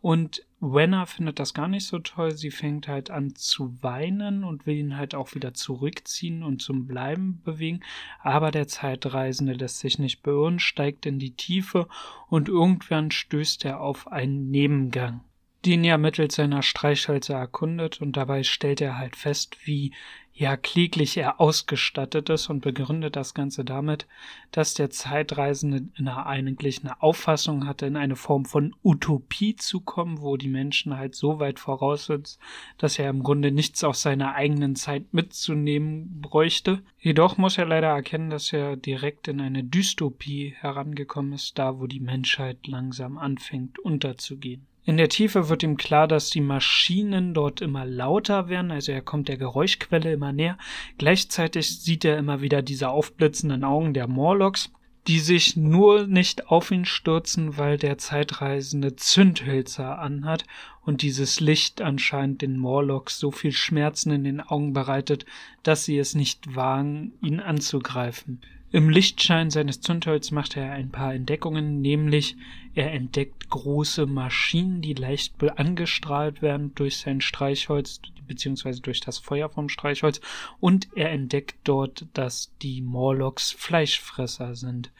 und 0.00 0.44
Wenner 0.60 1.06
findet 1.06 1.38
das 1.38 1.54
gar 1.54 1.68
nicht 1.68 1.86
so 1.86 1.98
toll. 1.98 2.32
Sie 2.32 2.50
fängt 2.50 2.86
halt 2.86 3.10
an 3.10 3.34
zu 3.34 3.82
weinen 3.82 4.44
und 4.44 4.66
will 4.66 4.76
ihn 4.76 4.96
halt 4.96 5.14
auch 5.14 5.34
wieder 5.34 5.54
zurückziehen 5.54 6.42
und 6.42 6.60
zum 6.60 6.86
Bleiben 6.86 7.40
bewegen. 7.42 7.80
Aber 8.22 8.50
der 8.50 8.68
Zeitreisende 8.68 9.54
lässt 9.54 9.78
sich 9.78 9.98
nicht 9.98 10.22
beirren, 10.22 10.58
steigt 10.58 11.06
in 11.06 11.18
die 11.18 11.34
Tiefe 11.34 11.88
und 12.28 12.48
irgendwann 12.48 13.10
stößt 13.10 13.64
er 13.64 13.80
auf 13.80 14.10
einen 14.12 14.50
Nebengang 14.50 15.22
den 15.64 15.84
er 15.84 15.98
mittels 15.98 16.36
seiner 16.36 16.62
Streichhölzer 16.62 17.34
erkundet 17.34 18.00
und 18.00 18.16
dabei 18.16 18.42
stellt 18.42 18.80
er 18.80 18.96
halt 18.96 19.16
fest, 19.16 19.58
wie 19.64 19.92
ja 20.40 20.56
kläglich 20.56 21.18
er 21.18 21.38
ausgestattet 21.38 22.30
ist 22.30 22.48
und 22.48 22.60
begründet 22.60 23.14
das 23.14 23.34
Ganze 23.34 23.62
damit, 23.62 24.06
dass 24.52 24.72
der 24.72 24.88
Zeitreisende 24.88 25.82
eine, 25.98 26.24
eigentlich 26.24 26.80
eine 26.82 27.02
Auffassung 27.02 27.66
hatte, 27.66 27.84
in 27.84 27.96
eine 27.96 28.16
Form 28.16 28.46
von 28.46 28.74
Utopie 28.82 29.54
zu 29.56 29.80
kommen, 29.82 30.22
wo 30.22 30.38
die 30.38 30.48
Menschen 30.48 30.96
halt 30.96 31.14
so 31.14 31.40
weit 31.40 31.60
voraus 31.60 32.06
sind, 32.06 32.38
dass 32.78 32.98
er 32.98 33.10
im 33.10 33.22
Grunde 33.22 33.52
nichts 33.52 33.84
aus 33.84 34.00
seiner 34.00 34.34
eigenen 34.34 34.76
Zeit 34.76 35.12
mitzunehmen 35.12 36.22
bräuchte. 36.22 36.80
Jedoch 36.98 37.36
muss 37.36 37.58
er 37.58 37.66
leider 37.66 37.88
erkennen, 37.88 38.30
dass 38.30 38.50
er 38.50 38.76
direkt 38.76 39.28
in 39.28 39.42
eine 39.42 39.62
Dystopie 39.62 40.54
herangekommen 40.58 41.34
ist, 41.34 41.58
da 41.58 41.78
wo 41.78 41.86
die 41.86 42.00
Menschheit 42.00 42.66
langsam 42.66 43.18
anfängt 43.18 43.78
unterzugehen. 43.78 44.69
In 44.84 44.96
der 44.96 45.08
Tiefe 45.08 45.48
wird 45.48 45.62
ihm 45.62 45.76
klar, 45.76 46.08
dass 46.08 46.30
die 46.30 46.40
Maschinen 46.40 47.34
dort 47.34 47.60
immer 47.60 47.84
lauter 47.84 48.48
werden, 48.48 48.70
also 48.70 48.92
er 48.92 49.02
kommt 49.02 49.28
der 49.28 49.36
Geräuschquelle 49.36 50.12
immer 50.12 50.32
näher. 50.32 50.56
Gleichzeitig 50.96 51.80
sieht 51.80 52.04
er 52.04 52.16
immer 52.18 52.40
wieder 52.40 52.62
diese 52.62 52.88
aufblitzenden 52.88 53.62
Augen 53.62 53.92
der 53.92 54.08
Morlocks, 54.08 54.72
die 55.06 55.18
sich 55.18 55.56
nur 55.56 56.06
nicht 56.06 56.48
auf 56.48 56.70
ihn 56.70 56.84
stürzen, 56.84 57.56
weil 57.56 57.78
der 57.78 57.98
Zeitreisende 57.98 58.96
Zündhölzer 58.96 59.98
anhat 59.98 60.44
und 60.82 61.02
dieses 61.02 61.40
Licht 61.40 61.80
anscheinend 61.80 62.42
den 62.42 62.56
Morlocks 62.56 63.18
so 63.18 63.30
viel 63.30 63.52
Schmerzen 63.52 64.10
in 64.12 64.24
den 64.24 64.40
Augen 64.40 64.72
bereitet, 64.72 65.24
dass 65.62 65.84
sie 65.84 65.98
es 65.98 66.14
nicht 66.14 66.54
wagen, 66.54 67.12
ihn 67.22 67.40
anzugreifen. 67.40 68.40
Im 68.72 68.88
Lichtschein 68.88 69.50
seines 69.50 69.80
Zündholz 69.80 70.30
macht 70.30 70.56
er 70.56 70.70
ein 70.70 70.90
paar 70.90 71.12
Entdeckungen, 71.12 71.80
nämlich 71.80 72.36
er 72.74 72.92
entdeckt 72.92 73.50
große 73.50 74.06
Maschinen, 74.06 74.80
die 74.80 74.94
leicht 74.94 75.34
angestrahlt 75.56 76.40
werden 76.40 76.72
durch 76.76 76.98
sein 76.98 77.20
Streichholz 77.20 78.00
beziehungsweise 78.28 78.80
durch 78.80 79.00
das 79.00 79.18
Feuer 79.18 79.48
vom 79.48 79.68
Streichholz 79.68 80.20
und 80.60 80.88
er 80.94 81.10
entdeckt 81.10 81.56
dort, 81.64 82.06
dass 82.12 82.52
die 82.62 82.80
Morlocks 82.80 83.50
Fleischfresser 83.50 84.54
sind. 84.54 84.92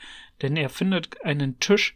Denn 0.43 0.57
er 0.57 0.69
findet 0.69 1.25
einen 1.25 1.61
Tisch, 1.61 1.95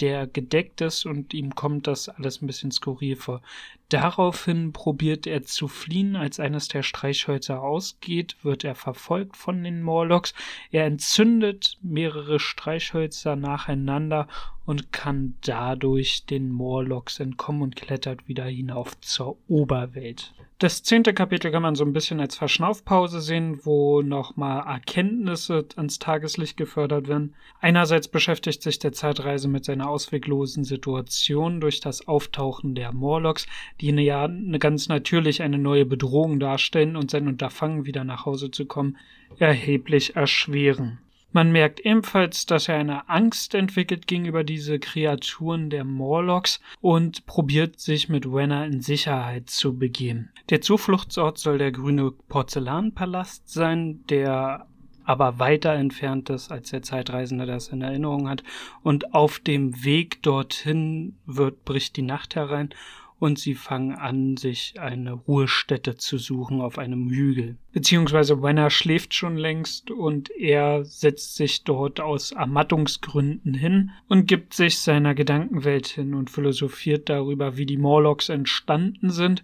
der 0.00 0.26
gedeckt 0.26 0.80
ist 0.80 1.06
und 1.06 1.34
ihm 1.34 1.54
kommt 1.54 1.86
das 1.86 2.08
alles 2.08 2.42
ein 2.42 2.46
bisschen 2.46 2.70
skurril 2.70 3.16
vor. 3.16 3.42
Daraufhin 3.88 4.72
probiert 4.72 5.26
er 5.26 5.42
zu 5.42 5.68
fliehen. 5.68 6.16
Als 6.16 6.40
eines 6.40 6.68
der 6.68 6.82
Streichhölzer 6.82 7.62
ausgeht, 7.62 8.36
wird 8.42 8.64
er 8.64 8.74
verfolgt 8.74 9.36
von 9.36 9.62
den 9.62 9.82
Morlocks. 9.82 10.34
Er 10.70 10.86
entzündet 10.86 11.78
mehrere 11.82 12.40
Streichhölzer 12.40 13.36
nacheinander 13.36 14.26
und 14.64 14.92
kann 14.92 15.36
dadurch 15.42 16.26
den 16.26 16.50
Morlocks 16.50 17.20
entkommen 17.20 17.62
und 17.62 17.76
klettert 17.76 18.26
wieder 18.26 18.46
hinauf 18.46 18.98
zur 19.00 19.38
Oberwelt. 19.48 20.34
Das 20.60 20.84
zehnte 20.84 21.12
Kapitel 21.12 21.50
kann 21.50 21.62
man 21.62 21.74
so 21.74 21.84
ein 21.84 21.92
bisschen 21.92 22.20
als 22.20 22.36
Verschnaufpause 22.36 23.20
sehen, 23.20 23.58
wo 23.64 24.02
nochmal 24.02 24.64
Erkenntnisse 24.64 25.66
ans 25.76 25.98
Tageslicht 25.98 26.56
gefördert 26.56 27.08
werden. 27.08 27.34
Einerseits 27.60 28.06
beschäftigt 28.06 28.62
sich 28.62 28.78
der 28.78 28.92
Zeitreise 28.92 29.48
mit 29.48 29.64
seiner 29.64 29.88
ausweglosen 29.88 30.62
Situation 30.62 31.60
durch 31.60 31.80
das 31.80 32.06
Auftauchen 32.06 32.76
der 32.76 32.92
Morlocks, 32.92 33.46
die 33.80 33.90
ja 33.90 34.28
ganz 34.60 34.88
natürlich 34.88 35.42
eine 35.42 35.58
neue 35.58 35.86
Bedrohung 35.86 36.38
darstellen 36.38 36.94
und 36.96 37.10
sein 37.10 37.26
Unterfangen 37.26 37.84
wieder 37.84 38.04
nach 38.04 38.24
Hause 38.24 38.52
zu 38.52 38.64
kommen 38.64 38.96
erheblich 39.38 40.14
erschweren. 40.14 40.98
Man 41.34 41.50
merkt 41.50 41.80
ebenfalls, 41.80 42.46
dass 42.46 42.68
er 42.68 42.76
eine 42.76 43.08
Angst 43.08 43.56
entwickelt 43.56 44.06
gegenüber 44.06 44.44
diese 44.44 44.78
Kreaturen 44.78 45.68
der 45.68 45.82
Morlocks 45.82 46.60
und 46.80 47.26
probiert 47.26 47.80
sich 47.80 48.08
mit 48.08 48.24
Wenner 48.32 48.64
in 48.66 48.82
Sicherheit 48.82 49.50
zu 49.50 49.76
begeben. 49.76 50.30
Der 50.50 50.60
Zufluchtsort 50.60 51.38
soll 51.38 51.58
der 51.58 51.72
grüne 51.72 52.12
Porzellanpalast 52.12 53.48
sein, 53.48 54.04
der 54.08 54.68
aber 55.02 55.40
weiter 55.40 55.72
entfernt 55.72 56.30
ist, 56.30 56.52
als 56.52 56.70
der 56.70 56.82
Zeitreisende 56.82 57.46
das 57.46 57.66
in 57.66 57.82
Erinnerung 57.82 58.28
hat. 58.28 58.44
Und 58.84 59.12
auf 59.12 59.40
dem 59.40 59.84
Weg 59.84 60.22
dorthin 60.22 61.16
wird, 61.26 61.64
bricht 61.64 61.96
die 61.96 62.02
Nacht 62.02 62.36
herein 62.36 62.70
und 63.18 63.38
sie 63.38 63.54
fangen 63.54 63.92
an, 63.92 64.36
sich 64.36 64.74
eine 64.78 65.12
Ruhestätte 65.12 65.96
zu 65.96 66.18
suchen 66.18 66.60
auf 66.60 66.78
einem 66.78 67.08
Hügel. 67.10 67.56
Beziehungsweise 67.72 68.42
Wenner 68.42 68.70
schläft 68.70 69.14
schon 69.14 69.36
längst 69.36 69.90
und 69.90 70.30
er 70.30 70.84
setzt 70.84 71.36
sich 71.36 71.64
dort 71.64 72.00
aus 72.00 72.32
Ermattungsgründen 72.32 73.54
hin 73.54 73.90
und 74.08 74.26
gibt 74.26 74.54
sich 74.54 74.78
seiner 74.78 75.14
Gedankenwelt 75.14 75.86
hin 75.86 76.14
und 76.14 76.30
philosophiert 76.30 77.08
darüber, 77.08 77.56
wie 77.56 77.66
die 77.66 77.78
Morlocks 77.78 78.28
entstanden 78.28 79.10
sind, 79.10 79.42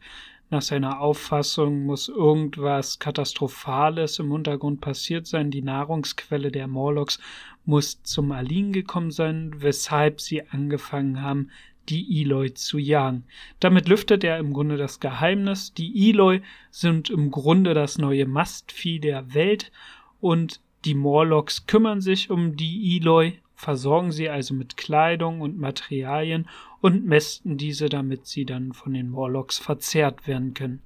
nach 0.52 0.62
seiner 0.62 0.98
Auffassung 0.98 1.84
muss 1.86 2.08
irgendwas 2.08 2.98
Katastrophales 2.98 4.18
im 4.18 4.32
Untergrund 4.32 4.80
passiert 4.80 5.28
sein. 5.28 5.52
Die 5.52 5.62
Nahrungsquelle 5.62 6.50
der 6.50 6.66
Morlocks 6.66 7.20
muss 7.64 8.02
zum 8.02 8.32
Erliegen 8.32 8.72
gekommen 8.72 9.12
sein, 9.12 9.52
weshalb 9.58 10.20
sie 10.20 10.48
angefangen 10.48 11.22
haben, 11.22 11.50
die 11.90 12.22
Eloi 12.22 12.50
zu 12.54 12.78
jagen. 12.78 13.24
Damit 13.58 13.88
lüftet 13.88 14.24
er 14.24 14.38
im 14.38 14.52
Grunde 14.52 14.76
das 14.76 15.00
Geheimnis. 15.00 15.74
Die 15.74 16.10
Eloi 16.10 16.40
sind 16.70 17.10
im 17.10 17.30
Grunde 17.30 17.74
das 17.74 17.98
neue 17.98 18.26
Mastvieh 18.26 19.00
der 19.00 19.34
Welt 19.34 19.72
und 20.20 20.60
die 20.84 20.94
Morlocks 20.94 21.66
kümmern 21.66 22.00
sich 22.00 22.30
um 22.30 22.56
die 22.56 22.96
Eloi, 22.96 23.32
versorgen 23.54 24.12
sie 24.12 24.30
also 24.30 24.54
mit 24.54 24.78
Kleidung 24.78 25.42
und 25.42 25.58
Materialien 25.58 26.48
und 26.80 27.04
mästen 27.04 27.58
diese, 27.58 27.90
damit 27.90 28.26
sie 28.26 28.46
dann 28.46 28.72
von 28.72 28.94
den 28.94 29.10
Morlocks 29.10 29.58
verzehrt 29.58 30.26
werden 30.26 30.54
können. 30.54 30.80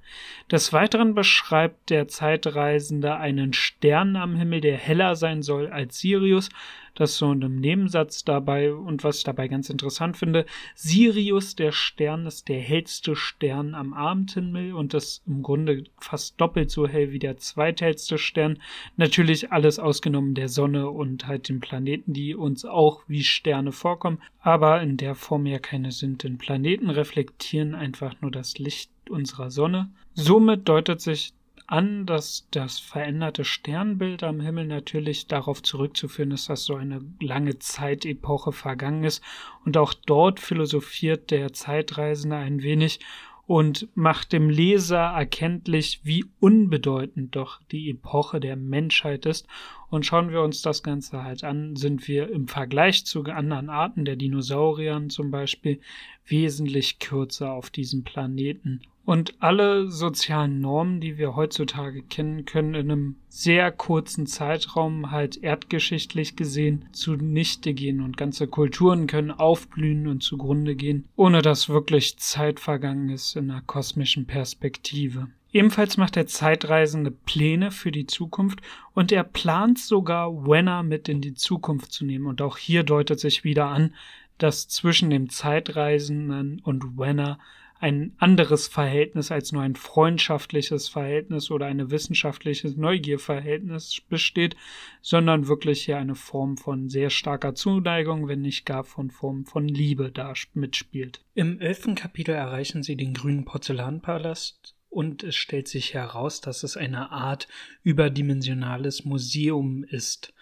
Des 0.51 0.73
Weiteren 0.73 1.15
beschreibt 1.15 1.89
der 1.89 2.09
Zeitreisende 2.09 3.15
einen 3.15 3.53
Stern 3.53 4.17
am 4.17 4.35
Himmel, 4.35 4.59
der 4.59 4.77
heller 4.77 5.15
sein 5.15 5.41
soll 5.41 5.67
als 5.67 5.99
Sirius, 5.99 6.49
das 6.95 7.17
so 7.17 7.31
in 7.31 7.43
einem 7.43 7.59
Nebensatz 7.59 8.23
dabei 8.23 8.73
und 8.73 9.03
was 9.03 9.19
ich 9.19 9.23
dabei 9.23 9.47
ganz 9.47 9.69
interessant 9.69 10.17
finde, 10.17 10.45
Sirius, 10.75 11.55
der 11.55 11.71
Stern, 11.71 12.25
ist 12.25 12.47
der 12.49 12.59
hellste 12.59 13.15
Stern 13.15 13.75
am 13.75 13.93
Abendhimmel 13.93 14.73
und 14.73 14.93
das 14.93 15.21
im 15.27 15.43
Grunde 15.43 15.83
fast 15.99 16.39
doppelt 16.39 16.71
so 16.71 16.87
hell 16.87 17.11
wie 17.11 17.19
der 17.19 17.37
zweithellste 17.37 18.17
Stern. 18.17 18.59
Natürlich 18.97 19.51
alles 19.51 19.79
ausgenommen 19.79 20.33
der 20.33 20.49
Sonne 20.49 20.89
und 20.89 21.27
halt 21.27 21.49
den 21.49 21.59
Planeten, 21.59 22.13
die 22.13 22.35
uns 22.35 22.65
auch 22.65 23.03
wie 23.07 23.23
Sterne 23.23 23.71
vorkommen, 23.71 24.21
aber 24.39 24.81
in 24.81 24.97
der 24.97 25.15
Form 25.15 25.45
ja 25.45 25.59
keine 25.59 25.91
sind, 25.91 26.23
denn 26.23 26.37
Planeten 26.37 26.89
reflektieren 26.89 27.75
einfach 27.75 28.21
nur 28.21 28.31
das 28.31 28.57
Licht 28.57 28.91
unserer 29.09 29.51
Sonne. 29.51 29.91
Somit 30.13 30.67
deutet 30.67 31.01
sich 31.01 31.33
an, 31.67 32.05
dass 32.05 32.47
das 32.51 32.79
veränderte 32.79 33.43
Sternbild 33.43 34.23
am 34.23 34.39
Himmel 34.39 34.65
natürlich 34.65 35.27
darauf 35.27 35.63
zurückzuführen 35.63 36.31
ist, 36.31 36.49
dass 36.49 36.63
so 36.63 36.75
eine 36.75 37.01
lange 37.19 37.59
Zeitepoche 37.59 38.51
vergangen 38.51 39.03
ist. 39.03 39.23
Und 39.65 39.77
auch 39.77 39.93
dort 39.93 40.39
philosophiert 40.39 41.31
der 41.31 41.53
Zeitreisende 41.53 42.35
ein 42.35 42.61
wenig 42.61 42.99
und 43.47 43.87
macht 43.93 44.33
dem 44.33 44.49
Leser 44.49 44.97
erkenntlich, 44.97 46.01
wie 46.03 46.25
unbedeutend 46.39 47.35
doch 47.35 47.61
die 47.71 47.89
Epoche 47.91 48.39
der 48.39 48.55
Menschheit 48.55 49.25
ist. 49.25 49.47
Und 49.89 50.05
schauen 50.05 50.31
wir 50.31 50.41
uns 50.41 50.61
das 50.61 50.81
Ganze 50.81 51.23
halt 51.23 51.43
an, 51.43 51.75
sind 51.75 52.07
wir 52.07 52.29
im 52.31 52.47
Vergleich 52.47 53.05
zu 53.05 53.23
anderen 53.23 53.69
Arten 53.69 54.03
der 54.05 54.15
Dinosauriern 54.15 55.09
zum 55.09 55.29
Beispiel 55.29 55.79
wesentlich 56.25 56.99
kürzer 56.99 57.51
auf 57.53 57.69
diesem 57.69 58.03
Planeten 58.03 58.81
und 59.05 59.35
alle 59.39 59.89
sozialen 59.89 60.59
Normen, 60.61 60.99
die 60.99 61.17
wir 61.17 61.35
heutzutage 61.35 62.01
kennen, 62.01 62.45
können 62.45 62.73
in 62.73 62.91
einem 62.91 63.15
sehr 63.29 63.71
kurzen 63.71 64.25
Zeitraum 64.25 65.11
halt 65.11 65.41
erdgeschichtlich 65.43 66.35
gesehen 66.35 66.85
zunichte 66.91 67.73
gehen 67.73 68.01
und 68.01 68.17
ganze 68.17 68.47
Kulturen 68.47 69.05
können 69.05 69.31
aufblühen 69.31 70.07
und 70.07 70.23
zugrunde 70.23 70.75
gehen, 70.75 71.07
ohne 71.15 71.43
dass 71.43 71.69
wirklich 71.69 72.17
Zeit 72.17 72.59
vergangen 72.59 73.09
ist 73.09 73.35
in 73.35 73.51
einer 73.51 73.61
kosmischen 73.61 74.25
Perspektive. 74.25 75.27
Ebenfalls 75.53 75.95
macht 75.95 76.17
der 76.17 76.27
Zeitreisende 76.27 77.11
Pläne 77.11 77.71
für 77.71 77.91
die 77.91 78.07
Zukunft 78.07 78.59
und 78.93 79.11
er 79.11 79.23
plant 79.23 79.79
sogar, 79.79 80.45
Wenner 80.45 80.83
mit 80.83 81.07
in 81.07 81.21
die 81.21 81.33
Zukunft 81.33 81.93
zu 81.93 82.03
nehmen. 82.03 82.25
Und 82.25 82.41
auch 82.41 82.57
hier 82.57 82.83
deutet 82.83 83.21
sich 83.21 83.45
wieder 83.45 83.67
an, 83.67 83.93
dass 84.37 84.67
zwischen 84.67 85.09
dem 85.09 85.29
Zeitreisenden 85.29 86.59
und 86.59 86.97
Wenner 86.97 87.39
ein 87.85 88.13
anderes 88.17 88.67
Verhältnis 88.67 89.31
als 89.31 89.51
nur 89.51 89.61
ein 89.61 89.75
freundschaftliches 89.75 90.89
Verhältnis 90.89 91.51
oder 91.51 91.67
ein 91.67 91.91
wissenschaftliches 91.91 92.75
Neugierverhältnis 92.77 94.01
besteht, 94.09 94.55
sondern 95.01 95.47
wirklich 95.47 95.83
hier 95.85 95.97
eine 95.97 96.15
Form 96.15 96.57
von 96.57 96.89
sehr 96.89 97.11
starker 97.11 97.53
Zuneigung, 97.53 98.27
wenn 98.27 98.41
nicht 98.41 98.65
gar 98.65 98.85
von 98.85 99.11
Form 99.11 99.45
von 99.45 99.67
Liebe 99.67 100.11
da 100.11 100.33
mitspielt. 100.55 101.21
Im 101.35 101.61
elften 101.61 101.93
Kapitel 101.93 102.33
erreichen 102.33 102.81
sie 102.81 102.95
den 102.95 103.13
grünen 103.13 103.45
Porzellanpalast 103.45 104.73
und 104.89 105.21
es 105.21 105.35
stellt 105.35 105.67
sich 105.67 105.93
heraus, 105.93 106.41
dass 106.41 106.63
es 106.63 106.77
eine 106.77 107.11
Art 107.11 107.47
überdimensionales 107.83 109.05
Museum 109.05 109.83
ist 109.83 110.33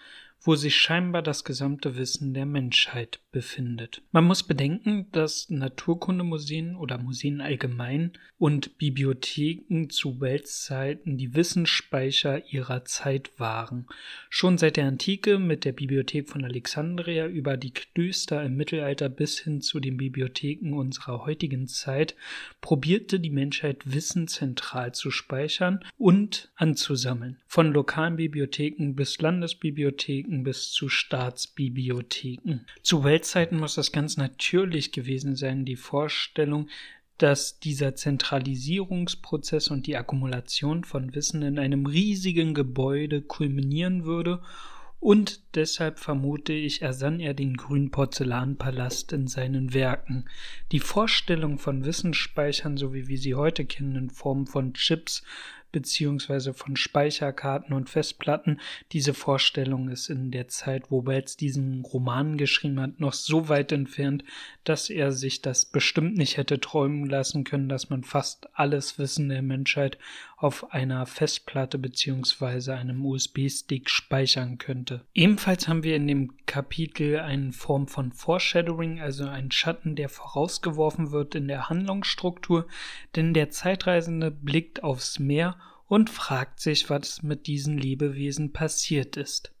wo 0.44 0.54
sich 0.56 0.76
scheinbar 0.76 1.22
das 1.22 1.42
gesamte 1.42 1.96
Wissen 1.96 2.34
der 2.34 2.44
Menschheit 2.44 3.20
befindet. 3.32 4.02
Man 4.12 4.24
muss 4.24 4.42
bedenken, 4.42 5.06
dass 5.10 5.48
Naturkundemuseen 5.48 6.76
oder 6.76 6.98
Museen 6.98 7.40
allgemein 7.40 8.12
und 8.38 8.76
Bibliotheken 8.76 9.88
zu 9.88 10.20
Weltzeiten 10.20 11.16
die 11.16 11.34
Wissensspeicher 11.34 12.52
ihrer 12.52 12.84
Zeit 12.84 13.32
waren. 13.38 13.86
Schon 14.28 14.58
seit 14.58 14.76
der 14.76 14.86
Antike 14.86 15.38
mit 15.38 15.64
der 15.64 15.72
Bibliothek 15.72 16.28
von 16.28 16.44
Alexandria 16.44 17.26
über 17.26 17.56
die 17.56 17.72
Klöster 17.72 18.44
im 18.44 18.56
Mittelalter 18.56 19.08
bis 19.08 19.38
hin 19.38 19.62
zu 19.62 19.80
den 19.80 19.96
Bibliotheken 19.96 20.74
unserer 20.74 21.24
heutigen 21.24 21.66
Zeit 21.68 22.14
probierte 22.60 23.18
die 23.18 23.30
Menschheit 23.30 23.82
Wissen 23.84 24.28
zentral 24.28 24.92
zu 24.92 25.10
speichern 25.10 25.80
und 25.96 26.52
anzusammeln. 26.54 27.38
Von 27.46 27.72
lokalen 27.72 28.16
Bibliotheken 28.16 28.94
bis 28.94 29.20
Landesbibliotheken 29.20 30.33
Bibliotheken 30.34 30.44
bis 30.44 30.70
zu 30.70 30.88
Staatsbibliotheken. 30.88 32.66
Zu 32.82 33.04
Weltzeiten 33.04 33.58
muss 33.58 33.74
das 33.74 33.92
ganz 33.92 34.16
natürlich 34.16 34.92
gewesen 34.92 35.36
sein, 35.36 35.64
die 35.64 35.76
Vorstellung, 35.76 36.68
dass 37.18 37.60
dieser 37.60 37.94
Zentralisierungsprozess 37.94 39.68
und 39.68 39.86
die 39.86 39.96
Akkumulation 39.96 40.82
von 40.82 41.14
Wissen 41.14 41.42
in 41.42 41.58
einem 41.58 41.86
riesigen 41.86 42.54
Gebäude 42.54 43.22
kulminieren 43.22 44.04
würde 44.04 44.42
und 44.98 45.54
deshalb 45.54 45.98
vermute 45.98 46.54
ich, 46.54 46.82
ersann 46.82 47.20
er 47.20 47.34
den 47.34 47.56
grünen 47.56 47.90
Porzellanpalast 47.90 49.12
in 49.12 49.28
seinen 49.28 49.74
Werken. 49.74 50.24
Die 50.72 50.80
Vorstellung 50.80 51.58
von 51.58 51.84
Wissensspeichern, 51.84 52.78
so 52.78 52.94
wie 52.94 53.06
wir 53.06 53.18
sie 53.18 53.34
heute 53.34 53.66
kennen, 53.66 53.96
in 53.96 54.10
Form 54.10 54.46
von 54.46 54.72
Chips, 54.72 55.22
beziehungsweise 55.74 56.54
von 56.54 56.76
Speicherkarten 56.76 57.74
und 57.74 57.90
Festplatten. 57.90 58.60
Diese 58.92 59.12
Vorstellung 59.12 59.88
ist 59.88 60.08
in 60.08 60.30
der 60.30 60.46
Zeit, 60.46 60.92
wo 60.92 61.04
Wells 61.04 61.36
diesen 61.36 61.82
Roman 61.82 62.38
geschrieben 62.38 62.80
hat, 62.80 63.00
noch 63.00 63.12
so 63.12 63.48
weit 63.48 63.72
entfernt, 63.72 64.22
dass 64.62 64.88
er 64.88 65.10
sich 65.10 65.42
das 65.42 65.66
bestimmt 65.66 66.16
nicht 66.16 66.36
hätte 66.36 66.60
träumen 66.60 67.06
lassen 67.06 67.42
können, 67.42 67.68
dass 67.68 67.90
man 67.90 68.04
fast 68.04 68.48
alles 68.56 69.00
Wissen 69.00 69.28
der 69.28 69.42
Menschheit 69.42 69.98
auf 70.36 70.72
einer 70.72 71.06
Festplatte 71.06 71.78
beziehungsweise 71.78 72.74
einem 72.74 73.04
USB-Stick 73.04 73.88
speichern 73.88 74.58
könnte. 74.58 75.00
Ebenfalls 75.14 75.68
haben 75.68 75.82
wir 75.82 75.96
in 75.96 76.06
dem 76.06 76.34
Kapitel 76.46 77.20
eine 77.20 77.52
Form 77.52 77.88
von 77.88 78.12
Foreshadowing, 78.12 79.00
also 79.00 79.24
ein 79.24 79.50
Schatten, 79.50 79.96
der 79.96 80.10
vorausgeworfen 80.10 81.12
wird 81.12 81.34
in 81.34 81.48
der 81.48 81.70
Handlungsstruktur, 81.70 82.66
denn 83.16 83.32
der 83.32 83.50
Zeitreisende 83.50 84.30
blickt 84.30 84.84
aufs 84.84 85.18
Meer 85.18 85.56
und 85.86 86.10
fragt 86.10 86.60
sich, 86.60 86.90
was 86.90 87.22
mit 87.22 87.46
diesen 87.46 87.78
Lebewesen 87.78 88.52
passiert 88.52 89.16
ist. 89.16 89.52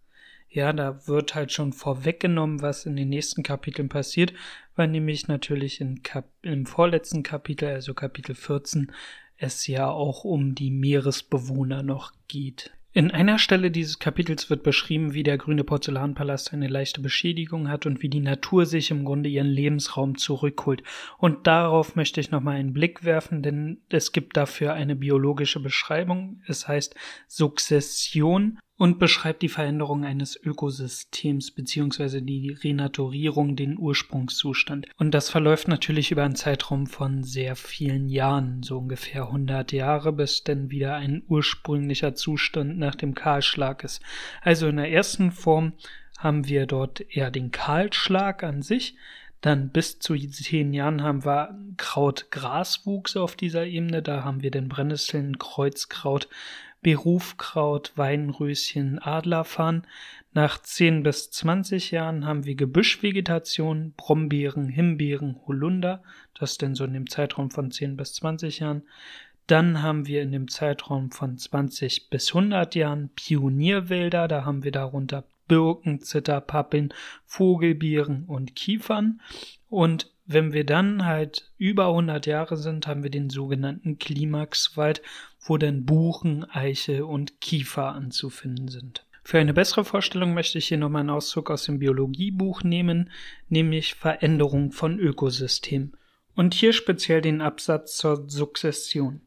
Ja, 0.48 0.72
da 0.72 1.06
wird 1.08 1.34
halt 1.34 1.50
schon 1.50 1.72
vorweggenommen, 1.72 2.62
was 2.62 2.86
in 2.86 2.94
den 2.94 3.08
nächsten 3.08 3.42
Kapiteln 3.42 3.88
passiert, 3.88 4.32
weil 4.76 4.88
nämlich 4.88 5.26
natürlich 5.26 5.84
Kap 6.02 6.28
im 6.42 6.64
vorletzten 6.66 7.24
Kapitel, 7.24 7.68
also 7.68 7.92
Kapitel 7.92 8.36
14, 8.36 8.92
es 9.36 9.66
ja 9.66 9.88
auch 9.88 10.22
um 10.22 10.54
die 10.54 10.70
Meeresbewohner 10.70 11.82
noch 11.82 12.12
geht. 12.28 12.72
In 12.96 13.10
einer 13.10 13.40
Stelle 13.40 13.72
dieses 13.72 13.98
Kapitels 13.98 14.50
wird 14.50 14.62
beschrieben, 14.62 15.14
wie 15.14 15.24
der 15.24 15.36
grüne 15.36 15.64
Porzellanpalast 15.64 16.52
eine 16.52 16.68
leichte 16.68 17.00
Beschädigung 17.00 17.68
hat 17.68 17.86
und 17.86 18.02
wie 18.02 18.08
die 18.08 18.20
Natur 18.20 18.66
sich 18.66 18.92
im 18.92 19.04
Grunde 19.04 19.28
ihren 19.28 19.48
Lebensraum 19.48 20.16
zurückholt. 20.16 20.84
Und 21.18 21.48
darauf 21.48 21.96
möchte 21.96 22.20
ich 22.20 22.30
nochmal 22.30 22.54
einen 22.54 22.72
Blick 22.72 23.02
werfen, 23.02 23.42
denn 23.42 23.80
es 23.88 24.12
gibt 24.12 24.36
dafür 24.36 24.74
eine 24.74 24.94
biologische 24.94 25.58
Beschreibung. 25.58 26.40
Es 26.46 26.68
heißt 26.68 26.94
Sukzession 27.26 28.60
und 28.76 28.98
beschreibt 28.98 29.42
die 29.42 29.48
Veränderung 29.48 30.04
eines 30.04 30.36
Ökosystems 30.42 31.52
bzw. 31.52 32.20
die 32.20 32.50
Renaturierung, 32.50 33.54
den 33.54 33.78
Ursprungszustand. 33.78 34.86
Und 34.96 35.12
das 35.12 35.30
verläuft 35.30 35.68
natürlich 35.68 36.10
über 36.10 36.24
einen 36.24 36.34
Zeitraum 36.34 36.86
von 36.86 37.22
sehr 37.22 37.54
vielen 37.54 38.08
Jahren, 38.08 38.62
so 38.62 38.78
ungefähr 38.78 39.26
100 39.26 39.72
Jahre, 39.72 40.12
bis 40.12 40.42
denn 40.42 40.70
wieder 40.70 40.96
ein 40.96 41.22
ursprünglicher 41.28 42.14
Zustand 42.14 42.78
nach 42.78 42.96
dem 42.96 43.14
Kahlschlag 43.14 43.84
ist. 43.84 44.02
Also 44.40 44.66
in 44.66 44.76
der 44.76 44.90
ersten 44.90 45.30
Form 45.30 45.74
haben 46.18 46.48
wir 46.48 46.66
dort 46.66 47.00
eher 47.00 47.30
den 47.30 47.50
Kahlschlag 47.52 48.42
an 48.42 48.62
sich, 48.62 48.96
dann 49.44 49.68
bis 49.68 49.98
zu 49.98 50.16
zehn 50.16 50.72
Jahren 50.72 51.02
haben 51.02 51.26
wir 51.26 51.54
Kraut-Graswuchs 51.76 53.14
auf 53.18 53.36
dieser 53.36 53.66
Ebene. 53.66 54.00
Da 54.00 54.24
haben 54.24 54.40
wir 54.42 54.50
den 54.50 54.70
Brennnesseln, 54.70 55.38
Kreuzkraut, 55.38 56.30
Berufkraut, 56.84 57.92
Weinröschen, 57.96 59.00
Adlerfarn. 59.00 59.86
Nach 60.34 60.60
10 60.60 61.02
bis 61.02 61.30
20 61.30 61.90
Jahren 61.90 62.26
haben 62.26 62.44
wir 62.44 62.54
Gebüschvegetation, 62.54 63.94
Brombeeren, 63.96 64.68
Himbeeren, 64.68 65.40
Holunder. 65.46 66.02
Das 66.38 66.52
ist 66.52 66.62
denn 66.62 66.74
so 66.74 66.84
in 66.84 66.92
dem 66.92 67.08
Zeitraum 67.08 67.50
von 67.50 67.70
10 67.70 67.96
bis 67.96 68.12
20 68.12 68.58
Jahren. 68.58 68.82
Dann 69.46 69.82
haben 69.82 70.06
wir 70.06 70.22
in 70.22 70.30
dem 70.30 70.46
Zeitraum 70.48 71.10
von 71.10 71.38
20 71.38 72.10
bis 72.10 72.28
100 72.28 72.74
Jahren 72.74 73.08
Pionierwälder. 73.16 74.28
Da 74.28 74.44
haben 74.44 74.62
wir 74.62 74.72
darunter 74.72 75.24
Birken, 75.48 76.00
Zitterpappeln, 76.00 76.92
Vogelbeeren 77.24 78.24
und 78.26 78.54
Kiefern. 78.54 79.22
Und 79.70 80.13
wenn 80.26 80.52
wir 80.52 80.64
dann 80.64 81.04
halt 81.04 81.52
über 81.58 81.88
100 81.88 82.26
Jahre 82.26 82.56
sind, 82.56 82.86
haben 82.86 83.02
wir 83.02 83.10
den 83.10 83.30
sogenannten 83.30 83.98
Klimaxwald, 83.98 85.02
wo 85.40 85.58
dann 85.58 85.84
Buchen, 85.84 86.44
Eiche 86.50 87.06
und 87.06 87.40
Kiefer 87.40 87.92
anzufinden 87.92 88.68
sind. 88.68 89.06
Für 89.22 89.38
eine 89.38 89.54
bessere 89.54 89.84
Vorstellung 89.84 90.34
möchte 90.34 90.58
ich 90.58 90.68
hier 90.68 90.78
nochmal 90.78 91.00
einen 91.00 91.10
Auszug 91.10 91.50
aus 91.50 91.64
dem 91.64 91.78
Biologiebuch 91.78 92.62
nehmen, 92.62 93.10
nämlich 93.48 93.94
Veränderung 93.94 94.70
von 94.72 94.98
Ökosystemen. 94.98 95.96
Und 96.34 96.52
hier 96.52 96.72
speziell 96.72 97.20
den 97.20 97.40
Absatz 97.40 97.96
zur 97.96 98.28
Sukzession. 98.28 99.22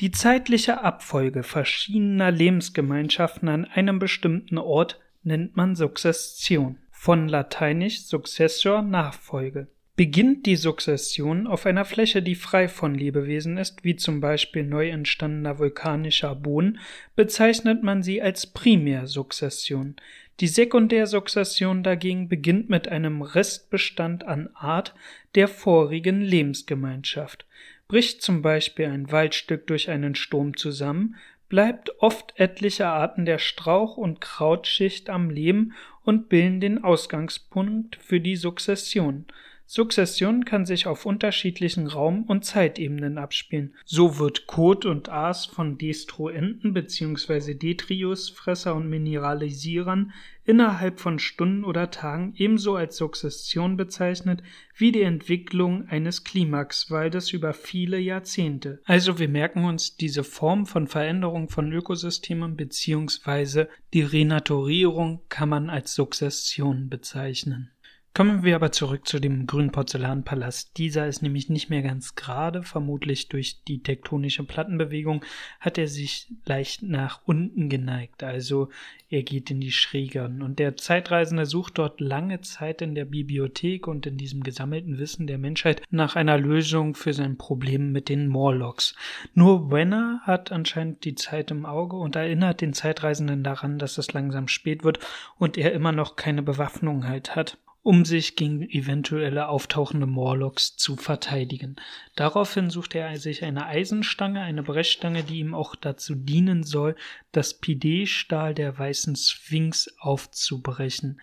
Die 0.00 0.10
zeitliche 0.10 0.82
Abfolge 0.82 1.42
verschiedener 1.42 2.30
Lebensgemeinschaften 2.30 3.48
an 3.48 3.64
einem 3.64 3.98
bestimmten 3.98 4.58
Ort 4.58 5.00
nennt 5.22 5.56
man 5.56 5.74
Sukzession. 5.76 6.78
Von 6.90 7.28
lateinisch 7.28 8.02
Successor 8.02 8.80
Nachfolge. 8.80 9.66
Beginnt 9.94 10.46
die 10.46 10.56
Sukzession 10.56 11.46
auf 11.46 11.66
einer 11.66 11.84
Fläche, 11.84 12.22
die 12.22 12.34
frei 12.34 12.66
von 12.68 12.94
Lebewesen 12.94 13.58
ist, 13.58 13.84
wie 13.84 13.94
zum 13.94 14.20
Beispiel 14.20 14.64
neu 14.64 14.88
entstandener 14.88 15.58
vulkanischer 15.58 16.34
Boden, 16.34 16.78
bezeichnet 17.14 17.82
man 17.82 18.02
sie 18.02 18.22
als 18.22 18.46
Primärsukzession. 18.46 19.96
Die 20.40 20.48
Sekundärsukzession 20.48 21.82
dagegen 21.82 22.30
beginnt 22.30 22.70
mit 22.70 22.88
einem 22.88 23.20
Restbestand 23.20 24.24
an 24.24 24.48
Art 24.54 24.94
der 25.34 25.46
vorigen 25.46 26.22
Lebensgemeinschaft. 26.22 27.44
Bricht 27.86 28.22
zum 28.22 28.40
Beispiel 28.40 28.86
ein 28.86 29.12
Waldstück 29.12 29.66
durch 29.66 29.90
einen 29.90 30.14
Sturm 30.14 30.56
zusammen, 30.56 31.16
bleibt 31.50 32.00
oft 32.00 32.32
etliche 32.36 32.86
Arten 32.86 33.26
der 33.26 33.38
Strauch- 33.38 33.98
und 33.98 34.22
Krautschicht 34.22 35.10
am 35.10 35.28
Leben 35.28 35.74
und 36.02 36.30
bilden 36.30 36.60
den 36.60 36.82
Ausgangspunkt 36.82 37.96
für 37.96 38.20
die 38.20 38.36
Sukzession. 38.36 39.26
Sukzession 39.74 40.44
kann 40.44 40.66
sich 40.66 40.86
auf 40.86 41.06
unterschiedlichen 41.06 41.86
Raum- 41.86 42.24
und 42.24 42.44
Zeitebenen 42.44 43.16
abspielen. 43.16 43.74
So 43.86 44.18
wird 44.18 44.46
Kot 44.46 44.84
und 44.84 45.08
Aas 45.08 45.46
von 45.46 45.78
Destruenten 45.78 46.74
bzw. 46.74 47.54
Detriusfresser 47.54 48.74
und 48.74 48.90
Mineralisierern 48.90 50.12
innerhalb 50.44 51.00
von 51.00 51.18
Stunden 51.18 51.64
oder 51.64 51.90
Tagen 51.90 52.34
ebenso 52.36 52.76
als 52.76 52.98
Sukzession 52.98 53.78
bezeichnet 53.78 54.42
wie 54.76 54.92
die 54.92 55.00
Entwicklung 55.00 55.88
eines 55.88 56.22
Klimaxwaldes 56.22 57.32
über 57.32 57.54
viele 57.54 57.98
Jahrzehnte. 57.98 58.82
Also 58.84 59.18
wir 59.18 59.30
merken 59.30 59.64
uns 59.64 59.96
diese 59.96 60.22
Form 60.22 60.66
von 60.66 60.86
Veränderung 60.86 61.48
von 61.48 61.72
Ökosystemen 61.72 62.56
bzw. 62.56 63.68
die 63.94 64.02
Renaturierung 64.02 65.22
kann 65.30 65.48
man 65.48 65.70
als 65.70 65.94
Sukzession 65.94 66.90
bezeichnen. 66.90 67.70
Kommen 68.14 68.42
wir 68.44 68.56
aber 68.56 68.72
zurück 68.72 69.08
zu 69.08 69.20
dem 69.20 69.46
grünen 69.46 69.72
Porzellanpalast. 69.72 70.76
Dieser 70.76 71.06
ist 71.06 71.22
nämlich 71.22 71.48
nicht 71.48 71.70
mehr 71.70 71.80
ganz 71.80 72.14
gerade, 72.14 72.62
vermutlich 72.62 73.30
durch 73.30 73.64
die 73.66 73.82
tektonische 73.82 74.44
Plattenbewegung 74.44 75.24
hat 75.60 75.78
er 75.78 75.88
sich 75.88 76.26
leicht 76.44 76.82
nach 76.82 77.22
unten 77.24 77.70
geneigt, 77.70 78.22
also 78.22 78.68
er 79.08 79.22
geht 79.22 79.50
in 79.50 79.62
die 79.62 79.72
Schrägern. 79.72 80.42
Und 80.42 80.58
der 80.58 80.76
Zeitreisende 80.76 81.46
sucht 81.46 81.78
dort 81.78 82.02
lange 82.02 82.42
Zeit 82.42 82.82
in 82.82 82.94
der 82.94 83.06
Bibliothek 83.06 83.88
und 83.88 84.04
in 84.04 84.18
diesem 84.18 84.42
gesammelten 84.42 84.98
Wissen 84.98 85.26
der 85.26 85.38
Menschheit 85.38 85.80
nach 85.90 86.14
einer 86.14 86.36
Lösung 86.36 86.94
für 86.94 87.14
sein 87.14 87.38
Problem 87.38 87.92
mit 87.92 88.10
den 88.10 88.28
Morlocks. 88.28 88.94
Nur 89.32 89.70
Wenner 89.70 90.20
hat 90.24 90.52
anscheinend 90.52 91.06
die 91.06 91.14
Zeit 91.14 91.50
im 91.50 91.64
Auge 91.64 91.96
und 91.96 92.14
erinnert 92.14 92.60
den 92.60 92.74
Zeitreisenden 92.74 93.42
daran, 93.42 93.78
dass 93.78 93.96
es 93.96 94.12
langsam 94.12 94.48
spät 94.48 94.84
wird 94.84 94.98
und 95.38 95.56
er 95.56 95.72
immer 95.72 95.92
noch 95.92 96.16
keine 96.16 96.42
Bewaffnung 96.42 97.08
halt 97.08 97.34
hat 97.34 97.56
um 97.82 98.04
sich 98.04 98.36
gegen 98.36 98.62
eventuelle 98.62 99.48
auftauchende 99.48 100.06
Morlocks 100.06 100.76
zu 100.76 100.96
verteidigen. 100.96 101.76
Daraufhin 102.14 102.70
sucht 102.70 102.94
er 102.94 103.18
sich 103.18 103.44
eine 103.44 103.66
Eisenstange, 103.66 104.40
eine 104.40 104.62
Brechstange, 104.62 105.24
die 105.24 105.40
ihm 105.40 105.54
auch 105.54 105.74
dazu 105.74 106.14
dienen 106.14 106.62
soll, 106.62 106.94
das 107.32 107.54
Pidee-Stahl 107.54 108.54
der 108.54 108.78
weißen 108.78 109.16
Sphinx 109.16 109.92
aufzubrechen. 109.98 111.20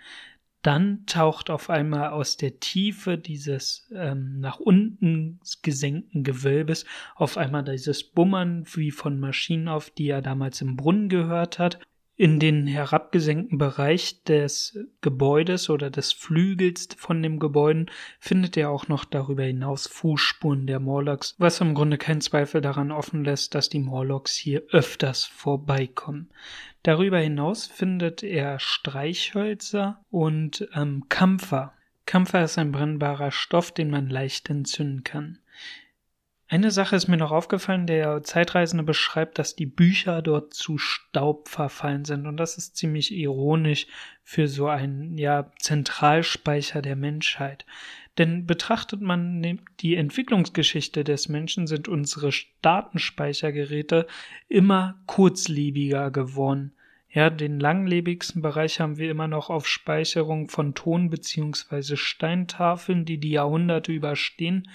Dann 0.61 1.05
taucht 1.05 1.49
auf 1.49 1.69
einmal 1.69 2.09
aus 2.09 2.35
der 2.35 2.59
Tiefe 2.59 3.17
dieses 3.17 3.89
ähm, 3.95 4.41
nach 4.41 4.59
unten 4.59 5.39
gesenkten 5.61 6.25
Gewölbes 6.25 6.83
auf 7.15 7.37
einmal 7.37 7.63
dieses 7.63 8.03
Bummern 8.03 8.65
wie 8.73 8.91
von 8.91 9.21
Maschinen 9.21 9.69
auf, 9.69 9.89
die 9.89 10.09
er 10.09 10.21
damals 10.21 10.59
im 10.59 10.75
Brunnen 10.75 11.07
gehört 11.07 11.59
hat 11.59 11.79
in 12.19 12.37
den 12.37 12.67
herabgesenkten 12.67 13.57
Bereich 13.57 14.25
des 14.25 14.77
Gebäudes 14.99 15.69
oder 15.69 15.89
des 15.89 16.11
Flügels 16.11 16.89
von 16.97 17.23
dem 17.23 17.39
Gebäude 17.39 17.85
findet 18.19 18.57
er 18.57 18.71
auch 18.71 18.89
noch 18.89 19.05
darüber 19.05 19.43
hinaus 19.43 19.87
Fußspuren 19.87 20.67
der 20.67 20.81
Morlocks, 20.81 21.35
was 21.37 21.61
im 21.61 21.73
Grunde 21.73 21.97
keinen 21.97 22.19
Zweifel 22.19 22.59
daran 22.59 22.91
offen 22.91 23.23
lässt, 23.23 23.55
dass 23.55 23.69
die 23.69 23.79
Morlocks 23.79 24.35
hier 24.35 24.63
öfters 24.71 25.23
vorbeikommen. 25.23 26.29
Darüber 26.83 27.19
hinaus 27.19 27.67
findet 27.67 28.21
er 28.21 28.59
Streichhölzer 28.59 30.03
und 30.11 30.67
ähm, 30.73 31.05
Kampfer. 31.07 31.73
Kampfer 32.05 32.43
ist 32.43 32.57
ein 32.57 32.73
brennbarer 32.73 33.31
Stoff, 33.31 33.71
den 33.71 33.89
man 33.89 34.09
leicht 34.09 34.49
entzünden 34.49 35.05
kann. 35.05 35.39
Eine 36.51 36.71
Sache 36.71 36.95
ist 36.95 37.07
mir 37.07 37.17
noch 37.17 37.31
aufgefallen, 37.31 37.85
der 37.85 38.23
Zeitreisende 38.23 38.83
beschreibt, 38.83 39.37
dass 39.37 39.55
die 39.55 39.67
Bücher 39.67 40.23
dort 40.23 40.51
zu 40.51 40.79
Staub 40.79 41.47
verfallen 41.47 42.05
sind 42.05 42.25
und 42.25 42.37
das 42.37 42.57
ist 42.57 42.75
ziemlich 42.75 43.13
ironisch 43.13 43.85
für 44.23 44.47
so 44.47 44.67
einen 44.67 45.15
ja 45.19 45.51
Zentralspeicher 45.59 46.81
der 46.81 46.95
Menschheit. 46.95 47.67
Denn 48.17 48.47
betrachtet 48.47 48.99
man 48.99 49.61
die 49.79 49.95
Entwicklungsgeschichte 49.95 51.03
des 51.03 51.29
Menschen, 51.29 51.67
sind 51.67 51.87
unsere 51.87 52.31
Datenspeichergeräte 52.63 54.07
immer 54.47 54.99
kurzlebiger 55.05 56.09
geworden. 56.09 56.73
Ja, 57.11 57.29
den 57.29 57.59
langlebigsten 57.59 58.41
Bereich 58.41 58.79
haben 58.79 58.97
wir 58.97 59.11
immer 59.11 59.27
noch 59.27 59.51
auf 59.51 59.67
Speicherung 59.67 60.49
von 60.49 60.73
Ton 60.73 61.11
bzw. 61.11 61.95
Steintafeln, 61.95 63.05
die 63.05 63.19
die 63.19 63.31
Jahrhunderte 63.31 63.91
überstehen. 63.91 64.67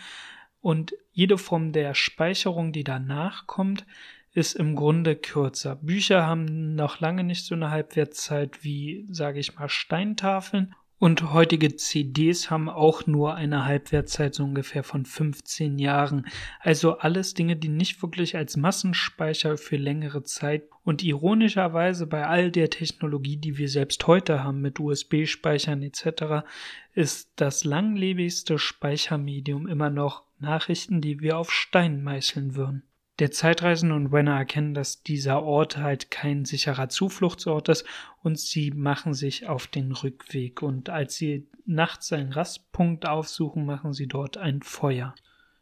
Und 0.64 0.94
jede 1.12 1.36
Form 1.36 1.72
der 1.72 1.92
Speicherung, 1.92 2.72
die 2.72 2.84
danach 2.84 3.46
kommt, 3.46 3.84
ist 4.32 4.54
im 4.54 4.76
Grunde 4.76 5.14
kürzer. 5.14 5.76
Bücher 5.76 6.26
haben 6.26 6.74
noch 6.74 7.00
lange 7.00 7.22
nicht 7.22 7.44
so 7.44 7.54
eine 7.54 7.70
Halbwertszeit 7.70 8.64
wie, 8.64 9.06
sage 9.10 9.40
ich 9.40 9.56
mal, 9.56 9.68
Steintafeln. 9.68 10.74
Und 10.98 11.34
heutige 11.34 11.76
CDs 11.76 12.50
haben 12.50 12.70
auch 12.70 13.06
nur 13.06 13.34
eine 13.34 13.66
Halbwertszeit 13.66 14.34
so 14.34 14.42
ungefähr 14.44 14.84
von 14.84 15.04
15 15.04 15.78
Jahren. 15.78 16.26
Also 16.60 16.96
alles 16.96 17.34
Dinge, 17.34 17.56
die 17.56 17.68
nicht 17.68 18.00
wirklich 18.00 18.34
als 18.38 18.56
Massenspeicher 18.56 19.58
für 19.58 19.76
längere 19.76 20.22
Zeit 20.22 20.62
und 20.82 21.02
ironischerweise 21.02 22.06
bei 22.06 22.26
all 22.26 22.50
der 22.50 22.70
Technologie, 22.70 23.36
die 23.36 23.58
wir 23.58 23.68
selbst 23.68 24.06
heute 24.06 24.42
haben 24.42 24.62
mit 24.62 24.80
USB-Speichern 24.80 25.82
etc., 25.82 26.46
ist 26.94 27.32
das 27.36 27.64
langlebigste 27.64 28.58
Speichermedium 28.58 29.66
immer 29.66 29.90
noch 29.90 30.22
Nachrichten, 30.44 31.00
die 31.00 31.20
wir 31.20 31.38
auf 31.38 31.52
Stein 31.52 32.02
meißeln 32.02 32.54
würden. 32.54 32.84
Der 33.20 33.30
Zeitreisende 33.30 33.94
und 33.94 34.10
Wenner 34.10 34.36
erkennen, 34.36 34.74
dass 34.74 35.04
dieser 35.04 35.42
Ort 35.42 35.76
halt 35.76 36.10
kein 36.10 36.44
sicherer 36.44 36.88
Zufluchtsort 36.88 37.68
ist 37.68 37.86
und 38.22 38.38
sie 38.38 38.72
machen 38.72 39.14
sich 39.14 39.46
auf 39.46 39.68
den 39.68 39.92
Rückweg 39.92 40.62
und 40.62 40.90
als 40.90 41.14
sie 41.14 41.46
nachts 41.64 42.12
einen 42.12 42.32
Rastpunkt 42.32 43.06
aufsuchen, 43.06 43.66
machen 43.66 43.92
sie 43.92 44.08
dort 44.08 44.36
ein 44.36 44.62
Feuer. 44.62 45.14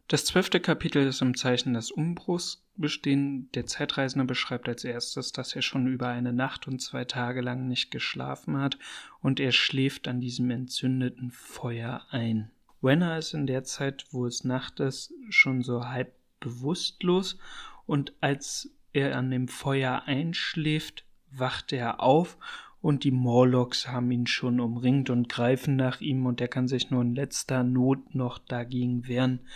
Das 0.08 0.24
zwölfte 0.24 0.60
Kapitel 0.60 1.06
ist 1.06 1.22
im 1.22 1.36
Zeichen 1.36 1.74
des 1.74 1.90
Umbruchs 1.90 2.64
bestehen. 2.76 3.50
Der 3.54 3.66
Zeitreisende 3.66 4.24
beschreibt 4.24 4.68
als 4.68 4.84
erstes, 4.84 5.32
dass 5.32 5.54
er 5.54 5.62
schon 5.62 5.86
über 5.86 6.08
eine 6.08 6.32
Nacht 6.32 6.66
und 6.66 6.80
zwei 6.80 7.04
Tage 7.04 7.40
lang 7.40 7.68
nicht 7.68 7.90
geschlafen 7.90 8.58
hat 8.58 8.78
und 9.20 9.40
er 9.40 9.52
schläft 9.52 10.08
an 10.08 10.20
diesem 10.20 10.50
entzündeten 10.50 11.30
Feuer 11.30 12.06
ein. 12.10 12.50
Wenner 12.82 13.18
ist 13.18 13.32
in 13.32 13.46
der 13.46 13.64
Zeit, 13.64 14.06
wo 14.10 14.26
es 14.26 14.44
Nacht 14.44 14.80
ist, 14.80 15.14
schon 15.30 15.62
so 15.62 15.86
halb 15.86 16.12
bewusstlos 16.40 17.38
und 17.86 18.12
als 18.20 18.70
er 18.92 19.16
an 19.16 19.30
dem 19.30 19.48
Feuer 19.48 20.02
einschläft, 20.06 21.04
wacht 21.30 21.72
er 21.72 22.00
auf 22.00 22.36
und 22.80 23.04
die 23.04 23.12
Morlocks 23.12 23.88
haben 23.88 24.10
ihn 24.10 24.26
schon 24.26 24.58
umringt 24.58 25.08
und 25.08 25.28
greifen 25.28 25.76
nach 25.76 26.00
ihm 26.00 26.26
und 26.26 26.40
er 26.40 26.48
kann 26.48 26.66
sich 26.66 26.90
nur 26.90 27.02
in 27.02 27.14
letzter 27.14 27.62
Not 27.62 28.14
noch 28.14 28.38
dagegen 28.38 29.06
wehren. 29.06 29.46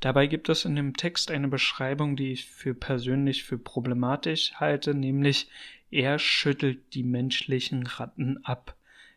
Dabei 0.00 0.26
gibt 0.26 0.48
es 0.48 0.64
in 0.64 0.74
dem 0.74 0.96
Text 0.96 1.30
eine 1.30 1.46
Beschreibung, 1.46 2.16
die 2.16 2.32
ich 2.32 2.46
für 2.46 2.74
persönlich 2.74 3.44
für 3.44 3.56
problematisch 3.56 4.54
halte, 4.54 4.94
nämlich 4.94 5.48
er 5.92 6.18
schüttelt 6.18 6.94
die 6.94 7.04
menschlichen 7.04 7.86
Ratten 7.86 8.44
ab. 8.44 8.76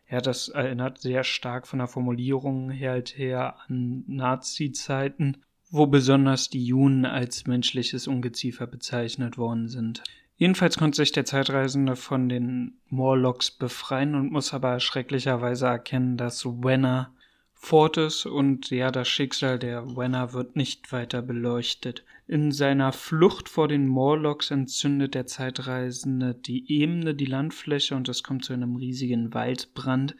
Ja, 0.09 0.21
das 0.21 0.49
erinnert 0.49 0.99
sehr 0.99 1.23
stark 1.23 1.67
von 1.67 1.79
der 1.79 1.87
Formulierung 1.87 2.69
her, 2.69 2.91
halt 2.91 3.17
her 3.17 3.55
an 3.67 4.03
Nazi-Zeiten, 4.07 5.37
wo 5.71 5.87
besonders 5.87 6.49
die 6.49 6.63
Juden 6.63 7.05
als 7.05 7.47
menschliches 7.47 8.07
Ungeziefer 8.07 8.67
bezeichnet 8.67 9.37
worden 9.37 9.67
sind. 9.67 10.03
Jedenfalls 10.37 10.77
konnte 10.77 10.97
sich 10.97 11.11
der 11.11 11.25
Zeitreisende 11.25 11.95
von 11.95 12.29
den 12.29 12.77
Morlocks 12.89 13.51
befreien 13.51 14.15
und 14.15 14.31
muss 14.31 14.53
aber 14.53 14.79
schrecklicherweise 14.79 15.67
erkennen, 15.67 16.17
dass 16.17 16.45
Wenner 16.45 17.13
fort 17.53 17.97
ist 17.97 18.25
und 18.25 18.69
ja, 18.69 18.91
das 18.91 19.07
Schicksal 19.07 19.57
der 19.57 19.95
Wenner 19.95 20.33
wird 20.33 20.55
nicht 20.55 20.91
weiter 20.91 21.21
beleuchtet. 21.21 22.03
In 22.27 22.51
seiner 22.51 22.91
Flucht 22.91 23.49
vor 23.49 23.67
den 23.67 23.87
Morlocks 23.87 24.49
entzündet 24.49 25.13
der 25.13 25.27
Zeitreisende 25.27 26.33
die 26.33 26.71
Ebene, 26.71 27.13
die 27.13 27.25
Landfläche 27.25 27.95
und 27.95 28.09
es 28.09 28.23
kommt 28.23 28.43
zu 28.43 28.53
einem 28.53 28.75
riesigen 28.77 29.35
Waldbrand, 29.35 30.15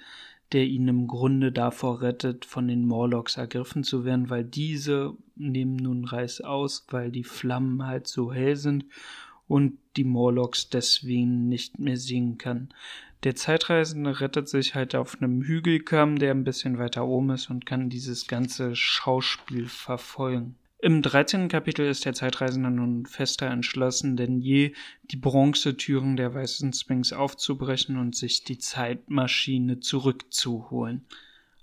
der 0.52 0.66
ihn 0.66 0.88
im 0.88 1.08
Grunde 1.08 1.52
davor 1.52 2.02
rettet, 2.02 2.46
von 2.46 2.68
den 2.68 2.86
Morlocks 2.86 3.38
ergriffen 3.38 3.84
zu 3.84 4.06
werden, 4.06 4.30
weil 4.30 4.44
diese 4.44 5.18
nehmen 5.36 5.78
nun 5.78 6.06
Reiß 6.06 6.42
aus, 6.42 6.86
weil 6.92 7.12
die 7.12 7.24
Flammen 7.24 7.88
halt 7.88 8.06
so 8.06 8.32
hell 8.32 8.56
sind 8.56 8.86
und 9.48 9.80
die 9.98 10.04
Morlocks 10.04 10.70
deswegen 10.70 11.48
nicht 11.48 11.80
mehr 11.80 11.98
singen 11.98 12.38
kann. 12.38 12.70
Der 13.24 13.36
Zeitreisende 13.36 14.20
rettet 14.20 14.48
sich 14.48 14.76
halt 14.76 14.94
auf 14.94 15.20
einem 15.20 15.42
Hügelkamm, 15.42 16.20
der 16.20 16.36
ein 16.36 16.44
bisschen 16.44 16.78
weiter 16.78 17.08
oben 17.08 17.32
ist 17.32 17.50
und 17.50 17.66
kann 17.66 17.90
dieses 17.90 18.28
ganze 18.28 18.76
Schauspiel 18.76 19.66
verfolgen. 19.68 20.56
Im 20.86 21.02
13. 21.02 21.48
Kapitel 21.48 21.88
ist 21.88 22.06
der 22.06 22.14
Zeitreisende 22.14 22.70
nun 22.70 23.08
fester 23.08 23.48
entschlossen 23.48 24.16
denn 24.18 24.40
je, 24.40 24.76
die 25.06 25.18
Bronzetüren 25.18 26.16
der 26.16 26.36
weißen 26.36 26.74
Sphinx 26.74 27.12
aufzubrechen 27.12 27.98
und 27.98 28.16
sich 28.16 28.44
die 28.44 28.60
Zeitmaschine 28.60 29.80
zurückzuholen. 29.80 31.08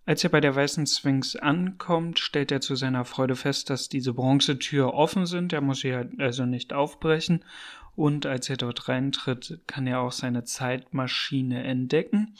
Als 0.07 0.25
er 0.25 0.31
bei 0.31 0.41
der 0.41 0.57
weißen 0.57 0.89
Sphinx 0.89 1.37
ankommt, 1.37 2.19
stellt 2.19 2.51
er 2.51 2.61
zu 2.61 2.75
seiner 2.75 3.05
Freude 3.05 3.37
fest, 3.37 3.71
dass 3.71 3.89
diese 3.89 4.13
Bronzetür 4.13 4.93
offen 4.93 5.27
sind, 5.27 5.53
er 5.53 5.61
muss 5.61 5.83
sie 5.83 5.95
halt 5.95 6.19
also 6.19 6.45
nicht 6.45 6.73
aufbrechen 6.73 7.45
und 7.95 8.27
als 8.27 8.51
er 8.51 8.57
dort 8.57 8.89
reintritt, 8.89 9.61
kann 9.69 9.87
er 9.87 10.01
auch 10.01 10.11
seine 10.11 10.43
Zeitmaschine 10.43 11.63
entdecken 11.63 12.35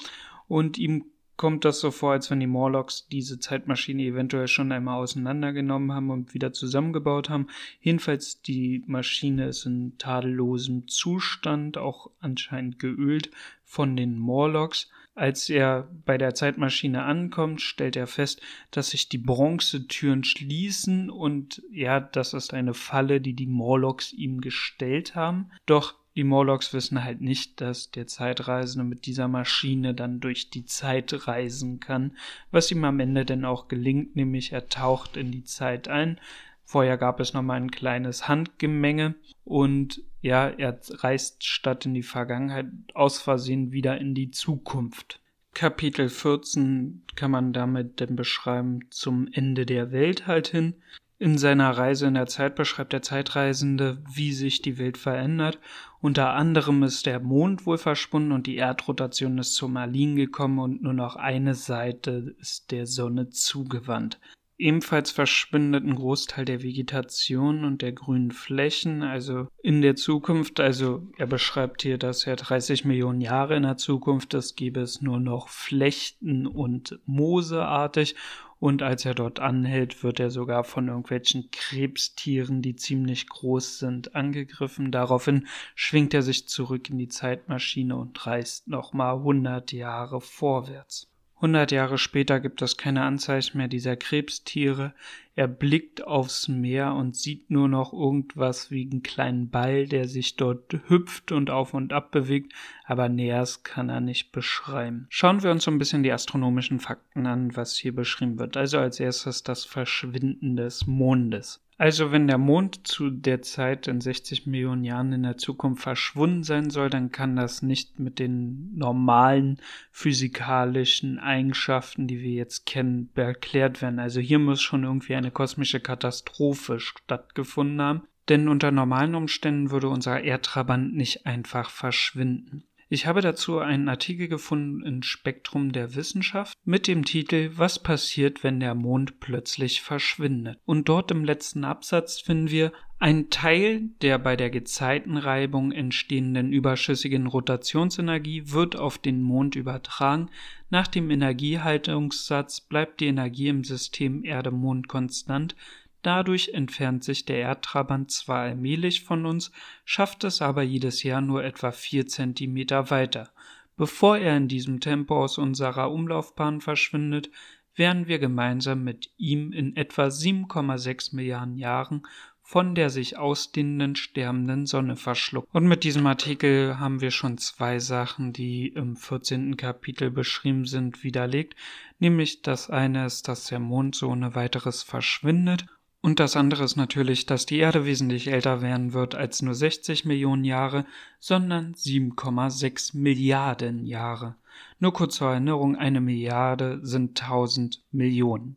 und 0.49 0.79
ihm 0.79 1.12
kommt 1.37 1.65
das 1.65 1.81
so 1.81 1.91
vor, 1.91 2.13
als 2.13 2.31
wenn 2.31 2.41
die 2.41 2.47
Morlocks 2.47 3.07
diese 3.11 3.39
Zeitmaschine 3.39 4.03
eventuell 4.03 4.49
schon 4.49 4.73
einmal 4.73 5.03
auseinandergenommen 5.03 5.93
haben 5.93 6.11
und 6.11 6.35
wieder 6.35 6.53
zusammengebaut 6.53 7.31
haben. 7.31 7.49
Jedenfalls 7.81 8.43
die 8.43 8.83
Maschine 8.87 9.47
ist 9.47 9.67
in 9.67 9.97
tadellosem 9.99 10.89
Zustand, 10.89 11.79
auch 11.79 12.11
anscheinend 12.21 12.79
geölt 12.79 13.31
von 13.65 13.97
den 13.97 14.19
Morlocks. 14.19 14.91
Als 15.15 15.51
er 15.51 15.89
bei 16.07 16.17
der 16.17 16.35
Zeitmaschine 16.35 17.03
ankommt, 17.03 17.61
stellt 17.61 17.97
er 17.97 18.07
fest, 18.07 18.41
dass 18.71 18.91
sich 18.91 19.11
die 19.11 19.19
Bronzetüren 19.19 20.25
schließen 20.25 21.11
und 21.11 21.63
ja, 21.71 22.01
das 22.01 22.33
ist 22.33 22.55
eine 22.55 22.73
Falle, 22.73 23.21
die 23.21 23.35
die 23.35 23.47
Morlocks 23.47 24.13
ihm 24.15 24.41
gestellt 24.41 25.15
haben. 25.15 25.51
Doch 25.67 25.95
die 26.15 26.25
Morlocks 26.25 26.75
wissen 26.75 27.05
halt 27.05 27.21
nicht, 27.21 27.61
dass 27.61 27.91
der 27.91 28.07
Zeitreisende 28.07 28.85
mit 28.85 29.07
dieser 29.07 29.29
Maschine 29.29 29.95
dann 29.95 30.21
durch 30.21 30.51
die 30.51 30.67
Zeit 30.67 31.27
reisen 31.27 31.81
kann, 31.81 32.17
was 32.51 32.71
ihm 32.71 32.85
am 32.85 33.01
Ende 33.01 33.25
denn 33.25 33.45
auch 33.45 33.69
gelingt, 33.69 34.15
nämlich 34.17 34.53
er 34.53 34.69
taucht 34.69 35.17
in 35.17 35.31
die 35.31 35.45
Zeit 35.45 35.89
ein. 35.89 36.21
Vorher 36.65 36.97
gab 36.97 37.21
es 37.21 37.33
nochmal 37.33 37.61
ein 37.61 37.71
kleines 37.71 38.29
Handgemenge 38.29 39.15
und 39.45 40.03
ja, 40.21 40.49
er 40.49 40.79
reist 40.91 41.45
statt 41.45 41.85
in 41.87 41.95
die 41.95 42.03
Vergangenheit 42.03 42.67
aus 42.95 43.21
Versehen 43.21 43.73
wieder 43.73 43.99
in 43.99 44.15
die 44.15 44.31
Zukunft. 44.31 45.21
Kapitel 45.55 46.09
14 46.09 47.03
kann 47.15 47.31
man 47.31 47.53
damit 47.53 48.01
denn 48.01 48.17
beschreiben 48.17 48.81
zum 48.91 49.29
Ende 49.33 49.67
der 49.67 49.93
Welt 49.93 50.27
halt 50.27 50.49
hin. 50.49 50.75
In 51.19 51.39
seiner 51.39 51.71
Reise 51.71 52.07
in 52.07 52.15
der 52.15 52.27
Zeit 52.27 52.57
beschreibt 52.57 52.93
der 52.93 53.03
Zeitreisende, 53.03 54.03
wie 54.13 54.33
sich 54.33 54.63
die 54.63 54.79
Welt 54.79 54.97
verändert. 54.97 55.59
Unter 56.03 56.31
anderem 56.31 56.83
ist 56.83 57.07
der 57.07 57.21
Mond 57.21 57.65
wohl 57.65 57.79
verschwunden 57.79 58.33
und 58.33 58.49
die 58.49 58.57
Erdrotation 58.57 59.39
ist 59.39 59.55
zum 59.55 59.77
Erliegen 59.77 60.17
gekommen 60.17 60.59
und 60.59 60.83
nur 60.83 60.95
noch 60.95 61.15
eine 61.15 61.55
Seite 61.55 62.35
ist 62.41 62.73
der 62.73 62.89
Sonne 62.89 63.31
zugewandt. 63.31 64.19
Ebenfalls 64.59 65.13
verschwindet 65.13 65.85
ein 65.85 65.95
Großteil 65.95 66.45
der 66.45 66.65
Vegetation 66.65 67.65
und 67.65 67.83
der 67.83 67.93
grünen 67.93 68.33
Flächen, 68.33 69.05
also 69.05 69.47
in 69.63 69.81
der 69.81 69.95
Zukunft. 69.95 70.59
Also 70.59 71.07
er 71.19 71.27
beschreibt 71.27 71.83
hier, 71.83 71.99
dass 71.99 72.27
er 72.27 72.35
30 72.35 72.85
Millionen 72.85 73.21
Jahre 73.21 73.55
in 73.57 73.63
der 73.63 73.77
Zukunft 73.77 74.35
ist, 74.35 74.57
gäbe 74.57 74.81
es 74.81 75.03
nur 75.03 75.21
noch 75.21 75.49
Flechten 75.49 76.49
und 76.49 76.99
Mooseartig. 77.07 78.17
Und 78.63 78.81
als 78.81 79.05
er 79.05 79.15
dort 79.15 79.41
anhält, 79.41 80.05
wird 80.05 80.21
er 80.21 80.31
sogar 80.31 80.63
von 80.63 80.87
irgendwelchen 80.87 81.51
Krebstieren, 81.51 82.63
die 82.63 82.77
ziemlich 82.77 83.27
groß 83.27 83.81
sind, 83.81 84.15
angegriffen. 84.15 84.93
Daraufhin 84.93 85.49
schwingt 85.75 86.15
er 86.15 86.23
sich 86.23 86.47
zurück 86.47 86.89
in 86.89 86.97
die 86.97 87.09
Zeitmaschine 87.09 87.97
und 87.97 88.25
reist 88.25 88.69
nochmal 88.69 89.17
100 89.17 89.73
Jahre 89.73 90.21
vorwärts. 90.21 91.12
Hundert 91.43 91.73
Jahre 91.73 91.99
später 91.99 92.39
gibt 92.39 92.63
es 92.63 92.77
keine 92.77 93.03
Anzeichen 93.03 93.59
mehr 93.59 93.67
dieser 93.67 93.97
Krebstiere. 93.97 94.95
Er 95.35 95.49
blickt 95.49 96.05
aufs 96.05 96.47
Meer 96.47 96.95
und 96.95 97.17
sieht 97.17 97.51
nur 97.51 97.67
noch 97.67 97.93
irgendwas 97.93 98.71
wie 98.71 98.89
einen 98.89 99.03
kleinen 99.03 99.51
Ball, 99.51 99.89
der 99.89 100.07
sich 100.07 100.37
dort 100.37 100.79
hüpft 100.87 101.33
und 101.33 101.51
auf 101.51 101.75
und 101.75 101.93
ab 101.93 102.13
bewegt, 102.13 102.53
aber 102.85 103.09
Nähers 103.09 103.65
kann 103.65 103.89
er 103.89 104.01
nicht 104.01 104.31
beschreiben. 104.31 105.09
Schauen 105.11 105.43
wir 105.43 105.51
uns 105.51 105.65
so 105.65 105.73
ein 105.73 105.79
bisschen 105.79 106.05
die 106.05 106.13
astronomischen 106.13 106.79
Fakten 106.79 107.27
an, 107.27 107.57
was 107.57 107.77
hier 107.77 107.93
beschrieben 107.93 108.39
wird. 108.39 108.57
Also 108.57 108.79
als 108.79 109.01
erstes 109.01 109.43
das 109.43 109.65
Verschwinden 109.65 110.55
des 110.55 110.87
Mondes. 110.87 111.61
Also 111.83 112.13
wenn 112.13 112.29
der 112.29 112.39
Mond 112.39 112.87
zu 112.87 113.11
der 113.11 113.43
Zeit 113.43 113.89
in 113.89 114.01
60 114.01 114.47
Millionen 114.47 114.85
Jahren 114.85 115.13
in 115.13 115.25
der 115.25 115.37
Zukunft 115.37 115.83
verschwunden 115.83 116.45
sein 116.45 116.71
soll, 116.71 116.91
dann 116.91 117.11
kann 117.11 117.35
das 117.35 117.61
nicht 117.61 117.99
mit 117.99 118.21
den 118.21 118.73
normalen 118.77 119.59
physikalischen 119.91 121.19
Eigenschaften, 121.19 122.07
die 122.07 122.21
wir 122.21 122.31
jetzt 122.31 122.67
kennen, 122.67 123.11
erklärt 123.17 123.83
werden. 123.83 123.99
Also 123.99 124.21
hier 124.21 124.39
muss 124.39 124.63
schon 124.63 124.85
irgendwie 124.85 125.17
eine 125.17 125.33
kosmische 125.33 125.81
Katastrophe 125.81 126.79
stattgefunden 126.79 127.83
haben, 127.83 128.03
denn 128.29 128.47
unter 128.47 128.71
normalen 128.71 129.17
Umständen 129.17 129.73
würde 129.73 129.89
unser 129.89 130.21
Erdtrabant 130.21 130.95
nicht 130.95 131.27
einfach 131.27 131.69
verschwinden. 131.69 132.63
Ich 132.93 133.07
habe 133.07 133.23
dazu 133.23 133.59
einen 133.59 133.89
Artikel 133.89 134.29
gefunden 134.29 134.85
in 134.85 135.03
Spektrum 135.03 135.73
der 135.73 135.95
Wissenschaft 135.95 136.59
mit 136.67 136.87
dem 136.87 137.07
Titel 137.07 137.53
Was 137.57 137.79
passiert, 137.79 138.45
wenn 138.45 138.61
der 138.61 138.75
Mond 138.75 139.19
plötzlich 139.19 139.81
verschwindet? 139.81 140.59
Und 140.67 140.91
dort 140.91 141.11
im 141.11 141.25
letzten 141.25 141.65
Absatz 141.65 142.21
finden 142.21 142.51
wir 142.51 142.71
ein 142.99 143.31
Teil 143.31 143.89
der 144.03 144.19
bei 144.19 144.37
der 144.37 144.51
Gezeitenreibung 144.51 145.73
entstehenden 145.73 146.53
überschüssigen 146.53 147.27
Rotationsenergie 147.27 148.53
wird 148.53 148.77
auf 148.77 148.99
den 148.99 149.23
Mond 149.23 149.57
übertragen. 149.57 150.29
Nach 150.69 150.87
dem 150.87 151.11
Energiehaltungssatz 151.11 152.61
bleibt 152.61 153.01
die 153.01 153.07
Energie 153.07 153.49
im 153.49 153.65
System 153.65 154.23
Erde-Mond 154.23 154.87
konstant, 154.89 155.57
Dadurch 156.03 156.51
entfernt 156.53 157.05
sich 157.05 157.25
der 157.25 157.39
Erdtrabant 157.39 158.11
zwar 158.11 158.43
allmählich 158.43 159.05
von 159.05 159.25
uns, 159.25 159.53
schafft 159.85 160.25
es 160.25 160.43
aber 160.43 160.63
jedes 160.63 161.05
Jahr 161.05 161.21
nur 161.21 161.45
etwa 161.45 161.71
vier 161.71 162.07
Zentimeter 162.07 162.91
weiter. 162.91 163.31
Bevor 163.77 164.19
er 164.19 164.37
in 164.37 164.49
diesem 164.49 164.81
Tempo 164.81 165.23
aus 165.23 165.39
unserer 165.39 165.93
Umlaufbahn 165.93 166.61
verschwindet, 166.61 167.31
werden 167.75 168.07
wir 168.09 168.19
gemeinsam 168.19 168.83
mit 168.83 169.11
ihm 169.17 169.53
in 169.53 169.77
etwa 169.77 170.07
7,6 170.07 171.15
Milliarden 171.15 171.57
Jahren 171.57 172.03
von 172.45 172.75
der 172.75 172.91
sich 172.91 173.17
ausdehnenden 173.17 173.95
sterbenden 173.95 174.67
Sonne 174.67 174.97
verschluckt. 174.97 175.49
Und 175.55 175.67
mit 175.67 175.85
diesem 175.85 176.07
Artikel 176.07 176.79
haben 176.81 177.01
wir 177.01 177.13
schon 177.13 177.39
zwei 177.39 177.79
Sachen, 177.79 178.33
die 178.33 178.67
im 178.69 178.97
14. 178.97 179.57
Kapitel 179.57 180.11
beschrieben 180.11 180.67
sind, 180.67 181.05
widerlegt. 181.05 181.55
Nämlich 182.01 182.43
das 182.43 182.69
eine 182.69 183.07
ist, 183.07 183.29
dass 183.29 183.47
der 183.47 183.61
Mond 183.61 183.95
so 183.95 184.09
ohne 184.09 184.35
weiteres 184.35 184.83
verschwindet 184.83 185.67
und 186.03 186.19
das 186.19 186.37
andere 186.37 186.65
ist 186.65 186.75
natürlich, 186.75 187.27
dass 187.27 187.47
die 187.47 187.59
Erde 187.59 187.87
wesentlich 187.87 188.27
älter 188.27 188.61
werden 188.61 188.93
wird 188.93 189.15
als 189.15 189.41
nur 189.41 189.55
60 189.55 190.05
Millionen 190.05 190.43
Jahre, 190.43 190.85
sondern 191.21 191.75
7,6 191.75 192.97
Milliarden 192.97 193.87
Jahre. 193.87 194.35
Nur 194.81 194.93
kurz 194.93 195.15
zur 195.15 195.31
Erinnerung, 195.31 195.77
eine 195.77 196.01
Milliarde 196.01 196.81
sind 196.83 197.23
1000 197.23 197.85
Millionen. 197.93 198.57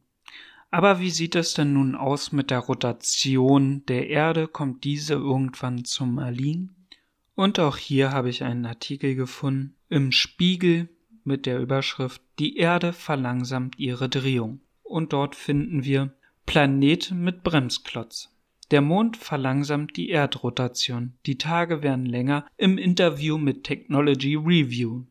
Aber 0.71 0.99
wie 0.99 1.11
sieht 1.11 1.35
es 1.35 1.53
denn 1.53 1.73
nun 1.73 1.93
aus 1.93 2.31
mit 2.31 2.49
der 2.49 2.59
Rotation 2.59 3.85
der 3.85 4.09
Erde? 4.09 4.47
Kommt 4.47 4.83
diese 4.83 5.13
irgendwann 5.13 5.85
zum 5.85 6.17
Erliegen? 6.17 6.87
Und 7.35 7.59
auch 7.59 7.77
hier 7.77 8.11
habe 8.11 8.29
ich 8.29 8.43
einen 8.43 8.65
Artikel 8.65 9.13
gefunden 9.13 9.75
im 9.87 10.11
Spiegel 10.11 10.89
mit 11.23 11.45
der 11.45 11.59
Überschrift 11.59 12.23
Die 12.39 12.57
Erde 12.57 12.91
verlangsamt 12.91 13.77
ihre 13.77 14.09
Drehung. 14.09 14.61
Und 14.81 15.13
dort 15.13 15.35
finden 15.35 15.83
wir 15.83 16.11
Planet 16.45 17.11
mit 17.11 17.43
Bremsklotz. 17.43 18.31
Der 18.71 18.81
Mond 18.81 19.17
verlangsamt 19.17 19.95
die 19.95 20.09
Erdrotation. 20.09 21.13
Die 21.25 21.37
Tage 21.37 21.83
werden 21.83 22.05
länger. 22.05 22.45
Im 22.57 22.77
Interview 22.77 23.37
mit 23.37 23.63
Technology 23.63 24.35
Review 24.35 25.03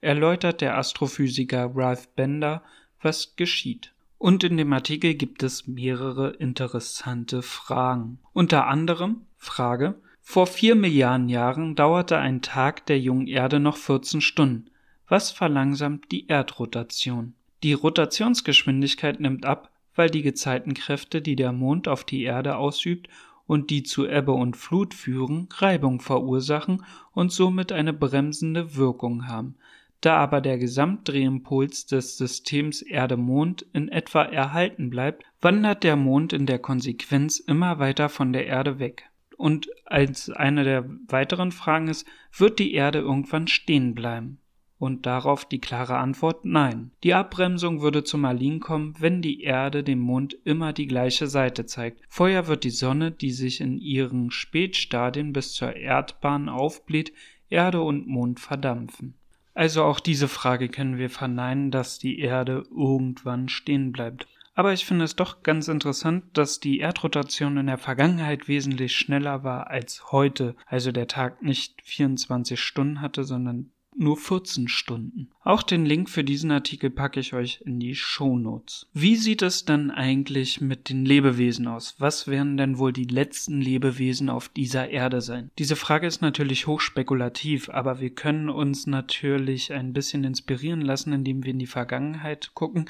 erläutert 0.00 0.60
der 0.60 0.76
Astrophysiker 0.76 1.72
Ralph 1.74 2.08
Bender, 2.14 2.62
was 3.00 3.36
geschieht. 3.36 3.92
Und 4.18 4.44
in 4.44 4.56
dem 4.56 4.72
Artikel 4.72 5.14
gibt 5.14 5.42
es 5.42 5.66
mehrere 5.66 6.30
interessante 6.30 7.42
Fragen. 7.42 8.18
Unter 8.32 8.66
anderem 8.66 9.22
Frage 9.36 10.00
Vor 10.20 10.46
vier 10.46 10.74
Milliarden 10.74 11.28
Jahren 11.28 11.74
dauerte 11.74 12.18
ein 12.18 12.40
Tag 12.40 12.86
der 12.86 12.98
jungen 13.00 13.26
Erde 13.26 13.60
noch 13.60 13.76
14 13.76 14.20
Stunden. 14.20 14.70
Was 15.08 15.30
verlangsamt 15.30 16.10
die 16.12 16.26
Erdrotation? 16.28 17.34
Die 17.62 17.72
Rotationsgeschwindigkeit 17.72 19.20
nimmt 19.20 19.44
ab, 19.44 19.70
weil 19.94 20.10
die 20.10 20.22
Gezeitenkräfte, 20.22 21.22
die 21.22 21.36
der 21.36 21.52
Mond 21.52 21.88
auf 21.88 22.04
die 22.04 22.22
Erde 22.22 22.56
ausübt 22.56 23.08
und 23.46 23.70
die 23.70 23.82
zu 23.82 24.06
Ebbe 24.06 24.32
und 24.32 24.56
Flut 24.56 24.94
führen, 24.94 25.48
Reibung 25.52 26.00
verursachen 26.00 26.84
und 27.12 27.32
somit 27.32 27.72
eine 27.72 27.92
bremsende 27.92 28.76
Wirkung 28.76 29.28
haben. 29.28 29.56
Da 30.00 30.18
aber 30.18 30.42
der 30.42 30.58
Gesamtdrehimpuls 30.58 31.86
des 31.86 32.18
Systems 32.18 32.82
Erde-Mond 32.82 33.64
in 33.72 33.88
etwa 33.88 34.22
erhalten 34.22 34.90
bleibt, 34.90 35.24
wandert 35.40 35.82
der 35.82 35.96
Mond 35.96 36.34
in 36.34 36.44
der 36.44 36.58
Konsequenz 36.58 37.38
immer 37.38 37.78
weiter 37.78 38.10
von 38.10 38.32
der 38.34 38.46
Erde 38.46 38.78
weg. 38.78 39.08
Und 39.38 39.68
als 39.86 40.28
eine 40.28 40.64
der 40.64 40.88
weiteren 41.08 41.52
Fragen 41.52 41.88
ist, 41.88 42.06
wird 42.36 42.58
die 42.58 42.74
Erde 42.74 42.98
irgendwann 42.98 43.48
stehen 43.48 43.94
bleiben? 43.94 44.38
Und 44.84 45.06
darauf 45.06 45.46
die 45.46 45.62
klare 45.62 45.96
Antwort 45.96 46.44
Nein. 46.44 46.90
Die 47.04 47.14
Abbremsung 47.14 47.80
würde 47.80 48.04
zum 48.04 48.24
Erliegen 48.24 48.60
kommen, 48.60 48.94
wenn 48.98 49.22
die 49.22 49.40
Erde 49.40 49.82
dem 49.82 49.98
Mond 49.98 50.36
immer 50.44 50.74
die 50.74 50.86
gleiche 50.86 51.26
Seite 51.26 51.64
zeigt. 51.64 52.02
Vorher 52.10 52.48
wird 52.48 52.64
die 52.64 52.70
Sonne, 52.70 53.10
die 53.10 53.30
sich 53.30 53.62
in 53.62 53.78
ihren 53.78 54.30
Spätstadien 54.30 55.32
bis 55.32 55.54
zur 55.54 55.74
Erdbahn 55.74 56.50
aufbläht, 56.50 57.14
Erde 57.48 57.80
und 57.80 58.06
Mond 58.06 58.40
verdampfen. 58.40 59.14
Also 59.54 59.84
auch 59.84 60.00
diese 60.00 60.28
Frage 60.28 60.68
können 60.68 60.98
wir 60.98 61.08
verneinen, 61.08 61.70
dass 61.70 61.98
die 61.98 62.18
Erde 62.18 62.64
irgendwann 62.70 63.48
stehen 63.48 63.90
bleibt. 63.90 64.26
Aber 64.54 64.74
ich 64.74 64.84
finde 64.84 65.06
es 65.06 65.16
doch 65.16 65.42
ganz 65.42 65.66
interessant, 65.66 66.24
dass 66.34 66.60
die 66.60 66.80
Erdrotation 66.80 67.56
in 67.56 67.68
der 67.68 67.78
Vergangenheit 67.78 68.48
wesentlich 68.48 68.94
schneller 68.94 69.44
war 69.44 69.70
als 69.70 70.12
heute. 70.12 70.56
Also 70.66 70.92
der 70.92 71.08
Tag 71.08 71.42
nicht 71.42 71.80
24 71.82 72.60
Stunden 72.60 73.00
hatte, 73.00 73.24
sondern 73.24 73.70
nur 73.96 74.16
14 74.16 74.68
Stunden. 74.68 75.30
Auch 75.42 75.62
den 75.62 75.84
Link 75.84 76.08
für 76.08 76.24
diesen 76.24 76.50
Artikel 76.50 76.90
packe 76.90 77.20
ich 77.20 77.34
euch 77.34 77.60
in 77.64 77.78
die 77.78 77.94
Show 77.94 78.38
Notes. 78.38 78.88
Wie 78.92 79.16
sieht 79.16 79.42
es 79.42 79.64
denn 79.64 79.90
eigentlich 79.90 80.60
mit 80.60 80.88
den 80.88 81.04
Lebewesen 81.04 81.66
aus? 81.68 81.96
Was 81.98 82.26
werden 82.26 82.56
denn 82.56 82.78
wohl 82.78 82.92
die 82.92 83.04
letzten 83.04 83.60
Lebewesen 83.60 84.30
auf 84.30 84.48
dieser 84.48 84.88
Erde 84.88 85.20
sein? 85.20 85.50
Diese 85.58 85.76
Frage 85.76 86.06
ist 86.06 86.22
natürlich 86.22 86.66
hochspekulativ, 86.66 87.68
aber 87.68 88.00
wir 88.00 88.10
können 88.10 88.48
uns 88.48 88.86
natürlich 88.86 89.72
ein 89.72 89.92
bisschen 89.92 90.24
inspirieren 90.24 90.80
lassen, 90.80 91.12
indem 91.12 91.44
wir 91.44 91.50
in 91.50 91.58
die 91.58 91.66
Vergangenheit 91.66 92.52
gucken, 92.54 92.88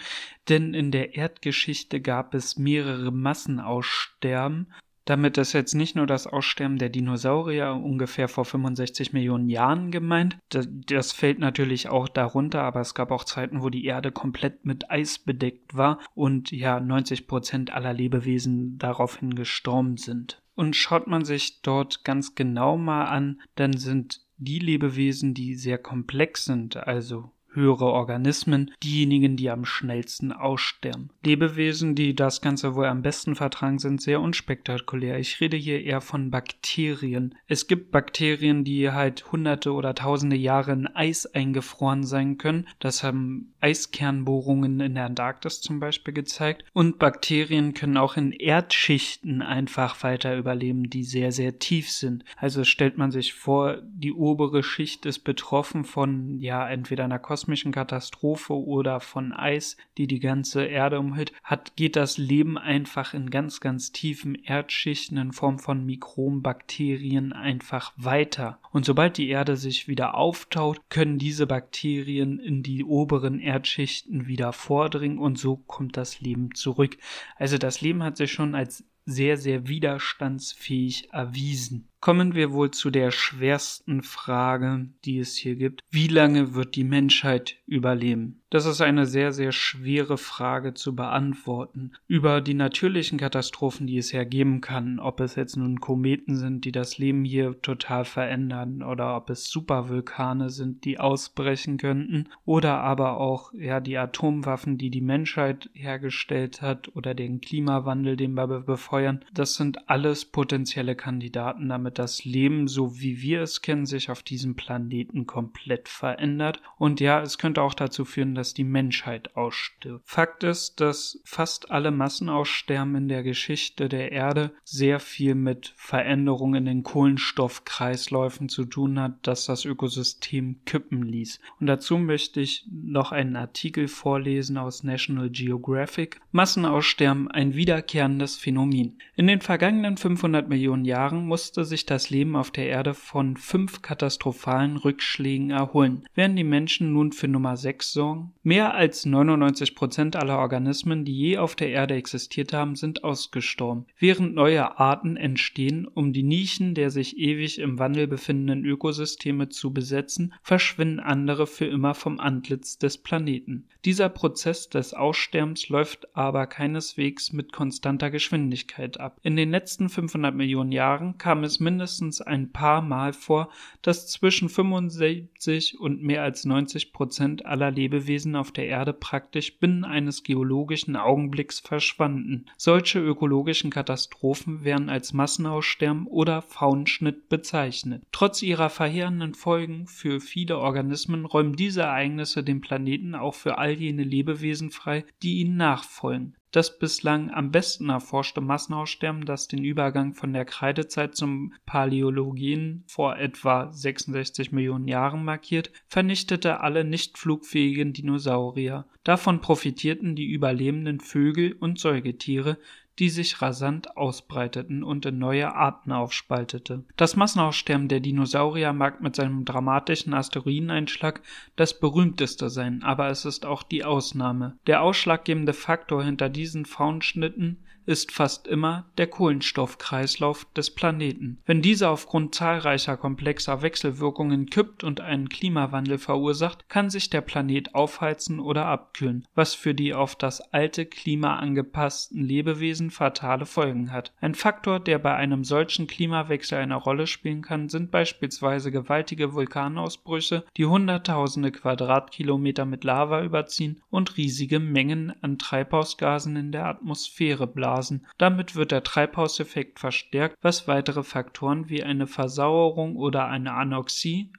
denn 0.48 0.74
in 0.74 0.90
der 0.90 1.16
Erdgeschichte 1.16 2.00
gab 2.00 2.34
es 2.34 2.56
mehrere 2.56 3.10
Massenaussterben 3.10 4.68
damit 5.04 5.36
ist 5.38 5.52
jetzt 5.52 5.74
nicht 5.74 5.96
nur 5.96 6.06
das 6.06 6.26
Aussterben 6.26 6.78
der 6.78 6.88
Dinosaurier 6.88 7.74
ungefähr 7.74 8.28
vor 8.28 8.44
65 8.44 9.12
Millionen 9.12 9.48
Jahren 9.48 9.90
gemeint. 9.90 10.38
Das 10.48 11.12
fällt 11.12 11.38
natürlich 11.38 11.88
auch 11.88 12.08
darunter, 12.08 12.62
aber 12.62 12.80
es 12.80 12.94
gab 12.94 13.10
auch 13.10 13.24
Zeiten, 13.24 13.62
wo 13.62 13.68
die 13.68 13.84
Erde 13.84 14.12
komplett 14.12 14.64
mit 14.64 14.90
Eis 14.90 15.18
bedeckt 15.18 15.76
war 15.76 15.98
und 16.14 16.50
ja 16.50 16.80
90 16.80 17.26
Prozent 17.26 17.72
aller 17.72 17.92
Lebewesen 17.92 18.78
daraufhin 18.78 19.34
gestorben 19.34 19.96
sind. 19.96 20.40
Und 20.54 20.76
schaut 20.76 21.06
man 21.06 21.24
sich 21.24 21.60
dort 21.62 22.04
ganz 22.04 22.34
genau 22.34 22.76
mal 22.76 23.04
an, 23.06 23.40
dann 23.56 23.76
sind 23.76 24.22
die 24.36 24.58
Lebewesen, 24.58 25.34
die 25.34 25.54
sehr 25.54 25.78
komplex 25.78 26.44
sind, 26.44 26.76
also 26.76 27.30
höhere 27.54 27.86
Organismen 27.86 28.70
diejenigen, 28.82 29.36
die 29.36 29.50
am 29.50 29.64
schnellsten 29.64 30.32
aussterben. 30.32 31.10
Lebewesen, 31.24 31.94
die 31.94 32.14
das 32.14 32.40
Ganze 32.40 32.74
wohl 32.74 32.86
am 32.86 33.02
besten 33.02 33.34
vertragen, 33.34 33.78
sind 33.78 34.02
sehr 34.02 34.20
unspektakulär. 34.20 35.18
Ich 35.18 35.40
rede 35.40 35.56
hier 35.56 35.82
eher 35.82 36.00
von 36.00 36.30
Bakterien. 36.30 37.34
Es 37.46 37.66
gibt 37.66 37.90
Bakterien, 37.90 38.64
die 38.64 38.90
halt 38.90 39.30
hunderte 39.32 39.72
oder 39.72 39.94
tausende 39.94 40.36
Jahre 40.36 40.72
in 40.72 40.86
Eis 40.88 41.26
eingefroren 41.26 42.04
sein 42.04 42.38
können. 42.38 42.66
Das 42.78 43.02
haben 43.02 43.54
Eiskernbohrungen 43.60 44.80
in 44.80 44.94
der 44.94 45.06
Antarktis 45.06 45.60
zum 45.60 45.80
Beispiel 45.80 46.14
gezeigt. 46.14 46.64
Und 46.72 46.98
Bakterien 46.98 47.74
können 47.74 47.96
auch 47.96 48.16
in 48.16 48.32
Erdschichten 48.32 49.42
einfach 49.42 50.02
weiter 50.02 50.36
überleben, 50.36 50.90
die 50.90 51.04
sehr, 51.04 51.32
sehr 51.32 51.58
tief 51.58 51.90
sind. 51.90 52.24
Also 52.36 52.64
stellt 52.64 52.98
man 52.98 53.10
sich 53.10 53.34
vor, 53.34 53.78
die 53.82 54.12
obere 54.12 54.62
Schicht 54.62 55.06
ist 55.06 55.20
betroffen 55.20 55.84
von, 55.84 56.38
ja, 56.40 56.68
entweder 56.68 57.04
einer 57.04 57.18
Kosmos 57.18 57.43
kosmischen 57.44 57.72
Katastrophe 57.72 58.54
oder 58.54 59.00
von 59.00 59.34
Eis, 59.34 59.76
die 59.98 60.06
die 60.06 60.18
ganze 60.18 60.64
Erde 60.64 60.98
umhüllt, 60.98 61.30
hat, 61.42 61.76
geht 61.76 61.94
das 61.94 62.16
Leben 62.16 62.56
einfach 62.56 63.12
in 63.12 63.28
ganz, 63.28 63.60
ganz 63.60 63.92
tiefen 63.92 64.34
Erdschichten 64.34 65.18
in 65.18 65.32
Form 65.32 65.58
von 65.58 65.84
Mikroben, 65.84 66.40
Bakterien 66.40 67.34
einfach 67.34 67.92
weiter. 67.98 68.58
Und 68.72 68.86
sobald 68.86 69.18
die 69.18 69.28
Erde 69.28 69.58
sich 69.58 69.88
wieder 69.88 70.14
auftaut, 70.14 70.80
können 70.88 71.18
diese 71.18 71.46
Bakterien 71.46 72.38
in 72.38 72.62
die 72.62 72.82
oberen 72.82 73.38
Erdschichten 73.40 74.26
wieder 74.26 74.54
vordringen 74.54 75.18
und 75.18 75.38
so 75.38 75.56
kommt 75.56 75.98
das 75.98 76.22
Leben 76.22 76.54
zurück. 76.54 76.96
Also 77.36 77.58
das 77.58 77.82
Leben 77.82 78.02
hat 78.02 78.16
sich 78.16 78.32
schon 78.32 78.54
als 78.54 78.84
sehr, 79.06 79.36
sehr 79.36 79.68
widerstandsfähig 79.68 81.12
erwiesen. 81.12 81.88
Kommen 82.00 82.34
wir 82.34 82.52
wohl 82.52 82.70
zu 82.70 82.90
der 82.90 83.10
schwersten 83.10 84.02
Frage, 84.02 84.88
die 85.04 85.18
es 85.18 85.36
hier 85.36 85.56
gibt. 85.56 85.82
Wie 85.90 86.08
lange 86.08 86.54
wird 86.54 86.76
die 86.76 86.84
Menschheit 86.84 87.56
überleben? 87.66 88.42
Das 88.54 88.66
ist 88.66 88.80
eine 88.80 89.04
sehr, 89.04 89.32
sehr 89.32 89.50
schwere 89.50 90.16
Frage 90.16 90.74
zu 90.74 90.94
beantworten. 90.94 91.90
Über 92.06 92.40
die 92.40 92.54
natürlichen 92.54 93.18
Katastrophen, 93.18 93.88
die 93.88 93.98
es 93.98 94.12
hergeben 94.12 94.60
kann, 94.60 95.00
ob 95.00 95.18
es 95.18 95.34
jetzt 95.34 95.56
nun 95.56 95.80
Kometen 95.80 96.36
sind, 96.36 96.64
die 96.64 96.70
das 96.70 96.96
Leben 96.96 97.24
hier 97.24 97.60
total 97.62 98.04
verändern, 98.04 98.84
oder 98.84 99.16
ob 99.16 99.28
es 99.28 99.50
Supervulkane 99.50 100.50
sind, 100.50 100.84
die 100.84 101.00
ausbrechen 101.00 101.78
könnten, 101.78 102.28
oder 102.44 102.78
aber 102.78 103.16
auch 103.16 103.52
ja 103.54 103.80
die 103.80 103.98
Atomwaffen, 103.98 104.78
die 104.78 104.90
die 104.90 105.00
Menschheit 105.00 105.68
hergestellt 105.72 106.62
hat, 106.62 106.94
oder 106.94 107.12
den 107.12 107.40
Klimawandel, 107.40 108.16
den 108.16 108.34
wir 108.34 108.46
befeuern. 108.46 109.24
Das 109.34 109.56
sind 109.56 109.90
alles 109.90 110.26
potenzielle 110.26 110.94
Kandidaten, 110.94 111.70
damit 111.70 111.98
das 111.98 112.24
Leben, 112.24 112.68
so 112.68 113.00
wie 113.00 113.20
wir 113.20 113.42
es 113.42 113.62
kennen, 113.62 113.84
sich 113.84 114.12
auf 114.12 114.22
diesem 114.22 114.54
Planeten 114.54 115.26
komplett 115.26 115.88
verändert. 115.88 116.62
Und 116.78 117.00
ja, 117.00 117.20
es 117.20 117.38
könnte 117.38 117.60
auch 117.60 117.74
dazu 117.74 118.04
führen, 118.04 118.36
dass 118.36 118.43
die 118.52 118.64
Menschheit 118.64 119.34
ausstirbt. 119.36 120.02
Fakt 120.04 120.42
ist, 120.42 120.80
dass 120.80 121.20
fast 121.24 121.70
alle 121.70 121.90
Massenaussterben 121.90 122.94
in 122.96 123.08
der 123.08 123.22
Geschichte 123.22 123.88
der 123.88 124.12
Erde 124.12 124.52
sehr 124.64 125.00
viel 125.00 125.34
mit 125.34 125.72
Veränderungen 125.76 126.56
in 126.56 126.64
den 126.66 126.82
Kohlenstoffkreisläufen 126.82 128.48
zu 128.48 128.64
tun 128.66 129.00
hat, 129.00 129.26
dass 129.26 129.46
das 129.46 129.64
Ökosystem 129.64 130.60
kippen 130.66 131.02
ließ. 131.02 131.40
Und 131.60 131.68
dazu 131.68 131.96
möchte 131.96 132.40
ich 132.40 132.66
noch 132.70 133.12
einen 133.12 133.36
Artikel 133.36 133.88
vorlesen 133.88 134.58
aus 134.58 134.82
National 134.82 135.30
Geographic. 135.30 136.20
Massenaussterben 136.32 137.30
ein 137.30 137.54
wiederkehrendes 137.54 138.36
Phänomen. 138.36 138.98
In 139.16 139.26
den 139.26 139.40
vergangenen 139.40 139.96
500 139.96 140.48
Millionen 140.48 140.84
Jahren 140.84 141.26
musste 141.26 141.64
sich 141.64 141.86
das 141.86 142.10
Leben 142.10 142.36
auf 142.36 142.50
der 142.50 142.66
Erde 142.66 142.94
von 142.94 143.36
fünf 143.36 143.82
katastrophalen 143.82 144.76
Rückschlägen 144.76 145.50
erholen. 145.50 146.04
Während 146.14 146.38
die 146.38 146.44
Menschen 146.44 146.92
nun 146.92 147.12
für 147.12 147.28
Nummer 147.28 147.56
6 147.56 147.92
sorgen? 147.92 148.33
Mehr 148.42 148.74
als 148.74 149.06
99 149.06 149.74
Prozent 149.74 150.16
aller 150.16 150.38
Organismen, 150.38 151.04
die 151.04 151.16
je 151.16 151.38
auf 151.38 151.54
der 151.54 151.70
Erde 151.70 151.94
existiert 151.94 152.52
haben, 152.52 152.76
sind 152.76 153.04
ausgestorben. 153.04 153.86
Während 153.98 154.34
neue 154.34 154.78
Arten 154.78 155.16
entstehen, 155.16 155.86
um 155.86 156.12
die 156.12 156.22
Nischen 156.22 156.74
der 156.74 156.90
sich 156.90 157.18
ewig 157.18 157.58
im 157.58 157.78
Wandel 157.78 158.06
befindenden 158.06 158.64
Ökosysteme 158.64 159.48
zu 159.48 159.72
besetzen, 159.72 160.34
verschwinden 160.42 161.00
andere 161.00 161.46
für 161.46 161.66
immer 161.66 161.94
vom 161.94 162.20
Antlitz 162.20 162.78
des 162.78 162.98
Planeten. 162.98 163.66
Dieser 163.84 164.08
Prozess 164.08 164.68
des 164.68 164.94
Aussterbens 164.94 165.68
läuft 165.68 166.14
aber 166.16 166.46
keineswegs 166.46 167.32
mit 167.32 167.52
konstanter 167.52 168.10
Geschwindigkeit 168.10 169.00
ab. 169.00 169.20
In 169.22 169.36
den 169.36 169.50
letzten 169.50 169.88
500 169.88 170.34
Millionen 170.34 170.72
Jahren 170.72 171.18
kam 171.18 171.44
es 171.44 171.60
mindestens 171.60 172.20
ein 172.20 172.52
paar 172.52 172.82
Mal 172.82 173.12
vor, 173.12 173.50
dass 173.82 174.06
zwischen 174.06 174.48
75 174.48 175.80
und 175.80 176.02
mehr 176.02 176.22
als 176.22 176.44
90 176.44 176.92
Prozent 176.92 177.46
aller 177.46 177.70
Lebewesen 177.70 178.13
auf 178.36 178.52
der 178.52 178.66
Erde 178.66 178.92
praktisch 178.92 179.58
binnen 179.58 179.84
eines 179.84 180.22
geologischen 180.22 180.96
Augenblicks 180.96 181.60
verschwanden. 181.60 182.46
Solche 182.56 183.00
ökologischen 183.00 183.70
Katastrophen 183.70 184.64
werden 184.64 184.88
als 184.88 185.12
Massenaussterben 185.12 186.06
oder 186.06 186.42
Faunschnitt 186.42 187.28
bezeichnet. 187.28 188.02
Trotz 188.12 188.42
ihrer 188.42 188.70
verheerenden 188.70 189.34
Folgen 189.34 189.86
für 189.86 190.20
viele 190.20 190.58
Organismen 190.58 191.24
räumen 191.24 191.56
diese 191.56 191.82
Ereignisse 191.82 192.42
den 192.42 192.60
Planeten 192.60 193.14
auch 193.14 193.34
für 193.34 193.58
all 193.58 193.72
jene 193.72 194.04
Lebewesen 194.04 194.70
frei, 194.70 195.04
die 195.22 195.40
ihnen 195.40 195.56
nachfolgen. 195.56 196.36
Das 196.54 196.78
bislang 196.78 197.32
am 197.32 197.50
besten 197.50 197.88
erforschte 197.88 198.40
Massenaussterben, 198.40 199.24
das 199.24 199.48
den 199.48 199.64
Übergang 199.64 200.14
von 200.14 200.32
der 200.32 200.44
Kreidezeit 200.44 201.16
zum 201.16 201.52
Paläogen 201.66 202.84
vor 202.86 203.18
etwa 203.18 203.72
66 203.72 204.52
Millionen 204.52 204.86
Jahren 204.86 205.24
markiert, 205.24 205.72
vernichtete 205.88 206.60
alle 206.60 206.84
nicht 206.84 207.18
flugfähigen 207.18 207.92
Dinosaurier. 207.92 208.86
Davon 209.02 209.40
profitierten 209.40 210.14
die 210.14 210.30
überlebenden 210.30 211.00
Vögel 211.00 211.54
und 211.54 211.80
Säugetiere, 211.80 212.56
die 212.98 213.08
sich 213.08 213.42
rasant 213.42 213.96
ausbreiteten 213.96 214.84
und 214.84 215.06
in 215.06 215.18
neue 215.18 215.54
Arten 215.54 215.92
aufspaltete. 215.92 216.84
Das 216.96 217.16
Massenaussterben 217.16 217.88
der 217.88 218.00
Dinosaurier 218.00 218.72
mag 218.72 219.00
mit 219.00 219.16
seinem 219.16 219.44
dramatischen 219.44 220.14
Asteroideneinschlag 220.14 221.20
das 221.56 221.78
berühmteste 221.78 222.50
sein, 222.50 222.82
aber 222.82 223.08
es 223.08 223.24
ist 223.24 223.46
auch 223.46 223.62
die 223.62 223.84
Ausnahme. 223.84 224.58
Der 224.66 224.82
ausschlaggebende 224.82 225.52
Faktor 225.52 226.04
hinter 226.04 226.28
diesen 226.28 226.66
Faunschnitten 226.66 227.58
ist 227.86 228.12
fast 228.12 228.46
immer 228.46 228.86
der 228.96 229.06
Kohlenstoffkreislauf 229.06 230.46
des 230.56 230.70
Planeten. 230.70 231.38
Wenn 231.44 231.62
dieser 231.62 231.90
aufgrund 231.90 232.34
zahlreicher 232.34 232.96
komplexer 232.96 233.62
Wechselwirkungen 233.62 234.46
kippt 234.46 234.84
und 234.84 235.00
einen 235.00 235.28
Klimawandel 235.28 235.98
verursacht, 235.98 236.68
kann 236.68 236.90
sich 236.90 237.10
der 237.10 237.20
Planet 237.20 237.74
aufheizen 237.74 238.40
oder 238.40 238.66
abkühlen, 238.66 239.26
was 239.34 239.54
für 239.54 239.74
die 239.74 239.92
auf 239.92 240.16
das 240.16 240.40
alte 240.52 240.86
Klima 240.86 241.36
angepassten 241.36 242.22
Lebewesen 242.22 242.90
fatale 242.90 243.46
Folgen 243.46 243.92
hat. 243.92 244.12
Ein 244.20 244.34
Faktor, 244.34 244.80
der 244.80 244.98
bei 244.98 245.14
einem 245.14 245.44
solchen 245.44 245.86
Klimawechsel 245.86 246.58
eine 246.58 246.76
Rolle 246.76 247.06
spielen 247.06 247.42
kann, 247.42 247.68
sind 247.68 247.90
beispielsweise 247.90 248.70
gewaltige 248.70 249.34
Vulkanausbrüche, 249.34 250.44
die 250.56 250.66
hunderttausende 250.66 251.52
Quadratkilometer 251.52 252.64
mit 252.64 252.84
Lava 252.84 253.22
überziehen 253.22 253.82
und 253.90 254.16
riesige 254.16 254.58
Mengen 254.58 255.12
an 255.22 255.38
Treibhausgasen 255.38 256.36
in 256.36 256.52
der 256.52 256.66
Atmosphäre 256.66 257.46
blasen 257.46 257.73
Blasen. 257.74 258.06
Damit 258.18 258.54
wird 258.54 258.70
der 258.70 258.84
Treibhauseffekt 258.84 259.80
verstärkt, 259.80 260.36
was 260.42 260.68
weitere 260.68 261.02
Faktoren 261.02 261.68
wie 261.68 261.82
eine 261.82 262.06
Versauerung 262.06 262.96
oder 262.96 263.26
eine 263.26 263.52
Anoxie 263.52 264.32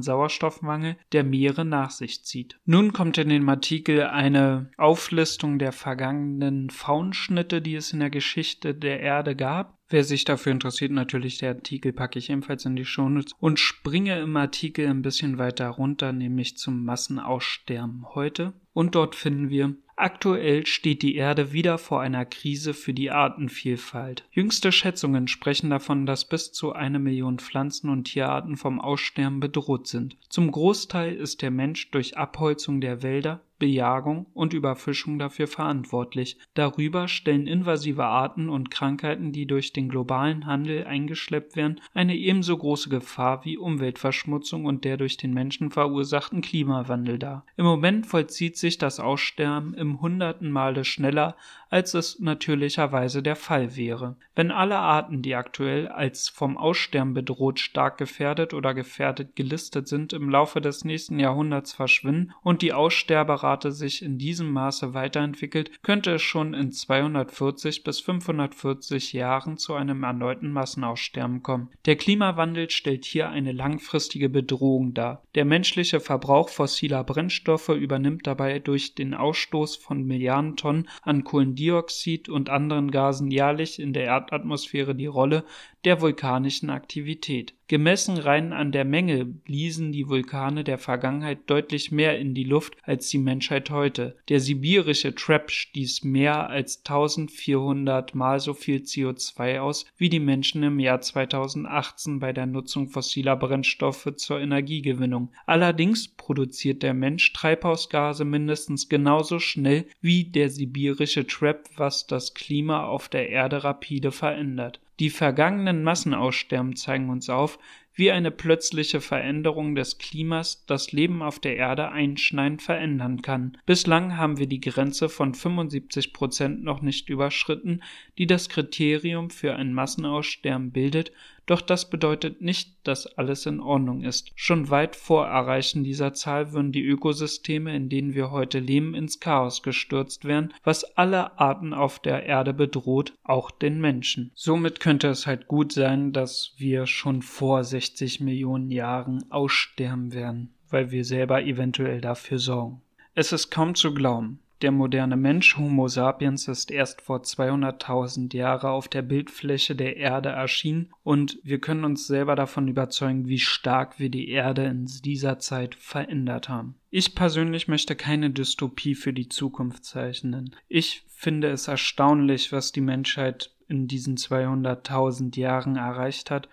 (Sauerstoffmangel) 0.00 0.96
der 1.12 1.24
Meere 1.24 1.64
nach 1.64 1.90
sich 1.90 2.24
zieht. 2.24 2.58
Nun 2.64 2.92
kommt 2.92 3.18
in 3.18 3.28
dem 3.28 3.48
Artikel 3.48 4.04
eine 4.04 4.70
Auflistung 4.78 5.58
der 5.58 5.72
vergangenen 5.72 6.70
Faunschnitte, 6.70 7.60
die 7.60 7.74
es 7.74 7.92
in 7.92 8.00
der 8.00 8.10
Geschichte 8.10 8.74
der 8.74 9.00
Erde 9.00 9.36
gab. 9.36 9.77
Wer 9.90 10.04
sich 10.04 10.24
dafür 10.24 10.52
interessiert, 10.52 10.92
natürlich 10.92 11.38
der 11.38 11.50
Artikel 11.50 11.92
packe 11.92 12.18
ich 12.18 12.28
ebenfalls 12.28 12.64
in 12.66 12.76
die 12.76 12.84
Shownotes 12.84 13.32
und 13.40 13.58
springe 13.58 14.18
im 14.20 14.36
Artikel 14.36 14.86
ein 14.86 15.02
bisschen 15.02 15.38
weiter 15.38 15.68
runter, 15.68 16.12
nämlich 16.12 16.58
zum 16.58 16.84
Massenaussterben 16.84 18.14
heute. 18.14 18.52
Und 18.74 18.94
dort 18.94 19.14
finden 19.14 19.48
wir 19.48 19.74
Aktuell 19.98 20.64
steht 20.64 21.02
die 21.02 21.16
Erde 21.16 21.52
wieder 21.52 21.76
vor 21.76 22.00
einer 22.00 22.24
Krise 22.24 22.72
für 22.72 22.94
die 22.94 23.10
Artenvielfalt. 23.10 24.24
Jüngste 24.30 24.70
Schätzungen 24.70 25.26
sprechen 25.26 25.70
davon, 25.70 26.06
dass 26.06 26.28
bis 26.28 26.52
zu 26.52 26.72
eine 26.72 27.00
Million 27.00 27.40
Pflanzen- 27.40 27.90
und 27.90 28.04
Tierarten 28.04 28.56
vom 28.56 28.80
Aussterben 28.80 29.40
bedroht 29.40 29.88
sind. 29.88 30.16
Zum 30.28 30.52
Großteil 30.52 31.16
ist 31.16 31.42
der 31.42 31.50
Mensch 31.50 31.90
durch 31.90 32.16
Abholzung 32.16 32.80
der 32.80 33.02
Wälder 33.02 33.40
Bejagung 33.58 34.26
und 34.34 34.52
Überfischung 34.54 35.18
dafür 35.18 35.46
verantwortlich. 35.46 36.38
Darüber 36.54 37.08
stellen 37.08 37.46
invasive 37.46 38.04
Arten 38.04 38.48
und 38.48 38.70
Krankheiten, 38.70 39.32
die 39.32 39.46
durch 39.46 39.72
den 39.72 39.88
globalen 39.88 40.46
Handel 40.46 40.84
eingeschleppt 40.84 41.56
werden, 41.56 41.80
eine 41.94 42.16
ebenso 42.16 42.56
große 42.56 42.88
Gefahr 42.88 43.44
wie 43.44 43.58
Umweltverschmutzung 43.58 44.64
und 44.64 44.84
der 44.84 44.96
durch 44.96 45.16
den 45.16 45.34
Menschen 45.34 45.70
verursachten 45.70 46.40
Klimawandel 46.40 47.18
dar. 47.18 47.44
Im 47.56 47.64
Moment 47.64 48.06
vollzieht 48.06 48.56
sich 48.56 48.78
das 48.78 49.00
Aussterben 49.00 49.74
im 49.74 50.00
hunderten 50.00 50.50
Male 50.50 50.84
schneller, 50.84 51.36
als 51.70 51.94
es 51.94 52.18
natürlicherweise 52.18 53.22
der 53.22 53.36
Fall 53.36 53.76
wäre. 53.76 54.16
Wenn 54.34 54.50
alle 54.50 54.78
Arten, 54.78 55.22
die 55.22 55.34
aktuell 55.34 55.88
als 55.88 56.28
vom 56.28 56.56
Aussterben 56.56 57.14
bedroht 57.14 57.60
stark 57.60 57.98
gefährdet 57.98 58.54
oder 58.54 58.72
gefährdet 58.72 59.36
gelistet 59.36 59.88
sind, 59.88 60.12
im 60.12 60.30
Laufe 60.30 60.60
des 60.60 60.84
nächsten 60.84 61.18
Jahrhunderts 61.18 61.72
verschwinden 61.72 62.32
und 62.42 62.62
die 62.62 62.72
Aussterberate 62.72 63.58
Rate 63.58 63.72
sich 63.72 64.02
in 64.02 64.18
diesem 64.18 64.52
Maße 64.52 64.94
weiterentwickelt, 64.94 65.82
könnte 65.82 66.12
es 66.12 66.22
schon 66.22 66.54
in 66.54 66.70
240 66.70 67.82
bis 67.82 68.00
540 68.00 69.12
Jahren 69.12 69.56
zu 69.56 69.74
einem 69.74 70.02
erneuten 70.02 70.52
Massenaussterben 70.52 71.42
kommen. 71.42 71.70
Der 71.86 71.96
Klimawandel 71.96 72.70
stellt 72.70 73.04
hier 73.04 73.30
eine 73.30 73.52
langfristige 73.52 74.28
Bedrohung 74.28 74.94
dar. 74.94 75.22
Der 75.34 75.44
menschliche 75.44 76.00
Verbrauch 76.00 76.48
fossiler 76.48 77.04
Brennstoffe 77.04 77.70
übernimmt 77.70 78.26
dabei 78.26 78.58
durch 78.58 78.94
den 78.94 79.14
Ausstoß 79.14 79.76
von 79.76 80.04
Milliarden 80.04 80.56
Tonnen 80.56 80.88
an 81.02 81.24
Kohlendioxid 81.58 82.28
und 82.28 82.50
anderen 82.50 82.90
Gasen 82.90 83.30
jährlich 83.30 83.80
in 83.80 83.92
der 83.92 84.04
Erdatmosphäre 84.04 84.94
die 84.94 85.06
Rolle 85.06 85.44
der 85.84 86.00
vulkanischen 86.00 86.70
Aktivität. 86.70 87.54
Gemessen 87.68 88.16
rein 88.16 88.54
an 88.54 88.72
der 88.72 88.86
Menge 88.86 89.26
bliesen 89.26 89.92
die 89.92 90.08
Vulkane 90.08 90.64
der 90.64 90.78
Vergangenheit 90.78 91.40
deutlich 91.48 91.92
mehr 91.92 92.18
in 92.18 92.32
die 92.32 92.44
Luft 92.44 92.76
als 92.82 93.10
die 93.10 93.18
Menschheit 93.18 93.68
heute. 93.68 94.16
Der 94.30 94.40
sibirische 94.40 95.14
Trap 95.14 95.50
stieß 95.50 96.02
mehr 96.04 96.48
als 96.48 96.78
1400 96.78 98.14
mal 98.14 98.40
so 98.40 98.54
viel 98.54 98.78
CO2 98.78 99.60
aus 99.60 99.84
wie 99.98 100.08
die 100.08 100.18
Menschen 100.18 100.62
im 100.62 100.80
Jahr 100.80 101.02
2018 101.02 102.20
bei 102.20 102.32
der 102.32 102.46
Nutzung 102.46 102.88
fossiler 102.88 103.36
Brennstoffe 103.36 104.14
zur 104.16 104.40
Energiegewinnung. 104.40 105.30
Allerdings 105.44 106.08
produziert 106.08 106.82
der 106.82 106.94
Mensch 106.94 107.34
Treibhausgase 107.34 108.24
mindestens 108.24 108.88
genauso 108.88 109.38
schnell 109.38 109.84
wie 110.00 110.24
der 110.24 110.48
sibirische 110.48 111.26
Trap, 111.26 111.68
was 111.76 112.06
das 112.06 112.32
Klima 112.32 112.86
auf 112.86 113.10
der 113.10 113.28
Erde 113.28 113.62
rapide 113.62 114.10
verändert. 114.10 114.80
Die 115.00 115.10
vergangenen 115.10 115.84
Massenaussterben 115.84 116.74
zeigen 116.74 117.08
uns 117.08 117.30
auf, 117.30 117.58
wie 117.94 118.12
eine 118.12 118.30
plötzliche 118.30 119.00
Veränderung 119.00 119.74
des 119.74 119.98
Klimas 119.98 120.64
das 120.66 120.92
Leben 120.92 121.20
auf 121.20 121.40
der 121.40 121.56
Erde 121.56 121.90
einschneidend 121.90 122.62
verändern 122.62 123.22
kann. 123.22 123.58
Bislang 123.66 124.16
haben 124.16 124.38
wir 124.38 124.46
die 124.46 124.60
Grenze 124.60 125.08
von 125.08 125.34
75 125.34 126.12
Prozent 126.12 126.62
noch 126.62 126.80
nicht 126.80 127.08
überschritten, 127.08 127.82
die 128.16 128.26
das 128.26 128.48
Kriterium 128.48 129.30
für 129.30 129.56
ein 129.56 129.72
Massenaussterben 129.72 130.70
bildet, 130.70 131.12
doch 131.48 131.62
das 131.62 131.88
bedeutet 131.88 132.42
nicht, 132.42 132.76
dass 132.86 133.06
alles 133.06 133.46
in 133.46 133.58
Ordnung 133.60 134.02
ist. 134.02 134.30
Schon 134.34 134.68
weit 134.68 134.94
vor 134.94 135.26
Erreichen 135.26 135.82
dieser 135.82 136.12
Zahl 136.12 136.52
würden 136.52 136.72
die 136.72 136.84
Ökosysteme, 136.84 137.74
in 137.74 137.88
denen 137.88 138.14
wir 138.14 138.30
heute 138.30 138.58
leben, 138.58 138.94
ins 138.94 139.18
Chaos 139.18 139.62
gestürzt 139.62 140.26
werden, 140.26 140.52
was 140.62 140.84
alle 140.98 141.38
Arten 141.38 141.72
auf 141.72 142.00
der 142.00 142.24
Erde 142.26 142.52
bedroht, 142.52 143.14
auch 143.24 143.50
den 143.50 143.80
Menschen. 143.80 144.30
Somit 144.34 144.78
könnte 144.78 145.08
es 145.08 145.26
halt 145.26 145.48
gut 145.48 145.72
sein, 145.72 146.12
dass 146.12 146.52
wir 146.58 146.86
schon 146.86 147.22
vor 147.22 147.64
60 147.64 148.20
Millionen 148.20 148.70
Jahren 148.70 149.24
aussterben 149.30 150.12
werden, 150.12 150.52
weil 150.68 150.90
wir 150.90 151.04
selber 151.06 151.42
eventuell 151.42 152.02
dafür 152.02 152.38
sorgen. 152.38 152.82
Es 153.14 153.32
ist 153.32 153.50
kaum 153.50 153.74
zu 153.74 153.94
glauben. 153.94 154.40
Der 154.60 154.72
moderne 154.72 155.16
Mensch 155.16 155.56
Homo 155.56 155.86
sapiens 155.86 156.48
ist 156.48 156.72
erst 156.72 157.00
vor 157.00 157.18
200.000 157.18 158.34
Jahre 158.34 158.70
auf 158.70 158.88
der 158.88 159.02
Bildfläche 159.02 159.76
der 159.76 159.96
Erde 159.96 160.30
erschienen 160.30 160.90
und 161.04 161.38
wir 161.44 161.60
können 161.60 161.84
uns 161.84 162.08
selber 162.08 162.34
davon 162.34 162.66
überzeugen, 162.66 163.28
wie 163.28 163.38
stark 163.38 164.00
wir 164.00 164.10
die 164.10 164.28
Erde 164.30 164.64
in 164.64 164.86
dieser 164.86 165.38
Zeit 165.38 165.76
verändert 165.76 166.48
haben. 166.48 166.74
Ich 166.90 167.14
persönlich 167.14 167.68
möchte 167.68 167.94
keine 167.94 168.30
Dystopie 168.30 168.96
für 168.96 169.12
die 169.12 169.28
Zukunft 169.28 169.84
zeichnen. 169.84 170.56
Ich 170.66 171.04
finde 171.06 171.50
es 171.50 171.68
erstaunlich, 171.68 172.50
was 172.50 172.72
die 172.72 172.80
Menschheit 172.80 173.52
in 173.68 173.86
diesen 173.86 174.16
200.000 174.16 175.38
Jahren 175.38 175.76
erreicht 175.76 176.32
hat 176.32 176.48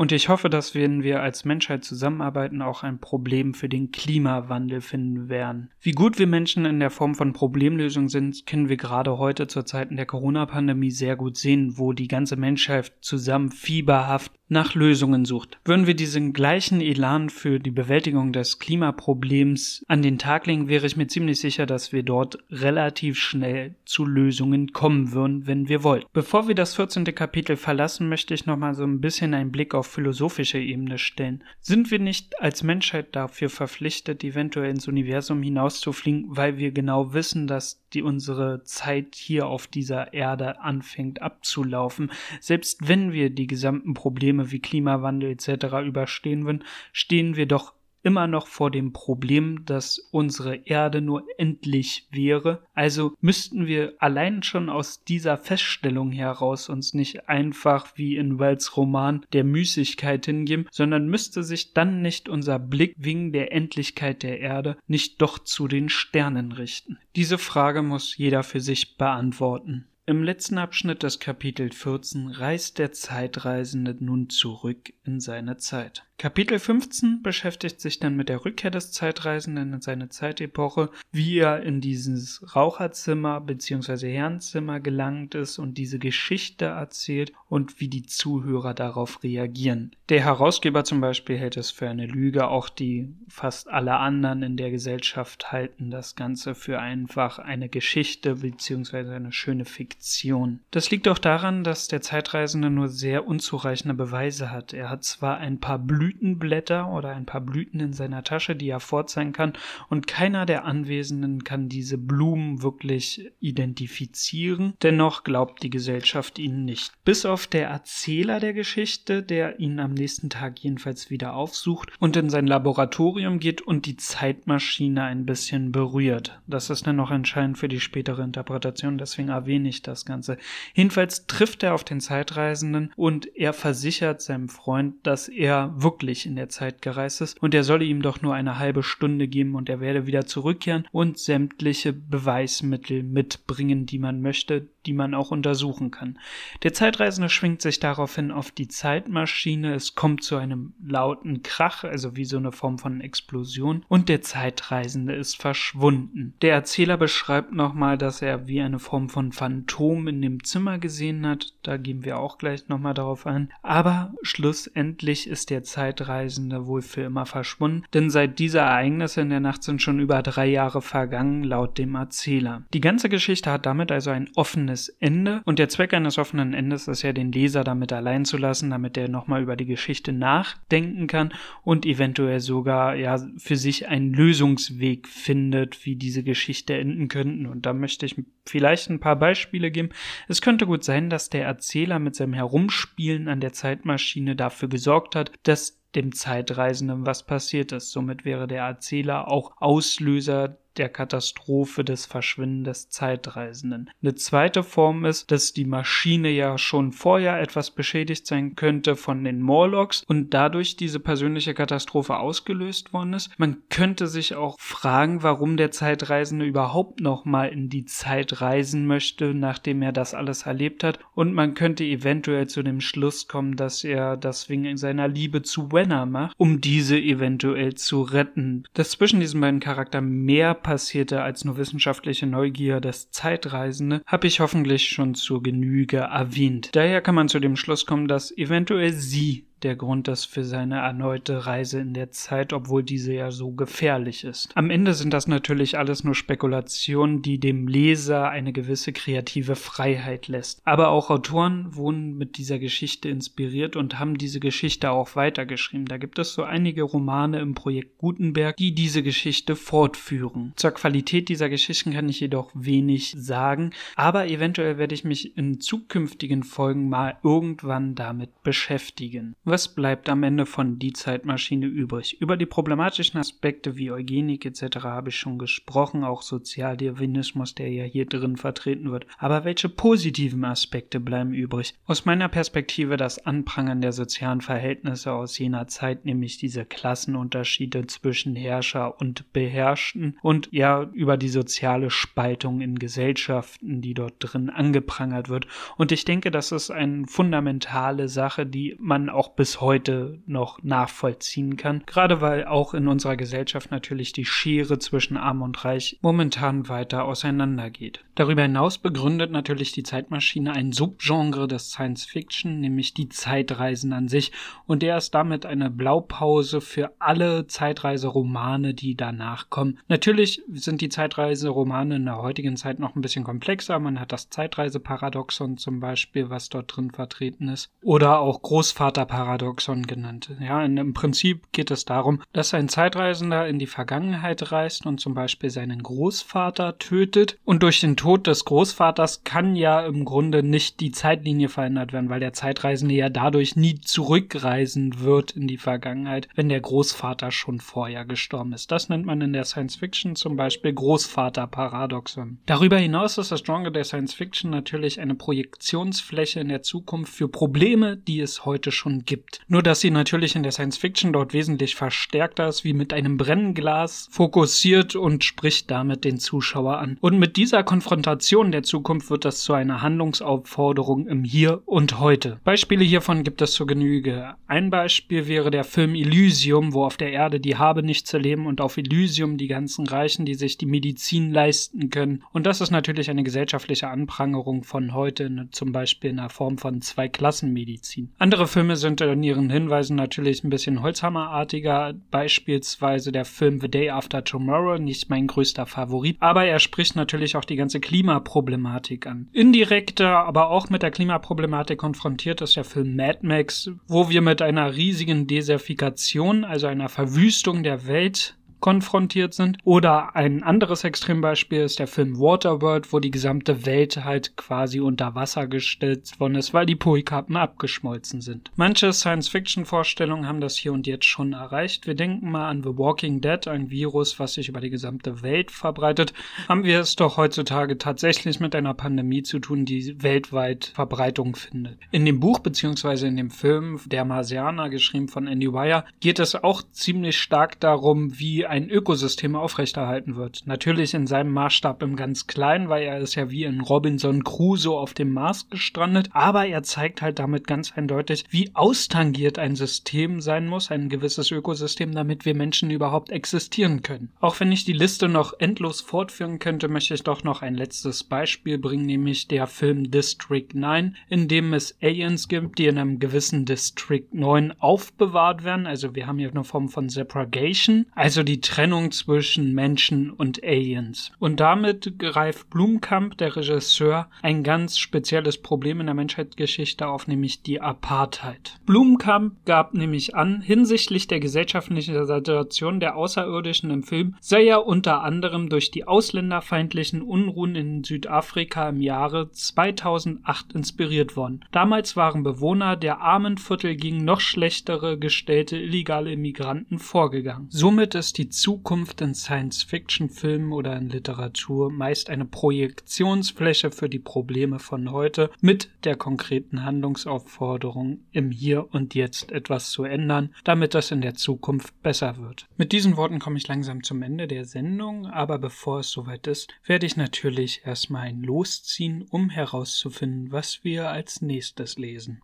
und 0.00 0.12
ich 0.12 0.30
hoffe, 0.30 0.48
dass 0.48 0.74
wenn 0.74 1.02
wir 1.02 1.20
als 1.20 1.44
Menschheit 1.44 1.84
zusammenarbeiten, 1.84 2.62
auch 2.62 2.82
ein 2.82 3.00
Problem 3.00 3.52
für 3.52 3.68
den 3.68 3.92
Klimawandel 3.92 4.80
finden 4.80 5.28
werden. 5.28 5.68
Wie 5.78 5.92
gut 5.92 6.18
wir 6.18 6.26
Menschen 6.26 6.64
in 6.64 6.80
der 6.80 6.88
Form 6.88 7.14
von 7.14 7.34
Problemlösung 7.34 8.08
sind, 8.08 8.46
können 8.46 8.70
wir 8.70 8.78
gerade 8.78 9.18
heute 9.18 9.46
zur 9.46 9.66
Zeiten 9.66 9.96
der 9.96 10.06
Corona-Pandemie 10.06 10.90
sehr 10.90 11.16
gut 11.16 11.36
sehen, 11.36 11.76
wo 11.76 11.92
die 11.92 12.08
ganze 12.08 12.36
Menschheit 12.36 12.94
zusammen 13.02 13.50
fieberhaft 13.50 14.32
nach 14.50 14.74
Lösungen 14.74 15.24
sucht. 15.24 15.58
Würden 15.64 15.86
wir 15.86 15.94
diesen 15.94 16.32
gleichen 16.32 16.80
Elan 16.80 17.30
für 17.30 17.58
die 17.58 17.70
Bewältigung 17.70 18.32
des 18.32 18.58
Klimaproblems 18.58 19.84
an 19.88 20.02
den 20.02 20.18
Tag 20.18 20.46
legen, 20.46 20.68
wäre 20.68 20.86
ich 20.86 20.96
mir 20.96 21.06
ziemlich 21.06 21.40
sicher, 21.40 21.66
dass 21.66 21.92
wir 21.92 22.02
dort 22.02 22.38
relativ 22.50 23.18
schnell 23.18 23.74
zu 23.84 24.04
Lösungen 24.04 24.72
kommen 24.72 25.12
würden, 25.12 25.46
wenn 25.46 25.68
wir 25.68 25.84
wollten. 25.84 26.06
Bevor 26.12 26.48
wir 26.48 26.54
das 26.54 26.74
14. 26.74 27.04
Kapitel 27.14 27.56
verlassen, 27.56 28.08
möchte 28.08 28.34
ich 28.34 28.46
nochmal 28.46 28.74
so 28.74 28.82
ein 28.82 29.00
bisschen 29.00 29.34
einen 29.34 29.52
Blick 29.52 29.74
auf 29.74 29.86
philosophische 29.86 30.58
Ebene 30.58 30.98
stellen. 30.98 31.44
Sind 31.60 31.90
wir 31.90 32.00
nicht 32.00 32.40
als 32.40 32.62
Menschheit 32.62 33.14
dafür 33.14 33.50
verpflichtet, 33.50 34.24
eventuell 34.24 34.70
ins 34.70 34.88
Universum 34.88 35.42
hinauszufliegen, 35.42 36.24
weil 36.28 36.58
wir 36.58 36.72
genau 36.72 37.12
wissen, 37.12 37.46
dass 37.46 37.84
die 37.92 38.02
unsere 38.02 38.62
Zeit 38.64 39.14
hier 39.14 39.46
auf 39.46 39.66
dieser 39.66 40.12
Erde 40.14 40.60
anfängt 40.60 41.22
abzulaufen. 41.22 42.10
Selbst 42.40 42.88
wenn 42.88 43.12
wir 43.12 43.30
die 43.30 43.46
gesamten 43.46 43.94
Probleme 43.94 44.39
wie 44.50 44.60
Klimawandel 44.60 45.30
etc. 45.30 45.86
überstehen 45.86 46.44
würden, 46.44 46.64
stehen 46.92 47.36
wir 47.36 47.46
doch 47.46 47.74
immer 48.02 48.26
noch 48.26 48.46
vor 48.46 48.70
dem 48.70 48.92
Problem, 48.92 49.64
dass 49.64 49.98
unsere 50.10 50.56
Erde 50.56 51.00
nur 51.00 51.24
endlich 51.38 52.08
wäre. 52.10 52.62
Also 52.74 53.14
müssten 53.20 53.66
wir 53.66 53.94
allein 53.98 54.42
schon 54.42 54.70
aus 54.70 55.04
dieser 55.04 55.36
Feststellung 55.36 56.12
heraus 56.12 56.68
uns 56.68 56.94
nicht 56.94 57.28
einfach 57.28 57.92
wie 57.96 58.16
in 58.16 58.38
Wells 58.38 58.76
Roman 58.76 59.24
der 59.32 59.44
Müßigkeit 59.44 60.26
hingeben, 60.26 60.66
sondern 60.70 61.08
müsste 61.08 61.42
sich 61.42 61.74
dann 61.74 62.02
nicht 62.02 62.28
unser 62.28 62.58
Blick 62.58 62.94
wegen 62.98 63.32
der 63.32 63.52
Endlichkeit 63.52 64.22
der 64.22 64.40
Erde 64.40 64.76
nicht 64.86 65.20
doch 65.20 65.38
zu 65.38 65.68
den 65.68 65.88
Sternen 65.88 66.52
richten. 66.52 66.98
Diese 67.16 67.38
Frage 67.38 67.82
muss 67.82 68.16
jeder 68.16 68.42
für 68.42 68.60
sich 68.60 68.96
beantworten. 68.96 69.86
Im 70.10 70.24
letzten 70.24 70.58
Abschnitt 70.58 71.04
des 71.04 71.20
Kapitel 71.20 71.70
14 71.70 72.30
reist 72.30 72.80
der 72.80 72.90
Zeitreisende 72.90 73.96
nun 74.00 74.28
zurück 74.28 74.92
in 75.04 75.20
seine 75.20 75.56
Zeit. 75.56 76.04
Kapitel 76.20 76.58
15 76.58 77.22
beschäftigt 77.22 77.80
sich 77.80 77.98
dann 77.98 78.14
mit 78.14 78.28
der 78.28 78.44
Rückkehr 78.44 78.70
des 78.70 78.92
Zeitreisenden 78.92 79.72
in 79.72 79.80
seine 79.80 80.10
Zeitepoche, 80.10 80.90
wie 81.10 81.38
er 81.38 81.62
in 81.62 81.80
dieses 81.80 82.54
Raucherzimmer 82.54 83.40
bzw. 83.40 84.12
Herrenzimmer 84.12 84.80
gelangt 84.80 85.34
ist 85.34 85.58
und 85.58 85.78
diese 85.78 85.98
Geschichte 85.98 86.66
erzählt 86.66 87.32
und 87.48 87.80
wie 87.80 87.88
die 87.88 88.02
Zuhörer 88.02 88.74
darauf 88.74 89.22
reagieren. 89.22 89.96
Der 90.10 90.22
Herausgeber 90.22 90.84
zum 90.84 91.00
Beispiel 91.00 91.38
hält 91.38 91.56
es 91.56 91.70
für 91.70 91.88
eine 91.88 92.04
Lüge, 92.04 92.48
auch 92.48 92.68
die 92.68 93.08
fast 93.28 93.70
alle 93.70 93.96
anderen 93.96 94.42
in 94.42 94.58
der 94.58 94.70
Gesellschaft 94.70 95.52
halten 95.52 95.90
das 95.90 96.16
Ganze 96.16 96.54
für 96.54 96.80
einfach 96.80 97.38
eine 97.38 97.70
Geschichte 97.70 98.36
bzw. 98.36 99.14
eine 99.14 99.32
schöne 99.32 99.64
Fiktion. 99.64 100.60
Das 100.70 100.90
liegt 100.90 101.08
auch 101.08 101.18
daran, 101.18 101.64
dass 101.64 101.88
der 101.88 102.02
Zeitreisende 102.02 102.68
nur 102.68 102.88
sehr 102.88 103.26
unzureichende 103.26 103.94
Beweise 103.94 104.50
hat. 104.50 104.74
Er 104.74 104.90
hat 104.90 105.04
zwar 105.04 105.38
ein 105.38 105.60
paar 105.60 105.78
Blüten 105.78 106.09
Blütenblätter 106.10 106.92
oder 106.92 107.10
ein 107.10 107.26
paar 107.26 107.40
Blüten 107.40 107.78
in 107.78 107.92
seiner 107.92 108.24
Tasche, 108.24 108.56
die 108.56 108.68
er 108.68 108.80
vorzeigen 108.80 109.32
kann, 109.32 109.52
und 109.88 110.06
keiner 110.06 110.44
der 110.44 110.64
Anwesenden 110.64 111.44
kann 111.44 111.68
diese 111.68 111.98
Blumen 111.98 112.62
wirklich 112.62 113.30
identifizieren. 113.38 114.74
Dennoch 114.82 115.22
glaubt 115.22 115.62
die 115.62 115.70
Gesellschaft 115.70 116.38
ihnen 116.38 116.64
nicht. 116.64 116.92
Bis 117.04 117.24
auf 117.24 117.46
der 117.46 117.68
Erzähler 117.68 118.40
der 118.40 118.54
Geschichte, 118.54 119.22
der 119.22 119.60
ihn 119.60 119.78
am 119.78 119.94
nächsten 119.94 120.30
Tag 120.30 120.58
jedenfalls 120.58 121.10
wieder 121.10 121.34
aufsucht 121.34 121.92
und 122.00 122.16
in 122.16 122.28
sein 122.28 122.46
Laboratorium 122.46 123.38
geht 123.38 123.62
und 123.62 123.86
die 123.86 123.96
Zeitmaschine 123.96 125.04
ein 125.04 125.26
bisschen 125.26 125.70
berührt. 125.70 126.40
Das 126.46 126.70
ist 126.70 126.86
dann 126.86 126.96
noch 126.96 127.10
entscheidend 127.10 127.58
für 127.58 127.68
die 127.68 127.80
spätere 127.80 128.22
Interpretation, 128.22 128.98
deswegen 128.98 129.28
erwähne 129.28 129.68
ich 129.68 129.82
das 129.82 130.04
Ganze. 130.04 130.38
Jedenfalls 130.74 131.26
trifft 131.26 131.62
er 131.62 131.74
auf 131.74 131.84
den 131.84 132.00
Zeitreisenden 132.00 132.92
und 132.96 133.36
er 133.36 133.52
versichert 133.52 134.22
seinem 134.22 134.48
Freund, 134.48 134.94
dass 135.04 135.28
er 135.28 135.72
wirklich 135.76 135.99
wirklich 136.00 136.24
in 136.24 136.34
der 136.34 136.48
Zeit 136.48 136.80
gereist 136.80 137.20
ist. 137.20 137.42
Und 137.42 137.54
er 137.54 137.62
solle 137.62 137.84
ihm 137.84 138.00
doch 138.00 138.22
nur 138.22 138.34
eine 138.34 138.58
halbe 138.58 138.82
Stunde 138.82 139.28
geben 139.28 139.54
und 139.54 139.68
er 139.68 139.80
werde 139.80 140.06
wieder 140.06 140.24
zurückkehren 140.24 140.88
und 140.92 141.18
sämtliche 141.18 141.92
Beweismittel 141.92 143.02
mitbringen, 143.02 143.84
die 143.84 143.98
man 143.98 144.22
möchte, 144.22 144.66
die 144.86 144.92
man 144.92 145.14
auch 145.14 145.30
untersuchen 145.30 145.90
kann. 145.90 146.18
Der 146.62 146.72
Zeitreisende 146.72 147.28
schwingt 147.28 147.62
sich 147.62 147.80
daraufhin 147.80 148.30
auf 148.30 148.50
die 148.50 148.68
Zeitmaschine, 148.68 149.74
es 149.74 149.94
kommt 149.94 150.22
zu 150.22 150.36
einem 150.36 150.74
lauten 150.84 151.42
Krach, 151.42 151.84
also 151.84 152.16
wie 152.16 152.24
so 152.24 152.36
eine 152.36 152.52
Form 152.52 152.78
von 152.78 153.00
Explosion, 153.00 153.84
und 153.88 154.08
der 154.08 154.22
Zeitreisende 154.22 155.14
ist 155.14 155.36
verschwunden. 155.40 156.34
Der 156.42 156.54
Erzähler 156.54 156.96
beschreibt 156.96 157.52
nochmal, 157.52 157.98
dass 157.98 158.22
er 158.22 158.46
wie 158.46 158.60
eine 158.60 158.78
Form 158.78 159.08
von 159.08 159.32
Phantom 159.32 160.08
in 160.08 160.22
dem 160.22 160.44
Zimmer 160.44 160.78
gesehen 160.78 161.26
hat, 161.26 161.54
da 161.62 161.76
gehen 161.76 162.04
wir 162.04 162.18
auch 162.18 162.38
gleich 162.38 162.68
nochmal 162.68 162.94
darauf 162.94 163.26
ein, 163.26 163.52
aber 163.62 164.14
schlussendlich 164.22 165.28
ist 165.28 165.50
der 165.50 165.62
Zeitreisende 165.62 166.66
wohl 166.66 166.82
für 166.82 167.02
immer 167.02 167.26
verschwunden, 167.26 167.84
denn 167.92 168.10
seit 168.10 168.38
dieser 168.38 168.62
Ereignisse 168.62 169.20
in 169.20 169.30
der 169.30 169.40
Nacht 169.40 169.62
sind 169.62 169.82
schon 169.82 170.00
über 170.00 170.22
drei 170.22 170.46
Jahre 170.46 170.82
vergangen, 170.82 171.44
laut 171.44 171.78
dem 171.78 171.94
Erzähler. 171.94 172.62
Die 172.72 172.80
ganze 172.80 173.08
Geschichte 173.08 173.50
hat 173.50 173.66
damit 173.66 173.92
also 173.92 174.10
ein 174.10 174.30
offenes 174.34 174.69
offenes 174.70 174.88
Ende. 175.00 175.42
Und 175.44 175.58
der 175.58 175.68
Zweck 175.68 175.92
eines 175.94 176.18
offenen 176.18 176.54
Endes 176.54 176.88
ist 176.88 177.02
ja, 177.02 177.12
den 177.12 177.32
Leser 177.32 177.64
damit 177.64 177.92
allein 177.92 178.24
zu 178.24 178.36
lassen, 178.36 178.70
damit 178.70 178.96
er 178.96 179.08
nochmal 179.08 179.42
über 179.42 179.56
die 179.56 179.66
Geschichte 179.66 180.12
nachdenken 180.12 181.06
kann 181.06 181.32
und 181.62 181.86
eventuell 181.86 182.40
sogar 182.40 182.94
ja 182.94 183.18
für 183.38 183.56
sich 183.56 183.88
einen 183.88 184.12
Lösungsweg 184.12 185.08
findet, 185.08 185.84
wie 185.84 185.96
diese 185.96 186.22
Geschichte 186.22 186.74
enden 186.76 187.08
könnten. 187.08 187.46
Und 187.46 187.66
da 187.66 187.72
möchte 187.72 188.06
ich 188.06 188.16
vielleicht 188.46 188.90
ein 188.90 189.00
paar 189.00 189.16
Beispiele 189.16 189.70
geben. 189.70 189.90
Es 190.28 190.40
könnte 190.40 190.66
gut 190.66 190.84
sein, 190.84 191.10
dass 191.10 191.30
der 191.30 191.44
Erzähler 191.44 191.98
mit 191.98 192.14
seinem 192.14 192.34
Herumspielen 192.34 193.28
an 193.28 193.40
der 193.40 193.52
Zeitmaschine 193.52 194.36
dafür 194.36 194.68
gesorgt 194.68 195.16
hat, 195.16 195.32
dass 195.42 195.80
dem 195.94 196.12
Zeitreisenden 196.12 197.04
was 197.04 197.26
passiert 197.26 197.72
ist. 197.72 197.90
Somit 197.90 198.24
wäre 198.24 198.46
der 198.46 198.62
Erzähler 198.62 199.28
auch 199.28 199.56
Auslöser 199.56 200.59
der 200.76 200.88
Katastrophe 200.88 201.84
des 201.84 202.06
Verschwinden 202.06 202.64
des 202.64 202.88
Zeitreisenden. 202.88 203.90
Eine 204.02 204.14
zweite 204.14 204.62
Form 204.62 205.04
ist, 205.04 205.30
dass 205.30 205.52
die 205.52 205.64
Maschine 205.64 206.30
ja 206.30 206.58
schon 206.58 206.92
vorher 206.92 207.40
etwas 207.40 207.70
beschädigt 207.70 208.26
sein 208.26 208.54
könnte 208.54 208.96
von 208.96 209.24
den 209.24 209.40
Morlocks 209.40 210.04
und 210.06 210.34
dadurch 210.34 210.76
diese 210.76 211.00
persönliche 211.00 211.54
Katastrophe 211.54 212.18
ausgelöst 212.18 212.92
worden 212.92 213.14
ist. 213.14 213.30
Man 213.38 213.62
könnte 213.68 214.06
sich 214.06 214.34
auch 214.34 214.58
fragen, 214.58 215.22
warum 215.22 215.56
der 215.56 215.70
Zeitreisende 215.70 216.44
überhaupt 216.44 217.00
nochmal 217.00 217.48
in 217.50 217.68
die 217.68 217.84
Zeit 217.84 218.40
reisen 218.40 218.86
möchte, 218.86 219.34
nachdem 219.34 219.82
er 219.82 219.92
das 219.92 220.14
alles 220.14 220.42
erlebt 220.42 220.84
hat. 220.84 220.98
Und 221.14 221.34
man 221.34 221.54
könnte 221.54 221.84
eventuell 221.84 222.46
zu 222.46 222.62
dem 222.62 222.80
Schluss 222.80 223.28
kommen, 223.28 223.56
dass 223.56 223.84
er 223.84 224.16
das 224.16 224.48
wegen 224.48 224.76
seiner 224.76 225.08
Liebe 225.08 225.42
zu 225.42 225.72
Wenner 225.72 226.06
macht, 226.06 226.34
um 226.38 226.60
diese 226.60 226.98
eventuell 226.98 227.74
zu 227.74 228.02
retten. 228.02 228.64
Dass 228.74 228.90
zwischen 228.90 229.20
diesen 229.20 229.40
beiden 229.40 229.60
Charakteren 229.60 230.08
mehr 230.24 230.54
passierte 230.62 231.22
als 231.22 231.44
nur 231.44 231.56
wissenschaftliche 231.56 232.26
Neugier 232.26 232.80
des 232.80 233.10
Zeitreisende, 233.10 234.02
habe 234.06 234.26
ich 234.26 234.40
hoffentlich 234.40 234.88
schon 234.88 235.14
zur 235.14 235.42
Genüge 235.42 235.98
erwähnt. 235.98 236.70
Daher 236.72 237.00
kann 237.00 237.14
man 237.14 237.28
zu 237.28 237.40
dem 237.40 237.56
Schluss 237.56 237.86
kommen, 237.86 238.08
dass 238.08 238.36
eventuell 238.36 238.92
sie 238.92 239.46
der 239.62 239.76
Grund 239.76 240.08
ist 240.08 240.24
für 240.24 240.44
seine 240.44 240.78
erneute 240.78 241.46
Reise 241.46 241.80
in 241.80 241.94
der 241.94 242.10
Zeit, 242.10 242.52
obwohl 242.52 242.82
diese 242.82 243.12
ja 243.12 243.30
so 243.30 243.52
gefährlich 243.52 244.24
ist. 244.24 244.50
Am 244.56 244.70
Ende 244.70 244.94
sind 244.94 245.12
das 245.12 245.26
natürlich 245.26 245.78
alles 245.78 246.04
nur 246.04 246.14
Spekulationen, 246.14 247.22
die 247.22 247.38
dem 247.38 247.68
Leser 247.68 248.28
eine 248.28 248.52
gewisse 248.52 248.92
kreative 248.92 249.56
Freiheit 249.56 250.28
lässt. 250.28 250.60
Aber 250.64 250.88
auch 250.88 251.10
Autoren 251.10 251.74
wurden 251.74 252.16
mit 252.16 252.38
dieser 252.38 252.58
Geschichte 252.58 253.08
inspiriert 253.08 253.76
und 253.76 253.98
haben 253.98 254.18
diese 254.18 254.40
Geschichte 254.40 254.90
auch 254.90 255.16
weitergeschrieben. 255.16 255.86
Da 255.86 255.98
gibt 255.98 256.18
es 256.18 256.34
so 256.34 256.42
einige 256.42 256.82
Romane 256.82 257.40
im 257.40 257.54
Projekt 257.54 257.98
Gutenberg, 257.98 258.56
die 258.56 258.74
diese 258.74 259.02
Geschichte 259.02 259.56
fortführen. 259.56 260.52
Zur 260.56 260.72
Qualität 260.72 261.28
dieser 261.28 261.48
Geschichten 261.48 261.92
kann 261.92 262.08
ich 262.08 262.20
jedoch 262.20 262.50
wenig 262.54 263.14
sagen, 263.16 263.72
aber 263.96 264.28
eventuell 264.28 264.78
werde 264.78 264.94
ich 264.94 265.04
mich 265.04 265.36
in 265.36 265.60
zukünftigen 265.60 266.42
Folgen 266.42 266.88
mal 266.88 267.18
irgendwann 267.22 267.94
damit 267.94 268.42
beschäftigen. 268.42 269.34
Was 269.50 269.66
bleibt 269.66 270.08
am 270.08 270.22
Ende 270.22 270.46
von 270.46 270.78
Die 270.78 270.92
Zeitmaschine 270.92 271.66
übrig? 271.66 272.20
Über 272.20 272.36
die 272.36 272.46
problematischen 272.46 273.18
Aspekte 273.18 273.76
wie 273.76 273.90
Eugenik 273.90 274.46
etc. 274.46 274.84
habe 274.84 275.08
ich 275.08 275.16
schon 275.16 275.40
gesprochen, 275.40 276.04
auch 276.04 276.22
Sozialdarwinismus, 276.22 277.56
der 277.56 277.68
ja 277.68 277.82
hier 277.82 278.06
drin 278.06 278.36
vertreten 278.36 278.92
wird. 278.92 279.08
Aber 279.18 279.44
welche 279.44 279.68
positiven 279.68 280.44
Aspekte 280.44 281.00
bleiben 281.00 281.34
übrig? 281.34 281.74
Aus 281.84 282.04
meiner 282.04 282.28
Perspektive 282.28 282.96
das 282.96 283.26
Anprangern 283.26 283.80
der 283.80 283.90
sozialen 283.90 284.40
Verhältnisse 284.40 285.10
aus 285.10 285.36
jener 285.36 285.66
Zeit, 285.66 286.04
nämlich 286.04 286.38
diese 286.38 286.64
Klassenunterschiede 286.64 287.88
zwischen 287.88 288.36
Herrscher 288.36 289.00
und 289.00 289.32
Beherrschten 289.32 290.16
und 290.22 290.48
ja 290.52 290.88
über 290.92 291.16
die 291.16 291.28
soziale 291.28 291.90
Spaltung 291.90 292.60
in 292.60 292.78
Gesellschaften, 292.78 293.80
die 293.80 293.94
dort 293.94 294.14
drin 294.20 294.48
angeprangert 294.48 295.28
wird. 295.28 295.48
Und 295.76 295.90
ich 295.90 296.04
denke, 296.04 296.30
das 296.30 296.52
ist 296.52 296.70
eine 296.70 297.08
fundamentale 297.08 298.08
Sache, 298.08 298.46
die 298.46 298.76
man 298.78 299.08
auch 299.08 299.39
bis 299.40 299.62
heute 299.62 300.18
noch 300.26 300.62
nachvollziehen 300.62 301.56
kann. 301.56 301.82
Gerade 301.86 302.20
weil 302.20 302.44
auch 302.44 302.74
in 302.74 302.88
unserer 302.88 303.16
Gesellschaft 303.16 303.70
natürlich 303.70 304.12
die 304.12 304.26
Schere 304.26 304.78
zwischen 304.78 305.16
Arm 305.16 305.40
und 305.40 305.64
Reich 305.64 305.98
momentan 306.02 306.68
weiter 306.68 307.06
auseinandergeht. 307.06 308.04
Darüber 308.16 308.42
hinaus 308.42 308.76
begründet 308.76 309.30
natürlich 309.30 309.72
die 309.72 309.82
Zeitmaschine 309.82 310.52
ein 310.52 310.72
Subgenre 310.72 311.48
des 311.48 311.70
Science 311.70 312.04
Fiction, 312.04 312.60
nämlich 312.60 312.92
die 312.92 313.08
Zeitreisen 313.08 313.94
an 313.94 314.08
sich. 314.08 314.30
Und 314.66 314.82
der 314.82 314.98
ist 314.98 315.14
damit 315.14 315.46
eine 315.46 315.70
Blaupause 315.70 316.60
für 316.60 316.92
alle 316.98 317.46
Zeitreiseromane, 317.46 318.74
die 318.74 318.94
danach 318.94 319.48
kommen. 319.48 319.78
Natürlich 319.88 320.42
sind 320.52 320.82
die 320.82 320.90
Zeitreiseromane 320.90 321.96
in 321.96 322.04
der 322.04 322.20
heutigen 322.20 322.58
Zeit 322.58 322.78
noch 322.78 322.94
ein 322.94 323.00
bisschen 323.00 323.24
komplexer. 323.24 323.78
Man 323.78 323.98
hat 324.00 324.12
das 324.12 324.28
Zeitreiseparadoxon 324.28 325.56
zum 325.56 325.80
Beispiel, 325.80 326.28
was 326.28 326.50
dort 326.50 326.76
drin 326.76 326.90
vertreten 326.90 327.48
ist. 327.48 327.70
Oder 327.82 328.20
auch 328.20 328.42
Großvaterparadoxon 328.42 329.29
genannt. 329.38 330.30
Ja, 330.40 330.64
im 330.64 330.94
Prinzip 330.94 331.52
geht 331.52 331.70
es 331.70 331.84
darum, 331.84 332.22
dass 332.32 332.54
ein 332.54 332.68
Zeitreisender 332.68 333.46
in 333.46 333.58
die 333.58 333.66
Vergangenheit 333.66 334.52
reist 334.52 334.86
und 334.86 335.00
zum 335.00 335.14
Beispiel 335.14 335.50
seinen 335.50 335.82
Großvater 335.82 336.78
tötet 336.78 337.38
und 337.44 337.62
durch 337.62 337.80
den 337.80 337.96
Tod 337.96 338.26
des 338.26 338.44
Großvaters 338.44 339.24
kann 339.24 339.56
ja 339.56 339.84
im 339.84 340.04
Grunde 340.04 340.42
nicht 340.42 340.80
die 340.80 340.90
Zeitlinie 340.90 341.48
verändert 341.48 341.92
werden, 341.92 342.10
weil 342.10 342.20
der 342.20 342.32
Zeitreisende 342.32 342.94
ja 342.94 343.08
dadurch 343.08 343.56
nie 343.56 343.80
zurückreisen 343.80 345.00
wird 345.00 345.32
in 345.32 345.46
die 345.46 345.58
Vergangenheit, 345.58 346.28
wenn 346.34 346.48
der 346.48 346.60
Großvater 346.60 347.30
schon 347.30 347.60
vorher 347.60 348.04
gestorben 348.04 348.52
ist. 348.52 348.70
Das 348.70 348.88
nennt 348.88 349.06
man 349.06 349.20
in 349.20 349.32
der 349.32 349.44
Science 349.44 349.76
Fiction 349.76 350.16
zum 350.16 350.36
Beispiel 350.36 350.72
Großvaterparadoxon. 350.72 352.38
Darüber 352.46 352.78
hinaus 352.78 353.18
ist 353.18 353.32
das 353.32 353.42
Genre 353.44 353.72
der 353.72 353.84
Science 353.84 354.14
Fiction 354.14 354.50
natürlich 354.50 355.00
eine 355.00 355.14
Projektionsfläche 355.14 356.40
in 356.40 356.48
der 356.48 356.62
Zukunft 356.62 357.12
für 357.12 357.28
Probleme, 357.28 357.96
die 357.96 358.20
es 358.20 358.44
heute 358.44 358.72
schon 358.72 359.04
gibt. 359.04 359.19
Nur 359.48 359.62
dass 359.62 359.80
sie 359.80 359.90
natürlich 359.90 360.36
in 360.36 360.42
der 360.42 360.52
Science 360.52 360.76
Fiction 360.76 361.12
dort 361.12 361.32
wesentlich 361.32 361.74
verstärkter 361.74 362.48
ist, 362.48 362.64
wie 362.64 362.72
mit 362.72 362.92
einem 362.92 363.16
Brennglas 363.16 364.08
fokussiert 364.10 364.96
und 364.96 365.24
spricht 365.24 365.70
damit 365.70 366.04
den 366.04 366.18
Zuschauer 366.18 366.78
an. 366.78 366.98
Und 367.00 367.18
mit 367.18 367.36
dieser 367.36 367.62
Konfrontation 367.62 368.52
der 368.52 368.62
Zukunft 368.62 369.10
wird 369.10 369.24
das 369.24 369.40
zu 369.40 369.52
einer 369.52 369.82
Handlungsaufforderung 369.82 371.06
im 371.06 371.24
Hier 371.24 371.62
und 371.66 371.98
Heute. 371.98 372.40
Beispiele 372.44 372.84
hiervon 372.84 373.24
gibt 373.24 373.42
es 373.42 373.52
zur 373.52 373.66
Genüge. 373.66 374.34
Ein 374.46 374.70
Beispiel 374.70 375.26
wäre 375.26 375.50
der 375.50 375.64
Film 375.64 375.94
Elysium, 375.94 376.72
wo 376.72 376.84
auf 376.84 376.96
der 376.96 377.12
Erde 377.12 377.40
die 377.40 377.56
Habe 377.56 377.82
nichts 377.82 378.12
erleben 378.12 378.46
und 378.46 378.60
auf 378.60 378.76
Elysium 378.76 379.36
die 379.36 379.48
ganzen 379.48 379.86
Reichen, 379.86 380.26
die 380.26 380.34
sich 380.34 380.58
die 380.58 380.66
Medizin 380.66 381.32
leisten 381.32 381.90
können. 381.90 382.22
Und 382.32 382.46
das 382.46 382.60
ist 382.60 382.70
natürlich 382.70 383.10
eine 383.10 383.22
gesellschaftliche 383.22 383.88
Anprangerung 383.88 384.64
von 384.64 384.94
heute, 384.94 385.30
ne, 385.30 385.48
zum 385.50 385.72
Beispiel 385.72 386.10
in 386.10 386.16
der 386.16 386.28
Form 386.28 386.58
von 386.58 386.80
Zweiklassenmedizin. 386.80 388.10
Andere 388.18 388.46
Filme 388.46 388.76
sind 388.76 388.99
in 389.06 389.22
ihren 389.22 389.50
Hinweisen 389.50 389.96
natürlich 389.96 390.44
ein 390.44 390.50
bisschen 390.50 390.82
Holzhammerartiger, 390.82 391.94
beispielsweise 392.10 393.12
der 393.12 393.24
Film 393.24 393.60
The 393.60 393.70
Day 393.70 393.90
After 393.90 394.24
Tomorrow, 394.24 394.78
nicht 394.78 395.10
mein 395.10 395.26
größter 395.26 395.66
Favorit, 395.66 396.16
aber 396.20 396.44
er 396.44 396.58
spricht 396.58 396.96
natürlich 396.96 397.36
auch 397.36 397.44
die 397.44 397.56
ganze 397.56 397.80
Klimaproblematik 397.80 399.06
an. 399.06 399.28
Indirekter, 399.32 400.24
aber 400.26 400.50
auch 400.50 400.70
mit 400.70 400.82
der 400.82 400.90
Klimaproblematik 400.90 401.78
konfrontiert 401.78 402.40
ist 402.40 402.56
der 402.56 402.64
Film 402.64 402.96
Mad 402.96 403.18
Max, 403.22 403.70
wo 403.86 404.08
wir 404.08 404.20
mit 404.20 404.42
einer 404.42 404.74
riesigen 404.74 405.26
Desertifikation, 405.26 406.44
also 406.44 406.66
einer 406.66 406.88
Verwüstung 406.88 407.62
der 407.62 407.86
Welt 407.86 408.36
konfrontiert 408.60 409.34
sind. 409.34 409.58
Oder 409.64 410.14
ein 410.14 410.42
anderes 410.42 410.84
Extrembeispiel 410.84 411.62
ist 411.62 411.78
der 411.78 411.86
Film 411.86 412.18
Waterworld, 412.18 412.92
wo 412.92 413.00
die 413.00 413.10
gesamte 413.10 413.66
Welt 413.66 414.04
halt 414.04 414.36
quasi 414.36 414.80
unter 414.80 415.14
Wasser 415.14 415.46
gestellt 415.46 416.18
worden 416.20 416.36
ist, 416.36 416.54
weil 416.54 416.66
die 416.66 416.76
Polikappen 416.76 417.36
abgeschmolzen 417.36 418.20
sind. 418.20 418.50
Manche 418.56 418.92
Science-Fiction-Vorstellungen 418.92 420.26
haben 420.26 420.40
das 420.40 420.56
hier 420.56 420.72
und 420.72 420.86
jetzt 420.86 421.06
schon 421.06 421.32
erreicht. 421.32 421.86
Wir 421.86 421.94
denken 421.94 422.30
mal 422.30 422.48
an 422.48 422.62
The 422.62 422.76
Walking 422.76 423.20
Dead, 423.20 423.48
ein 423.48 423.70
Virus, 423.70 424.18
was 424.18 424.34
sich 424.34 424.48
über 424.48 424.60
die 424.60 424.70
gesamte 424.70 425.22
Welt 425.22 425.50
verbreitet. 425.50 426.12
Haben 426.48 426.64
wir 426.64 426.80
es 426.80 426.96
doch 426.96 427.16
heutzutage 427.16 427.78
tatsächlich 427.78 428.40
mit 428.40 428.54
einer 428.54 428.74
Pandemie 428.74 429.22
zu 429.22 429.38
tun, 429.38 429.64
die 429.64 430.02
weltweit 430.02 430.72
Verbreitung 430.74 431.34
findet. 431.36 431.78
In 431.90 432.04
dem 432.04 432.20
Buch 432.20 432.40
beziehungsweise 432.40 433.06
in 433.06 433.16
dem 433.16 433.30
Film 433.30 433.80
Der 433.86 434.04
Marsianer, 434.04 434.68
geschrieben 434.68 435.08
von 435.08 435.26
Andy 435.26 435.52
Weir, 435.52 435.84
geht 436.00 436.18
es 436.18 436.34
auch 436.34 436.62
ziemlich 436.72 437.18
stark 437.18 437.58
darum, 437.60 438.18
wie 438.18 438.46
ein 438.50 438.68
Ökosystem 438.68 439.36
aufrechterhalten 439.36 440.16
wird. 440.16 440.42
Natürlich 440.44 440.92
in 440.92 441.06
seinem 441.06 441.32
Maßstab 441.32 441.82
im 441.82 441.96
ganz 441.96 442.26
Kleinen, 442.26 442.68
weil 442.68 442.82
er 442.82 442.98
ist 442.98 443.14
ja 443.14 443.30
wie 443.30 443.44
in 443.44 443.60
Robinson 443.60 444.24
Crusoe 444.24 444.78
auf 444.78 444.92
dem 444.92 445.12
Mars 445.12 445.48
gestrandet, 445.48 446.10
aber 446.12 446.46
er 446.46 446.62
zeigt 446.62 447.00
halt 447.00 447.18
damit 447.18 447.46
ganz 447.46 447.72
eindeutig, 447.72 448.24
wie 448.30 448.50
austangiert 448.54 449.38
ein 449.38 449.56
System 449.56 450.20
sein 450.20 450.48
muss, 450.48 450.70
ein 450.70 450.88
gewisses 450.88 451.30
Ökosystem, 451.30 451.94
damit 451.94 452.24
wir 452.24 452.34
Menschen 452.34 452.70
überhaupt 452.70 453.10
existieren 453.10 453.82
können. 453.82 454.10
Auch 454.20 454.38
wenn 454.40 454.52
ich 454.52 454.64
die 454.64 454.72
Liste 454.72 455.08
noch 455.08 455.32
endlos 455.38 455.80
fortführen 455.80 456.38
könnte, 456.40 456.68
möchte 456.68 456.94
ich 456.94 457.04
doch 457.04 457.22
noch 457.22 457.42
ein 457.42 457.54
letztes 457.54 458.04
Beispiel 458.04 458.58
bringen, 458.58 458.86
nämlich 458.86 459.28
der 459.28 459.46
Film 459.46 459.90
District 459.90 460.48
9, 460.52 460.96
in 461.08 461.28
dem 461.28 461.54
es 461.54 461.76
Aliens 461.80 462.28
gibt, 462.28 462.58
die 462.58 462.66
in 462.66 462.78
einem 462.78 462.98
gewissen 462.98 463.44
District 463.44 464.08
9 464.12 464.52
aufbewahrt 464.58 465.44
werden. 465.44 465.66
Also 465.66 465.94
wir 465.94 466.06
haben 466.06 466.18
hier 466.18 466.30
eine 466.30 466.44
Form 466.44 466.68
von 466.68 466.88
Separation, 466.88 467.86
also 467.94 468.22
die 468.22 468.39
Trennung 468.40 468.90
zwischen 468.90 469.54
Menschen 469.54 470.10
und 470.10 470.42
Aliens. 470.42 471.12
Und 471.18 471.40
damit 471.40 471.98
greift 471.98 472.50
Blumkamp, 472.50 473.18
der 473.18 473.36
Regisseur, 473.36 474.08
ein 474.22 474.42
ganz 474.42 474.78
spezielles 474.78 475.38
Problem 475.38 475.80
in 475.80 475.86
der 475.86 475.94
Menschheitsgeschichte 475.94 476.86
auf, 476.86 477.06
nämlich 477.06 477.42
die 477.42 477.60
Apartheid. 477.60 478.58
Blumkamp 478.66 479.44
gab 479.44 479.74
nämlich 479.74 480.14
an, 480.14 480.40
hinsichtlich 480.40 481.06
der 481.06 481.20
gesellschaftlichen 481.20 482.06
Situation 482.06 482.80
der 482.80 482.96
Außerirdischen 482.96 483.70
im 483.70 483.82
Film 483.82 484.16
sei 484.20 484.46
er 484.46 484.66
unter 484.66 485.02
anderem 485.02 485.48
durch 485.48 485.70
die 485.70 485.86
ausländerfeindlichen 485.86 487.02
Unruhen 487.02 487.54
in 487.54 487.84
Südafrika 487.84 488.68
im 488.68 488.80
Jahre 488.80 489.30
2008 489.30 490.52
inspiriert 490.52 491.16
worden. 491.16 491.44
Damals 491.52 491.96
waren 491.96 492.22
Bewohner 492.22 492.76
der 492.76 493.00
armen 493.00 493.38
Viertel 493.38 493.76
gegen 493.76 494.04
noch 494.04 494.20
schlechtere 494.20 494.98
gestellte 494.98 495.56
illegale 495.56 496.12
Immigranten 496.12 496.78
vorgegangen. 496.78 497.46
Somit 497.50 497.94
ist 497.94 498.18
die 498.18 498.29
Zukunft 498.30 499.00
in 499.00 499.14
Science-Fiction-Filmen 499.14 500.52
oder 500.52 500.76
in 500.76 500.88
Literatur 500.88 501.70
meist 501.70 502.10
eine 502.10 502.24
Projektionsfläche 502.24 503.70
für 503.70 503.88
die 503.88 503.98
Probleme 503.98 504.58
von 504.58 504.90
heute 504.90 505.30
mit 505.40 505.70
der 505.84 505.96
konkreten 505.96 506.64
Handlungsaufforderung, 506.64 508.00
im 508.12 508.30
Hier 508.30 508.72
und 508.72 508.94
Jetzt 508.94 509.32
etwas 509.32 509.70
zu 509.70 509.84
ändern, 509.84 510.34
damit 510.44 510.74
das 510.74 510.90
in 510.90 511.00
der 511.00 511.14
Zukunft 511.14 511.82
besser 511.82 512.16
wird. 512.18 512.46
Mit 512.56 512.72
diesen 512.72 512.96
Worten 512.96 513.18
komme 513.18 513.36
ich 513.36 513.48
langsam 513.48 513.82
zum 513.82 514.02
Ende 514.02 514.26
der 514.26 514.44
Sendung, 514.44 515.06
aber 515.06 515.38
bevor 515.38 515.80
es 515.80 515.90
soweit 515.90 516.26
ist, 516.26 516.48
werde 516.64 516.86
ich 516.86 516.96
natürlich 516.96 517.62
erstmal 517.64 518.08
ein 518.08 518.22
Losziehen, 518.22 519.02
um 519.10 519.30
herauszufinden, 519.30 520.32
was 520.32 520.64
wir 520.64 520.90
als 520.90 521.20
nächstes 521.22 521.76
lesen. 521.76 522.22